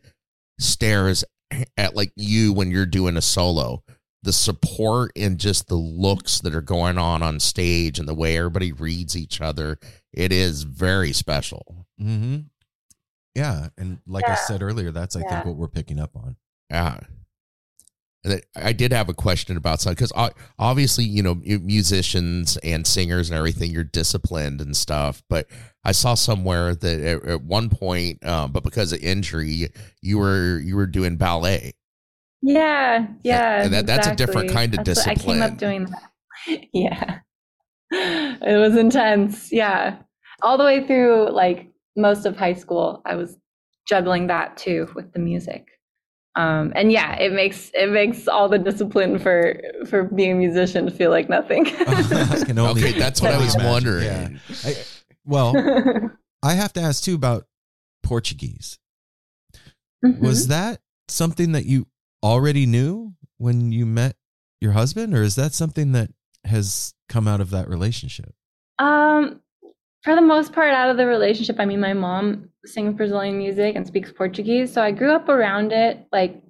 stares 0.61 1.25
at 1.77 1.95
like 1.95 2.13
you 2.17 2.53
when 2.53 2.71
you're 2.71 2.87
doing 2.87 3.17
a 3.17 3.23
solo, 3.23 3.83
the 4.23 4.33
support 4.33 5.13
and 5.17 5.39
just 5.39 5.69
the 5.69 5.75
looks 5.75 6.41
that 6.41 6.55
are 6.55 6.63
going 6.63 6.99
on 6.99 7.23
on 7.23 7.41
stage, 7.41 7.99
and 7.99 8.09
the 8.09 8.15
way 8.15 8.37
everybody 8.37 8.73
reads 8.73 9.17
each 9.17 9.41
other, 9.41 9.79
it 10.13 10.33
is 10.33 10.63
very 10.63 11.13
special. 11.13 11.87
Mm-hmm. 12.01 12.41
Yeah, 13.35 13.69
and 13.77 13.99
like 14.07 14.29
I 14.29 14.37
said 14.37 14.63
earlier, 14.63 14.93
that's 14.93 15.17
I 15.17 15.23
think 15.23 15.45
what 15.45 15.57
we're 15.57 15.69
picking 15.69 15.99
up 15.99 16.15
on. 16.15 16.37
Yeah. 16.71 17.01
And 18.25 18.41
I 18.57 18.73
did 18.73 18.93
have 18.93 19.11
a 19.11 19.15
question 19.15 19.57
about 19.57 19.81
something 19.81 19.97
because 19.97 20.33
obviously, 20.59 21.05
you 21.05 21.23
know, 21.23 21.35
musicians 21.35 22.57
and 22.59 22.87
singers 22.87 23.29
and 23.29 23.37
everything, 23.37 23.71
you're 23.71 23.85
disciplined 23.85 24.63
and 24.63 24.75
stuff. 24.75 25.23
But 25.29 25.47
I 25.85 25.93
saw 25.93 26.15
somewhere 26.15 26.75
that 26.75 27.01
at, 27.01 27.25
at 27.25 27.43
one 27.43 27.69
point, 27.69 28.25
um, 28.27 28.53
but 28.53 28.63
because 28.63 28.93
of 28.93 29.01
injury, 29.01 29.69
you 30.01 30.19
were 30.19 30.59
you 30.61 30.77
were 30.77 30.87
doing 30.87 31.17
ballet. 31.17 31.73
Yeah, 32.43 33.07
yeah. 33.23 33.63
and 33.65 33.73
that- 33.73 33.87
that's 33.87 34.07
a 34.07 34.15
different 34.15 34.51
kind 34.51 34.75
of 34.79 34.85
That's 34.85 34.99
what- 35.01 35.09
I 35.09 35.15
came 35.15 35.15
discipline. 35.39 35.43
up 35.43 35.59
doing 35.59 35.85
that. 35.87 36.11
Yeah. 36.75 37.19
It 37.91 38.59
was 38.59 38.77
intense. 38.77 39.51
Yeah. 39.53 39.97
All 40.43 40.59
the 40.59 40.65
way 40.65 40.87
through 40.87 41.31
like 41.31 41.71
most 41.97 42.27
of 42.27 42.37
high 42.37 42.55
school, 42.55 43.01
I 43.07 43.15
was 43.15 43.37
juggling 43.89 44.27
that 44.27 44.57
too 44.57 44.91
with 44.95 45.13
the 45.13 45.21
music. 45.21 45.69
Um, 46.37 46.73
and 46.75 46.91
yeah, 46.91 47.15
it 47.15 47.33
makes 47.33 47.71
it 47.75 47.91
makes 47.91 48.27
all 48.27 48.49
the 48.49 48.59
discipline 48.59 49.19
for 49.19 49.61
for 49.87 50.03
being 50.05 50.33
a 50.33 50.35
musician 50.35 50.91
feel 50.91 51.11
like 51.11 51.29
nothing. 51.29 51.67
I 51.87 52.43
can 52.45 52.59
only- 52.59 52.83
Okay, 52.83 52.99
that's 52.99 53.23
what 53.23 53.33
I 53.33 53.39
was 53.39 53.55
imagine. 53.55 53.71
wondering. 53.71 54.05
Yeah. 54.05 54.29
I, 54.65 54.75
well, 55.25 55.55
I 56.43 56.55
have 56.55 56.73
to 56.75 56.81
ask 56.81 57.03
too 57.03 57.15
about 57.15 57.47
Portuguese. 58.03 58.79
Mm-hmm. 60.05 60.25
Was 60.25 60.49
that 60.49 60.81
something 61.09 61.53
that 61.53 61.65
you 61.65 61.87
already 62.23 62.67
knew 62.67 63.15
when 63.39 63.73
you 63.73 63.87
met 63.87 64.17
your 64.61 64.73
husband, 64.73 65.15
or 65.15 65.23
is 65.23 65.35
that 65.37 65.53
something 65.53 65.93
that 65.93 66.11
has 66.45 66.95
come 67.09 67.27
out 67.27 67.41
of 67.41 67.51
that 67.51 67.69
relationship? 67.69 68.35
Um, 68.79 69.41
for 70.03 70.15
the 70.15 70.21
most 70.21 70.53
part, 70.53 70.75
out 70.75 70.91
of 70.91 70.97
the 70.97 71.07
relationship, 71.07 71.57
I 71.59 71.65
mean, 71.65 71.81
my 71.81 71.95
mom 71.95 72.51
sings 72.65 72.95
Brazilian 72.95 73.39
music 73.39 73.77
and 73.77 73.87
speaks 73.87 74.13
Portuguese, 74.13 74.73
so 74.73 74.83
I 74.83 74.91
grew 74.91 75.13
up 75.13 75.29
around 75.29 75.73
it, 75.73 76.07
like, 76.13 76.43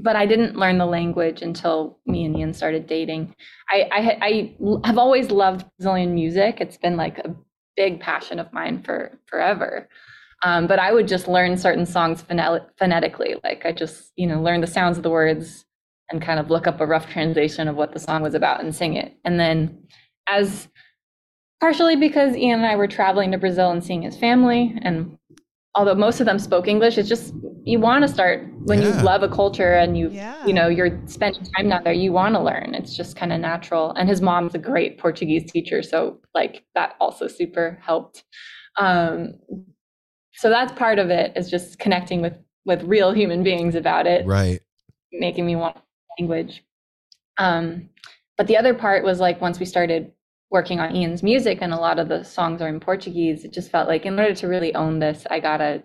but 0.00 0.14
I 0.14 0.26
didn't 0.26 0.56
learn 0.56 0.78
the 0.78 0.86
language 0.86 1.42
until 1.42 1.98
me 2.06 2.24
and 2.24 2.36
Ian 2.38 2.54
started 2.54 2.86
dating. 2.86 3.34
I 3.68 3.88
I, 3.90 4.18
I 4.22 4.86
have 4.86 4.96
always 4.96 5.32
loved 5.32 5.66
Brazilian 5.76 6.14
music. 6.14 6.60
It's 6.60 6.76
been 6.76 6.96
like 6.96 7.18
a 7.18 7.34
big 7.78 8.00
passion 8.00 8.38
of 8.38 8.52
mine 8.52 8.82
for 8.82 9.18
forever. 9.26 9.88
Um, 10.42 10.66
but 10.66 10.78
I 10.78 10.92
would 10.92 11.08
just 11.08 11.28
learn 11.28 11.56
certain 11.56 11.86
songs 11.86 12.22
phonetically, 12.22 13.36
like 13.42 13.64
I 13.64 13.72
just 13.72 14.12
you 14.16 14.26
know 14.26 14.42
learn 14.42 14.60
the 14.60 14.66
sounds 14.66 14.98
of 14.98 15.02
the 15.02 15.10
words 15.10 15.64
and 16.10 16.20
kind 16.20 16.40
of 16.40 16.50
look 16.50 16.66
up 16.66 16.80
a 16.80 16.86
rough 16.86 17.08
translation 17.08 17.68
of 17.68 17.76
what 17.76 17.92
the 17.92 17.98
song 18.00 18.22
was 18.22 18.34
about 18.34 18.60
and 18.62 18.74
sing 18.74 18.94
it. 18.94 19.16
And 19.24 19.38
then 19.38 19.84
as 20.28 20.68
partially 21.60 21.96
because 21.96 22.36
Ian 22.36 22.60
and 22.60 22.68
I 22.68 22.76
were 22.76 22.86
traveling 22.86 23.32
to 23.32 23.38
Brazil 23.38 23.70
and 23.70 23.84
seeing 23.84 24.02
his 24.02 24.16
family. 24.16 24.76
And 24.82 25.17
although 25.74 25.94
most 25.94 26.20
of 26.20 26.26
them 26.26 26.38
spoke 26.38 26.66
English, 26.68 26.98
it's 26.98 27.08
just 27.08 27.34
you 27.64 27.78
want 27.78 28.02
to 28.02 28.08
start 28.08 28.46
when 28.64 28.80
Yeah. 28.80 28.96
you 28.98 29.04
love 29.04 29.22
a 29.22 29.28
culture 29.28 29.74
and 29.74 29.96
you 29.98 30.10
Yeah. 30.10 30.44
you 30.46 30.52
know 30.54 30.68
you're 30.68 30.98
spending 31.06 31.42
time 31.56 31.68
down 31.68 31.82
there. 31.84 31.92
You 31.92 32.12
want 32.12 32.34
to 32.34 32.40
learn. 32.40 32.74
It's 32.74 32.96
just 32.96 33.16
kind 33.16 33.32
of 33.32 33.40
natural. 33.40 33.92
And 33.92 34.08
his 34.08 34.20
mom's 34.20 34.54
a 34.54 34.58
great 34.58 34.98
Portuguese 34.98 35.50
teacher, 35.50 35.82
so 35.82 36.20
like 36.34 36.64
that 36.74 36.94
also 37.00 37.28
super 37.28 37.78
helped. 37.82 38.24
Um, 38.76 39.34
so 40.34 40.48
that's 40.50 40.72
part 40.72 40.98
of 40.98 41.10
it 41.10 41.32
is 41.36 41.50
just 41.50 41.78
connecting 41.78 42.22
with 42.22 42.34
with 42.64 42.82
real 42.84 43.12
human 43.12 43.42
beings 43.42 43.74
about 43.74 44.06
it 44.06 44.26
Right. 44.26 44.60
making 45.12 45.46
me 45.46 45.56
want 45.56 45.76
language. 46.18 46.62
Um, 47.38 47.88
but 48.36 48.46
the 48.46 48.56
other 48.56 48.74
part 48.74 49.04
was 49.04 49.20
like 49.20 49.40
once 49.40 49.58
we 49.58 49.66
started 49.66 50.12
working 50.50 50.80
on 50.80 50.94
Ian's 50.96 51.22
music 51.22 51.58
and 51.60 51.72
a 51.72 51.76
lot 51.78 51.98
of 51.98 52.08
the 52.08 52.22
songs 52.24 52.62
are 52.62 52.68
in 52.68 52.80
Portuguese, 52.80 53.44
it 53.44 53.52
just 53.52 53.70
felt 53.70 53.88
like 53.88 54.06
in 54.06 54.18
order 54.18 54.34
to 54.34 54.48
really 54.48 54.74
own 54.74 54.98
this, 54.98 55.26
I 55.30 55.40
gotta 55.40 55.82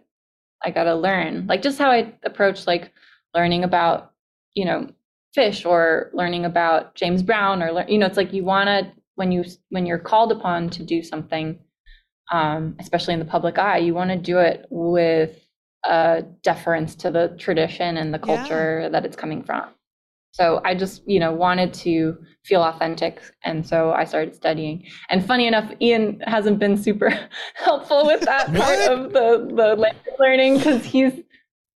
I 0.65 0.72
gotta 0.72 0.95
learn. 0.95 1.45
Like 1.48 1.61
just 1.61 1.77
how 1.77 1.91
I 1.91 2.14
approach 2.23 2.65
like 2.68 2.94
learning 3.35 3.64
about, 3.65 4.14
you 4.53 4.65
know, 4.65 4.88
Phish 5.38 5.65
or 5.65 6.10
learning 6.14 6.45
about 6.45 6.95
James 6.95 7.22
Brown 7.23 7.61
or 7.61 7.72
lear- 7.73 7.90
you 7.90 7.98
know, 7.98 8.06
it's 8.06 8.18
like 8.18 8.31
you 8.34 8.44
wanna 8.45 8.94
when 9.15 9.31
you 9.31 9.44
when 9.69 9.85
you're 9.85 9.99
called 9.99 10.31
upon 10.31 10.69
to 10.72 10.84
do 10.84 11.03
something, 11.03 11.60
um, 12.31 12.76
especially 12.80 13.14
in 13.14 13.19
the 13.19 13.26
public 13.26 13.57
eye, 13.60 13.77
you 13.77 13.94
want 13.94 14.10
to 14.10 14.18
do 14.18 14.40
it 14.40 14.65
with 14.69 15.40
a 15.85 16.23
deference 16.41 16.95
to 16.95 17.11
the 17.11 17.35
tradition 17.38 17.98
and 17.98 18.14
the 18.14 18.18
Yeah. 18.19 18.26
culture 18.26 18.90
that 18.90 19.06
it's 19.06 19.15
coming 19.18 19.44
from. 19.44 19.65
So 20.34 20.61
I 20.65 20.73
just, 20.73 21.03
you 21.07 21.19
know, 21.19 21.31
wanted 21.31 21.76
to 21.76 22.18
feel 22.43 22.64
authentic. 22.64 23.22
And 23.45 23.65
so 23.65 23.91
I 23.91 24.03
started 24.03 24.34
studying. 24.34 24.84
And 25.10 25.23
funny 25.23 25.45
enough, 25.45 25.72
Ian 25.80 26.19
hasn't 26.26 26.57
been 26.57 26.76
super 26.76 27.11
helpful 27.53 28.07
with 28.07 28.22
that 28.22 28.47
part 28.51 28.80
of 28.80 29.14
the, 29.14 29.47
the 29.55 29.76
language 29.76 30.15
learning 30.18 30.57
because 30.57 30.84
he's, 30.84 31.14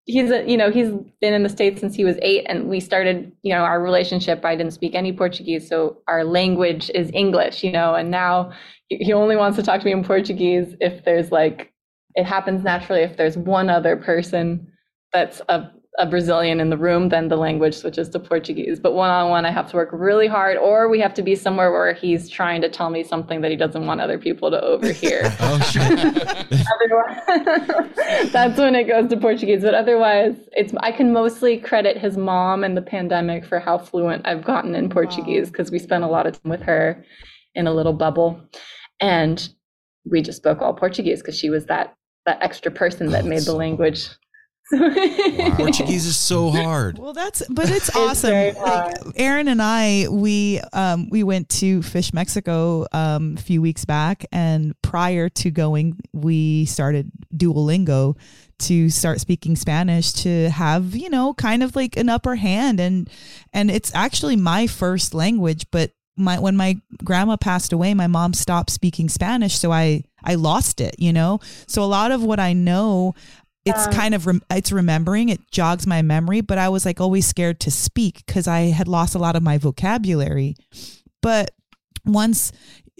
he's 0.05 0.31
a, 0.31 0.43
you 0.49 0.57
know, 0.57 0.71
he's 0.71 0.89
been 1.21 1.35
in 1.35 1.43
the 1.43 1.49
States 1.49 1.79
since 1.79 1.95
he 1.95 2.03
was 2.03 2.17
eight 2.23 2.45
and 2.49 2.67
we 2.67 2.79
started, 2.79 3.31
you 3.43 3.53
know, 3.53 3.61
our 3.61 3.79
relationship. 3.79 4.43
I 4.43 4.55
didn't 4.55 4.73
speak 4.73 4.95
any 4.95 5.13
Portuguese. 5.13 5.69
So 5.69 6.01
our 6.07 6.23
language 6.23 6.89
is 6.95 7.11
English, 7.13 7.63
you 7.63 7.71
know, 7.71 7.93
and 7.93 8.09
now 8.09 8.51
he 8.89 9.13
only 9.13 9.35
wants 9.35 9.57
to 9.57 9.63
talk 9.63 9.81
to 9.81 9.85
me 9.85 9.91
in 9.91 10.03
Portuguese 10.03 10.75
if 10.81 11.05
there's 11.05 11.31
like, 11.31 11.71
it 12.15 12.25
happens 12.25 12.63
naturally 12.63 13.03
if 13.03 13.17
there's 13.17 13.37
one 13.37 13.69
other 13.69 13.95
person 13.95 14.67
that's 15.13 15.41
a, 15.47 15.69
a 15.99 16.05
Brazilian 16.05 16.59
in 16.59 16.69
the 16.69 16.77
room, 16.77 17.09
then 17.09 17.27
the 17.27 17.35
language 17.37 17.73
switches 17.75 18.07
to 18.09 18.19
Portuguese. 18.19 18.79
But 18.79 18.93
one 18.93 19.09
on 19.09 19.31
one, 19.31 19.45
I 19.45 19.51
have 19.51 19.67
to 19.71 19.75
work 19.77 19.89
really 19.91 20.27
hard, 20.27 20.55
or 20.57 20.89
we 20.89 20.99
have 20.99 21.13
to 21.15 21.23
be 21.23 21.35
somewhere 21.35 21.71
where 21.71 21.91
he's 21.93 22.29
trying 22.29 22.61
to 22.61 22.69
tell 22.69 22.91
me 22.91 23.03
something 23.03 23.41
that 23.41 23.49
he 23.49 23.57
doesn't 23.57 23.85
want 23.87 23.99
other 23.99 24.19
people 24.19 24.51
to 24.51 24.61
overhear. 24.61 25.23
Oh 25.39 25.59
shit. 25.59 25.81
otherwise, 26.75 28.31
that's 28.31 28.59
when 28.59 28.75
it 28.75 28.83
goes 28.87 29.09
to 29.09 29.17
Portuguese. 29.17 29.61
But 29.63 29.73
otherwise, 29.73 30.35
it's 30.53 30.73
I 30.81 30.91
can 30.91 31.13
mostly 31.13 31.57
credit 31.57 31.97
his 31.97 32.15
mom 32.17 32.63
and 32.63 32.75
the 32.77 32.81
pandemic 32.81 33.45
for 33.45 33.59
how 33.59 33.77
fluent 33.77 34.27
I've 34.27 34.43
gotten 34.43 34.75
in 34.75 34.89
Portuguese 34.89 35.49
because 35.49 35.71
we 35.71 35.79
spent 35.79 36.03
a 36.03 36.07
lot 36.07 36.27
of 36.27 36.41
time 36.41 36.49
with 36.51 36.61
her 36.61 37.03
in 37.55 37.65
a 37.65 37.73
little 37.73 37.93
bubble, 37.93 38.39
and 38.99 39.49
we 40.05 40.21
just 40.21 40.37
spoke 40.37 40.61
all 40.61 40.73
Portuguese 40.73 41.21
because 41.21 41.37
she 41.37 41.49
was 41.49 41.65
that 41.65 41.95
that 42.25 42.37
extra 42.41 42.71
person 42.71 43.07
that 43.11 43.23
Oh, 43.25 43.27
made 43.27 43.39
the 43.39 43.43
so- 43.43 43.57
language 44.71 45.55
Portuguese 45.55 46.05
is 46.05 46.17
so 46.17 46.49
hard. 46.51 46.97
Well, 46.97 47.13
that's 47.13 47.43
but 47.49 47.69
it's 47.69 47.89
awesome. 47.95 48.31
very 48.31 48.51
Like, 48.53 48.95
Aaron 49.15 49.47
and 49.47 49.61
I, 49.61 50.07
we 50.09 50.59
um 50.73 51.09
we 51.09 51.23
went 51.23 51.49
to 51.49 51.79
Phish 51.79 52.13
Mexico 52.13 52.85
um 52.91 53.35
a 53.37 53.41
few 53.41 53.61
weeks 53.61 53.85
back, 53.85 54.25
and 54.31 54.79
prior 54.81 55.29
to 55.29 55.51
going, 55.51 55.97
we 56.13 56.65
started 56.65 57.11
Duolingo 57.35 58.17
to 58.59 58.89
start 58.89 59.21
speaking 59.21 59.55
Spanish 59.55 60.11
to 60.13 60.49
have 60.49 60.95
you 60.95 61.09
know 61.09 61.33
kind 61.33 61.63
of 61.63 61.75
like 61.75 61.97
an 61.97 62.09
upper 62.09 62.35
hand, 62.35 62.79
and 62.79 63.09
and 63.53 63.71
it's 63.71 63.93
actually 63.93 64.35
my 64.35 64.67
first 64.67 65.13
language, 65.13 65.65
but. 65.71 65.91
My, 66.19 66.39
when 66.39 66.57
my 66.57 66.81
grandma 67.03 67.35
passed 67.35 67.71
away, 67.71 67.93
my 67.93 68.07
mom 68.07 68.33
stopped 68.33 68.71
speaking 68.71 69.07
Spanish, 69.07 69.55
so 69.55 69.71
I 69.71 70.03
I 70.23 70.33
lost 70.33 70.81
it, 70.81 70.95
you 70.97 71.13
know. 71.13 71.41
So 71.67 71.83
a 71.83 71.85
lot 71.85 72.11
of 72.11 72.23
what 72.23 72.39
I 72.39 72.53
know 72.53 73.13
it's 73.67 73.87
kind 73.87 74.13
of 74.13 74.25
rem- 74.25 74.41
it's 74.49 74.71
remembering 74.71 75.29
it 75.29 75.39
jogs 75.51 75.85
my 75.85 76.01
memory 76.01 76.41
but 76.41 76.57
i 76.57 76.69
was 76.69 76.85
like 76.85 76.99
always 76.99 77.25
scared 77.25 77.59
to 77.59 77.71
speak 77.71 78.25
because 78.25 78.47
i 78.47 78.61
had 78.61 78.87
lost 78.87 79.15
a 79.15 79.19
lot 79.19 79.35
of 79.35 79.43
my 79.43 79.57
vocabulary. 79.57 80.55
But 81.21 81.51
once 82.05 82.51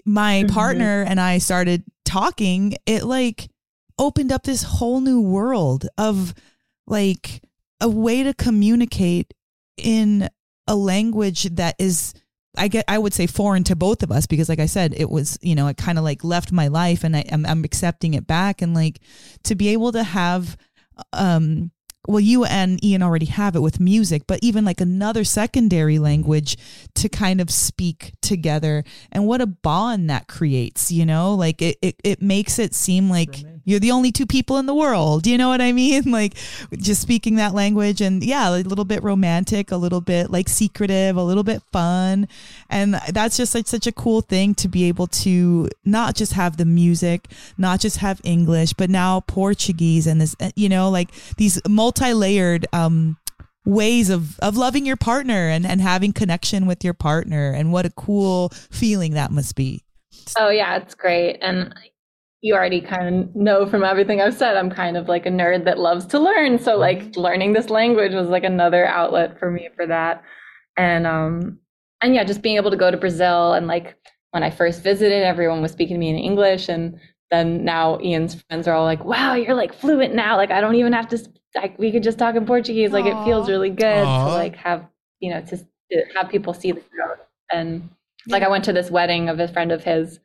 my 0.04 0.42
mm-hmm. 0.44 0.54
partner 0.54 1.04
and 1.06 1.20
i 1.20 1.38
started 1.38 1.82
talking 2.04 2.74
it 2.86 3.04
like 3.04 3.48
opened 3.98 4.32
up 4.32 4.42
this 4.42 4.62
whole 4.62 5.00
new 5.00 5.20
world 5.20 5.86
of 5.98 6.34
like 6.86 7.42
a 7.80 7.88
way 7.88 8.22
to 8.22 8.34
communicate 8.34 9.34
in 9.76 10.28
a 10.66 10.74
language 10.74 11.44
that 11.44 11.74
is 11.78 12.14
I 12.58 12.68
get 12.68 12.84
I 12.88 12.98
would 12.98 13.14
say 13.14 13.26
foreign 13.26 13.64
to 13.64 13.76
both 13.76 14.02
of 14.02 14.10
us 14.10 14.26
because 14.26 14.48
like 14.48 14.58
I 14.58 14.66
said 14.66 14.94
it 14.96 15.08
was 15.08 15.38
you 15.40 15.54
know 15.54 15.68
it 15.68 15.76
kind 15.76 15.98
of 15.98 16.04
like 16.04 16.24
left 16.24 16.52
my 16.52 16.68
life 16.68 17.04
and 17.04 17.16
I 17.16 17.24
I'm, 17.30 17.46
I'm 17.46 17.64
accepting 17.64 18.14
it 18.14 18.26
back. 18.26 18.62
And 18.62 18.74
like 18.74 19.00
to 19.44 19.54
be 19.54 19.68
able 19.68 19.92
to 19.92 20.02
have 20.02 20.56
um 21.12 21.70
well 22.06 22.20
you 22.20 22.44
and 22.44 22.82
Ian 22.84 23.02
already 23.02 23.26
have 23.26 23.54
it 23.54 23.60
with 23.60 23.78
music 23.78 24.22
but 24.26 24.40
even 24.42 24.64
like 24.64 24.80
another 24.80 25.24
secondary 25.24 25.98
language 25.98 26.56
to 26.94 27.08
kind 27.08 27.40
of 27.40 27.50
speak 27.50 28.12
together. 28.20 28.84
And 29.12 29.26
what 29.26 29.40
a 29.40 29.46
bond 29.46 30.10
that 30.10 30.28
creates 30.28 30.90
you 30.90 31.06
know? 31.06 31.34
Like 31.34 31.62
it 31.62 31.78
it, 31.82 31.96
it 32.04 32.22
makes 32.22 32.58
it 32.58 32.74
seem 32.74 33.08
like 33.08 33.44
you're 33.68 33.80
the 33.80 33.90
only 33.90 34.10
two 34.10 34.26
people 34.26 34.56
in 34.58 34.66
the 34.66 34.74
world. 34.74 35.26
You 35.26 35.38
know 35.38 35.48
what 35.48 35.60
i 35.60 35.72
mean? 35.72 36.02
Like 36.18 36.34
just 36.72 37.00
speaking 37.00 37.36
that 37.36 37.54
language 37.54 38.00
and 38.00 38.24
yeah 38.24 38.48
a 38.48 38.62
little 38.62 38.84
bit 38.84 39.02
romantic 39.02 39.70
a 39.70 39.76
little 39.76 40.00
bit 40.00 40.30
like 40.30 40.48
secretive 40.48 41.16
a 41.16 41.22
little 41.22 41.44
bit 41.44 41.62
fun. 41.70 42.28
And 42.70 42.94
that's 43.12 43.36
just 43.36 43.54
like 43.54 43.66
such 43.68 43.86
a 43.86 43.92
cool 43.92 44.20
thing 44.20 44.54
to 44.56 44.68
be 44.68 44.84
able 44.84 45.06
to 45.08 45.68
not 45.84 46.14
just 46.16 46.32
have 46.32 46.56
the 46.56 46.64
music 46.64 47.28
not 47.56 47.80
just 47.80 47.98
have 47.98 48.20
english 48.24 48.72
but 48.72 48.90
now 48.90 49.20
portuguese 49.20 50.06
and 50.06 50.20
this 50.20 50.34
uh, 50.40 50.50
you 50.56 50.68
know 50.68 50.90
like 50.90 51.10
these 51.36 51.60
multi-layered 51.68 52.66
um 52.72 53.16
ways 53.68 54.08
of 54.08 54.38
of 54.40 54.56
loving 54.56 54.86
your 54.86 54.96
partner 54.96 55.48
and 55.48 55.66
and 55.66 55.80
having 55.80 56.12
connection 56.12 56.66
with 56.66 56.82
your 56.82 56.94
partner. 56.94 57.52
And 57.52 57.70
what 57.72 57.86
a 57.86 57.90
cool 57.90 58.48
feeling 58.70 59.12
that 59.14 59.30
must 59.30 59.54
be. 59.54 59.84
Oh 60.38 60.48
yeah, 60.48 60.76
it's 60.76 60.94
great. 60.94 61.38
And 61.42 61.74
you 62.40 62.54
already 62.54 62.80
kind 62.80 63.08
of 63.24 63.36
know 63.36 63.66
from 63.66 63.82
everything 63.82 64.20
I've 64.20 64.34
said, 64.34 64.56
I'm 64.56 64.70
kind 64.70 64.96
of 64.96 65.08
like 65.08 65.26
a 65.26 65.30
nerd 65.30 65.64
that 65.64 65.78
loves 65.78 66.06
to 66.06 66.18
learn. 66.20 66.58
So 66.58 66.76
like 66.76 67.16
learning 67.16 67.52
this 67.52 67.68
language 67.68 68.12
was 68.12 68.28
like 68.28 68.44
another 68.44 68.86
outlet 68.86 69.38
for 69.38 69.50
me 69.50 69.68
for 69.74 69.86
that. 69.86 70.22
And 70.76 71.06
um 71.06 71.58
and 72.00 72.14
yeah, 72.14 72.24
just 72.24 72.42
being 72.42 72.56
able 72.56 72.70
to 72.70 72.76
go 72.76 72.90
to 72.90 72.96
Brazil 72.96 73.54
and 73.54 73.66
like 73.66 73.96
when 74.30 74.42
I 74.42 74.50
first 74.50 74.82
visited, 74.82 75.24
everyone 75.24 75.62
was 75.62 75.72
speaking 75.72 75.96
to 75.96 75.98
me 75.98 76.10
in 76.10 76.16
English 76.16 76.68
and 76.68 77.00
then 77.30 77.64
now 77.64 77.98
Ian's 78.00 78.40
friends 78.42 78.68
are 78.68 78.74
all 78.74 78.84
like, 78.84 79.04
"Wow, 79.04 79.34
you're 79.34 79.54
like 79.54 79.74
fluent 79.74 80.14
now. 80.14 80.36
Like 80.36 80.50
I 80.50 80.60
don't 80.60 80.76
even 80.76 80.92
have 80.92 81.08
to 81.08 81.18
like 81.54 81.78
we 81.78 81.90
could 81.90 82.02
just 82.02 82.18
talk 82.18 82.36
in 82.36 82.46
Portuguese. 82.46 82.92
Like 82.92 83.04
it 83.04 83.24
feels 83.24 83.48
really 83.48 83.70
good 83.70 84.06
Aw. 84.06 84.28
to 84.28 84.32
like 84.34 84.56
have, 84.56 84.86
you 85.20 85.30
know, 85.30 85.40
to, 85.42 85.56
to 85.56 86.04
have 86.16 86.30
people 86.30 86.54
see 86.54 86.72
the 86.72 86.80
growth." 86.80 87.18
And 87.52 87.90
like 88.28 88.42
I 88.42 88.48
went 88.48 88.64
to 88.64 88.72
this 88.72 88.90
wedding 88.90 89.28
of 89.28 89.40
a 89.40 89.48
friend 89.48 89.72
of 89.72 89.84
his 89.84 90.20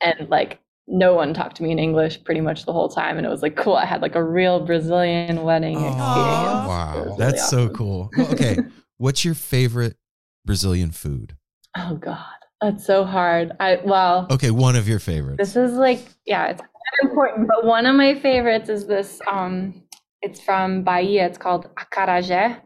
and 0.00 0.28
like 0.28 0.60
no 0.88 1.14
one 1.14 1.34
talked 1.34 1.56
to 1.56 1.62
me 1.62 1.70
in 1.70 1.78
English 1.78 2.24
pretty 2.24 2.40
much 2.40 2.64
the 2.64 2.72
whole 2.72 2.88
time. 2.88 3.18
And 3.18 3.26
it 3.26 3.30
was 3.30 3.42
like 3.42 3.56
cool. 3.56 3.74
I 3.74 3.84
had 3.84 4.00
like 4.00 4.14
a 4.14 4.22
real 4.24 4.64
Brazilian 4.64 5.42
wedding 5.42 5.76
Aw. 5.76 5.80
experience. 5.80 6.68
Wow. 6.68 7.04
Really 7.04 7.16
That's 7.18 7.48
so 7.48 7.68
cool. 7.68 8.10
Well, 8.16 8.32
okay, 8.32 8.56
what's 8.96 9.24
your 9.24 9.34
favorite 9.34 9.96
Brazilian 10.44 10.90
food? 10.90 11.36
Oh 11.76 11.96
God. 11.96 12.24
That's 12.62 12.84
so 12.84 13.04
hard. 13.04 13.52
I 13.60 13.80
well 13.84 14.26
Okay, 14.30 14.50
one 14.50 14.74
of 14.76 14.88
your 14.88 14.98
favorites. 14.98 15.38
this 15.38 15.56
is 15.56 15.76
like 15.76 16.00
yeah, 16.24 16.46
it's 16.46 16.60
kind 16.60 17.10
important, 17.10 17.48
but 17.48 17.64
one 17.64 17.86
of 17.86 17.94
my 17.94 18.18
favorites 18.18 18.68
is 18.68 18.86
this 18.86 19.20
um 19.30 19.82
it's 20.22 20.40
from 20.40 20.82
Bahia. 20.82 21.26
It's 21.26 21.38
called 21.38 21.68
acarajé. 21.76 22.60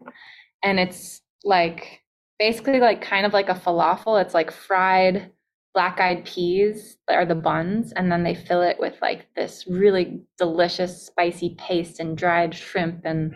And 0.63 0.79
it's 0.79 1.21
like 1.43 2.01
basically 2.39 2.79
like 2.79 3.01
kind 3.01 3.25
of 3.25 3.33
like 3.33 3.49
a 3.49 3.53
falafel. 3.53 4.21
It's 4.21 4.33
like 4.33 4.49
fried 4.49 5.29
black-eyed 5.73 6.23
peas 6.25 6.97
are 7.09 7.25
the 7.25 7.35
buns 7.35 7.91
and 7.93 8.11
then 8.11 8.23
they 8.23 8.35
fill 8.35 8.61
it 8.61 8.77
with 8.79 8.95
like 9.01 9.27
this 9.35 9.65
really 9.67 10.21
delicious 10.37 11.05
spicy 11.05 11.55
paste 11.57 11.99
and 11.99 12.17
dried 12.17 12.53
shrimp 12.53 13.01
and 13.05 13.35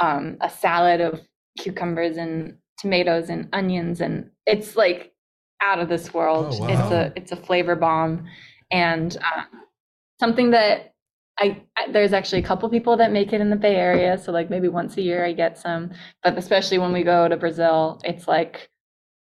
um, 0.00 0.36
a 0.40 0.50
salad 0.50 1.00
of 1.00 1.20
cucumbers 1.58 2.16
and 2.16 2.56
tomatoes 2.78 3.28
and 3.28 3.48
onions 3.52 4.00
and 4.00 4.30
it's 4.46 4.74
like 4.74 5.12
out 5.60 5.78
of 5.78 5.88
this 5.88 6.12
world. 6.14 6.54
Oh, 6.58 6.68
it's 6.68 6.90
a 6.90 7.12
it's 7.16 7.32
a 7.32 7.36
flavor 7.36 7.76
bomb. 7.76 8.26
And 8.70 9.16
um, 9.16 9.46
something 10.18 10.50
that 10.52 10.94
I, 11.38 11.62
I 11.76 11.90
there's 11.92 12.12
actually 12.12 12.40
a 12.40 12.46
couple 12.46 12.68
people 12.68 12.96
that 12.96 13.12
make 13.12 13.32
it 13.32 13.40
in 13.40 13.50
the 13.50 13.56
Bay 13.56 13.76
Area 13.76 14.18
so 14.18 14.32
like 14.32 14.50
maybe 14.50 14.68
once 14.68 14.96
a 14.96 15.02
year 15.02 15.24
I 15.24 15.32
get 15.32 15.58
some. 15.58 15.90
But 16.22 16.38
especially 16.38 16.78
when 16.78 16.92
we 16.92 17.02
go 17.02 17.28
to 17.28 17.36
Brazil 17.36 18.00
it's 18.04 18.26
like 18.26 18.69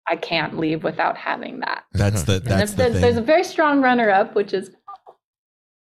I 0.07 0.15
can't 0.15 0.57
leave 0.57 0.83
without 0.83 1.17
having 1.17 1.61
that 1.61 1.85
That's 1.93 2.23
the 2.23 2.35
and 2.35 2.45
that's 2.45 2.71
if 2.71 2.77
the 2.77 2.83
there's, 2.83 3.01
there's 3.01 3.17
a 3.17 3.21
very 3.21 3.43
strong 3.43 3.81
runner 3.81 4.09
up, 4.09 4.35
which 4.35 4.53
is 4.53 4.71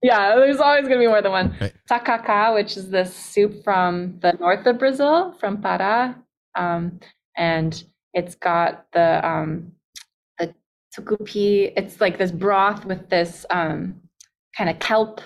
yeah, 0.02 0.36
there's 0.36 0.60
always 0.60 0.88
going 0.88 1.00
to 1.00 1.04
be 1.04 1.08
more 1.08 1.22
than 1.22 1.32
one. 1.32 1.56
Right. 1.60 1.74
Tacacá, 1.90 2.54
which 2.54 2.78
is 2.78 2.90
this 2.90 3.16
soup 3.16 3.64
from 3.64 4.20
the 4.22 4.34
north 4.34 4.66
of 4.66 4.78
Brazil, 4.78 5.34
from 5.40 5.58
Pará, 5.58 6.16
um, 6.56 7.00
and 7.36 7.84
it's 8.14 8.36
got 8.36 8.86
the 8.94 9.28
um, 9.28 9.72
the 10.38 10.54
tucupi. 10.96 11.74
It's 11.76 12.00
like 12.00 12.18
this 12.18 12.32
broth 12.32 12.86
with 12.86 13.10
this 13.10 13.46
um, 13.50 14.02
kind 14.56 14.70
of 14.70 14.78
kelp 14.80 15.20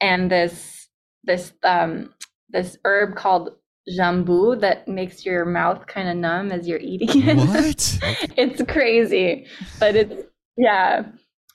and 0.00 0.30
this 0.30 0.88
this 1.24 1.52
um, 1.62 2.14
this 2.48 2.78
herb 2.84 3.16
called 3.16 3.50
jambu 3.88 4.60
that 4.60 4.88
makes 4.88 5.24
your 5.24 5.44
mouth 5.44 5.86
kind 5.86 6.08
of 6.08 6.16
numb 6.16 6.50
as 6.50 6.66
you're 6.66 6.78
eating 6.78 7.08
it. 7.12 7.36
What? 7.36 7.98
it's 8.36 8.62
crazy, 8.70 9.46
but 9.78 9.96
it's 9.96 10.22
yeah, 10.56 11.04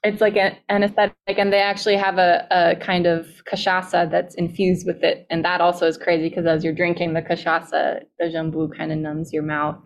it's 0.04 0.22
like 0.22 0.38
an 0.38 0.56
anesthetic, 0.70 1.16
and 1.28 1.52
they 1.52 1.60
actually 1.60 1.98
have 1.98 2.18
a, 2.18 2.48
a 2.52 2.76
kind 2.84 3.06
of 3.06 3.28
cachaça 3.52 4.10
that's 4.10 4.36
infused 4.36 4.88
with 4.88 5.04
it, 5.04 5.28
and 5.30 5.44
that 5.46 5.62
also 5.62 5.88
is 5.88 5.98
crazy 5.98 6.30
because 6.30 6.46
as 6.46 6.64
you're 6.64 6.74
drinking 6.74 7.14
the 7.14 7.22
cachaça, 7.22 8.02
the 8.20 8.26
jambu 8.26 8.76
kind 8.76 8.92
of 8.92 8.98
numbs 8.98 9.34
your 9.34 9.44
mouth. 9.44 9.78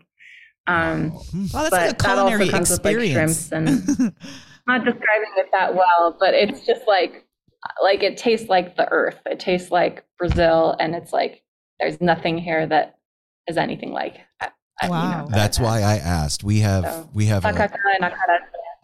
Um, 0.68 1.12
wow 1.12 1.22
that's 1.32 1.52
but 1.52 1.72
like 1.72 1.92
a 1.92 2.04
that 2.04 2.18
also 2.18 2.38
culinary 2.38 2.50
comes 2.50 2.72
with 2.72 2.84
like 2.84 2.96
experience 2.96 3.48
shrimps 3.50 3.52
and 3.52 3.70
I'm 3.70 4.16
not 4.68 4.84
describing 4.84 5.32
it 5.38 5.48
that 5.52 5.76
well, 5.76 6.18
but 6.20 6.34
it's 6.34 6.66
just 6.66 6.88
like 6.88 7.26
like 7.84 8.04
it 8.04 8.18
tastes 8.18 8.50
like 8.50 8.76
the 8.78 8.90
earth. 8.92 9.20
It 9.26 9.40
tastes 9.40 9.72
like 9.72 10.06
Brazil, 10.18 10.76
and 10.80 10.96
it's 10.96 11.14
like 11.14 11.44
there's 11.80 12.00
nothing 12.02 12.38
here 12.38 12.66
that 12.68 12.98
is 13.48 13.58
anything 13.58 13.92
like. 13.92 14.18
uh, 14.42 14.46
uh, 14.46 14.50
you 14.86 14.90
Wow. 14.90 15.26
know, 15.26 15.28
That's 15.30 15.60
why 15.60 15.82
I 15.82 15.98
asked. 15.98 16.44
We 16.44 16.60
have 16.60 16.86
So, 16.86 17.10
we 17.14 17.26
have 17.26 17.44
a, 17.46 17.48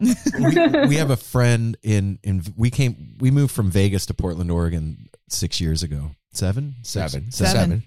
we, 0.00 0.86
we 0.88 0.96
have 0.96 1.10
a 1.10 1.16
friend 1.16 1.76
in 1.82 2.18
in 2.24 2.42
we 2.56 2.70
came 2.70 3.16
we 3.20 3.30
moved 3.30 3.52
from 3.54 3.70
Vegas 3.70 4.06
to 4.06 4.14
Portland, 4.14 4.50
Oregon 4.50 5.08
six 5.28 5.60
years 5.60 5.82
ago. 5.82 6.10
Seven, 6.32 6.76
Seven. 6.82 7.30
Seven. 7.30 7.82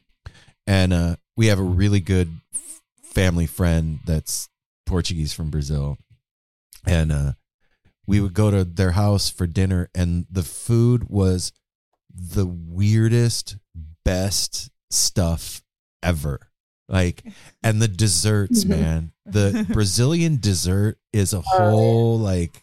And 0.67 0.93
uh, 0.93 1.15
we 1.35 1.47
have 1.47 1.59
a 1.59 1.63
really 1.63 1.99
good 1.99 2.29
family 3.03 3.47
friend 3.47 3.99
that's 4.05 4.49
Portuguese 4.85 5.33
from 5.33 5.49
Brazil, 5.49 5.97
and 6.85 7.11
uh, 7.11 7.31
we 8.07 8.21
would 8.21 8.33
go 8.33 8.49
to 8.51 8.63
their 8.63 8.91
house 8.91 9.29
for 9.29 9.45
dinner, 9.47 9.89
and 9.95 10.25
the 10.31 10.43
food 10.43 11.09
was 11.09 11.51
the 12.13 12.45
weirdest, 12.45 13.57
best 14.05 14.69
stuff 14.95 15.61
ever. 16.01 16.39
Like, 16.87 17.23
and 17.63 17.81
the 17.81 17.87
desserts, 17.87 18.63
mm-hmm. 18.63 18.81
man. 18.81 19.11
The 19.25 19.65
Brazilian 19.73 20.37
dessert 20.39 20.97
is 21.11 21.33
a 21.33 21.37
oh, 21.37 21.41
whole 21.41 22.19
like 22.19 22.61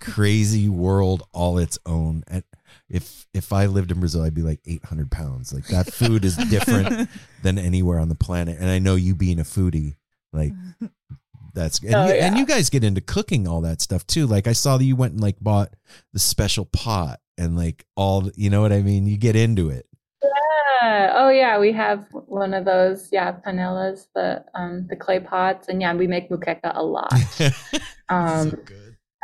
crazy 0.00 0.68
world 0.68 1.22
all 1.32 1.58
its 1.58 1.78
own. 1.86 2.22
And 2.28 2.44
if 2.88 3.26
if 3.34 3.52
I 3.52 3.66
lived 3.66 3.90
in 3.90 4.00
Brazil, 4.00 4.22
I'd 4.22 4.34
be 4.34 4.42
like 4.42 4.60
eight 4.66 4.84
hundred 4.84 5.10
pounds. 5.10 5.52
Like 5.52 5.66
that 5.68 5.92
food 5.92 6.24
is 6.24 6.36
different 6.36 7.08
than 7.42 7.58
anywhere 7.58 7.98
on 7.98 8.08
the 8.08 8.14
planet. 8.14 8.58
And 8.60 8.70
I 8.70 8.78
know 8.78 8.94
you 8.94 9.14
being 9.14 9.40
a 9.40 9.44
foodie, 9.44 9.96
like 10.32 10.52
that's 11.54 11.80
and, 11.80 11.94
Oh, 11.94 12.06
you, 12.06 12.14
and 12.14 12.36
you 12.36 12.46
guys 12.46 12.70
get 12.70 12.84
into 12.84 13.00
cooking 13.00 13.48
all 13.48 13.62
that 13.62 13.80
stuff 13.80 14.06
too. 14.06 14.26
Like 14.26 14.46
I 14.46 14.52
saw 14.52 14.76
that 14.76 14.84
you 14.84 14.96
went 14.96 15.14
and 15.14 15.22
like 15.22 15.40
bought 15.40 15.74
the 16.12 16.18
special 16.18 16.66
pot 16.66 17.20
and 17.38 17.56
like 17.56 17.84
all 17.96 18.30
you 18.36 18.50
know 18.50 18.60
what 18.60 18.72
I 18.72 18.82
mean. 18.82 19.06
You 19.06 19.16
get 19.16 19.36
into 19.36 19.70
it. 19.70 19.86
Yeah. 20.84 21.12
Oh 21.16 21.28
yeah, 21.30 21.58
we 21.58 21.72
have 21.72 22.06
one 22.12 22.54
of 22.54 22.64
those. 22.64 23.08
Yeah, 23.12 23.32
panelas, 23.46 24.06
the 24.14 24.44
um 24.54 24.86
the 24.88 24.96
clay 24.96 25.20
pots, 25.20 25.68
and 25.68 25.80
yeah, 25.80 25.94
we 25.94 26.06
make 26.06 26.30
moqueca 26.30 26.72
a 26.74 26.82
lot. 26.82 27.12
Um, 28.10 28.50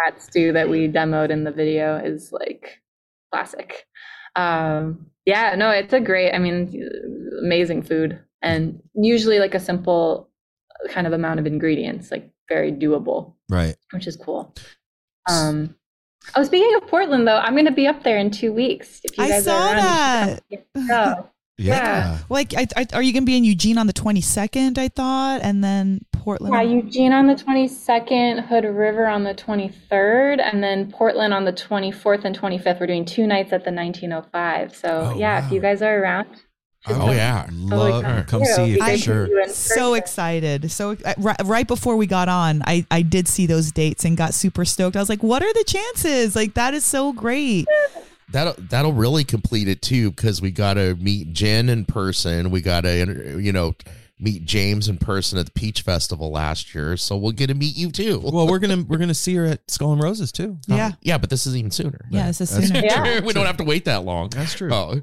that 0.07 0.23
stew 0.23 0.55
that 0.55 0.71
we 0.71 0.89
demoed 0.89 1.29
in 1.31 1.45
the 1.45 1.51
video 1.51 1.97
is 1.99 2.33
like 2.33 2.81
classic. 3.31 3.85
Um, 4.37 5.07
yeah, 5.27 5.55
no, 5.55 5.71
it's 5.71 5.93
a 5.93 6.01
great. 6.01 6.33
I 6.33 6.39
mean, 6.39 6.89
amazing 7.43 7.83
food, 7.83 8.19
and 8.41 8.83
usually 8.95 9.39
like 9.39 9.55
a 9.55 9.61
simple 9.61 10.31
kind 10.89 11.07
of 11.07 11.13
amount 11.13 11.41
of 11.41 11.47
ingredients, 11.47 12.11
like 12.11 12.31
very 12.49 12.73
doable, 12.73 13.35
Right. 13.51 13.77
which 13.93 14.07
is 14.07 14.17
cool. 14.17 14.55
Um, 15.29 15.77
oh, 16.35 16.43
speaking 16.43 16.75
of 16.77 16.89
Portland, 16.89 17.29
though, 17.29 17.37
I'm 17.37 17.53
going 17.53 17.67
to 17.67 17.71
be 17.71 17.87
up 17.87 18.03
there 18.03 18.17
in 18.17 18.31
two 18.31 18.53
weeks. 18.53 19.01
If 19.05 19.19
you 19.19 19.25
I 19.25 19.29
guys 19.29 19.45
saw 19.45 19.59
are 19.59 19.75
around, 19.75 20.41
you 20.49 20.59
go. 20.89 21.29
Yeah. 21.67 22.19
Like, 22.29 22.55
I, 22.55 22.67
I, 22.77 22.87
are 22.95 23.03
you 23.03 23.13
going 23.13 23.23
to 23.23 23.27
be 23.27 23.37
in 23.37 23.45
Eugene 23.45 23.79
on 23.79 23.87
the 23.87 23.93
22nd? 23.93 24.79
I 24.79 24.89
thought, 24.89 25.41
and 25.43 25.63
then 25.63 26.01
Portland. 26.13 26.55
Yeah, 26.55 26.63
Eugene 26.63 27.13
on 27.13 27.27
the 27.27 27.35
22nd, 27.35 28.47
Hood 28.47 28.65
River 28.65 29.07
on 29.07 29.25
the 29.25 29.35
23rd, 29.35 30.41
and 30.43 30.63
then 30.63 30.91
Portland 30.91 31.33
on 31.35 31.45
the 31.45 31.53
24th 31.53 32.25
and 32.25 32.39
25th. 32.39 32.81
We're 32.81 32.87
doing 32.87 33.05
two 33.05 33.27
nights 33.27 33.53
at 33.53 33.65
the 33.65 33.73
1905. 33.73 34.75
So, 34.75 35.13
Oh, 35.15 35.19
yeah, 35.19 35.45
if 35.47 35.53
you 35.53 35.61
guys 35.61 35.83
are 35.83 35.99
around, 36.03 36.27
Oh, 36.87 37.11
yeah. 37.13 37.47
Love 37.53 38.03
come 38.05 38.25
come 38.25 38.41
through. 38.43 38.55
see 38.55 38.65
you 38.65 38.73
We 38.75 38.79
for 38.81 38.87
can 38.87 38.99
sure. 38.99 39.27
see 39.27 39.33
you 39.33 39.43
in 39.43 39.49
so 39.51 39.93
excited. 39.95 40.71
So 40.71 40.97
uh, 41.05 41.13
right, 41.19 41.37
right 41.45 41.69
before 41.69 41.95
we 41.97 42.07
got 42.07 42.31
on, 42.31 42.63
I, 42.67 42.87
I 42.91 43.03
did 43.03 43.29
see 43.29 43.45
those 43.45 43.71
dates 43.71 44.07
and 44.07 44.17
got 44.17 44.33
super 44.33 44.65
stoked. 44.65 44.97
I 44.97 45.01
was 45.01 45.11
like, 45.11 45.23
what 45.23 45.43
are 45.43 45.53
the 45.53 45.65
chances? 45.65 46.35
Like, 46.35 46.55
that 46.55 46.73
is 46.73 46.85
so 46.85 47.13
great. 47.13 47.67
That'll 48.33 48.55
that'll 48.59 48.93
really 48.93 49.25
complete 49.25 49.67
it 49.69 49.83
too 49.83 50.11
because 50.11 50.41
we 50.41 50.51
got 50.51 50.75
to 50.75 50.95
meet 50.97 51.33
Jen 51.33 51.69
in 51.69 51.85
person. 51.85 52.51
We 52.51 52.61
got 52.61 52.83
to 52.83 53.39
you 53.41 53.53
know 53.53 53.75
meet 54.23 54.45
James 54.45 54.87
in 54.89 54.99
person 54.99 55.39
at 55.39 55.47
the 55.47 55.53
Peach 55.53 55.81
Festival 55.83 56.31
last 56.31 56.75
year, 56.75 56.97
so 56.97 57.17
we'll 57.17 57.33
get 57.33 57.47
to 57.49 57.55
meet 57.55 57.77
you 57.77 57.91
too. 57.91 58.21
Well, 58.33 58.47
we're 58.47 58.59
gonna 58.59 58.85
we're 58.87 58.99
gonna 58.99 59.15
see 59.15 59.35
her 59.37 59.47
at 59.47 59.69
Skull 59.71 59.93
and 59.93 60.03
Roses 60.03 60.31
too. 60.31 60.59
Yeah. 60.69 60.93
yeah, 61.01 61.19
but 61.19 61.31
this 61.31 61.47
is 61.47 61.57
even 61.57 61.71
sooner. 61.71 62.07
Yeah, 62.11 62.27
this 62.27 62.41
is 62.41 62.51
That's 62.51 62.69
sooner. 62.69 62.81
Yeah. 62.85 63.21
we 63.25 63.33
don't 63.33 63.47
have 63.47 63.57
to 63.57 63.65
wait 63.65 63.87
that 63.87 64.05
long. 64.05 64.29
That's 64.29 64.55
true. 64.55 64.73
Oh, 64.73 65.01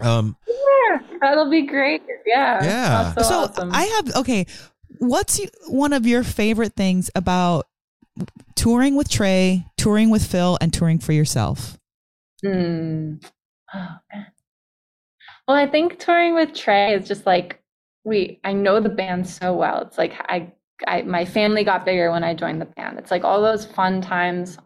Um, 0.00 0.36
Yeah, 0.46 0.98
that'll 1.20 1.50
be 1.50 1.66
great. 1.66 2.02
Yeah. 2.26 2.62
Yeah. 2.62 3.12
That's 3.16 3.28
So 3.28 3.34
awesome. 3.44 3.70
I 3.72 3.82
have, 3.84 4.16
okay, 4.16 4.46
what's 4.98 5.40
one 5.68 5.92
of 5.92 6.06
your 6.06 6.22
favorite 6.22 6.74
things 6.74 7.10
about 7.14 7.66
touring 8.54 8.94
with 8.96 9.08
Trey, 9.08 9.64
touring 9.76 10.10
with 10.10 10.24
Phil, 10.24 10.58
and 10.60 10.72
touring 10.72 10.98
for 10.98 11.12
yourself? 11.12 11.78
Hmm. 12.44 13.14
Oh, 13.72 13.96
man. 14.12 14.26
Well, 15.48 15.56
I 15.56 15.66
think 15.66 15.98
touring 15.98 16.34
with 16.34 16.54
Trey 16.54 16.94
is 16.94 17.08
just 17.08 17.26
like 17.26 17.62
we. 18.04 18.40
I 18.44 18.52
know 18.52 18.80
the 18.80 18.88
band 18.88 19.26
so 19.26 19.54
well. 19.54 19.80
It's 19.82 19.98
like 19.98 20.12
I, 20.28 20.52
I, 20.86 21.02
my 21.02 21.24
family 21.24 21.64
got 21.64 21.84
bigger 21.84 22.10
when 22.10 22.24
I 22.24 22.34
joined 22.34 22.60
the 22.60 22.66
band. 22.66 22.98
It's 22.98 23.10
like 23.10 23.24
all 23.24 23.40
those 23.42 23.64
fun 23.66 24.00
times 24.00 24.58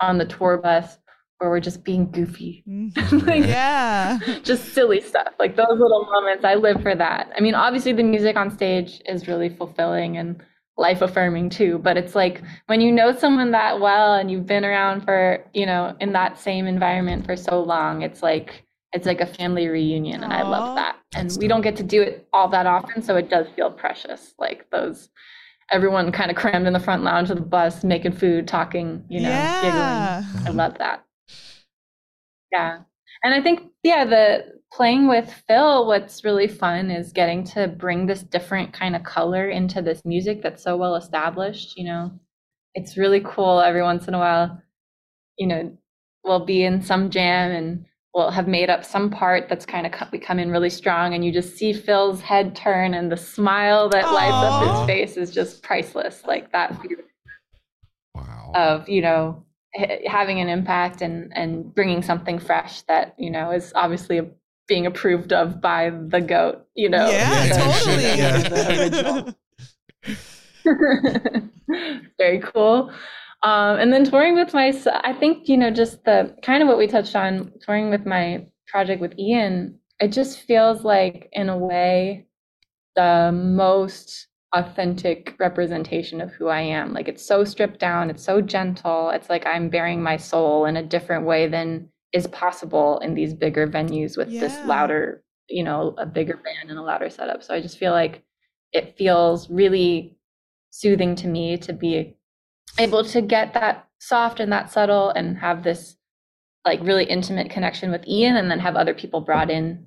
on 0.00 0.18
the 0.18 0.24
tour 0.26 0.58
bus 0.58 0.98
where 1.38 1.50
we're 1.50 1.60
just 1.60 1.84
being 1.84 2.10
goofy, 2.10 2.64
Like, 3.12 3.44
yeah. 3.44 4.18
just 4.42 4.72
silly 4.72 5.00
stuff. 5.02 5.34
Like 5.38 5.56
those 5.56 5.66
little 5.70 6.06
moments. 6.10 6.44
I 6.44 6.54
live 6.54 6.80
for 6.80 6.94
that. 6.94 7.30
I 7.36 7.40
mean, 7.40 7.54
obviously 7.54 7.92
the 7.92 8.02
music 8.02 8.36
on 8.36 8.50
stage 8.50 9.02
is 9.06 9.28
really 9.28 9.50
fulfilling 9.50 10.16
and 10.16 10.42
life 10.78 11.00
affirming 11.00 11.48
too 11.48 11.78
but 11.78 11.96
it's 11.96 12.14
like 12.14 12.42
when 12.66 12.80
you 12.80 12.92
know 12.92 13.10
someone 13.16 13.50
that 13.50 13.80
well 13.80 14.14
and 14.14 14.30
you've 14.30 14.46
been 14.46 14.64
around 14.64 15.00
for 15.02 15.42
you 15.54 15.64
know 15.64 15.96
in 16.00 16.12
that 16.12 16.38
same 16.38 16.66
environment 16.66 17.24
for 17.24 17.34
so 17.36 17.62
long 17.62 18.02
it's 18.02 18.22
like 18.22 18.64
it's 18.92 19.06
like 19.06 19.20
a 19.20 19.26
family 19.26 19.68
reunion 19.68 20.22
and 20.22 20.32
i 20.32 20.42
love 20.42 20.74
that. 20.76 20.96
And 21.14 21.30
we 21.38 21.48
don't 21.48 21.62
get 21.62 21.76
to 21.76 21.82
do 21.82 22.02
it 22.02 22.28
all 22.32 22.48
that 22.48 22.66
often 22.66 23.02
so 23.02 23.16
it 23.16 23.30
does 23.30 23.46
feel 23.56 23.70
precious 23.70 24.34
like 24.38 24.68
those 24.70 25.08
everyone 25.70 26.12
kind 26.12 26.30
of 26.30 26.36
crammed 26.36 26.66
in 26.66 26.72
the 26.72 26.80
front 26.80 27.02
lounge 27.02 27.30
of 27.30 27.36
the 27.36 27.42
bus 27.42 27.82
making 27.82 28.12
food 28.12 28.46
talking 28.46 29.02
you 29.08 29.20
know 29.20 29.30
Yeah. 29.30 29.60
giggling 29.62 30.46
i 30.46 30.50
love 30.50 30.76
that. 30.78 31.04
Yeah 32.52 32.80
and 33.26 33.34
i 33.34 33.42
think 33.42 33.60
yeah 33.82 34.04
the 34.04 34.44
playing 34.72 35.08
with 35.08 35.32
phil 35.48 35.86
what's 35.86 36.24
really 36.24 36.48
fun 36.48 36.90
is 36.90 37.12
getting 37.12 37.44
to 37.44 37.68
bring 37.68 38.06
this 38.06 38.22
different 38.22 38.72
kind 38.72 38.94
of 38.94 39.02
color 39.02 39.48
into 39.48 39.82
this 39.82 40.04
music 40.04 40.42
that's 40.42 40.62
so 40.62 40.76
well 40.76 40.94
established 40.94 41.76
you 41.76 41.84
know 41.84 42.10
it's 42.74 42.96
really 42.96 43.20
cool 43.24 43.60
every 43.60 43.82
once 43.82 44.06
in 44.06 44.14
a 44.14 44.18
while 44.18 44.60
you 45.38 45.46
know 45.46 45.76
we'll 46.24 46.44
be 46.44 46.62
in 46.62 46.82
some 46.82 47.10
jam 47.10 47.50
and 47.50 47.84
we'll 48.14 48.30
have 48.30 48.48
made 48.48 48.70
up 48.70 48.84
some 48.84 49.10
part 49.10 49.48
that's 49.48 49.66
kind 49.66 49.86
of 49.86 49.92
co- 49.92 50.06
we 50.12 50.18
come 50.18 50.38
in 50.38 50.50
really 50.50 50.70
strong 50.70 51.14
and 51.14 51.24
you 51.24 51.32
just 51.32 51.56
see 51.56 51.72
phil's 51.72 52.20
head 52.20 52.54
turn 52.54 52.94
and 52.94 53.10
the 53.10 53.16
smile 53.16 53.88
that 53.88 54.12
lights 54.12 54.32
up 54.32 54.78
his 54.78 54.86
face 54.86 55.16
is 55.16 55.30
just 55.30 55.62
priceless 55.62 56.22
like 56.26 56.50
that 56.52 56.78
wow. 58.14 58.52
of 58.54 58.88
you 58.88 59.00
know 59.00 59.45
having 60.06 60.40
an 60.40 60.48
impact 60.48 61.02
and 61.02 61.32
and 61.34 61.74
bringing 61.74 62.02
something 62.02 62.38
fresh 62.38 62.82
that 62.82 63.14
you 63.18 63.30
know 63.30 63.50
is 63.50 63.72
obviously 63.74 64.20
being 64.68 64.86
approved 64.86 65.32
of 65.32 65.60
by 65.60 65.90
the 66.08 66.20
goat 66.20 66.66
you 66.74 66.88
know 66.88 67.08
Yeah, 67.10 67.44
Yeah, 67.44 67.52
totally. 67.52 68.02
yeah. 68.02 68.38
The 68.48 69.36
very 72.18 72.40
cool 72.40 72.90
um, 73.42 73.78
and 73.78 73.92
then 73.92 74.04
touring 74.04 74.34
with 74.34 74.52
my 74.54 74.72
i 75.04 75.12
think 75.12 75.48
you 75.48 75.56
know 75.56 75.70
just 75.70 76.04
the 76.04 76.34
kind 76.42 76.62
of 76.62 76.68
what 76.68 76.78
we 76.78 76.86
touched 76.86 77.14
on 77.14 77.52
touring 77.60 77.90
with 77.90 78.04
my 78.06 78.46
project 78.66 79.00
with 79.00 79.16
ian 79.18 79.78
it 80.00 80.08
just 80.12 80.40
feels 80.40 80.82
like 80.84 81.28
in 81.32 81.48
a 81.48 81.56
way 81.56 82.26
the 82.96 83.30
most 83.32 84.26
authentic 84.56 85.36
representation 85.38 86.20
of 86.20 86.32
who 86.32 86.48
i 86.48 86.60
am. 86.60 86.92
Like 86.92 87.08
it's 87.08 87.24
so 87.24 87.44
stripped 87.44 87.78
down 87.78 88.10
it's 88.10 88.24
so 88.24 88.40
gentle 88.40 89.10
it's 89.10 89.30
like 89.30 89.46
i'm 89.46 89.68
bearing 89.68 90.02
my 90.02 90.16
soul 90.16 90.64
in 90.64 90.76
a 90.76 90.82
different 90.82 91.26
way 91.26 91.46
than 91.46 91.88
is 92.12 92.26
possible 92.28 92.98
in 93.00 93.14
these 93.14 93.34
bigger 93.34 93.66
venues 93.66 94.16
with 94.16 94.28
this 94.28 94.56
louder 94.66 95.22
you 95.48 95.62
know 95.62 95.94
a 95.98 96.06
bigger 96.06 96.36
band 96.36 96.70
and 96.70 96.78
a 96.78 96.82
louder 96.82 97.10
setup. 97.10 97.42
So 97.42 97.54
i 97.54 97.60
just 97.60 97.78
feel 97.78 97.92
like 97.92 98.22
it 98.72 98.96
feels 98.96 99.48
really 99.50 100.16
soothing 100.70 101.14
to 101.16 101.28
me 101.28 101.56
to 101.58 101.72
be 101.72 102.16
able 102.78 103.04
to 103.04 103.20
get 103.22 103.54
that 103.54 103.88
soft 103.98 104.40
and 104.40 104.52
that 104.52 104.70
subtle 104.70 105.10
and 105.10 105.38
have 105.38 105.62
this 105.62 105.96
like 106.64 106.80
really 106.82 107.04
intimate 107.04 107.50
connection 107.50 107.90
with 107.90 108.06
Ian 108.06 108.36
and 108.36 108.50
then 108.50 108.58
have 108.58 108.76
other 108.76 108.92
people 108.92 109.20
brought 109.20 109.50
in 109.50 109.86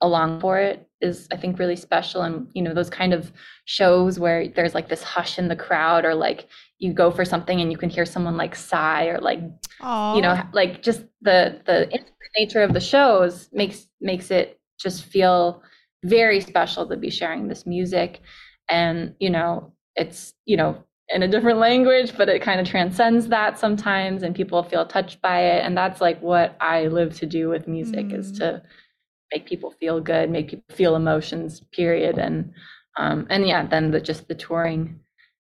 along 0.00 0.40
for 0.40 0.58
it 0.58 0.88
is 1.00 1.28
I 1.32 1.36
think 1.36 1.58
really 1.58 1.76
special. 1.76 2.22
And 2.22 2.48
you 2.54 2.62
know 2.62 2.74
those 2.74 2.90
kind 2.90 3.12
of 3.12 3.32
shows 3.64 4.18
where 4.18 4.48
there's 4.48 4.74
like 4.74 4.88
this 4.88 5.02
hush 5.02 5.38
in 5.38 5.48
the 5.48 5.56
crowd 5.56 6.04
or 6.04 6.14
like 6.14 6.48
you 6.78 6.92
go 6.92 7.10
for 7.10 7.24
something 7.24 7.60
and 7.60 7.70
you 7.72 7.78
can 7.78 7.90
hear 7.90 8.06
someone 8.06 8.36
like 8.36 8.54
sigh 8.54 9.06
or 9.06 9.18
like 9.20 9.40
you 10.14 10.22
know 10.22 10.40
like 10.52 10.82
just 10.82 11.02
the 11.22 11.60
the 11.66 11.88
nature 12.38 12.62
of 12.62 12.72
the 12.72 12.80
shows 12.80 13.48
makes 13.52 13.86
makes 14.00 14.30
it 14.30 14.60
just 14.78 15.04
feel 15.04 15.62
very 16.04 16.40
special 16.40 16.86
to 16.88 16.96
be 16.96 17.10
sharing 17.10 17.48
this 17.48 17.66
music. 17.66 18.20
And 18.68 19.14
you 19.20 19.30
know 19.30 19.72
it's 19.96 20.34
you 20.46 20.56
know 20.56 20.84
in 21.10 21.22
a 21.22 21.28
different 21.28 21.58
language 21.58 22.12
but 22.18 22.28
it 22.28 22.42
kind 22.42 22.60
of 22.60 22.66
transcends 22.68 23.28
that 23.28 23.58
sometimes 23.58 24.22
and 24.22 24.34
people 24.34 24.62
feel 24.62 24.86
touched 24.86 25.20
by 25.22 25.40
it. 25.40 25.64
And 25.64 25.76
that's 25.76 26.00
like 26.00 26.20
what 26.20 26.56
i 26.60 26.86
live 26.86 27.14
to 27.16 27.26
do 27.26 27.48
with 27.48 27.66
music 27.66 28.12
is 28.12 28.30
Mm. 28.32 28.38
to 28.38 28.62
make 29.32 29.46
people 29.46 29.70
feel 29.72 30.00
good 30.00 30.30
make 30.30 30.50
people 30.50 30.74
feel 30.74 30.96
emotions 30.96 31.60
period 31.72 32.18
and 32.18 32.52
um 32.96 33.26
and 33.30 33.46
yeah 33.46 33.66
then 33.66 33.90
the 33.90 34.00
just 34.00 34.28
the 34.28 34.34
touring 34.34 34.98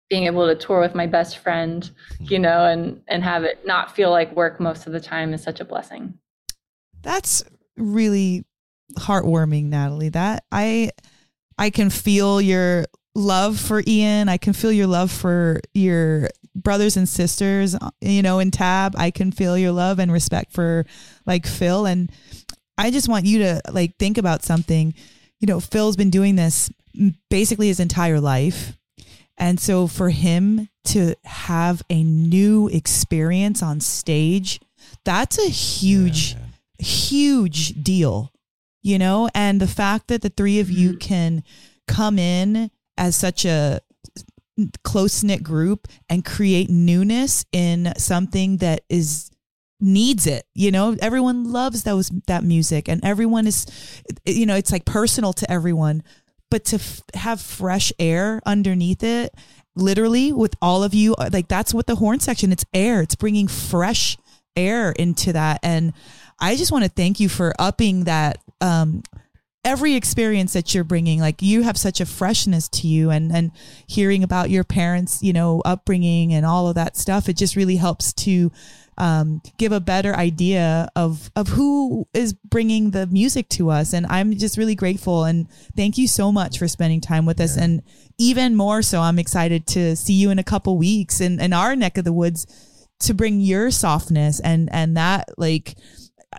being 0.09 0.25
able 0.25 0.47
to 0.47 0.55
tour 0.55 0.81
with 0.81 0.95
my 0.95 1.07
best 1.07 1.39
friend 1.39 1.91
you 2.21 2.39
know 2.39 2.65
and 2.67 3.01
and 3.09 3.23
have 3.23 3.45
it 3.45 3.67
not 3.67 3.95
feel 3.95 4.11
like 4.11 4.35
work 4.37 4.61
most 4.61 4.87
of 4.87 4.93
the 4.93 5.01
time 5.01 5.33
is 5.35 5.43
such 5.43 5.61
a 5.61 5.65
blessing 5.65 6.15
That's 7.03 7.45
really 7.77 8.45
heartwarming, 8.99 9.65
Natalie. 9.65 10.09
That 10.11 10.45
I 10.51 10.91
I 11.59 11.71
can 11.71 11.91
feel 11.91 12.41
your 12.41 12.87
love 13.15 13.59
for 13.59 13.83
Ian. 13.87 14.29
I 14.29 14.37
can 14.37 14.53
feel 14.53 14.73
your 14.73 14.87
love 14.87 15.11
for 15.11 15.61
your 15.75 16.29
brothers 16.55 16.97
and 16.97 17.09
sisters, 17.09 17.77
you 18.01 18.23
know, 18.23 18.39
in 18.39 18.51
Tab. 18.51 18.95
I 18.97 19.11
can 19.11 19.31
feel 19.31 19.57
your 19.57 19.73
love 19.73 19.99
and 19.99 20.13
respect 20.13 20.53
for 20.53 20.85
like 21.27 21.47
Phil 21.47 21.87
and 21.87 22.11
I 22.79 22.91
just 22.91 23.09
want 23.09 23.27
you 23.27 23.39
to 23.41 23.63
like 23.71 23.97
think 23.99 24.19
about 24.19 24.43
something. 24.43 24.95
You 25.41 25.47
know, 25.47 25.61
Phil's 25.61 25.97
been 25.97 26.11
doing 26.11 26.37
this 26.37 26.71
basically 27.31 27.69
his 27.69 27.81
entire 27.81 28.21
life. 28.21 28.77
And 29.39 29.61
so 29.61 29.87
for 29.87 30.09
him 30.09 30.69
to 30.87 31.15
have 31.25 31.83
a 31.91 32.03
new 32.03 32.69
experience 32.69 33.63
on 33.63 33.81
stage, 33.81 34.61
that's 35.05 35.39
a 35.39 35.51
huge 35.51 36.37
huge 36.79 37.83
deal, 37.83 38.33
you 38.83 38.99
know? 38.99 39.29
And 39.35 39.61
the 39.61 39.67
fact 39.67 40.09
that 40.09 40.23
the 40.23 40.29
three 40.29 40.61
of 40.61 40.71
you 40.71 40.91
mm-hmm. 40.91 40.99
can 40.99 41.45
come 41.87 42.19
in 42.19 42.71
as 42.97 43.17
such 43.17 43.45
a 43.45 43.81
close 44.85 45.23
knit 45.23 45.43
group 45.43 45.87
and 46.09 46.25
create 46.25 46.71
newness 46.71 47.45
in 47.53 47.93
something 47.99 48.59
that 48.59 48.83
is 48.89 49.31
needs 49.81 50.27
it 50.27 50.45
you 50.55 50.71
know? 50.71 50.97
Everyone 51.01 51.53
loves 51.53 51.83
those 51.83 52.11
that 52.27 52.45
music 52.45 52.89
and 52.89 53.05
everyone 53.05 53.47
is 53.47 53.67
you 54.25 54.47
know 54.47 54.57
it's 54.57 54.73
like 54.73 54.85
personal 54.85 55.33
to 55.35 55.51
everyone 55.51 56.03
but 56.51 56.65
to 56.67 56.77
f- 56.77 57.03
have 57.15 57.41
fresh 57.41 57.93
air 57.99 58.41
underneath 58.47 59.03
it 59.03 59.35
literally 59.75 60.33
with 60.33 60.55
all 60.63 60.83
of 60.83 60.95
you 60.95 61.15
uh, 61.17 61.29
like 61.33 61.49
that's 61.49 61.75
what 61.75 61.87
the 61.87 61.97
horn 61.97 62.19
section 62.21 62.51
it's 62.51 62.65
air 62.73 63.03
it's 63.03 63.15
bringing 63.15 63.47
fresh 63.47 64.17
air 64.57 64.93
into 64.93 65.33
that 65.33 65.61
and 65.63 65.93
i 66.41 66.57
just 66.57 66.73
want 66.73 66.83
to 66.83 66.91
thank 66.91 67.21
you 67.21 67.29
for 67.29 67.53
upping 67.59 68.05
that 68.05 68.39
um 68.61 69.03
every 69.65 69.95
experience 69.95 70.53
that 70.53 70.75
you're 70.75 70.85
bringing 70.85 71.21
like 71.21 71.43
you 71.43 71.63
have 71.63 71.77
such 71.77 72.01
a 72.01 72.07
freshness 72.07 72.69
to 72.69 72.87
you 72.87 73.11
and 73.11 73.35
and 73.35 73.51
hearing 73.87 74.23
about 74.23 74.49
your 74.49 74.65
parents 74.65 75.23
you 75.23 75.33
know 75.33 75.61
upbringing 75.65 76.33
and 76.33 76.47
all 76.47 76.69
of 76.69 76.77
that 76.77 76.97
stuff 76.97 77.29
it 77.29 77.37
just 77.37 77.57
really 77.57 77.77
helps 77.77 78.13
to 78.13 78.51
um, 78.99 79.43
give 79.59 79.73
a 79.73 79.81
better 79.81 80.15
idea 80.15 80.89
of 80.97 81.31
of 81.37 81.49
who 81.49 82.07
is 82.15 82.33
bringing 82.33 82.91
the 82.91 83.07
music 83.07 83.49
to 83.51 83.71
us. 83.71 83.93
And 83.93 84.07
i'm 84.07 84.37
just 84.37 84.57
really 84.57 84.75
grateful 84.75 85.25
and 85.25 85.49
thank 85.77 85.99
you 85.99 86.09
so 86.09 86.33
much 86.33 86.59
for 86.59 86.69
spending 86.69 87.01
time 87.01 87.27
with 87.27 87.41
us. 87.41 87.57
And 87.57 87.83
even 88.19 88.57
more 88.57 88.83
so 88.83 89.01
i'm 89.01 89.19
excited 89.19 89.67
to 89.67 89.95
see 89.97 90.15
you 90.15 90.31
in 90.31 90.39
a 90.39 90.45
couple 90.45 90.79
weeks 90.79 91.21
in, 91.21 91.41
in 91.41 91.53
our 91.53 91.77
neck 91.77 91.99
of 91.99 92.05
the 92.05 92.13
woods 92.13 92.47
to 93.01 93.15
bring 93.15 93.41
your 93.41 93.71
softness 93.71 94.41
and 94.41 94.69
and 94.73 94.97
that 94.97 95.29
like 95.37 95.77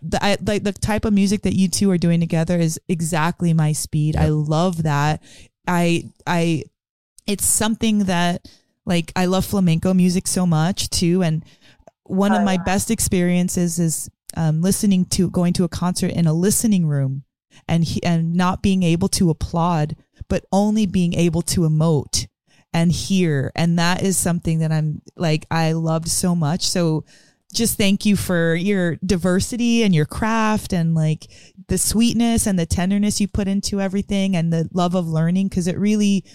the 0.01 0.23
I, 0.23 0.37
like 0.43 0.63
the 0.63 0.73
type 0.73 1.05
of 1.05 1.13
music 1.13 1.43
that 1.43 1.55
you 1.55 1.67
two 1.67 1.89
are 1.91 1.97
doing 1.97 2.19
together 2.19 2.57
is 2.57 2.79
exactly 2.87 3.53
my 3.53 3.71
speed. 3.71 4.15
I 4.15 4.29
love 4.29 4.83
that. 4.83 5.23
I 5.67 6.11
I 6.25 6.63
it's 7.25 7.45
something 7.45 8.05
that 8.05 8.47
like 8.85 9.11
I 9.15 9.25
love 9.25 9.45
flamenco 9.45 9.93
music 9.93 10.27
so 10.27 10.45
much 10.45 10.89
too. 10.89 11.21
And 11.23 11.43
one 12.07 12.33
of 12.33 12.43
my 12.43 12.57
best 12.57 12.91
experiences 12.91 13.79
is 13.79 14.09
um, 14.35 14.61
listening 14.61 15.05
to 15.05 15.29
going 15.29 15.53
to 15.53 15.63
a 15.63 15.69
concert 15.69 16.11
in 16.11 16.27
a 16.27 16.33
listening 16.33 16.87
room 16.87 17.23
and 17.67 17.83
he, 17.83 18.03
and 18.03 18.33
not 18.33 18.61
being 18.61 18.83
able 18.83 19.07
to 19.09 19.29
applaud 19.29 19.95
but 20.27 20.45
only 20.51 20.85
being 20.85 21.13
able 21.13 21.41
to 21.41 21.61
emote 21.61 22.27
and 22.73 22.91
hear 22.91 23.51
and 23.55 23.79
that 23.79 24.03
is 24.03 24.17
something 24.17 24.59
that 24.59 24.71
I'm 24.71 25.01
like 25.15 25.45
I 25.49 25.71
loved 25.71 26.07
so 26.07 26.35
much 26.35 26.67
so 26.67 27.05
just 27.53 27.77
thank 27.77 28.05
you 28.05 28.15
for 28.15 28.55
your 28.55 28.97
diversity 28.97 29.83
and 29.83 29.95
your 29.95 30.05
craft 30.05 30.73
and 30.73 30.93
like 30.93 31.27
the 31.67 31.77
sweetness 31.77 32.45
and 32.45 32.59
the 32.59 32.65
tenderness 32.65 33.21
you 33.21 33.27
put 33.27 33.47
into 33.47 33.79
everything 33.79 34.35
and 34.35 34.51
the 34.51 34.69
love 34.73 34.95
of 34.95 35.07
learning 35.07 35.47
because 35.47 35.67
it 35.67 35.77
really 35.77 36.25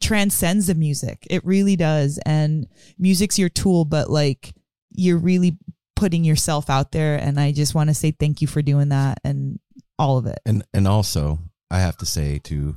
transcends 0.00 0.66
the 0.66 0.74
music. 0.74 1.26
It 1.30 1.44
really 1.44 1.76
does. 1.76 2.18
And 2.24 2.66
music's 2.98 3.38
your 3.38 3.50
tool, 3.50 3.84
but 3.84 4.10
like 4.10 4.54
you're 4.94 5.18
really 5.18 5.56
putting 5.96 6.24
yourself 6.24 6.68
out 6.70 6.92
there. 6.92 7.16
And 7.16 7.38
I 7.38 7.52
just 7.52 7.74
want 7.74 7.90
to 7.90 7.94
say 7.94 8.10
thank 8.10 8.40
you 8.42 8.48
for 8.48 8.62
doing 8.62 8.88
that 8.90 9.18
and 9.24 9.58
all 9.98 10.18
of 10.18 10.26
it. 10.26 10.40
And 10.46 10.64
and 10.74 10.86
also, 10.88 11.38
I 11.70 11.78
have 11.80 11.96
to 11.98 12.06
say 12.06 12.38
too, 12.38 12.76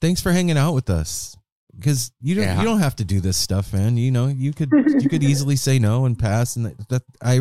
thanks 0.00 0.20
for 0.20 0.32
hanging 0.32 0.56
out 0.58 0.72
with 0.74 0.90
us. 0.90 1.36
Because 1.76 2.10
you 2.20 2.34
don't 2.34 2.44
Yeah. 2.44 2.58
you 2.58 2.64
don't 2.64 2.80
have 2.80 2.96
to 2.96 3.04
do 3.04 3.20
this 3.20 3.36
stuff, 3.36 3.72
man. 3.72 3.96
You 3.96 4.10
know, 4.10 4.26
you 4.26 4.52
could 4.52 4.70
you 4.72 5.08
could 5.08 5.22
easily 5.32 5.54
say 5.56 5.78
no 5.78 6.06
and 6.06 6.18
pass, 6.18 6.56
and 6.56 6.66
that, 6.66 6.88
that 6.88 7.02
I 7.22 7.40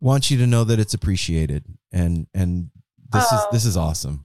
want 0.00 0.30
you 0.30 0.38
to 0.38 0.46
know 0.46 0.64
that 0.64 0.80
it's 0.80 0.94
appreciated, 0.94 1.64
and 1.92 2.26
and 2.34 2.70
this 3.12 3.24
is 3.24 3.28
Oh. 3.32 3.48
this 3.52 3.64
is 3.64 3.76
awesome. 3.76 4.24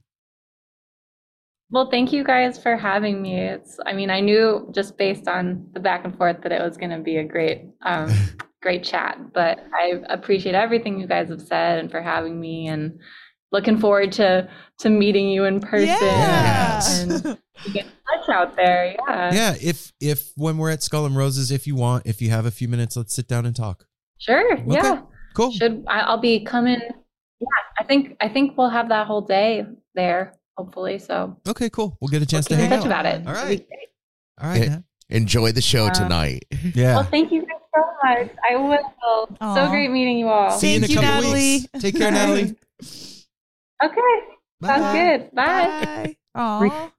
Well, 1.72 1.90
thank 1.90 2.14
you 2.14 2.24
guys 2.24 2.62
for 2.62 2.78
having 2.78 3.22
me. 3.22 3.38
It's, 3.40 3.80
I 3.86 3.94
mean, 3.94 4.10
I 4.12 4.20
knew 4.20 4.70
just 4.72 4.98
based 4.98 5.28
on 5.28 5.68
the 5.74 5.80
back 5.80 6.06
and 6.06 6.16
forth 6.16 6.42
that 6.44 6.52
it 6.52 6.62
was 6.62 6.78
going 6.78 6.92
to 6.92 7.00
be 7.00 7.18
a 7.18 7.24
great, 7.24 7.64
um, 7.82 8.12
great 8.66 8.84
chat, 8.84 9.20
but 9.32 9.60
I 9.80 10.02
appreciate 10.10 10.56
everything 10.56 11.00
you 11.00 11.06
guys 11.06 11.30
have 11.30 11.42
said 11.42 11.78
and 11.78 11.92
for 11.92 12.02
having 12.02 12.40
me 12.42 12.68
and 12.68 13.00
looking 13.52 13.78
forward 13.78 14.12
to, 14.14 14.50
to 14.80 14.90
meeting 14.90 15.30
you 15.30 15.44
in 15.46 15.60
person 15.60 15.88
Yes. 15.88 17.00
and 17.04 17.12
get 17.72 17.86
in 17.86 17.92
touch 17.92 18.30
out 18.34 18.56
there. 18.56 18.96
Yeah. 19.08 19.34
yeah, 19.34 19.56
if 19.62 19.94
if 20.02 20.32
when 20.36 20.58
we're 20.58 20.72
at 20.72 20.82
Skull 20.82 21.06
and 21.06 21.16
Roses, 21.16 21.52
if 21.52 21.68
you 21.68 21.76
want, 21.76 22.08
if 22.08 22.24
you 22.24 22.32
have 22.32 22.48
a 22.48 22.52
few 22.52 22.68
minutes, 22.68 22.98
let's 22.98 23.14
sit 23.16 23.28
down 23.28 23.46
and 23.46 23.56
talk. 23.56 23.86
Sure. 24.18 24.58
Yeah. 24.68 25.02
Cool. 25.36 25.52
Should 25.52 25.86
I, 25.88 26.00
I'll 26.00 26.18
be 26.18 26.44
coming. 26.44 26.80
Yeah. 26.82 27.48
I 27.80 27.84
think, 27.84 28.16
I 28.20 28.30
think 28.30 28.58
we'll 28.58 28.70
have 28.70 28.90
that 28.90 29.06
whole 29.06 29.22
day 29.22 29.64
there, 29.94 30.34
hopefully. 30.58 30.98
So 30.98 31.38
Okay, 31.48 31.70
cool. 31.70 31.98
We'll 32.02 32.10
get 32.10 32.24
a 32.24 32.26
chance 32.26 32.48
keep 32.48 32.58
to 32.58 32.64
in 32.64 32.70
hang 32.72 32.80
touch 32.80 32.90
out. 32.92 33.06
about 33.06 33.06
it. 33.06 33.28
All 33.28 33.34
It'll 33.34 33.44
be 33.44 33.50
right. 33.58 33.68
great. 33.68 33.90
All 34.42 34.50
right. 34.50 34.64
Yeah. 34.70 34.78
Enjoy 35.10 35.52
the 35.52 35.62
show 35.62 35.86
Uh, 35.86 35.94
tonight. 35.94 36.46
Yeah. 36.74 36.96
Well, 36.96 37.04
thank 37.04 37.32
you 37.32 37.42
guys 37.42 37.50
so 37.50 37.55
much. 38.06 38.30
I 38.50 38.56
will. 38.56 38.94
So 39.02 39.36
Aw. 39.42 39.70
great 39.70 39.92
meeting 39.92 40.18
you 40.18 40.28
all. 40.30 40.52
See 40.52 40.72
you 40.72 40.78
in 40.78 40.84
a 40.84 40.88
you, 40.88 40.96
couple 40.96 41.10
Natalie. 41.10 41.34
weeks. 41.34 41.68
Take 41.80 41.98
care, 41.98 42.12
Natalie. 42.12 42.56
Okay. 43.84 44.02
Sounds 44.64 44.98
good. 44.98 45.36
Bye. 45.36 46.16
Bye. 46.34 46.42
Aw. 46.42 46.92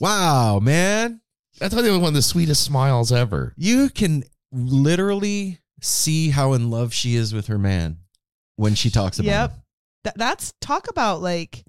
Wow, 0.00 0.60
man. 0.60 1.20
I 1.60 1.68
thought 1.68 1.82
they 1.82 1.90
were 1.90 1.98
one 1.98 2.08
of 2.08 2.14
the 2.14 2.22
sweetest 2.22 2.64
smiles 2.64 3.10
ever. 3.10 3.54
You 3.56 3.88
can 3.88 4.22
literally 4.52 5.58
see 5.80 6.30
how 6.30 6.52
in 6.52 6.70
love 6.70 6.94
she 6.94 7.16
is 7.16 7.34
with 7.34 7.48
her 7.48 7.58
man 7.58 7.98
when 8.56 8.74
she 8.76 8.88
talks 8.90 9.18
about 9.18 9.26
Yep. 9.28 9.50
him. 9.50 9.62
Th- 10.04 10.14
that's 10.16 10.54
talk 10.60 10.88
about 10.88 11.20
like 11.22 11.64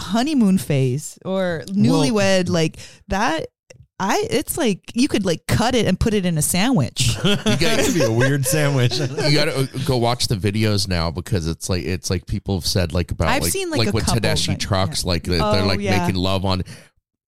honeymoon 0.00 0.58
phase 0.58 1.16
or 1.24 1.62
newlywed 1.68 2.48
like 2.48 2.76
that 3.08 3.46
I 4.00 4.26
it's 4.28 4.58
like 4.58 4.80
you 4.94 5.06
could 5.06 5.24
like 5.24 5.46
cut 5.46 5.74
it 5.74 5.86
and 5.86 5.98
put 5.98 6.14
it 6.14 6.26
in 6.26 6.36
a 6.36 6.42
sandwich. 6.42 7.16
It 7.24 7.84
could 7.86 7.94
be 7.94 8.02
a 8.02 8.10
weird 8.10 8.44
sandwich. 8.44 8.98
You 8.98 9.32
gotta 9.32 9.54
uh, 9.56 9.66
go 9.86 9.96
watch 9.96 10.26
the 10.26 10.34
videos 10.34 10.88
now 10.88 11.10
because 11.10 11.46
it's 11.46 11.68
like 11.68 11.84
it's 11.84 12.10
like 12.10 12.26
people 12.26 12.56
have 12.56 12.66
said 12.66 12.92
like 12.92 13.12
about 13.12 13.28
I've 13.28 13.42
like 13.42 13.52
seen, 13.52 13.70
like, 13.70 13.88
a 13.88 13.92
with 13.92 14.06
couple, 14.06 14.20
Tedeschi 14.20 14.48
like, 14.48 14.58
trucks 14.58 15.04
yeah. 15.04 15.08
like 15.08 15.22
they're, 15.22 15.42
Oh, 15.42 15.52
they're 15.52 15.64
like 15.66 15.80
yeah. 15.80 15.98
making 16.00 16.16
love 16.20 16.44
on 16.44 16.62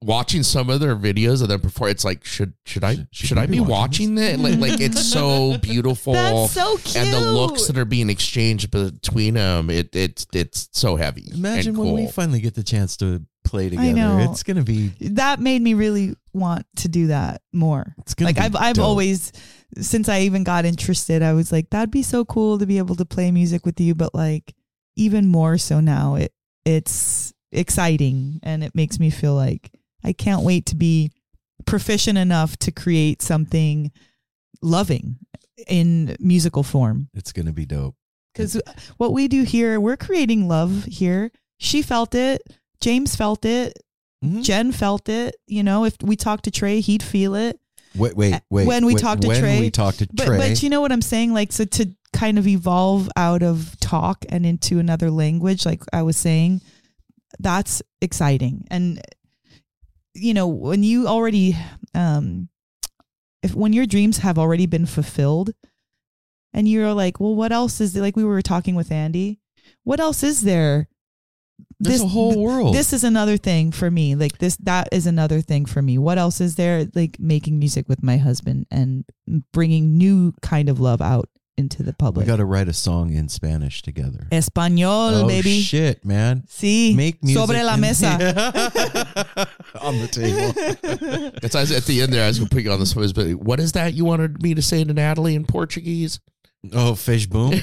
watching 0.02 0.42
some 0.42 0.68
of 0.68 0.80
their 0.80 0.94
videos 0.94 1.42
of 1.42 1.48
them 1.48 1.60
before 1.60 1.88
it's 1.88 2.04
like 2.04 2.24
should 2.24 2.52
should 2.64 2.84
I 2.84 3.06
should, 3.12 3.38
I 3.38 3.46
be 3.46 3.60
watching 3.60 4.16
that 4.16 4.38
like 4.38 4.58
like 4.58 4.80
it's 4.80 5.04
so 5.04 5.56
beautiful 5.62 6.12
That's 6.12 6.52
so 6.52 6.76
cute. 6.76 6.96
and 6.96 7.12
the 7.12 7.20
looks 7.20 7.66
that 7.66 7.78
are 7.78 7.86
being 7.86 8.10
exchanged 8.10 8.70
between 8.70 9.34
them 9.34 9.70
it 9.70 9.94
it's 9.96 10.26
it's 10.32 10.68
so 10.72 10.96
heavy 10.96 11.30
Imagine 11.32 11.70
and 11.70 11.78
when 11.78 11.88
cool. 11.88 11.94
we 11.96 12.06
finally 12.08 12.40
get 12.40 12.54
the 12.54 12.62
chance 12.62 12.96
to 12.98 13.24
play 13.44 13.70
together. 13.70 13.92
know. 13.92 14.18
It's 14.30 14.42
gonna 14.42 14.62
be 14.64 14.88
that 15.00 15.40
made 15.40 15.62
me 15.62 15.74
really 15.74 16.14
want 16.36 16.66
to 16.76 16.88
do 16.88 17.08
that 17.08 17.42
more. 17.52 17.94
Like 18.20 18.38
I've 18.38 18.56
I've 18.56 18.76
dope. 18.76 18.84
always 18.84 19.32
since 19.78 20.08
I 20.08 20.20
even 20.20 20.44
got 20.44 20.64
interested, 20.64 21.22
I 21.22 21.32
was 21.32 21.50
like, 21.50 21.70
that'd 21.70 21.90
be 21.90 22.02
so 22.02 22.24
cool 22.24 22.58
to 22.58 22.66
be 22.66 22.78
able 22.78 22.96
to 22.96 23.04
play 23.04 23.30
music 23.30 23.66
with 23.66 23.80
you, 23.80 23.94
but 23.94 24.14
like 24.14 24.54
even 24.96 25.26
more 25.26 25.58
so 25.58 25.80
now, 25.80 26.14
it 26.14 26.32
it's 26.64 27.32
exciting 27.52 28.40
and 28.42 28.62
it 28.62 28.74
makes 28.74 28.98
me 28.98 29.10
feel 29.10 29.34
like 29.34 29.70
I 30.04 30.12
can't 30.12 30.42
wait 30.42 30.66
to 30.66 30.76
be 30.76 31.10
proficient 31.66 32.18
enough 32.18 32.56
to 32.58 32.70
create 32.70 33.22
something 33.22 33.90
loving 34.62 35.18
in 35.66 36.16
musical 36.20 36.62
form. 36.62 37.08
it's 37.14 37.32
gonna 37.32 37.52
be 37.52 37.66
dope. 37.66 37.96
Because 38.32 38.60
what 38.98 39.14
we 39.14 39.28
do 39.28 39.44
here, 39.44 39.80
we're 39.80 39.96
creating 39.96 40.46
love 40.46 40.84
here. 40.84 41.30
She 41.58 41.80
felt 41.80 42.14
it. 42.14 42.42
James 42.82 43.16
felt 43.16 43.46
it. 43.46 43.78
Mhm. 44.24 44.42
Jen 44.42 44.72
felt 44.72 45.08
it. 45.08 45.36
You 45.46 45.62
know, 45.62 45.84
if 45.84 45.96
we 46.02 46.16
talked 46.16 46.44
to 46.44 46.50
Trey, 46.50 46.80
he'd 46.80 47.02
feel 47.02 47.34
it. 47.34 47.58
Wait, 47.94 48.16
wait, 48.16 48.40
wait. 48.50 48.66
When 48.66 48.84
we 48.84 48.94
wait, 48.94 49.00
talked 49.00 49.22
to 49.22 49.28
when 49.28 49.40
Trey- 49.40 49.60
we 49.60 49.70
talked 49.70 49.98
to 50.00 50.08
But 50.12 50.26
Trey. 50.26 50.36
but 50.38 50.62
you 50.62 50.68
know 50.68 50.80
what 50.80 50.92
I'm 50.92 51.02
saying? 51.02 51.32
Like 51.32 51.52
so 51.52 51.64
to 51.64 51.90
kind 52.12 52.38
of 52.38 52.46
evolve 52.46 53.08
out 53.16 53.42
of 53.42 53.78
talk 53.80 54.24
and 54.28 54.44
into 54.46 54.78
another 54.78 55.10
language, 55.10 55.64
like 55.66 55.82
I 55.92 56.02
was 56.02 56.16
saying, 56.16 56.60
that's 57.38 57.82
exciting. 58.00 58.66
And 58.70 59.00
you 60.14 60.34
know, 60.34 60.46
when 60.46 60.82
you 60.82 61.06
already 61.06 61.56
um 61.94 62.48
if 63.42 63.54
when 63.54 63.72
your 63.72 63.86
dreams 63.86 64.18
have 64.18 64.38
already 64.38 64.66
been 64.66 64.86
fulfilled 64.86 65.50
and 66.52 66.68
you're 66.68 66.92
like, 66.94 67.20
well, 67.20 67.34
what 67.34 67.52
else 67.52 67.80
is 67.80 67.92
there? 67.92 68.02
Like 68.02 68.16
we 68.16 68.24
were 68.24 68.42
talking 68.42 68.74
with 68.74 68.90
Andy, 68.90 69.40
what 69.84 70.00
else 70.00 70.22
is 70.22 70.42
there? 70.42 70.88
There's 71.78 72.02
a 72.02 72.08
whole 72.08 72.42
world. 72.42 72.74
This 72.74 72.92
is 72.92 73.04
another 73.04 73.36
thing 73.36 73.70
for 73.70 73.90
me. 73.90 74.14
Like 74.14 74.38
this, 74.38 74.56
that 74.58 74.88
is 74.92 75.06
another 75.06 75.40
thing 75.42 75.66
for 75.66 75.82
me. 75.82 75.98
What 75.98 76.18
else 76.18 76.40
is 76.40 76.54
there? 76.54 76.86
Like 76.94 77.18
making 77.20 77.58
music 77.58 77.88
with 77.88 78.02
my 78.02 78.16
husband 78.16 78.66
and 78.70 79.04
bringing 79.52 79.98
new 79.98 80.32
kind 80.40 80.68
of 80.68 80.80
love 80.80 81.02
out 81.02 81.28
into 81.58 81.82
the 81.82 81.92
public. 81.94 82.26
we 82.26 82.30
got 82.30 82.36
to 82.36 82.44
write 82.44 82.68
a 82.68 82.72
song 82.72 83.12
in 83.12 83.28
Spanish 83.28 83.82
together. 83.82 84.26
Espanol, 84.30 85.14
oh 85.14 85.26
baby. 85.26 85.60
shit, 85.60 86.04
man! 86.04 86.44
Sí. 86.48 86.94
Make 86.94 87.22
music 87.22 87.40
Sobre 87.40 87.64
la 87.64 87.74
in- 87.74 87.80
mesa. 87.80 88.08
on 89.80 89.98
the 89.98 90.06
table. 90.06 90.52
It's 91.42 91.54
as 91.54 91.72
at 91.72 91.84
the 91.84 92.02
end 92.02 92.12
there, 92.12 92.24
I 92.24 92.28
was 92.28 92.38
going 92.38 92.48
to 92.48 92.54
put 92.54 92.62
you 92.62 92.72
on 92.72 92.80
the 92.80 92.86
spot. 92.86 93.12
But 93.14 93.34
what 93.36 93.60
is 93.60 93.72
that 93.72 93.94
you 93.94 94.04
wanted 94.04 94.42
me 94.42 94.54
to 94.54 94.62
say 94.62 94.84
to 94.84 94.92
Natalie 94.92 95.34
in 95.34 95.44
Portuguese? 95.46 96.20
Oh, 96.72 96.94
fish 96.94 97.26
boom. 97.26 97.52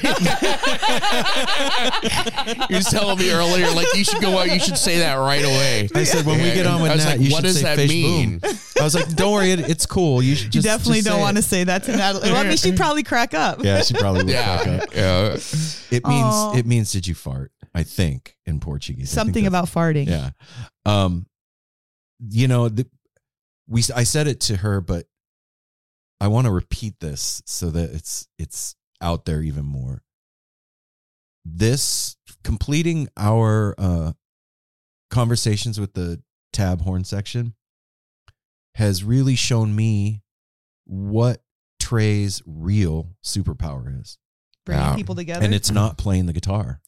You're 2.69 2.81
telling 2.81 3.17
me 3.17 3.31
earlier, 3.31 3.69
like 3.71 3.93
you 3.95 4.03
should 4.03 4.21
go 4.21 4.37
out. 4.37 4.49
You 4.51 4.59
should 4.59 4.77
say 4.77 4.99
that 4.99 5.15
right 5.15 5.43
away. 5.43 5.89
I 5.95 6.03
said 6.03 6.25
when 6.25 6.37
we 6.41 6.51
get 6.53 6.65
on 6.65 6.81
with 6.81 6.91
I 6.91 6.95
was 6.95 7.05
Nat, 7.05 7.11
like, 7.11 7.21
you 7.21 7.31
what 7.31 7.37
should 7.37 7.43
does 7.43 7.55
say 7.57 7.63
that 7.63 7.77
fish 7.77 7.89
mean? 7.89 8.39
boom. 8.39 8.51
I 8.79 8.83
was 8.83 8.95
like, 8.95 9.13
don't 9.15 9.31
worry, 9.33 9.51
it, 9.51 9.59
it's 9.69 9.85
cool. 9.85 10.21
You 10.21 10.35
should 10.35 10.45
You 10.55 10.61
just 10.61 10.65
definitely 10.65 10.97
just 10.99 11.07
don't 11.07 11.19
want 11.19 11.37
to 11.37 11.43
say 11.43 11.63
that 11.63 11.83
to 11.83 11.95
Natalie. 11.95 12.31
Well, 12.31 12.43
I 12.45 12.47
mean, 12.47 12.57
she'd 12.57 12.77
probably 12.77 13.03
crack 13.03 13.33
up. 13.33 13.63
Yeah, 13.63 13.81
she 13.81 13.93
probably 13.93 14.23
would 14.25 14.33
crack 14.33 14.67
up. 14.67 14.93
yeah. 14.95 15.35
It 15.91 16.05
means 16.07 16.33
Aw. 16.35 16.57
it 16.57 16.65
means 16.65 16.91
did 16.91 17.07
you 17.07 17.15
fart? 17.15 17.51
I 17.75 17.83
think 17.83 18.35
in 18.45 18.59
Portuguese. 18.59 19.11
I 19.17 19.23
think 19.23 19.27
Something 19.27 19.43
that's- 19.45 19.69
about 19.71 19.81
farting. 19.95 20.07
Yeah. 20.07 20.29
Um, 20.85 21.25
you 22.29 22.47
know, 22.47 22.69
the, 22.69 22.87
we 23.67 23.81
I 23.95 24.03
said 24.03 24.27
it 24.27 24.39
to 24.41 24.57
her, 24.57 24.81
but 24.81 25.05
I 26.21 26.27
want 26.27 26.45
to 26.45 26.51
repeat 26.51 26.99
this 26.99 27.41
so 27.45 27.69
that 27.71 27.91
it's 27.91 28.27
it's 28.37 28.75
out 29.01 29.25
there 29.25 29.41
even 29.41 29.65
more. 29.65 30.03
This 31.45 32.15
completing 32.43 33.09
our 33.17 33.75
uh 33.77 34.13
conversations 35.09 35.79
with 35.79 35.93
the 35.93 36.21
tab 36.51 36.81
horn 36.81 37.03
section 37.03 37.53
has 38.75 39.03
really 39.03 39.35
shown 39.35 39.75
me 39.75 40.21
what 40.85 41.43
Trey's 41.79 42.41
real 42.45 43.09
superpower 43.23 43.99
is. 44.01 44.17
Bringing 44.65 44.83
Yeah. 44.85 44.95
people 44.95 45.15
together. 45.15 45.43
And 45.45 45.53
it's 45.53 45.69
not 45.69 45.97
playing 45.97 46.25
the 46.25 46.33
guitar. 46.33 46.81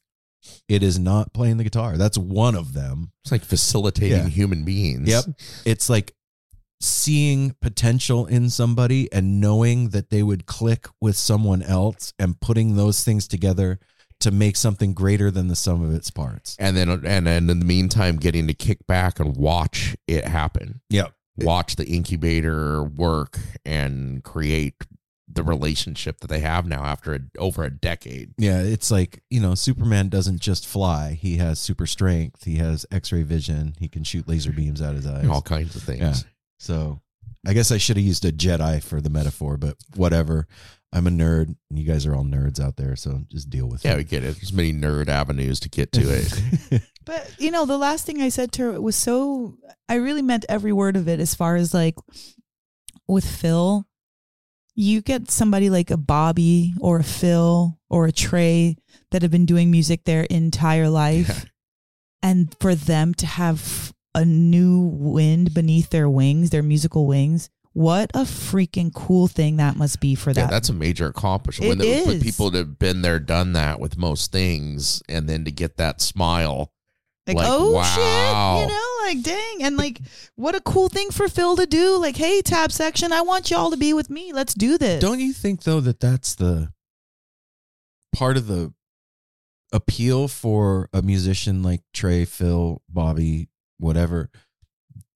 It 0.68 0.82
is 0.82 0.98
not 0.98 1.32
playing 1.34 1.58
the 1.58 1.64
guitar. 1.64 1.96
That's 1.96 2.16
one 2.16 2.54
of 2.54 2.72
them. 2.72 3.12
It's 3.24 3.32
like 3.32 3.44
facilitating 3.44 4.18
Yeah. 4.18 4.28
human 4.28 4.64
beings. 4.64 5.08
Yep. 5.08 5.24
It's 5.64 5.88
like 5.90 6.15
seeing 6.80 7.54
potential 7.60 8.26
in 8.26 8.50
somebody 8.50 9.10
and 9.12 9.40
knowing 9.40 9.90
that 9.90 10.10
they 10.10 10.22
would 10.22 10.46
click 10.46 10.86
with 11.00 11.16
someone 11.16 11.62
else 11.62 12.12
and 12.18 12.40
putting 12.40 12.76
those 12.76 13.02
things 13.02 13.26
together 13.26 13.78
to 14.20 14.30
make 14.30 14.56
something 14.56 14.94
greater 14.94 15.30
than 15.30 15.48
the 15.48 15.56
sum 15.56 15.82
of 15.82 15.94
its 15.94 16.10
parts. 16.10 16.56
And 16.58 16.76
then, 16.76 16.88
and 16.88 17.26
then 17.26 17.50
in 17.50 17.58
the 17.58 17.64
meantime, 17.64 18.16
getting 18.16 18.46
to 18.46 18.54
kick 18.54 18.86
back 18.86 19.20
and 19.20 19.36
watch 19.36 19.96
it 20.06 20.24
happen. 20.24 20.80
Yep. 20.90 21.12
Watch 21.38 21.76
the 21.76 21.86
incubator 21.86 22.82
work 22.82 23.38
and 23.66 24.24
create 24.24 24.74
the 25.28 25.42
relationship 25.42 26.20
that 26.20 26.28
they 26.28 26.40
have 26.40 26.66
now 26.66 26.82
after 26.82 27.14
a, 27.14 27.20
over 27.38 27.64
a 27.64 27.70
decade. 27.70 28.32
Yeah, 28.38 28.62
it's 28.62 28.90
like, 28.90 29.22
you 29.28 29.40
know, 29.40 29.54
Superman 29.54 30.08
doesn't 30.08 30.40
just 30.40 30.66
fly. 30.66 31.18
He 31.20 31.36
has 31.36 31.58
super 31.58 31.86
strength. 31.86 32.44
He 32.44 32.56
has 32.56 32.86
x-ray 32.90 33.22
vision. 33.22 33.74
He 33.78 33.88
can 33.88 34.02
shoot 34.02 34.26
laser 34.26 34.52
beams 34.52 34.80
out 34.80 34.90
of 34.90 34.96
his 34.96 35.06
eyes. 35.06 35.28
All 35.28 35.42
kinds 35.42 35.76
of 35.76 35.82
things. 35.82 36.00
Yeah. 36.00 36.14
So 36.58 37.00
I 37.46 37.52
guess 37.52 37.70
I 37.70 37.78
should 37.78 37.96
have 37.96 38.06
used 38.06 38.24
a 38.24 38.32
Jedi 38.32 38.82
for 38.82 39.00
the 39.00 39.10
metaphor, 39.10 39.56
but 39.56 39.76
whatever. 39.94 40.46
I'm 40.92 41.06
a 41.06 41.10
nerd. 41.10 41.54
and 41.70 41.78
You 41.78 41.84
guys 41.84 42.06
are 42.06 42.14
all 42.14 42.24
nerds 42.24 42.58
out 42.60 42.76
there, 42.76 42.96
so 42.96 43.22
just 43.30 43.50
deal 43.50 43.66
with 43.68 43.84
Yeah, 43.84 43.90
it. 43.90 43.94
Yeah, 43.94 43.98
we 43.98 44.04
get 44.04 44.24
it. 44.24 44.36
There's 44.36 44.52
many 44.52 44.72
nerd 44.72 45.08
avenues 45.08 45.60
to 45.60 45.68
get 45.68 45.92
to 45.92 46.00
it. 46.02 46.82
But 47.04 47.30
you 47.38 47.52
know, 47.52 47.66
the 47.66 47.78
last 47.78 48.04
thing 48.04 48.20
I 48.20 48.30
said 48.30 48.50
to 48.52 48.62
her 48.72 48.80
was 48.80 48.96
so 48.96 49.58
I 49.88 49.94
really 49.94 50.22
meant 50.22 50.44
every 50.48 50.72
word 50.72 50.96
of 50.96 51.06
it 51.06 51.20
as 51.20 51.36
far 51.36 51.54
as 51.54 51.72
like 51.72 51.94
with 53.06 53.24
Phil, 53.24 53.86
you 54.74 55.02
get 55.02 55.30
somebody 55.30 55.70
like 55.70 55.92
a 55.92 55.96
Bobby 55.96 56.74
or 56.80 56.98
a 56.98 57.04
Phil 57.04 57.78
or 57.88 58.06
a 58.06 58.12
Trey 58.12 58.74
that 59.12 59.22
have 59.22 59.30
been 59.30 59.46
doing 59.46 59.70
music 59.70 60.02
their 60.02 60.24
entire 60.24 60.88
life. 60.88 61.46
And 62.24 62.52
for 62.58 62.74
them 62.74 63.14
to 63.14 63.26
have 63.26 63.94
a 64.16 64.24
new 64.24 64.80
wind 64.80 65.54
beneath 65.54 65.90
their 65.90 66.08
wings, 66.08 66.50
their 66.50 66.62
musical 66.62 67.06
wings, 67.06 67.48
what 67.72 68.10
a 68.14 68.20
freaking 68.20 68.92
cool 68.94 69.28
thing 69.28 69.58
that 69.58 69.76
must 69.76 70.00
be 70.00 70.14
for 70.14 70.30
Yeah, 70.30 70.34
that. 70.46 70.50
that's 70.50 70.70
a 70.70 70.72
major 70.72 71.06
accomplishment. 71.08 71.66
It 71.66 71.68
when 71.68 71.78
the, 71.78 71.86
is. 71.86 72.06
with 72.06 72.22
people 72.22 72.50
that 72.50 72.58
have 72.58 72.78
been 72.78 73.02
there, 73.02 73.18
done 73.18 73.52
that 73.52 73.78
with 73.78 73.98
most 73.98 74.32
things, 74.32 75.02
and 75.08 75.28
then 75.28 75.44
to 75.44 75.50
get 75.52 75.76
that 75.76 76.00
smile. 76.00 76.72
Like, 77.26 77.36
Like, 77.36 77.46
oh 77.50 77.72
wow. 77.72 77.82
shit, 77.82 78.62
you 78.62 78.74
know, 78.74 78.92
like 79.02 79.22
dang, 79.22 79.64
and 79.64 79.76
like 79.76 80.00
what 80.36 80.54
a 80.54 80.60
cool 80.60 80.88
thing 80.88 81.10
for 81.10 81.28
Phil 81.28 81.56
to 81.56 81.66
do. 81.66 81.98
Like, 81.98 82.16
hey, 82.16 82.40
tab 82.40 82.72
section, 82.72 83.12
I 83.12 83.20
want 83.22 83.50
y'all 83.50 83.70
to 83.72 83.76
be 83.76 83.92
with 83.92 84.08
me. 84.08 84.32
Let's 84.32 84.54
do 84.54 84.78
this. 84.78 85.00
Don't 85.02 85.20
you 85.20 85.32
think 85.34 85.64
though 85.64 85.80
that 85.80 86.00
that's 86.00 86.34
the 86.36 86.72
part 88.14 88.36
of 88.36 88.46
the 88.46 88.72
appeal 89.72 90.28
for 90.28 90.88
a 90.94 91.02
musician 91.02 91.62
like 91.62 91.82
Trey, 91.92 92.24
Phil, 92.24 92.80
Bobby, 92.88 93.48
whatever, 93.78 94.30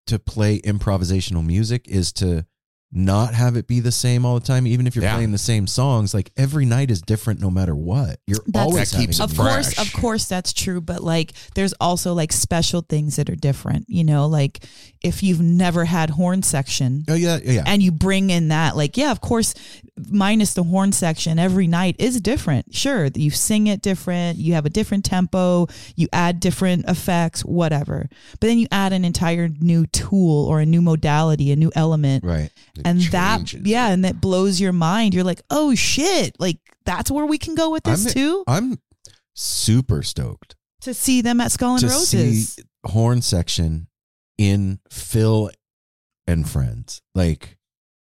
to 0.06 0.18
play 0.18 0.60
improvisational 0.60 1.44
music 1.44 1.86
is 1.88 2.12
to 2.14 2.46
not 2.92 3.34
have 3.34 3.56
it 3.56 3.66
be 3.68 3.78
the 3.78 3.92
same 3.92 4.24
all 4.26 4.34
the 4.34 4.44
time. 4.44 4.66
Even 4.66 4.86
if 4.86 4.96
you're 4.96 5.04
Yeah. 5.04 5.14
playing 5.14 5.30
the 5.32 5.38
same 5.38 5.66
songs, 5.68 6.12
like 6.12 6.32
every 6.36 6.66
night 6.66 6.90
is 6.90 7.00
different 7.00 7.40
no 7.40 7.48
matter 7.50 7.74
what. 7.74 8.18
You're 8.26 8.40
That's- 8.46 8.64
always 8.66 8.90
That 8.90 8.98
keeps 8.98 9.18
having 9.18 9.30
it 9.30 9.32
of 9.32 9.38
new- 9.38 9.44
course, 9.50 9.74
fresh. 9.74 9.86
of 9.86 9.92
course, 9.92 10.24
that's 10.24 10.52
true. 10.52 10.80
But 10.80 11.02
like, 11.04 11.32
there's 11.54 11.72
also 11.74 12.14
like 12.14 12.32
special 12.32 12.84
things 12.88 13.16
that 13.16 13.30
are 13.30 13.36
different. 13.36 13.86
You 13.88 14.02
know, 14.04 14.26
like 14.26 14.64
if 15.02 15.22
you've 15.22 15.40
never 15.40 15.84
had 15.84 16.10
horn 16.10 16.42
section. 16.42 17.04
Oh 17.08 17.14
yeah, 17.14 17.38
yeah. 17.44 17.52
yeah. 17.52 17.62
And 17.66 17.82
you 17.82 17.92
bring 17.92 18.30
in 18.30 18.48
that, 18.48 18.76
like, 18.76 18.96
yeah, 18.96 19.12
of 19.12 19.20
course, 19.20 19.54
minus 20.08 20.54
the 20.54 20.62
horn 20.64 20.92
section, 20.92 21.38
every 21.38 21.66
night 21.66 21.94
is 21.98 22.20
different. 22.20 22.74
Sure, 22.74 23.08
you 23.14 23.30
sing 23.30 23.66
it 23.66 23.82
different, 23.82 24.38
you 24.38 24.54
have 24.54 24.66
a 24.66 24.70
different 24.70 25.04
tempo, 25.04 25.68
you 25.94 26.08
add 26.12 26.40
different 26.40 26.86
effects, 26.88 27.42
whatever. 27.44 28.08
But 28.40 28.46
then 28.48 28.58
you 28.58 28.66
add 28.72 28.92
an 28.92 29.04
entire 29.04 29.48
new 29.60 29.86
tool 29.86 30.46
or 30.46 30.60
a 30.60 30.66
new 30.66 30.82
modality, 30.82 31.52
a 31.52 31.56
new 31.56 31.70
element, 31.74 32.24
right. 32.24 32.50
It 32.80 32.86
and 32.86 33.00
that 33.12 33.52
yeah 33.52 33.88
and 33.88 34.04
that 34.04 34.20
blows 34.20 34.60
your 34.60 34.72
mind 34.72 35.14
you're 35.14 35.24
like 35.24 35.42
oh 35.50 35.74
shit 35.74 36.36
like 36.38 36.58
that's 36.84 37.10
where 37.10 37.26
we 37.26 37.38
can 37.38 37.54
go 37.54 37.70
with 37.70 37.84
this 37.84 38.06
I'm- 38.06 38.14
too 38.14 38.44
I'm 38.46 38.78
super 39.34 40.02
stoked 40.02 40.56
to 40.82 40.94
see 40.94 41.20
them 41.20 41.40
at 41.40 41.52
skull 41.52 41.72
and 41.74 41.80
to 41.80 41.86
roses 41.86 42.54
see 42.54 42.62
horn 42.86 43.22
section 43.22 43.86
in 44.38 44.78
Phil 44.90 45.50
and 46.26 46.48
Friends, 46.48 47.02
like 47.14 47.58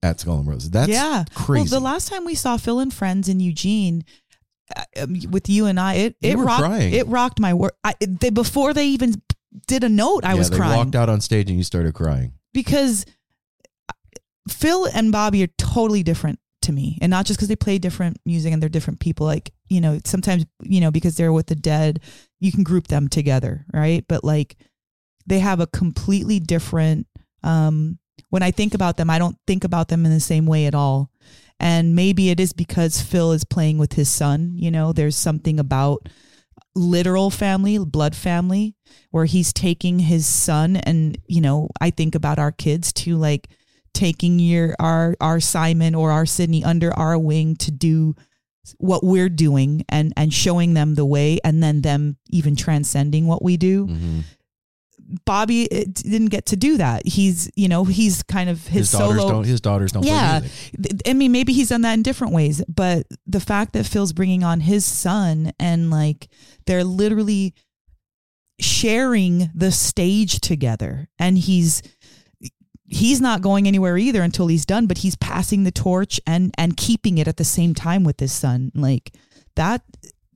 at 0.02 0.20
Skull 0.20 0.39
and 0.39 0.48
Roses. 0.48 0.70
That's 0.70 0.89
yeah 0.90 1.24
crazy. 1.34 1.70
well 1.72 1.80
the 1.80 1.84
last 1.84 2.09
time 2.09 2.24
we 2.24 2.34
saw 2.34 2.56
phil 2.56 2.78
and 2.80 2.93
friends 2.93 3.28
in 3.28 3.40
eugene 3.40 4.05
uh, 4.76 4.82
um, 5.01 5.16
with 5.30 5.48
you 5.48 5.66
and 5.66 5.78
i 5.80 5.94
it 5.94 6.16
it 6.22 6.36
rocked 6.39 6.62
crying. 6.62 6.93
it 6.93 7.06
rocked 7.06 7.40
my 7.40 7.55
work 7.55 7.74
I, 7.84 7.94
they, 8.01 8.30
before 8.30 8.72
they 8.74 8.86
even 8.89 9.20
did 9.66 9.84
a 9.84 9.89
note 9.89 10.24
i 10.24 10.32
yeah, 10.32 10.39
was 10.39 10.51
crying 10.51 10.76
walked 10.76 10.94
out 10.97 11.09
on 11.09 11.20
stage 11.20 11.48
and 11.48 11.59
you 11.59 11.64
started 11.64 11.94
crying. 11.94 12.32
because 12.52 13.05
Phil 14.48 14.86
and 14.86 15.12
Bobby 15.12 15.43
are 15.44 15.48
totally 15.59 16.02
different 16.02 16.39
to 16.62 16.73
me, 16.73 16.98
and 17.01 17.10
not 17.10 17.27
just 17.27 17.39
because 17.39 17.48
they 17.48 17.56
play 17.56 17.78
different 17.78 18.19
music 18.24 18.52
and 18.52 18.62
they're 18.62 18.69
different 18.69 19.01
people. 19.01 19.27
Like 19.27 19.52
you 19.69 19.81
know, 19.81 20.01
sometimes 20.05 20.47
you 20.62 20.81
know 20.81 20.90
because 20.90 21.16
they're 21.16 21.32
with 21.32 21.47
the 21.47 21.55
dead, 21.55 22.01
you 22.40 22.52
can 22.52 22.62
group 22.62 22.89
them 22.89 23.09
together, 23.09 23.66
right? 23.73 24.05
But 24.09 24.24
like 24.24 24.56
they 25.27 25.39
have 25.39 25.60
a 25.60 25.66
completely 25.66 26.40
different. 26.40 27.06
Um, 27.43 27.98
when 28.31 28.43
I 28.43 28.51
think 28.51 28.74
about 28.74 28.97
them, 28.97 29.10
I 29.10 29.19
don't 29.19 29.36
think 29.47 29.64
about 29.64 29.89
them 29.89 30.05
in 30.06 30.12
the 30.12 30.20
same 30.20 30.47
way 30.47 30.66
at 30.66 30.74
all. 30.74 31.10
And 31.60 31.94
maybe 31.94 32.31
it 32.31 32.40
is 32.40 32.52
because 32.52 33.01
Phil 33.01 33.32
is 33.32 33.44
playing 33.44 33.78
with 33.78 33.93
his 33.93 34.09
son. 34.09 34.55
You 34.56 34.70
know, 34.70 34.93
there's 34.93 35.16
something 35.16 35.60
about 35.60 36.09
literal 36.74 37.31
family, 37.31 37.78
blood 37.78 38.16
family, 38.16 38.74
where 39.10 39.27
he's 39.27 39.52
taking 39.52 39.98
his 39.98 40.27
son 40.27 40.77
and, 40.77 41.19
you 41.27 41.40
know, 41.40 41.69
I 41.81 41.90
think 41.90 42.14
about 42.14 42.39
our 42.39 42.52
kids 42.52 42.93
too, 42.93 43.16
like 43.16 43.48
taking 43.94 44.39
your 44.39 44.74
our 44.78 45.16
our 45.20 45.40
Simon 45.40 45.94
or 45.94 46.10
our 46.10 46.27
Sydney 46.27 46.64
under 46.64 46.93
our 46.94 47.19
wing 47.19 47.56
to 47.56 47.70
do 47.70 48.14
what 48.78 49.02
we're 49.05 49.28
doing 49.28 49.85
and 49.89 50.12
and 50.16 50.32
showing 50.32 50.74
them 50.74 50.94
the 50.94 51.05
way 51.05 51.39
and 51.44 51.62
then 51.62 51.82
them 51.82 52.16
even 52.31 52.56
transcending 52.56 53.27
what 53.27 53.43
we 53.43 53.56
do. 53.56 53.86
Mm-hmm. 53.86 54.20
Bobby 55.27 55.70
uh, 55.70 55.85
didn't 55.93 56.31
get 56.31 56.47
to 56.47 56.56
do 56.56 56.78
that. 56.78 57.06
He's, 57.06 57.51
you 57.55 57.69
know, 57.69 57.85
he's 57.85 58.23
kind 58.23 58.48
of 58.48 58.66
his, 58.66 58.90
His, 58.90 58.93
daughters 58.93 59.19
solo 59.19 59.31
don't. 59.31 59.47
His 59.47 59.60
daughters 59.60 59.93
don't 59.93 60.05
yeah. 60.05 60.40
I 61.06 61.12
mean, 61.12 61.32
maybe 61.32 61.52
he's 61.52 61.69
done 61.69 61.82
that 61.82 61.94
in 61.94 62.02
different 62.02 62.32
ways, 62.32 62.64
but 62.66 63.06
the 63.27 63.40
fact 63.40 63.74
that 63.74 63.85
Phil's 63.85 64.12
bringing 64.12 64.43
on 64.43 64.60
his 64.60 64.85
son 64.86 65.52
and 65.59 65.90
like 65.90 66.28
they're 66.66 66.85
literally 66.85 67.55
sharing 68.60 69.51
the 69.55 69.73
stage 69.73 70.40
together 70.40 71.09
and 71.19 71.36
he's 71.36 71.82
he's 72.93 73.23
not 73.23 73.40
going 73.40 73.66
anywhere 73.66 73.97
either 73.97 74.23
until 74.23 74.48
he's 74.48 74.66
done 74.66 74.86
but 74.86 74.98
he's 74.98 75.16
passing 75.16 75.64
the 75.64 75.70
torch 75.73 76.20
and 76.27 76.52
and 76.59 76.77
keeping 76.77 77.16
it 77.16 77.27
at 77.27 77.39
the 77.39 77.44
same 77.44 77.74
time 77.74 78.05
with 78.05 78.20
his 78.20 78.32
son. 78.32 78.70
Like 78.74 79.14
that 79.56 79.82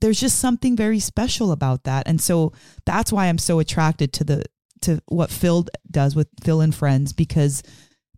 there's 0.01 0.19
just 0.19 0.39
something 0.39 0.75
very 0.75 0.99
special 0.99 1.51
about 1.51 1.83
that. 1.83 2.07
And 2.07 2.19
so 2.19 2.53
that's 2.85 3.13
why 3.13 3.27
i'm 3.27 3.37
so 3.37 3.59
attracted 3.59 4.11
to 4.13 4.23
the 4.23 4.43
to 4.81 4.99
what 5.07 5.29
phil 5.29 5.67
does 5.89 6.15
with 6.15 6.27
phil 6.43 6.61
and 6.61 6.73
friends 6.73 7.13
because 7.13 7.61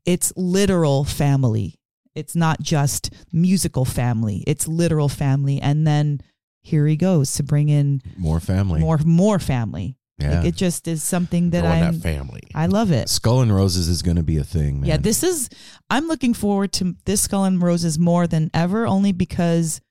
it's 0.05 0.31
literal 0.37 1.03
family. 1.03 1.75
It's 2.15 2.35
not 2.35 2.61
just 2.61 3.13
musical 3.33 3.85
family. 3.85 4.43
It's 4.47 4.67
literal 4.67 5.09
family. 5.09 5.61
And 5.61 5.85
then 5.85 6.21
here 6.61 6.87
he 6.87 6.95
goes 6.95 7.33
to 7.35 7.43
bring 7.43 7.69
in 7.69 8.01
More 8.17 8.39
family. 8.39 8.79
more 8.79 8.99
more 9.03 9.39
family 9.39 9.97
Yeah. 10.19 10.39
like 10.39 10.47
it 10.47 10.55
just 10.55 10.87
is 10.87 11.01
something 11.01 11.51
that 11.51 11.61
that 11.61 11.95
family. 11.95 12.41
i 12.53 12.65
love 12.65 12.91
it 12.91 13.07
Skull 13.07 13.41
and 13.41 13.55
Roses 13.55 13.87
is 13.87 14.01
going 14.01 14.17
to 14.17 14.23
be 14.23 14.37
a 14.37 14.43
thing, 14.43 14.81
man. 14.81 14.89
yeah, 14.89 14.97
this 14.97 15.23
is. 15.23 15.49
I'm 15.89 16.07
looking 16.07 16.33
forward 16.33 16.71
to 16.73 16.95
this 17.05 17.21
Skull 17.21 17.45
and 17.45 17.61
Roses 17.61 17.97
more 17.97 18.27
than 18.27 18.51
ever, 18.53 18.85
only 18.85 19.11
because 19.11 19.81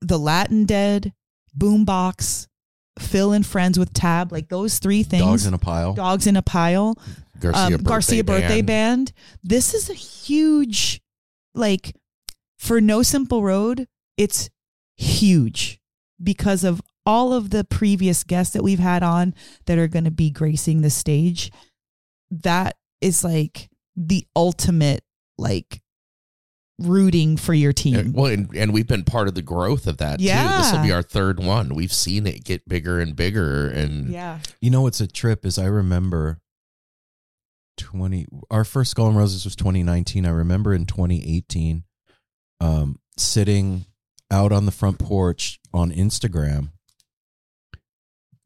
the 0.00 0.18
Latin 0.18 0.64
Dead, 0.64 1.12
Boombox, 1.56 2.46
Phil 2.98 3.32
and 3.32 3.44
Friends 3.44 3.78
with 3.78 3.92
Tab, 3.92 4.32
like 4.32 4.48
those 4.48 4.78
three 4.78 5.02
things. 5.02 5.22
Dogs 5.22 5.46
in 5.46 5.54
a 5.54 5.58
pile. 5.58 5.94
Dogs 5.94 6.26
in 6.26 6.36
a 6.36 6.42
pile. 6.42 6.96
Garcia, 7.40 7.62
um, 7.62 7.70
birthday, 7.72 7.84
Garcia 7.84 8.24
birthday 8.24 8.62
band. 8.62 8.66
band. 8.66 9.12
This 9.42 9.74
is 9.74 9.90
a 9.90 9.94
huge, 9.94 11.00
like, 11.54 11.96
for 12.58 12.80
No 12.80 13.02
Simple 13.02 13.42
Road. 13.42 13.88
It's 14.16 14.50
huge 14.96 15.80
because 16.22 16.62
of 16.64 16.80
all 17.06 17.32
of 17.32 17.50
the 17.50 17.64
previous 17.64 18.24
guests 18.24 18.52
that 18.54 18.62
we've 18.62 18.78
had 18.78 19.02
on 19.02 19.34
that 19.66 19.78
are 19.78 19.88
going 19.88 20.04
to 20.04 20.10
be 20.10 20.30
gracing 20.30 20.80
the 20.80 20.90
stage. 20.90 21.50
That 22.30 22.76
is 23.00 23.22
like 23.22 23.68
the 23.96 24.26
ultimate, 24.34 25.04
like, 25.38 25.80
rooting 26.78 27.36
for 27.36 27.54
your 27.54 27.72
team. 27.72 27.94
And, 27.94 28.14
well, 28.14 28.26
and, 28.26 28.54
and 28.56 28.72
we've 28.72 28.86
been 28.86 29.04
part 29.04 29.28
of 29.28 29.34
the 29.34 29.42
growth 29.42 29.86
of 29.86 29.98
that 29.98 30.18
too. 30.18 30.24
This 30.62 30.72
will 30.72 30.82
be 30.82 30.92
our 30.92 31.02
third 31.02 31.38
one. 31.40 31.74
We've 31.74 31.92
seen 31.92 32.26
it 32.26 32.44
get 32.44 32.68
bigger 32.68 33.00
and 33.00 33.14
bigger, 33.14 33.68
and 33.68 34.08
yeah. 34.08 34.40
You 34.60 34.70
know 34.70 34.82
what's 34.82 35.00
a 35.00 35.06
trip 35.06 35.46
is 35.46 35.58
I 35.58 35.66
remember 35.66 36.40
20 37.76 38.26
our 38.50 38.64
first 38.64 38.92
Skull 38.92 39.08
and 39.08 39.16
Roses 39.16 39.44
was 39.44 39.56
2019. 39.56 40.26
I 40.26 40.30
remember 40.30 40.74
in 40.74 40.86
2018 40.86 41.84
um 42.60 42.98
sitting 43.16 43.86
out 44.30 44.52
on 44.52 44.66
the 44.66 44.72
front 44.72 44.98
porch 44.98 45.60
on 45.72 45.90
Instagram 45.92 46.70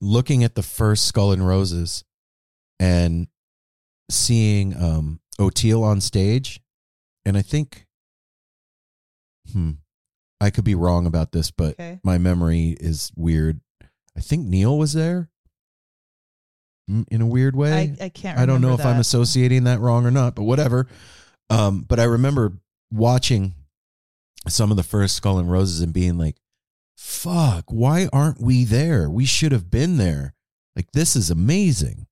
looking 0.00 0.44
at 0.44 0.54
the 0.54 0.62
first 0.62 1.04
Skull 1.06 1.32
and 1.32 1.46
Roses 1.46 2.04
and 2.80 3.26
seeing 4.10 4.76
um 4.76 5.20
Oteil 5.40 5.82
on 5.82 6.00
stage 6.00 6.60
and 7.26 7.36
I 7.36 7.42
think 7.42 7.86
hmm 9.52 9.72
I 10.40 10.50
could 10.50 10.64
be 10.64 10.74
wrong 10.76 11.06
about 11.06 11.32
this 11.32 11.50
but 11.50 11.72
Okay. 11.72 11.98
my 12.04 12.16
memory 12.18 12.76
is 12.78 13.10
weird. 13.16 13.60
I 14.16 14.20
think 14.20 14.46
Neil 14.46 14.76
was 14.78 14.92
there 14.92 15.28
Mm, 16.90 17.04
in 17.10 17.20
a 17.20 17.26
weird 17.26 17.54
way. 17.54 17.94
I, 18.00 18.04
I 18.06 18.08
can't 18.08 18.38
I 18.38 18.46
don't 18.46 18.62
know 18.62 18.72
if 18.72 18.80
I'm 18.86 18.98
associating 18.98 19.64
that 19.64 19.78
wrong 19.78 20.06
or 20.06 20.10
not, 20.10 20.34
but 20.34 20.44
whatever. 20.44 20.86
Um, 21.50 21.82
but 21.86 22.00
I 22.00 22.04
remember 22.04 22.54
watching 22.90 23.52
some 24.46 24.70
of 24.70 24.78
the 24.78 24.82
first 24.82 25.14
Skull 25.16 25.38
and 25.38 25.50
Roses 25.50 25.82
and 25.82 25.92
being 25.92 26.16
like, 26.16 26.36
fuck, 26.98 27.64
why 27.68 28.08
aren't 28.12 28.40
we 28.40 28.64
there? 28.64 29.08
We 29.08 29.24
should 29.24 29.52
have 29.52 29.70
been 29.70 29.98
there. 29.98 30.34
Like, 30.74 30.90
this 30.92 31.14
is 31.14 31.30
amazing. 31.30 32.06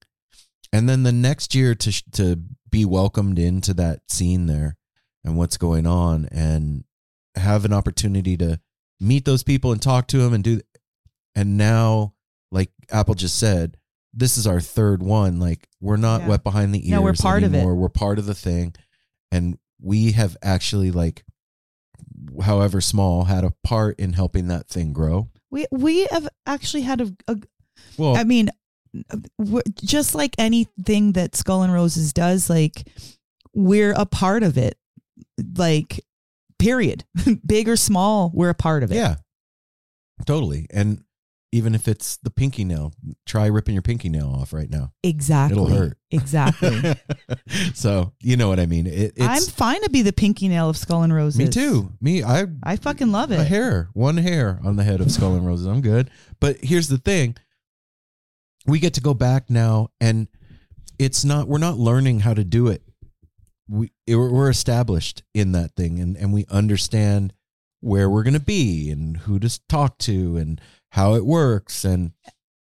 And 0.73 0.89
then 0.89 1.03
the 1.03 1.13
next 1.13 1.55
year 1.55 1.75
to, 1.75 2.11
to 2.13 2.41
be 2.71 2.85
welcomed 2.85 3.39
into 3.39 3.75
that 3.75 4.01
scene 4.09 4.47
there 4.47 4.77
and 5.25 5.37
what's 5.37 5.57
going 5.57 5.87
on 5.87 6.29
and 6.31 6.85
have 7.35 7.65
an 7.65 7.73
opportunity 7.73 8.37
to 8.37 8.61
meet 9.01 9.25
those 9.25 9.43
people 9.43 9.73
and 9.73 9.83
talk 9.83 10.07
to 10.09 10.19
them 10.19 10.33
and 10.33 10.45
do, 10.45 10.61
and 11.35 11.57
now, 11.57 12.15
like 12.53 12.71
Apple 12.91 13.15
just 13.15 13.39
said, 13.39 13.77
this 14.15 14.39
is 14.39 14.47
our 14.47 14.61
third 14.61 15.03
one. 15.03 15.39
Like 15.41 15.69
we're 15.81 15.97
not 15.97 16.23
Yeah. 16.23 16.29
wet 16.29 16.45
behind 16.45 16.75
the 16.75 16.79
ears. 16.81 16.91
No, 16.93 17.03
we're 17.03 17.13
part 17.13 17.43
of 17.43 17.55
it. 17.55 17.65
We're 17.65 17.89
part 17.89 18.19
of 18.19 18.27
the 18.27 18.35
thing, 18.35 18.75
and 19.31 19.59
we 19.81 20.13
have 20.13 20.37
actually 20.43 20.91
like, 20.91 21.25
however 22.43 22.81
small, 22.81 23.25
had 23.25 23.45
a 23.45 23.53
part 23.65 23.99
in 23.99 24.13
helping 24.13 24.49
that 24.49 24.69
thing 24.69 24.93
grow. 24.93 25.29
We 25.51 25.67
we 25.71 26.07
have 26.07 26.29
actually 26.47 26.83
had 26.83 27.01
a, 27.01 27.13
a 27.29 27.37
Well, 27.97 28.17
I 28.17 28.25
mean, 28.25 28.51
just 29.83 30.15
like 30.15 30.35
anything 30.39 31.13
that 31.13 31.37
Skull 31.37 31.63
and 31.63 31.73
Roses 31.73 32.13
does, 32.13 32.51
like 32.51 32.89
we're 33.55 33.93
a 33.93 34.07
part 34.07 34.43
of 34.43 34.59
it. 34.59 34.77
Like, 35.57 36.05
period. 36.59 37.05
Big 37.47 37.69
or 37.69 37.77
small, 37.77 38.31
we're 38.35 38.51
a 38.51 38.55
part 38.55 38.83
of 38.83 38.93
it. 38.93 38.97
yeah, 38.97 39.17
totally. 40.27 40.67
And 40.71 41.03
even 41.57 41.75
if 41.75 41.89
it's 41.89 42.19
the 42.19 42.29
pinky 42.29 42.65
nail, 42.65 42.93
try 43.25 43.47
ripping 43.47 43.75
your 43.75 43.81
pinky 43.83 44.11
nail 44.11 44.29
off 44.29 44.53
right 44.53 44.69
now. 44.69 44.93
exactly. 45.03 45.57
It'll 45.57 45.75
hurt. 45.75 45.97
Exactly. 46.11 46.95
so 47.75 48.13
you 48.21 48.37
know 48.37 48.49
what 48.49 48.61
I 48.61 48.67
mean. 48.67 48.87
It, 48.87 49.15
I'm 49.19 49.43
fine 49.43 49.83
to 49.83 49.91
be 49.91 50.03
the 50.03 50.13
pinky 50.13 50.49
nail 50.49 50.69
of 50.69 50.77
Skull 50.77 51.03
and 51.03 51.15
Roses. 51.15 51.39
me 51.39 51.49
too. 51.49 51.93
Me, 52.01 52.23
I 52.23 52.45
I 52.63 52.77
fucking 52.77 53.11
love 53.11 53.33
it. 53.33 53.41
a 53.41 53.45
hair, 53.45 53.89
one 53.95 54.19
hair 54.19 54.61
on 54.65 54.77
the 54.77 54.85
head 54.85 55.01
of 55.01 55.11
Skull 55.11 55.35
and 55.35 55.47
Roses. 55.47 55.67
I'm 55.67 55.81
good. 55.81 56.11
But 56.41 56.59
here's 56.63 56.89
the 56.89 56.99
thing: 56.99 57.37
we 58.67 58.79
get 58.79 58.95
to 58.95 59.01
go 59.01 59.15
back 59.15 59.49
now, 59.49 59.89
and 59.99 60.29
it's 60.99 61.25
not. 61.25 61.49
We're 61.49 61.59
not 61.59 61.79
learning 61.79 62.21
how 62.21 62.35
to 62.35 62.45
do 62.45 62.69
it. 62.69 62.83
We 63.67 63.91
we're 64.07 64.51
established 64.51 65.23
in 65.33 65.53
that 65.53 65.75
thing, 65.75 66.01
and 66.01 66.17
and 66.19 66.35
we 66.35 66.45
understand 66.51 67.33
where 67.87 68.11
we're 68.11 68.25
going 68.25 68.35
to 68.35 68.41
be 68.41 68.91
and 68.91 69.17
who 69.19 69.39
to 69.39 69.61
talk 69.69 69.97
to 69.99 70.37
and 70.37 70.61
how 70.91 71.15
it 71.15 71.25
works 71.25 71.85
and 71.85 72.11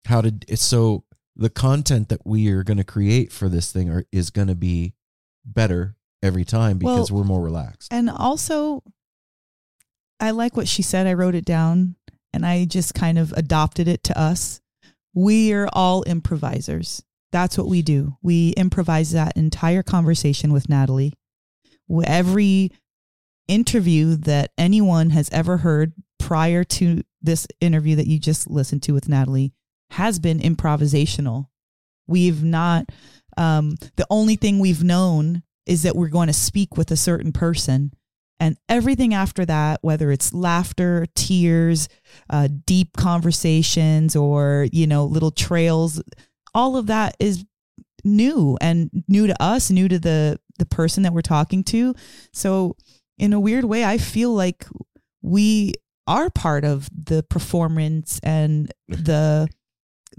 how 0.05 0.21
to. 0.21 0.33
So 0.57 1.03
the 1.35 1.51
content 1.51 2.09
that 2.11 2.25
we 2.25 2.49
are 2.51 2.63
going 2.63 2.77
to 2.77 2.85
create 2.85 3.33
for 3.33 3.49
this 3.49 3.73
thing 3.73 3.91
are, 3.91 4.05
is 4.13 4.31
going 4.31 4.47
to 4.47 4.55
be 4.55 4.95
better 5.45 5.97
every 6.23 6.45
time 6.45 6.79
because 6.79 7.11
Well, 7.11 7.21
we're 7.21 7.27
more 7.27 7.43
relaxed. 7.43 7.93
And 7.93 8.09
also, 8.09 8.85
I 10.21 10.31
like 10.31 10.57
what 10.57 10.69
she 10.69 10.83
said. 10.83 11.09
I 11.09 11.15
wrote 11.15 11.35
it 11.35 11.45
down 11.45 11.97
and 12.33 12.47
I 12.47 12.65
just 12.65 12.95
kind 12.95 13.19
of 13.19 13.33
adopted 13.33 13.89
it 13.89 14.05
to 14.05 14.19
us. 14.19 14.61
We 15.13 15.53
are 15.53 15.69
all 15.73 16.05
improvisers. 16.07 17.03
That's 17.33 17.59
what 17.59 17.67
we 17.67 17.83
do. 17.83 18.17
We 18.23 18.51
improvise 18.51 19.11
that 19.11 19.37
entire 19.37 19.83
conversation 19.83 20.53
with 20.53 20.69
Natalie. 20.69 21.15
Every 22.05 22.71
interview 23.49 24.17
that 24.17 24.53
anyone 24.59 25.11
has 25.11 25.29
ever 25.33 25.59
heard 25.59 25.93
prior 26.19 26.65
to 26.65 27.03
this 27.23 27.47
interview 27.61 27.97
that 27.97 28.07
you 28.07 28.19
just 28.19 28.49
listened 28.51 28.83
to 28.85 28.93
with 28.93 29.09
Natalie 29.09 29.53
has 29.91 30.19
been 30.19 30.39
improvisational. 30.39 31.47
We've 32.07 32.43
not, 32.43 32.87
um, 33.37 33.77
the 33.97 34.07
only 34.11 34.37
thing 34.37 34.59
we've 34.59 34.85
known 34.85 35.43
is 35.67 35.83
that 35.83 35.97
we're 35.97 36.09
going 36.09 36.29
to 36.29 36.33
speak 36.33 36.77
with 36.77 36.91
a 36.91 36.97
certain 36.97 37.33
person. 37.33 37.93
And 38.39 38.57
everything 38.69 39.15
after 39.15 39.45
that, 39.47 39.81
whether 39.83 40.11
it's 40.11 40.35
laughter, 40.35 41.07
tears, 41.15 41.89
uh, 42.29 42.49
deep 42.67 42.97
conversations, 42.97 44.15
or, 44.15 44.67
you 44.73 44.87
know, 44.87 45.05
little 45.05 45.31
trails, 45.31 46.03
all 46.55 46.77
of 46.77 46.87
that 46.87 47.17
is 47.19 47.45
new 48.05 48.57
and 48.61 48.91
new 49.09 49.27
to 49.27 49.43
us, 49.43 49.71
new 49.71 49.89
to 49.89 49.99
the, 49.99 50.39
the 50.59 50.67
person 50.67 51.03
that 51.03 51.13
we're 51.13 51.23
talking 51.23 51.65
to. 51.65 51.95
So, 52.33 52.77
in 53.19 53.33
a 53.33 53.41
weird 53.41 53.65
way, 53.65 53.85
I 53.85 53.99
feel 53.99 54.33
like 54.33 54.67
we 55.23 55.75
are 56.07 56.31
part 56.31 56.65
of 56.65 56.89
the 56.93 57.23
performance 57.23 58.21
and 58.23 58.73
the 58.89 59.49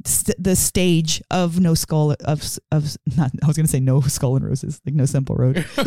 st- 0.05 0.41
the 0.41 0.55
stage 0.55 1.21
of 1.31 1.59
no 1.59 1.73
skull 1.73 2.15
of 2.25 2.43
of 2.71 2.95
not 3.15 3.31
I 3.43 3.47
was 3.47 3.55
gonna 3.57 3.67
say 3.67 3.79
no 3.79 4.01
skull 4.01 4.35
and 4.35 4.45
roses 4.45 4.79
like 4.85 4.95
no 4.95 5.05
simple 5.05 5.35
road. 5.35 5.65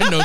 no, 0.00 0.22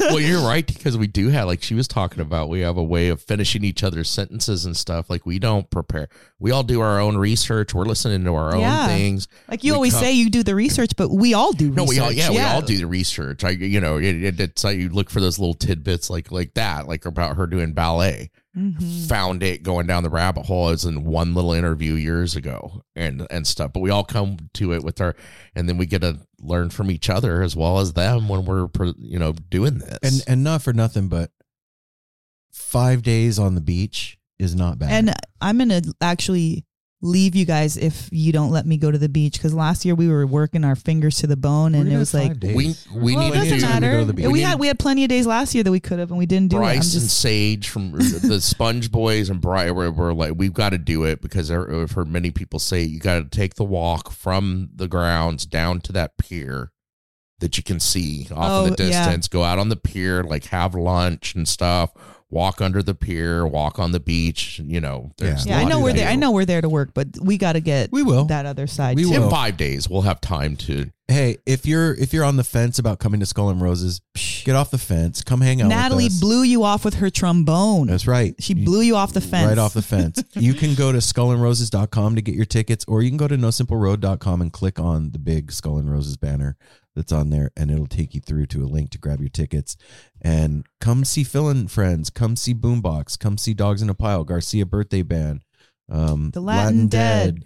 well, 0.00 0.20
you're 0.20 0.40
right 0.46 0.66
because 0.66 0.96
we 0.96 1.06
do 1.06 1.28
have 1.28 1.46
like 1.46 1.62
she 1.62 1.74
was 1.74 1.88
talking 1.88 2.20
about. 2.20 2.48
We 2.48 2.60
have 2.60 2.76
a 2.76 2.82
way 2.82 3.08
of 3.08 3.20
finishing 3.22 3.64
each 3.64 3.82
other's 3.84 4.08
sentences 4.08 4.64
and 4.64 4.76
stuff. 4.76 5.08
Like 5.10 5.26
we 5.26 5.38
don't 5.38 5.68
prepare. 5.70 6.08
We 6.38 6.50
all 6.50 6.62
do 6.62 6.80
our 6.80 7.00
own 7.00 7.16
research. 7.16 7.74
We're 7.74 7.84
listening 7.84 8.24
to 8.24 8.34
our 8.34 8.54
own 8.54 8.60
Yeah. 8.60 8.86
things. 8.86 9.28
Like 9.48 9.64
you 9.64 9.72
We 9.72 9.76
always 9.76 9.92
come- 9.92 10.02
say, 10.02 10.12
you 10.12 10.30
do 10.30 10.42
the 10.42 10.54
research, 10.54 10.92
but 10.96 11.08
we 11.10 11.34
all 11.34 11.52
do. 11.52 11.70
No, 11.70 11.84
research. 11.84 11.94
we 11.96 12.00
all 12.00 12.12
yeah, 12.12 12.30
we 12.30 12.40
all 12.40 12.62
do 12.62 12.76
the 12.78 12.86
research. 12.86 13.44
I 13.44 13.50
you 13.50 13.80
know 13.80 13.96
it, 13.98 14.22
it, 14.22 14.40
it's 14.40 14.64
like 14.64 14.78
you 14.78 14.88
look 14.88 15.10
for 15.10 15.20
those 15.20 15.38
little 15.38 15.54
tidbits 15.54 16.10
like 16.10 16.30
like 16.30 16.54
that, 16.54 16.88
like 16.88 17.04
about 17.06 17.36
her 17.36 17.46
doing 17.46 17.72
ballet. 17.72 18.30
Mhm. 18.56 19.08
Found 19.08 19.42
it 19.42 19.62
going 19.62 19.86
down 19.86 20.02
the 20.02 20.10
rabbit 20.10 20.44
hole 20.44 20.68
as 20.68 20.84
in 20.84 21.04
one 21.04 21.34
little 21.34 21.52
interview 21.54 21.94
years 21.94 22.36
ago 22.36 22.82
and 22.94 23.26
and 23.30 23.46
stuff. 23.46 23.72
But 23.72 23.80
we 23.80 23.88
all 23.90 24.04
come 24.04 24.36
to 24.54 24.74
it 24.74 24.84
with 24.84 25.00
our, 25.00 25.16
and 25.54 25.66
then 25.68 25.78
we 25.78 25.86
get 25.86 26.02
to 26.02 26.20
learn 26.38 26.68
from 26.68 26.90
each 26.90 27.08
other 27.08 27.42
as 27.42 27.56
well 27.56 27.78
as 27.78 27.94
them 27.94 28.28
when 28.28 28.44
we're 28.44 28.68
you 28.98 29.18
know 29.18 29.32
doing 29.32 29.78
this. 29.78 29.98
and 30.02 30.22
and 30.26 30.44
not 30.44 30.60
for 30.60 30.74
nothing, 30.74 31.08
but 31.08 31.30
five 32.50 33.02
days 33.02 33.38
on 33.38 33.54
the 33.54 33.60
beach 33.62 34.18
is 34.38 34.54
not 34.54 34.78
bad. 34.78 34.90
And 34.90 35.14
I'm 35.40 35.56
gonna 35.58 35.80
actually 36.00 36.66
leave 37.04 37.34
you 37.34 37.44
guys 37.44 37.76
if 37.76 38.08
you 38.12 38.30
don't 38.32 38.50
let 38.52 38.64
me 38.64 38.76
go 38.76 38.88
to 38.88 38.96
the 38.96 39.08
beach 39.08 39.32
because 39.34 39.52
last 39.52 39.84
year 39.84 39.92
we 39.94 40.06
were 40.08 40.24
working 40.24 40.64
our 40.64 40.76
fingers 40.76 41.16
to 41.18 41.26
the 41.26 41.36
bone 41.36 41.74
and 41.74 41.92
it 41.92 41.96
was 41.98 42.14
like 42.14 42.40
we 42.40 42.76
we 42.94 43.16
well, 43.16 43.24
need 43.28 43.34
it 43.36 43.58
doesn't 43.58 43.82
to 43.82 44.04
the 44.04 44.12
beach. 44.14 44.26
We, 44.26 44.32
We 44.32 44.40
had 44.40 44.60
we 44.60 44.68
had 44.68 44.78
plenty 44.78 45.02
of 45.02 45.08
days 45.08 45.26
last 45.26 45.52
year 45.54 45.64
that 45.64 45.70
we 45.72 45.80
could 45.80 45.98
have 45.98 46.10
and 46.10 46.18
we 46.18 46.26
didn't 46.26 46.50
do 46.50 46.56
it. 46.56 46.60
I'm 46.60 46.76
Bryce 46.76 46.94
and 46.94 47.02
Sage 47.02 47.68
from 47.68 47.90
the 47.98 48.40
Sponge 48.40 48.92
Boys 48.92 49.30
and 49.30 49.40
Bryce 49.40 49.72
were, 49.72 49.90
were 49.90 50.14
like, 50.14 50.34
we've 50.36 50.54
got 50.54 50.70
to 50.70 50.78
do 50.78 51.02
it 51.04 51.20
because 51.20 51.50
I- 51.50 51.60
I've 51.82 51.90
heard 51.90 52.08
many 52.08 52.30
people 52.30 52.60
say 52.60 52.82
you 52.82 53.00
got 53.00 53.18
to 53.18 53.24
take 53.28 53.56
the 53.56 53.64
walk 53.64 54.12
from 54.12 54.70
the 54.74 54.86
grounds 54.86 55.44
down 55.44 55.80
to 55.82 55.92
that 55.92 56.16
pier 56.18 56.70
that 57.40 57.56
you 57.56 57.64
can 57.64 57.80
see 57.80 58.28
off 58.32 58.68
in 58.68 58.74
the 58.74 58.82
Oh, 58.84 58.86
yeah. 58.86 59.04
distance. 59.04 59.26
Go 59.26 59.42
out 59.42 59.58
on 59.58 59.68
the 59.68 59.76
pier, 59.76 60.22
like 60.22 60.44
have 60.46 60.76
lunch 60.76 61.34
and 61.34 61.48
stuff. 61.48 61.90
Walk 62.32 62.62
under 62.62 62.82
the 62.82 62.94
pier, 62.94 63.46
walk 63.46 63.78
on 63.78 63.92
the 63.92 64.00
beach. 64.00 64.58
You 64.64 64.80
know, 64.80 65.12
there's 65.18 65.44
yeah. 65.46 65.58
I 65.58 65.64
know 65.64 65.80
we're 65.80 65.92
there. 65.92 66.08
I 66.08 66.16
know 66.16 66.30
we're 66.32 66.46
there 66.46 66.62
to 66.62 66.68
work, 66.68 66.92
but 66.94 67.08
we 67.22 67.36
got 67.36 67.52
to 67.52 67.60
get 67.60 67.92
We 67.92 68.02
will. 68.02 68.24
that 68.24 68.46
other 68.46 68.66
side. 68.66 68.96
We 68.96 69.02
too. 69.04 69.10
will. 69.10 69.24
In 69.24 69.30
five 69.30 69.58
days, 69.58 69.86
we'll 69.88 70.00
have 70.02 70.18
time 70.20 70.56
to. 70.56 70.90
hey, 71.08 71.36
if 71.44 71.66
you're 71.66 71.92
if 71.94 72.14
you're 72.14 72.24
on 72.24 72.36
the 72.36 72.44
fence 72.44 72.78
about 72.78 72.98
coming 73.00 73.20
to 73.20 73.26
Skull 73.26 73.50
and 73.50 73.60
Roses, 73.60 74.00
get 74.44 74.56
off 74.56 74.70
the 74.70 74.78
fence. 74.78 75.22
Come 75.22 75.42
hang 75.42 75.60
out. 75.60 75.68
Natalie 75.68 76.04
with 76.04 76.12
us. 76.14 76.20
blew 76.20 76.42
you 76.42 76.64
off 76.64 76.86
with 76.86 76.94
her 76.94 77.10
trombone. 77.10 77.88
That's 77.88 78.06
right. 78.06 78.34
She 78.38 78.54
You- 78.54 78.64
blew 78.64 78.80
you 78.80 78.96
off 78.96 79.12
the 79.12 79.20
fence. 79.20 79.48
Right 79.48 79.58
off 79.58 79.74
the 79.74 79.82
fence. 79.82 80.24
you 80.32 80.54
can 80.54 80.74
go 80.74 80.90
to 80.90 80.98
skullandroses.com 80.98 82.14
to 82.16 82.22
get 82.22 82.34
your 82.34 82.46
tickets, 82.46 82.84
or 82.88 83.02
you 83.02 83.10
can 83.10 83.18
go 83.18 83.28
to 83.28 83.36
nosimpleroad.com 83.36 84.40
and 84.40 84.50
click 84.52 84.78
on 84.78 85.10
the 85.10 85.18
big 85.18 85.52
Skull 85.52 85.76
and 85.76 85.90
Roses 85.90 86.16
banner 86.16 86.56
that's 86.94 87.12
on 87.12 87.30
there, 87.30 87.50
and 87.56 87.70
it'll 87.70 87.86
take 87.86 88.14
you 88.14 88.20
through 88.20 88.46
to 88.46 88.62
a 88.62 88.66
link 88.66 88.90
to 88.90 88.98
grab 88.98 89.20
your 89.20 89.28
tickets. 89.30 89.76
And 90.20 90.66
come 90.80 91.04
see 91.04 91.24
Phil 91.24 91.48
and 91.48 91.70
Friends. 91.70 92.10
Come 92.10 92.36
see 92.36 92.54
Boombox. 92.54 93.18
Come 93.18 93.38
see 93.38 93.54
Dogs 93.54 93.82
in 93.82 93.88
a 93.90 93.94
Pile, 93.94 94.24
Garcia 94.24 94.66
Birthday 94.66 95.02
Band. 95.02 95.42
Um, 95.90 96.30
The 96.32 96.40
Latin 96.40 96.88
Dead. 96.88 97.44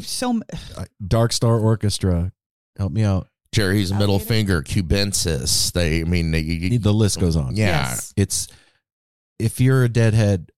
So 0.00 0.30
m- 0.30 0.42
uh, 0.76 0.84
Dark 1.06 1.32
Star 1.32 1.58
Orchestra. 1.58 2.32
Help 2.78 2.92
me 2.92 3.02
out. 3.04 3.28
Jerry's 3.52 3.92
middle 3.92 4.18
finger, 4.18 4.62
cubensis. 4.62 5.72
They, 5.72 6.00
I 6.00 6.04
mean, 6.04 6.30
they, 6.30 6.78
The 6.78 6.92
list 6.92 7.20
goes 7.20 7.36
on. 7.36 7.54
yeah. 7.54 7.90
Yes. 7.90 8.14
it's 8.16 8.48
if 9.38 9.60
you're 9.60 9.84
a 9.84 9.88
deadhead 9.90 10.50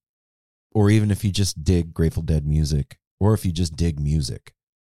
or 0.73 0.89
even 0.89 1.11
if 1.11 1.25
you 1.25 1.31
just 1.31 1.61
dig 1.63 1.93
grateful 1.93 2.23
dead 2.23 2.45
music 2.45 2.97
or 3.19 3.33
if 3.33 3.45
you 3.45 3.51
just 3.51 3.75
dig 3.75 3.99
music 3.99 4.53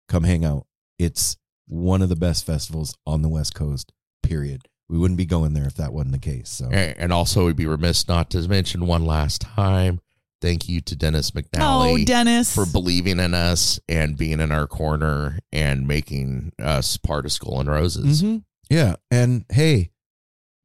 come 0.07 0.23
hang 0.23 0.45
out 0.45 0.67
it's 0.99 1.37
one 1.69 2.01
of 2.01 2.09
the 2.09 2.15
best 2.15 2.45
festivals 2.45 2.95
on 3.05 3.21
the 3.21 3.29
west 3.29 3.53
coast 3.55 3.93
period 4.23 4.67
we 4.89 4.97
wouldn't 4.97 5.17
be 5.19 5.25
going 5.25 5.53
there 5.53 5.65
if 5.67 5.75
that 5.75 5.93
wasn't 5.93 6.11
the 6.11 6.19
case 6.19 6.49
so 6.49 6.65
And 6.65 6.95
and 6.97 7.13
also, 7.13 7.45
we'd 7.45 7.55
be 7.55 7.67
remiss 7.67 8.07
not 8.07 8.29
to 8.31 8.47
mention 8.47 8.85
one 8.87 9.05
last 9.05 9.39
time. 9.41 10.01
Thank 10.41 10.67
you 10.69 10.79
to 10.81 10.95
Dennis 10.95 11.31
McNally, 11.31 12.01
oh, 12.01 12.05
Dennis. 12.05 12.55
for 12.55 12.65
believing 12.65 13.19
in 13.19 13.33
us 13.33 13.79
and 13.89 14.17
being 14.17 14.39
in 14.39 14.51
our 14.51 14.67
corner 14.67 15.37
and 15.51 15.85
making 15.87 16.53
us 16.57 16.95
part 16.97 17.25
of 17.25 17.31
Skull 17.31 17.59
and 17.59 17.69
Roses. 17.69 18.23
Mhm. 18.23 18.43
yeah 18.69 18.95
and 19.11 19.45
hey 19.51 19.91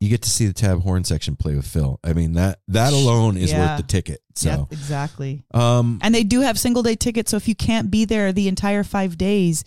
you 0.01 0.09
get 0.11 0.23
to 0.23 0.29
see 0.31 0.47
the 0.47 0.53
tab 0.53 0.83
horn 0.83 1.03
section 1.05 1.35
play 1.37 1.55
with 1.55 1.67
phil 1.67 1.99
i 2.05 2.13
mean 2.13 2.33
that 2.35 2.59
that 2.69 2.93
alone 2.93 3.37
is 3.39 3.51
Yeah. 3.53 3.61
worth 3.67 3.77
the 3.79 3.87
ticket 3.87 4.21
so 4.35 4.49
Yep, 4.51 4.73
exactly. 4.73 5.43
um 5.55 5.99
And 6.03 6.15
they 6.15 6.25
do 6.25 6.41
have 6.41 6.59
single 6.59 6.83
day 6.83 6.97
tickets. 6.97 7.31
So 7.31 7.37
if 7.37 7.47
you 7.49 7.55
can't 7.55 7.89
be 7.91 8.05
there 8.05 8.33
the 8.33 8.49
entire 8.49 8.83
five 8.85 9.17
days, 9.17 9.65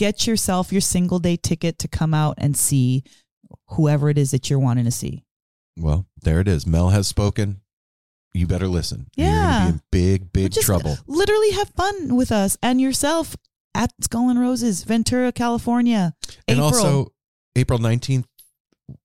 get 0.00 0.26
yourself 0.26 0.72
your 0.72 0.80
single 0.80 1.18
day 1.18 1.36
ticket 1.36 1.78
to 1.78 1.86
come 1.88 2.14
out 2.14 2.34
and 2.38 2.56
see 2.56 3.04
whoever 3.76 4.08
it 4.08 4.16
is 4.18 4.30
that 4.30 4.48
you're 4.48 4.58
wanting 4.68 4.84
to 4.86 4.90
see. 4.90 5.24
well 5.78 6.06
there 6.22 6.40
it 6.40 6.48
is 6.48 6.66
mel 6.66 6.88
has 6.90 7.06
spoken 7.06 7.60
you 8.34 8.46
better 8.46 8.68
listen 8.68 9.06
Yeah. 9.16 9.26
you're 9.26 9.34
Yeah. 9.34 9.58
gonna 9.58 9.72
be 9.72 9.74
in 9.74 9.82
big 9.90 10.32
big 10.32 10.52
just 10.52 10.66
trouble 10.66 10.96
Literally 11.06 11.50
have 11.52 11.68
fun 11.82 12.16
with 12.16 12.32
us 12.32 12.56
and 12.62 12.80
yourself 12.80 13.36
at 13.74 13.92
Skull 14.02 14.28
and 14.30 14.40
Roses, 14.40 14.82
Ventura, 14.82 15.30
California. 15.32 16.14
and 16.48 16.58
April 16.58 16.64
also 16.64 17.12
April 17.56 17.78
19th. 17.78 18.24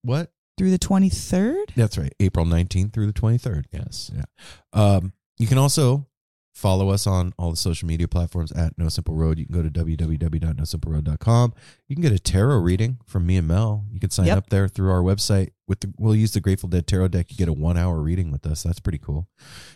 What? 0.02 0.32
through 0.58 0.72
the 0.72 0.80
23rd. 0.80 1.66
That's 1.76 1.98
right. 1.98 2.14
April 2.22 2.46
19th 2.46 2.94
through 2.94 3.08
the 3.08 3.14
23rd. 3.22 3.66
Yes. 3.74 4.10
Yeah. 4.16 4.24
Um, 4.72 5.12
you 5.38 5.48
can 5.48 5.58
also 5.58 6.08
follow 6.56 6.90
us 6.90 7.06
on 7.06 7.34
all 7.38 7.52
the 7.52 7.58
social 7.58 7.88
media 7.88 8.08
platforms 8.08 8.52
at 8.54 8.76
No 8.78 8.88
Simple 8.90 9.14
Road. 9.14 9.38
You 9.38 9.46
can 9.46 9.54
go 9.54 9.62
to 9.62 9.70
www.nosimpleroad.com. 9.70 11.54
You 11.88 11.96
can 11.96 12.02
get 12.02 12.12
a 12.12 12.20
tarot 12.20 12.60
reading 12.60 12.98
from 13.06 13.26
me 13.28 13.38
and 13.38 13.48
Mel. 13.48 13.86
You 13.92 14.00
can 14.00 14.10
sign 14.10 14.28
Yep. 14.28 14.38
up 14.38 14.50
there 14.50 14.68
through 14.68 14.90
our 14.90 15.02
website. 15.02 15.50
With 15.68 15.82
the, 15.82 15.94
we'll 15.98 16.16
use 16.16 16.32
the 16.32 16.40
Grateful 16.42 16.70
Dead 16.70 16.88
tarot 16.88 17.10
deck. 17.10 17.32
You 17.32 17.38
get 17.38 17.50
a 17.50 17.54
one 17.54 17.78
hour 17.78 18.02
reading 18.02 18.32
with 18.32 18.46
us. 18.46 18.64
That's 18.64 18.80
pretty 18.80 19.00
cool. 19.00 19.28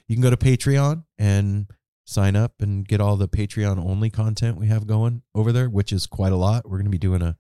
You 0.08 0.16
can 0.16 0.24
go 0.24 0.30
to 0.30 0.38
Patreon 0.38 1.04
and 1.18 1.68
sign 2.06 2.36
up 2.36 2.62
and 2.62 2.88
get 2.88 3.02
all 3.02 3.18
the 3.18 3.28
Patreon 3.28 3.78
only 3.78 4.10
content 4.10 4.58
we 4.58 4.68
have 4.68 4.88
going 4.88 5.22
over 5.36 5.52
there, 5.52 5.70
which 5.70 5.92
is 5.92 6.08
quite 6.08 6.32
a 6.32 6.38
lot. 6.38 6.66
We're 6.66 6.78
going 6.78 6.86
to 6.86 6.90
be 6.92 6.98
doing 6.98 7.22
a 7.22 7.38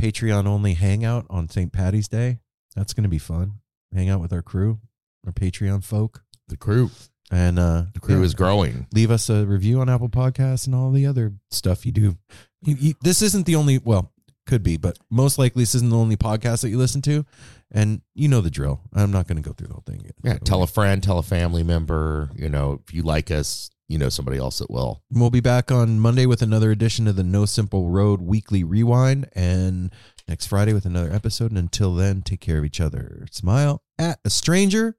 Patreon 0.00 0.46
only 0.46 0.74
hangout 0.74 1.26
on 1.30 1.48
St. 1.48 1.72
Patty's 1.72 2.08
Day. 2.08 2.38
That's 2.76 2.92
going 2.92 3.04
to 3.04 3.08
be 3.08 3.18
fun. 3.18 3.54
Hang 3.94 4.08
out 4.08 4.20
with 4.20 4.32
our 4.32 4.42
crew, 4.42 4.80
our 5.26 5.32
Patreon 5.32 5.84
folk. 5.84 6.22
The 6.48 6.56
crew. 6.56 6.90
And 7.32 7.58
uh, 7.58 7.84
The 7.94 8.00
crew 8.00 8.18
yeah, 8.18 8.24
is 8.26 8.34
growing. 8.34 8.86
leave 8.92 9.10
us 9.10 9.30
a 9.30 9.46
review 9.46 9.80
on 9.80 9.88
Apple 9.88 10.10
Podcasts 10.10 10.66
and 10.66 10.74
all 10.74 10.90
the 10.92 11.06
other 11.06 11.32
stuff 11.50 11.86
you 11.86 11.90
do. 11.92 12.16
You, 12.60 12.76
you, 12.78 12.94
this 13.00 13.22
isn't 13.22 13.46
the 13.46 13.56
only, 13.56 13.78
well, 13.78 14.12
could 14.46 14.62
be, 14.62 14.76
but 14.76 14.98
most 15.10 15.38
likely 15.38 15.62
this 15.62 15.74
isn't 15.74 15.90
the 15.90 15.96
only 15.96 16.16
podcast 16.16 16.60
that 16.60 16.68
you 16.68 16.76
listen 16.78 17.00
to. 17.02 17.24
And 17.70 18.02
you 18.14 18.28
know 18.28 18.42
the 18.42 18.50
drill. 18.50 18.82
I'm 18.92 19.10
not 19.10 19.26
going 19.26 19.42
to 19.42 19.48
go 19.48 19.54
through 19.54 19.68
the 19.68 19.72
whole 19.72 19.84
thing 19.86 20.00
again. 20.00 20.12
Yeah. 20.22 20.38
Tell 20.44 20.62
a 20.62 20.66
friend, 20.66 21.02
tell 21.02 21.18
a 21.18 21.22
family 21.22 21.62
member. 21.62 22.28
You 22.36 22.50
know, 22.50 22.82
if 22.86 22.92
you 22.92 23.02
like 23.02 23.30
us, 23.30 23.70
you 23.88 23.96
know 23.98 24.10
somebody 24.10 24.36
else 24.36 24.58
that 24.58 24.70
will. 24.70 25.02
We'll 25.10 25.30
be 25.30 25.40
back 25.40 25.70
on 25.72 26.00
Monday 26.00 26.26
with 26.26 26.42
another 26.42 26.70
edition 26.70 27.08
of 27.08 27.16
the 27.16 27.22
No 27.24 27.46
Simple 27.46 27.88
Road 27.88 28.20
Weekly 28.20 28.62
Rewind, 28.62 29.28
and 29.34 29.92
next 30.28 30.46
Friday 30.46 30.72
with 30.72 30.84
another 30.86 31.12
episode. 31.12 31.50
And 31.50 31.58
until 31.58 31.94
then, 31.94 32.22
take 32.22 32.40
care 32.40 32.58
of 32.58 32.64
each 32.64 32.80
other. 32.80 33.26
Smile 33.30 33.82
at 33.98 34.18
a 34.24 34.30
stranger. 34.30 34.96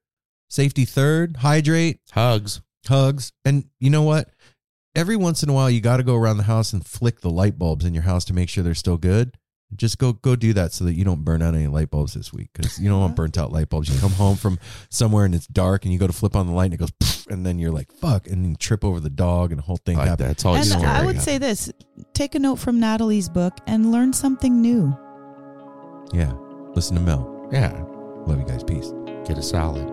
Safety 0.54 0.86
third. 0.86 1.38
Hydrate. 1.38 2.00
Hugs. 2.12 2.62
Hugs. 2.86 3.32
And 3.44 3.66
you 3.80 3.90
know 3.90 4.04
what? 4.04 4.30
Every 4.94 5.16
once 5.16 5.42
in 5.42 5.50
a 5.50 5.54
while, 5.54 5.68
you 5.68 5.82
got 5.82 5.98
to 5.98 6.04
go 6.04 6.14
around 6.14 6.38
the 6.38 6.44
house 6.44 6.74
and 6.74 6.86
flick 6.86 7.22
the 7.22 7.32
light 7.32 7.58
bulbs 7.58 7.86
in 7.86 7.96
your 7.96 8.04
house 8.04 8.24
to 8.26 8.34
make 8.34 8.50
sure 8.50 8.64
they're 8.64 8.76
still 8.76 8.98
good. 8.98 9.36
Just 9.76 9.98
go 9.98 10.14
go 10.14 10.36
do 10.36 10.54
that 10.54 10.72
so 10.72 10.86
that 10.86 10.94
you 10.94 11.04
don't 11.04 11.24
burn 11.24 11.42
out 11.42 11.56
any 11.56 11.66
light 11.66 11.90
bulbs 11.90 12.14
this 12.14 12.32
week 12.32 12.50
because 12.54 12.80
you 12.80 12.88
don't 12.88 13.00
want 13.00 13.14
uh-huh. 13.14 13.16
burnt 13.16 13.38
out 13.40 13.52
light 13.52 13.70
bulbs. 13.70 13.92
You 13.92 14.00
come 14.00 14.12
home 14.12 14.36
from 14.36 14.60
somewhere 14.92 15.26
and 15.26 15.34
it's 15.34 15.48
dark 15.48 15.86
and 15.86 15.92
you 15.92 15.98
go 15.98 16.06
to 16.06 16.14
flip 16.14 16.36
on 16.36 16.46
the 16.46 16.54
light 16.54 16.66
and 16.66 16.76
it 16.76 16.78
goes, 16.78 16.92
"Pff," 16.92 17.26
and 17.32 17.44
then 17.44 17.58
you're 17.58 17.72
like, 17.72 17.92
fuck, 17.92 18.28
and 18.28 18.44
then 18.46 18.52
you 18.52 18.56
trip 18.56 18.86
over 18.86 19.00
the 19.00 19.10
dog 19.10 19.52
and 19.52 19.58
the 19.58 19.64
whole 19.64 19.78
thing 19.78 19.98
Like, 19.98 20.10
happens. 20.10 20.28
that's 20.28 20.46
always 20.46 20.70
and 20.70 20.82
scary. 20.82 20.98
I 20.98 21.04
would 21.04 21.20
say 21.20 21.40
this 21.40 21.72
take 22.14 22.36
a 22.36 22.40
note 22.40 22.58
from 22.58 22.80
Natalie's 22.80 23.28
book 23.28 23.58
and 23.66 23.92
learn 23.92 24.14
something 24.14 24.62
new. 24.62 24.96
Yeah. 26.14 26.34
Listen 26.76 26.96
to 26.98 27.02
Mel. 27.02 27.50
yeah. 27.52 27.72
Love 28.28 28.38
you 28.38 28.46
guys. 28.46 28.64
Peace. 28.64 28.94
Get 29.26 29.40
a 29.40 29.42
salad. 29.42 29.93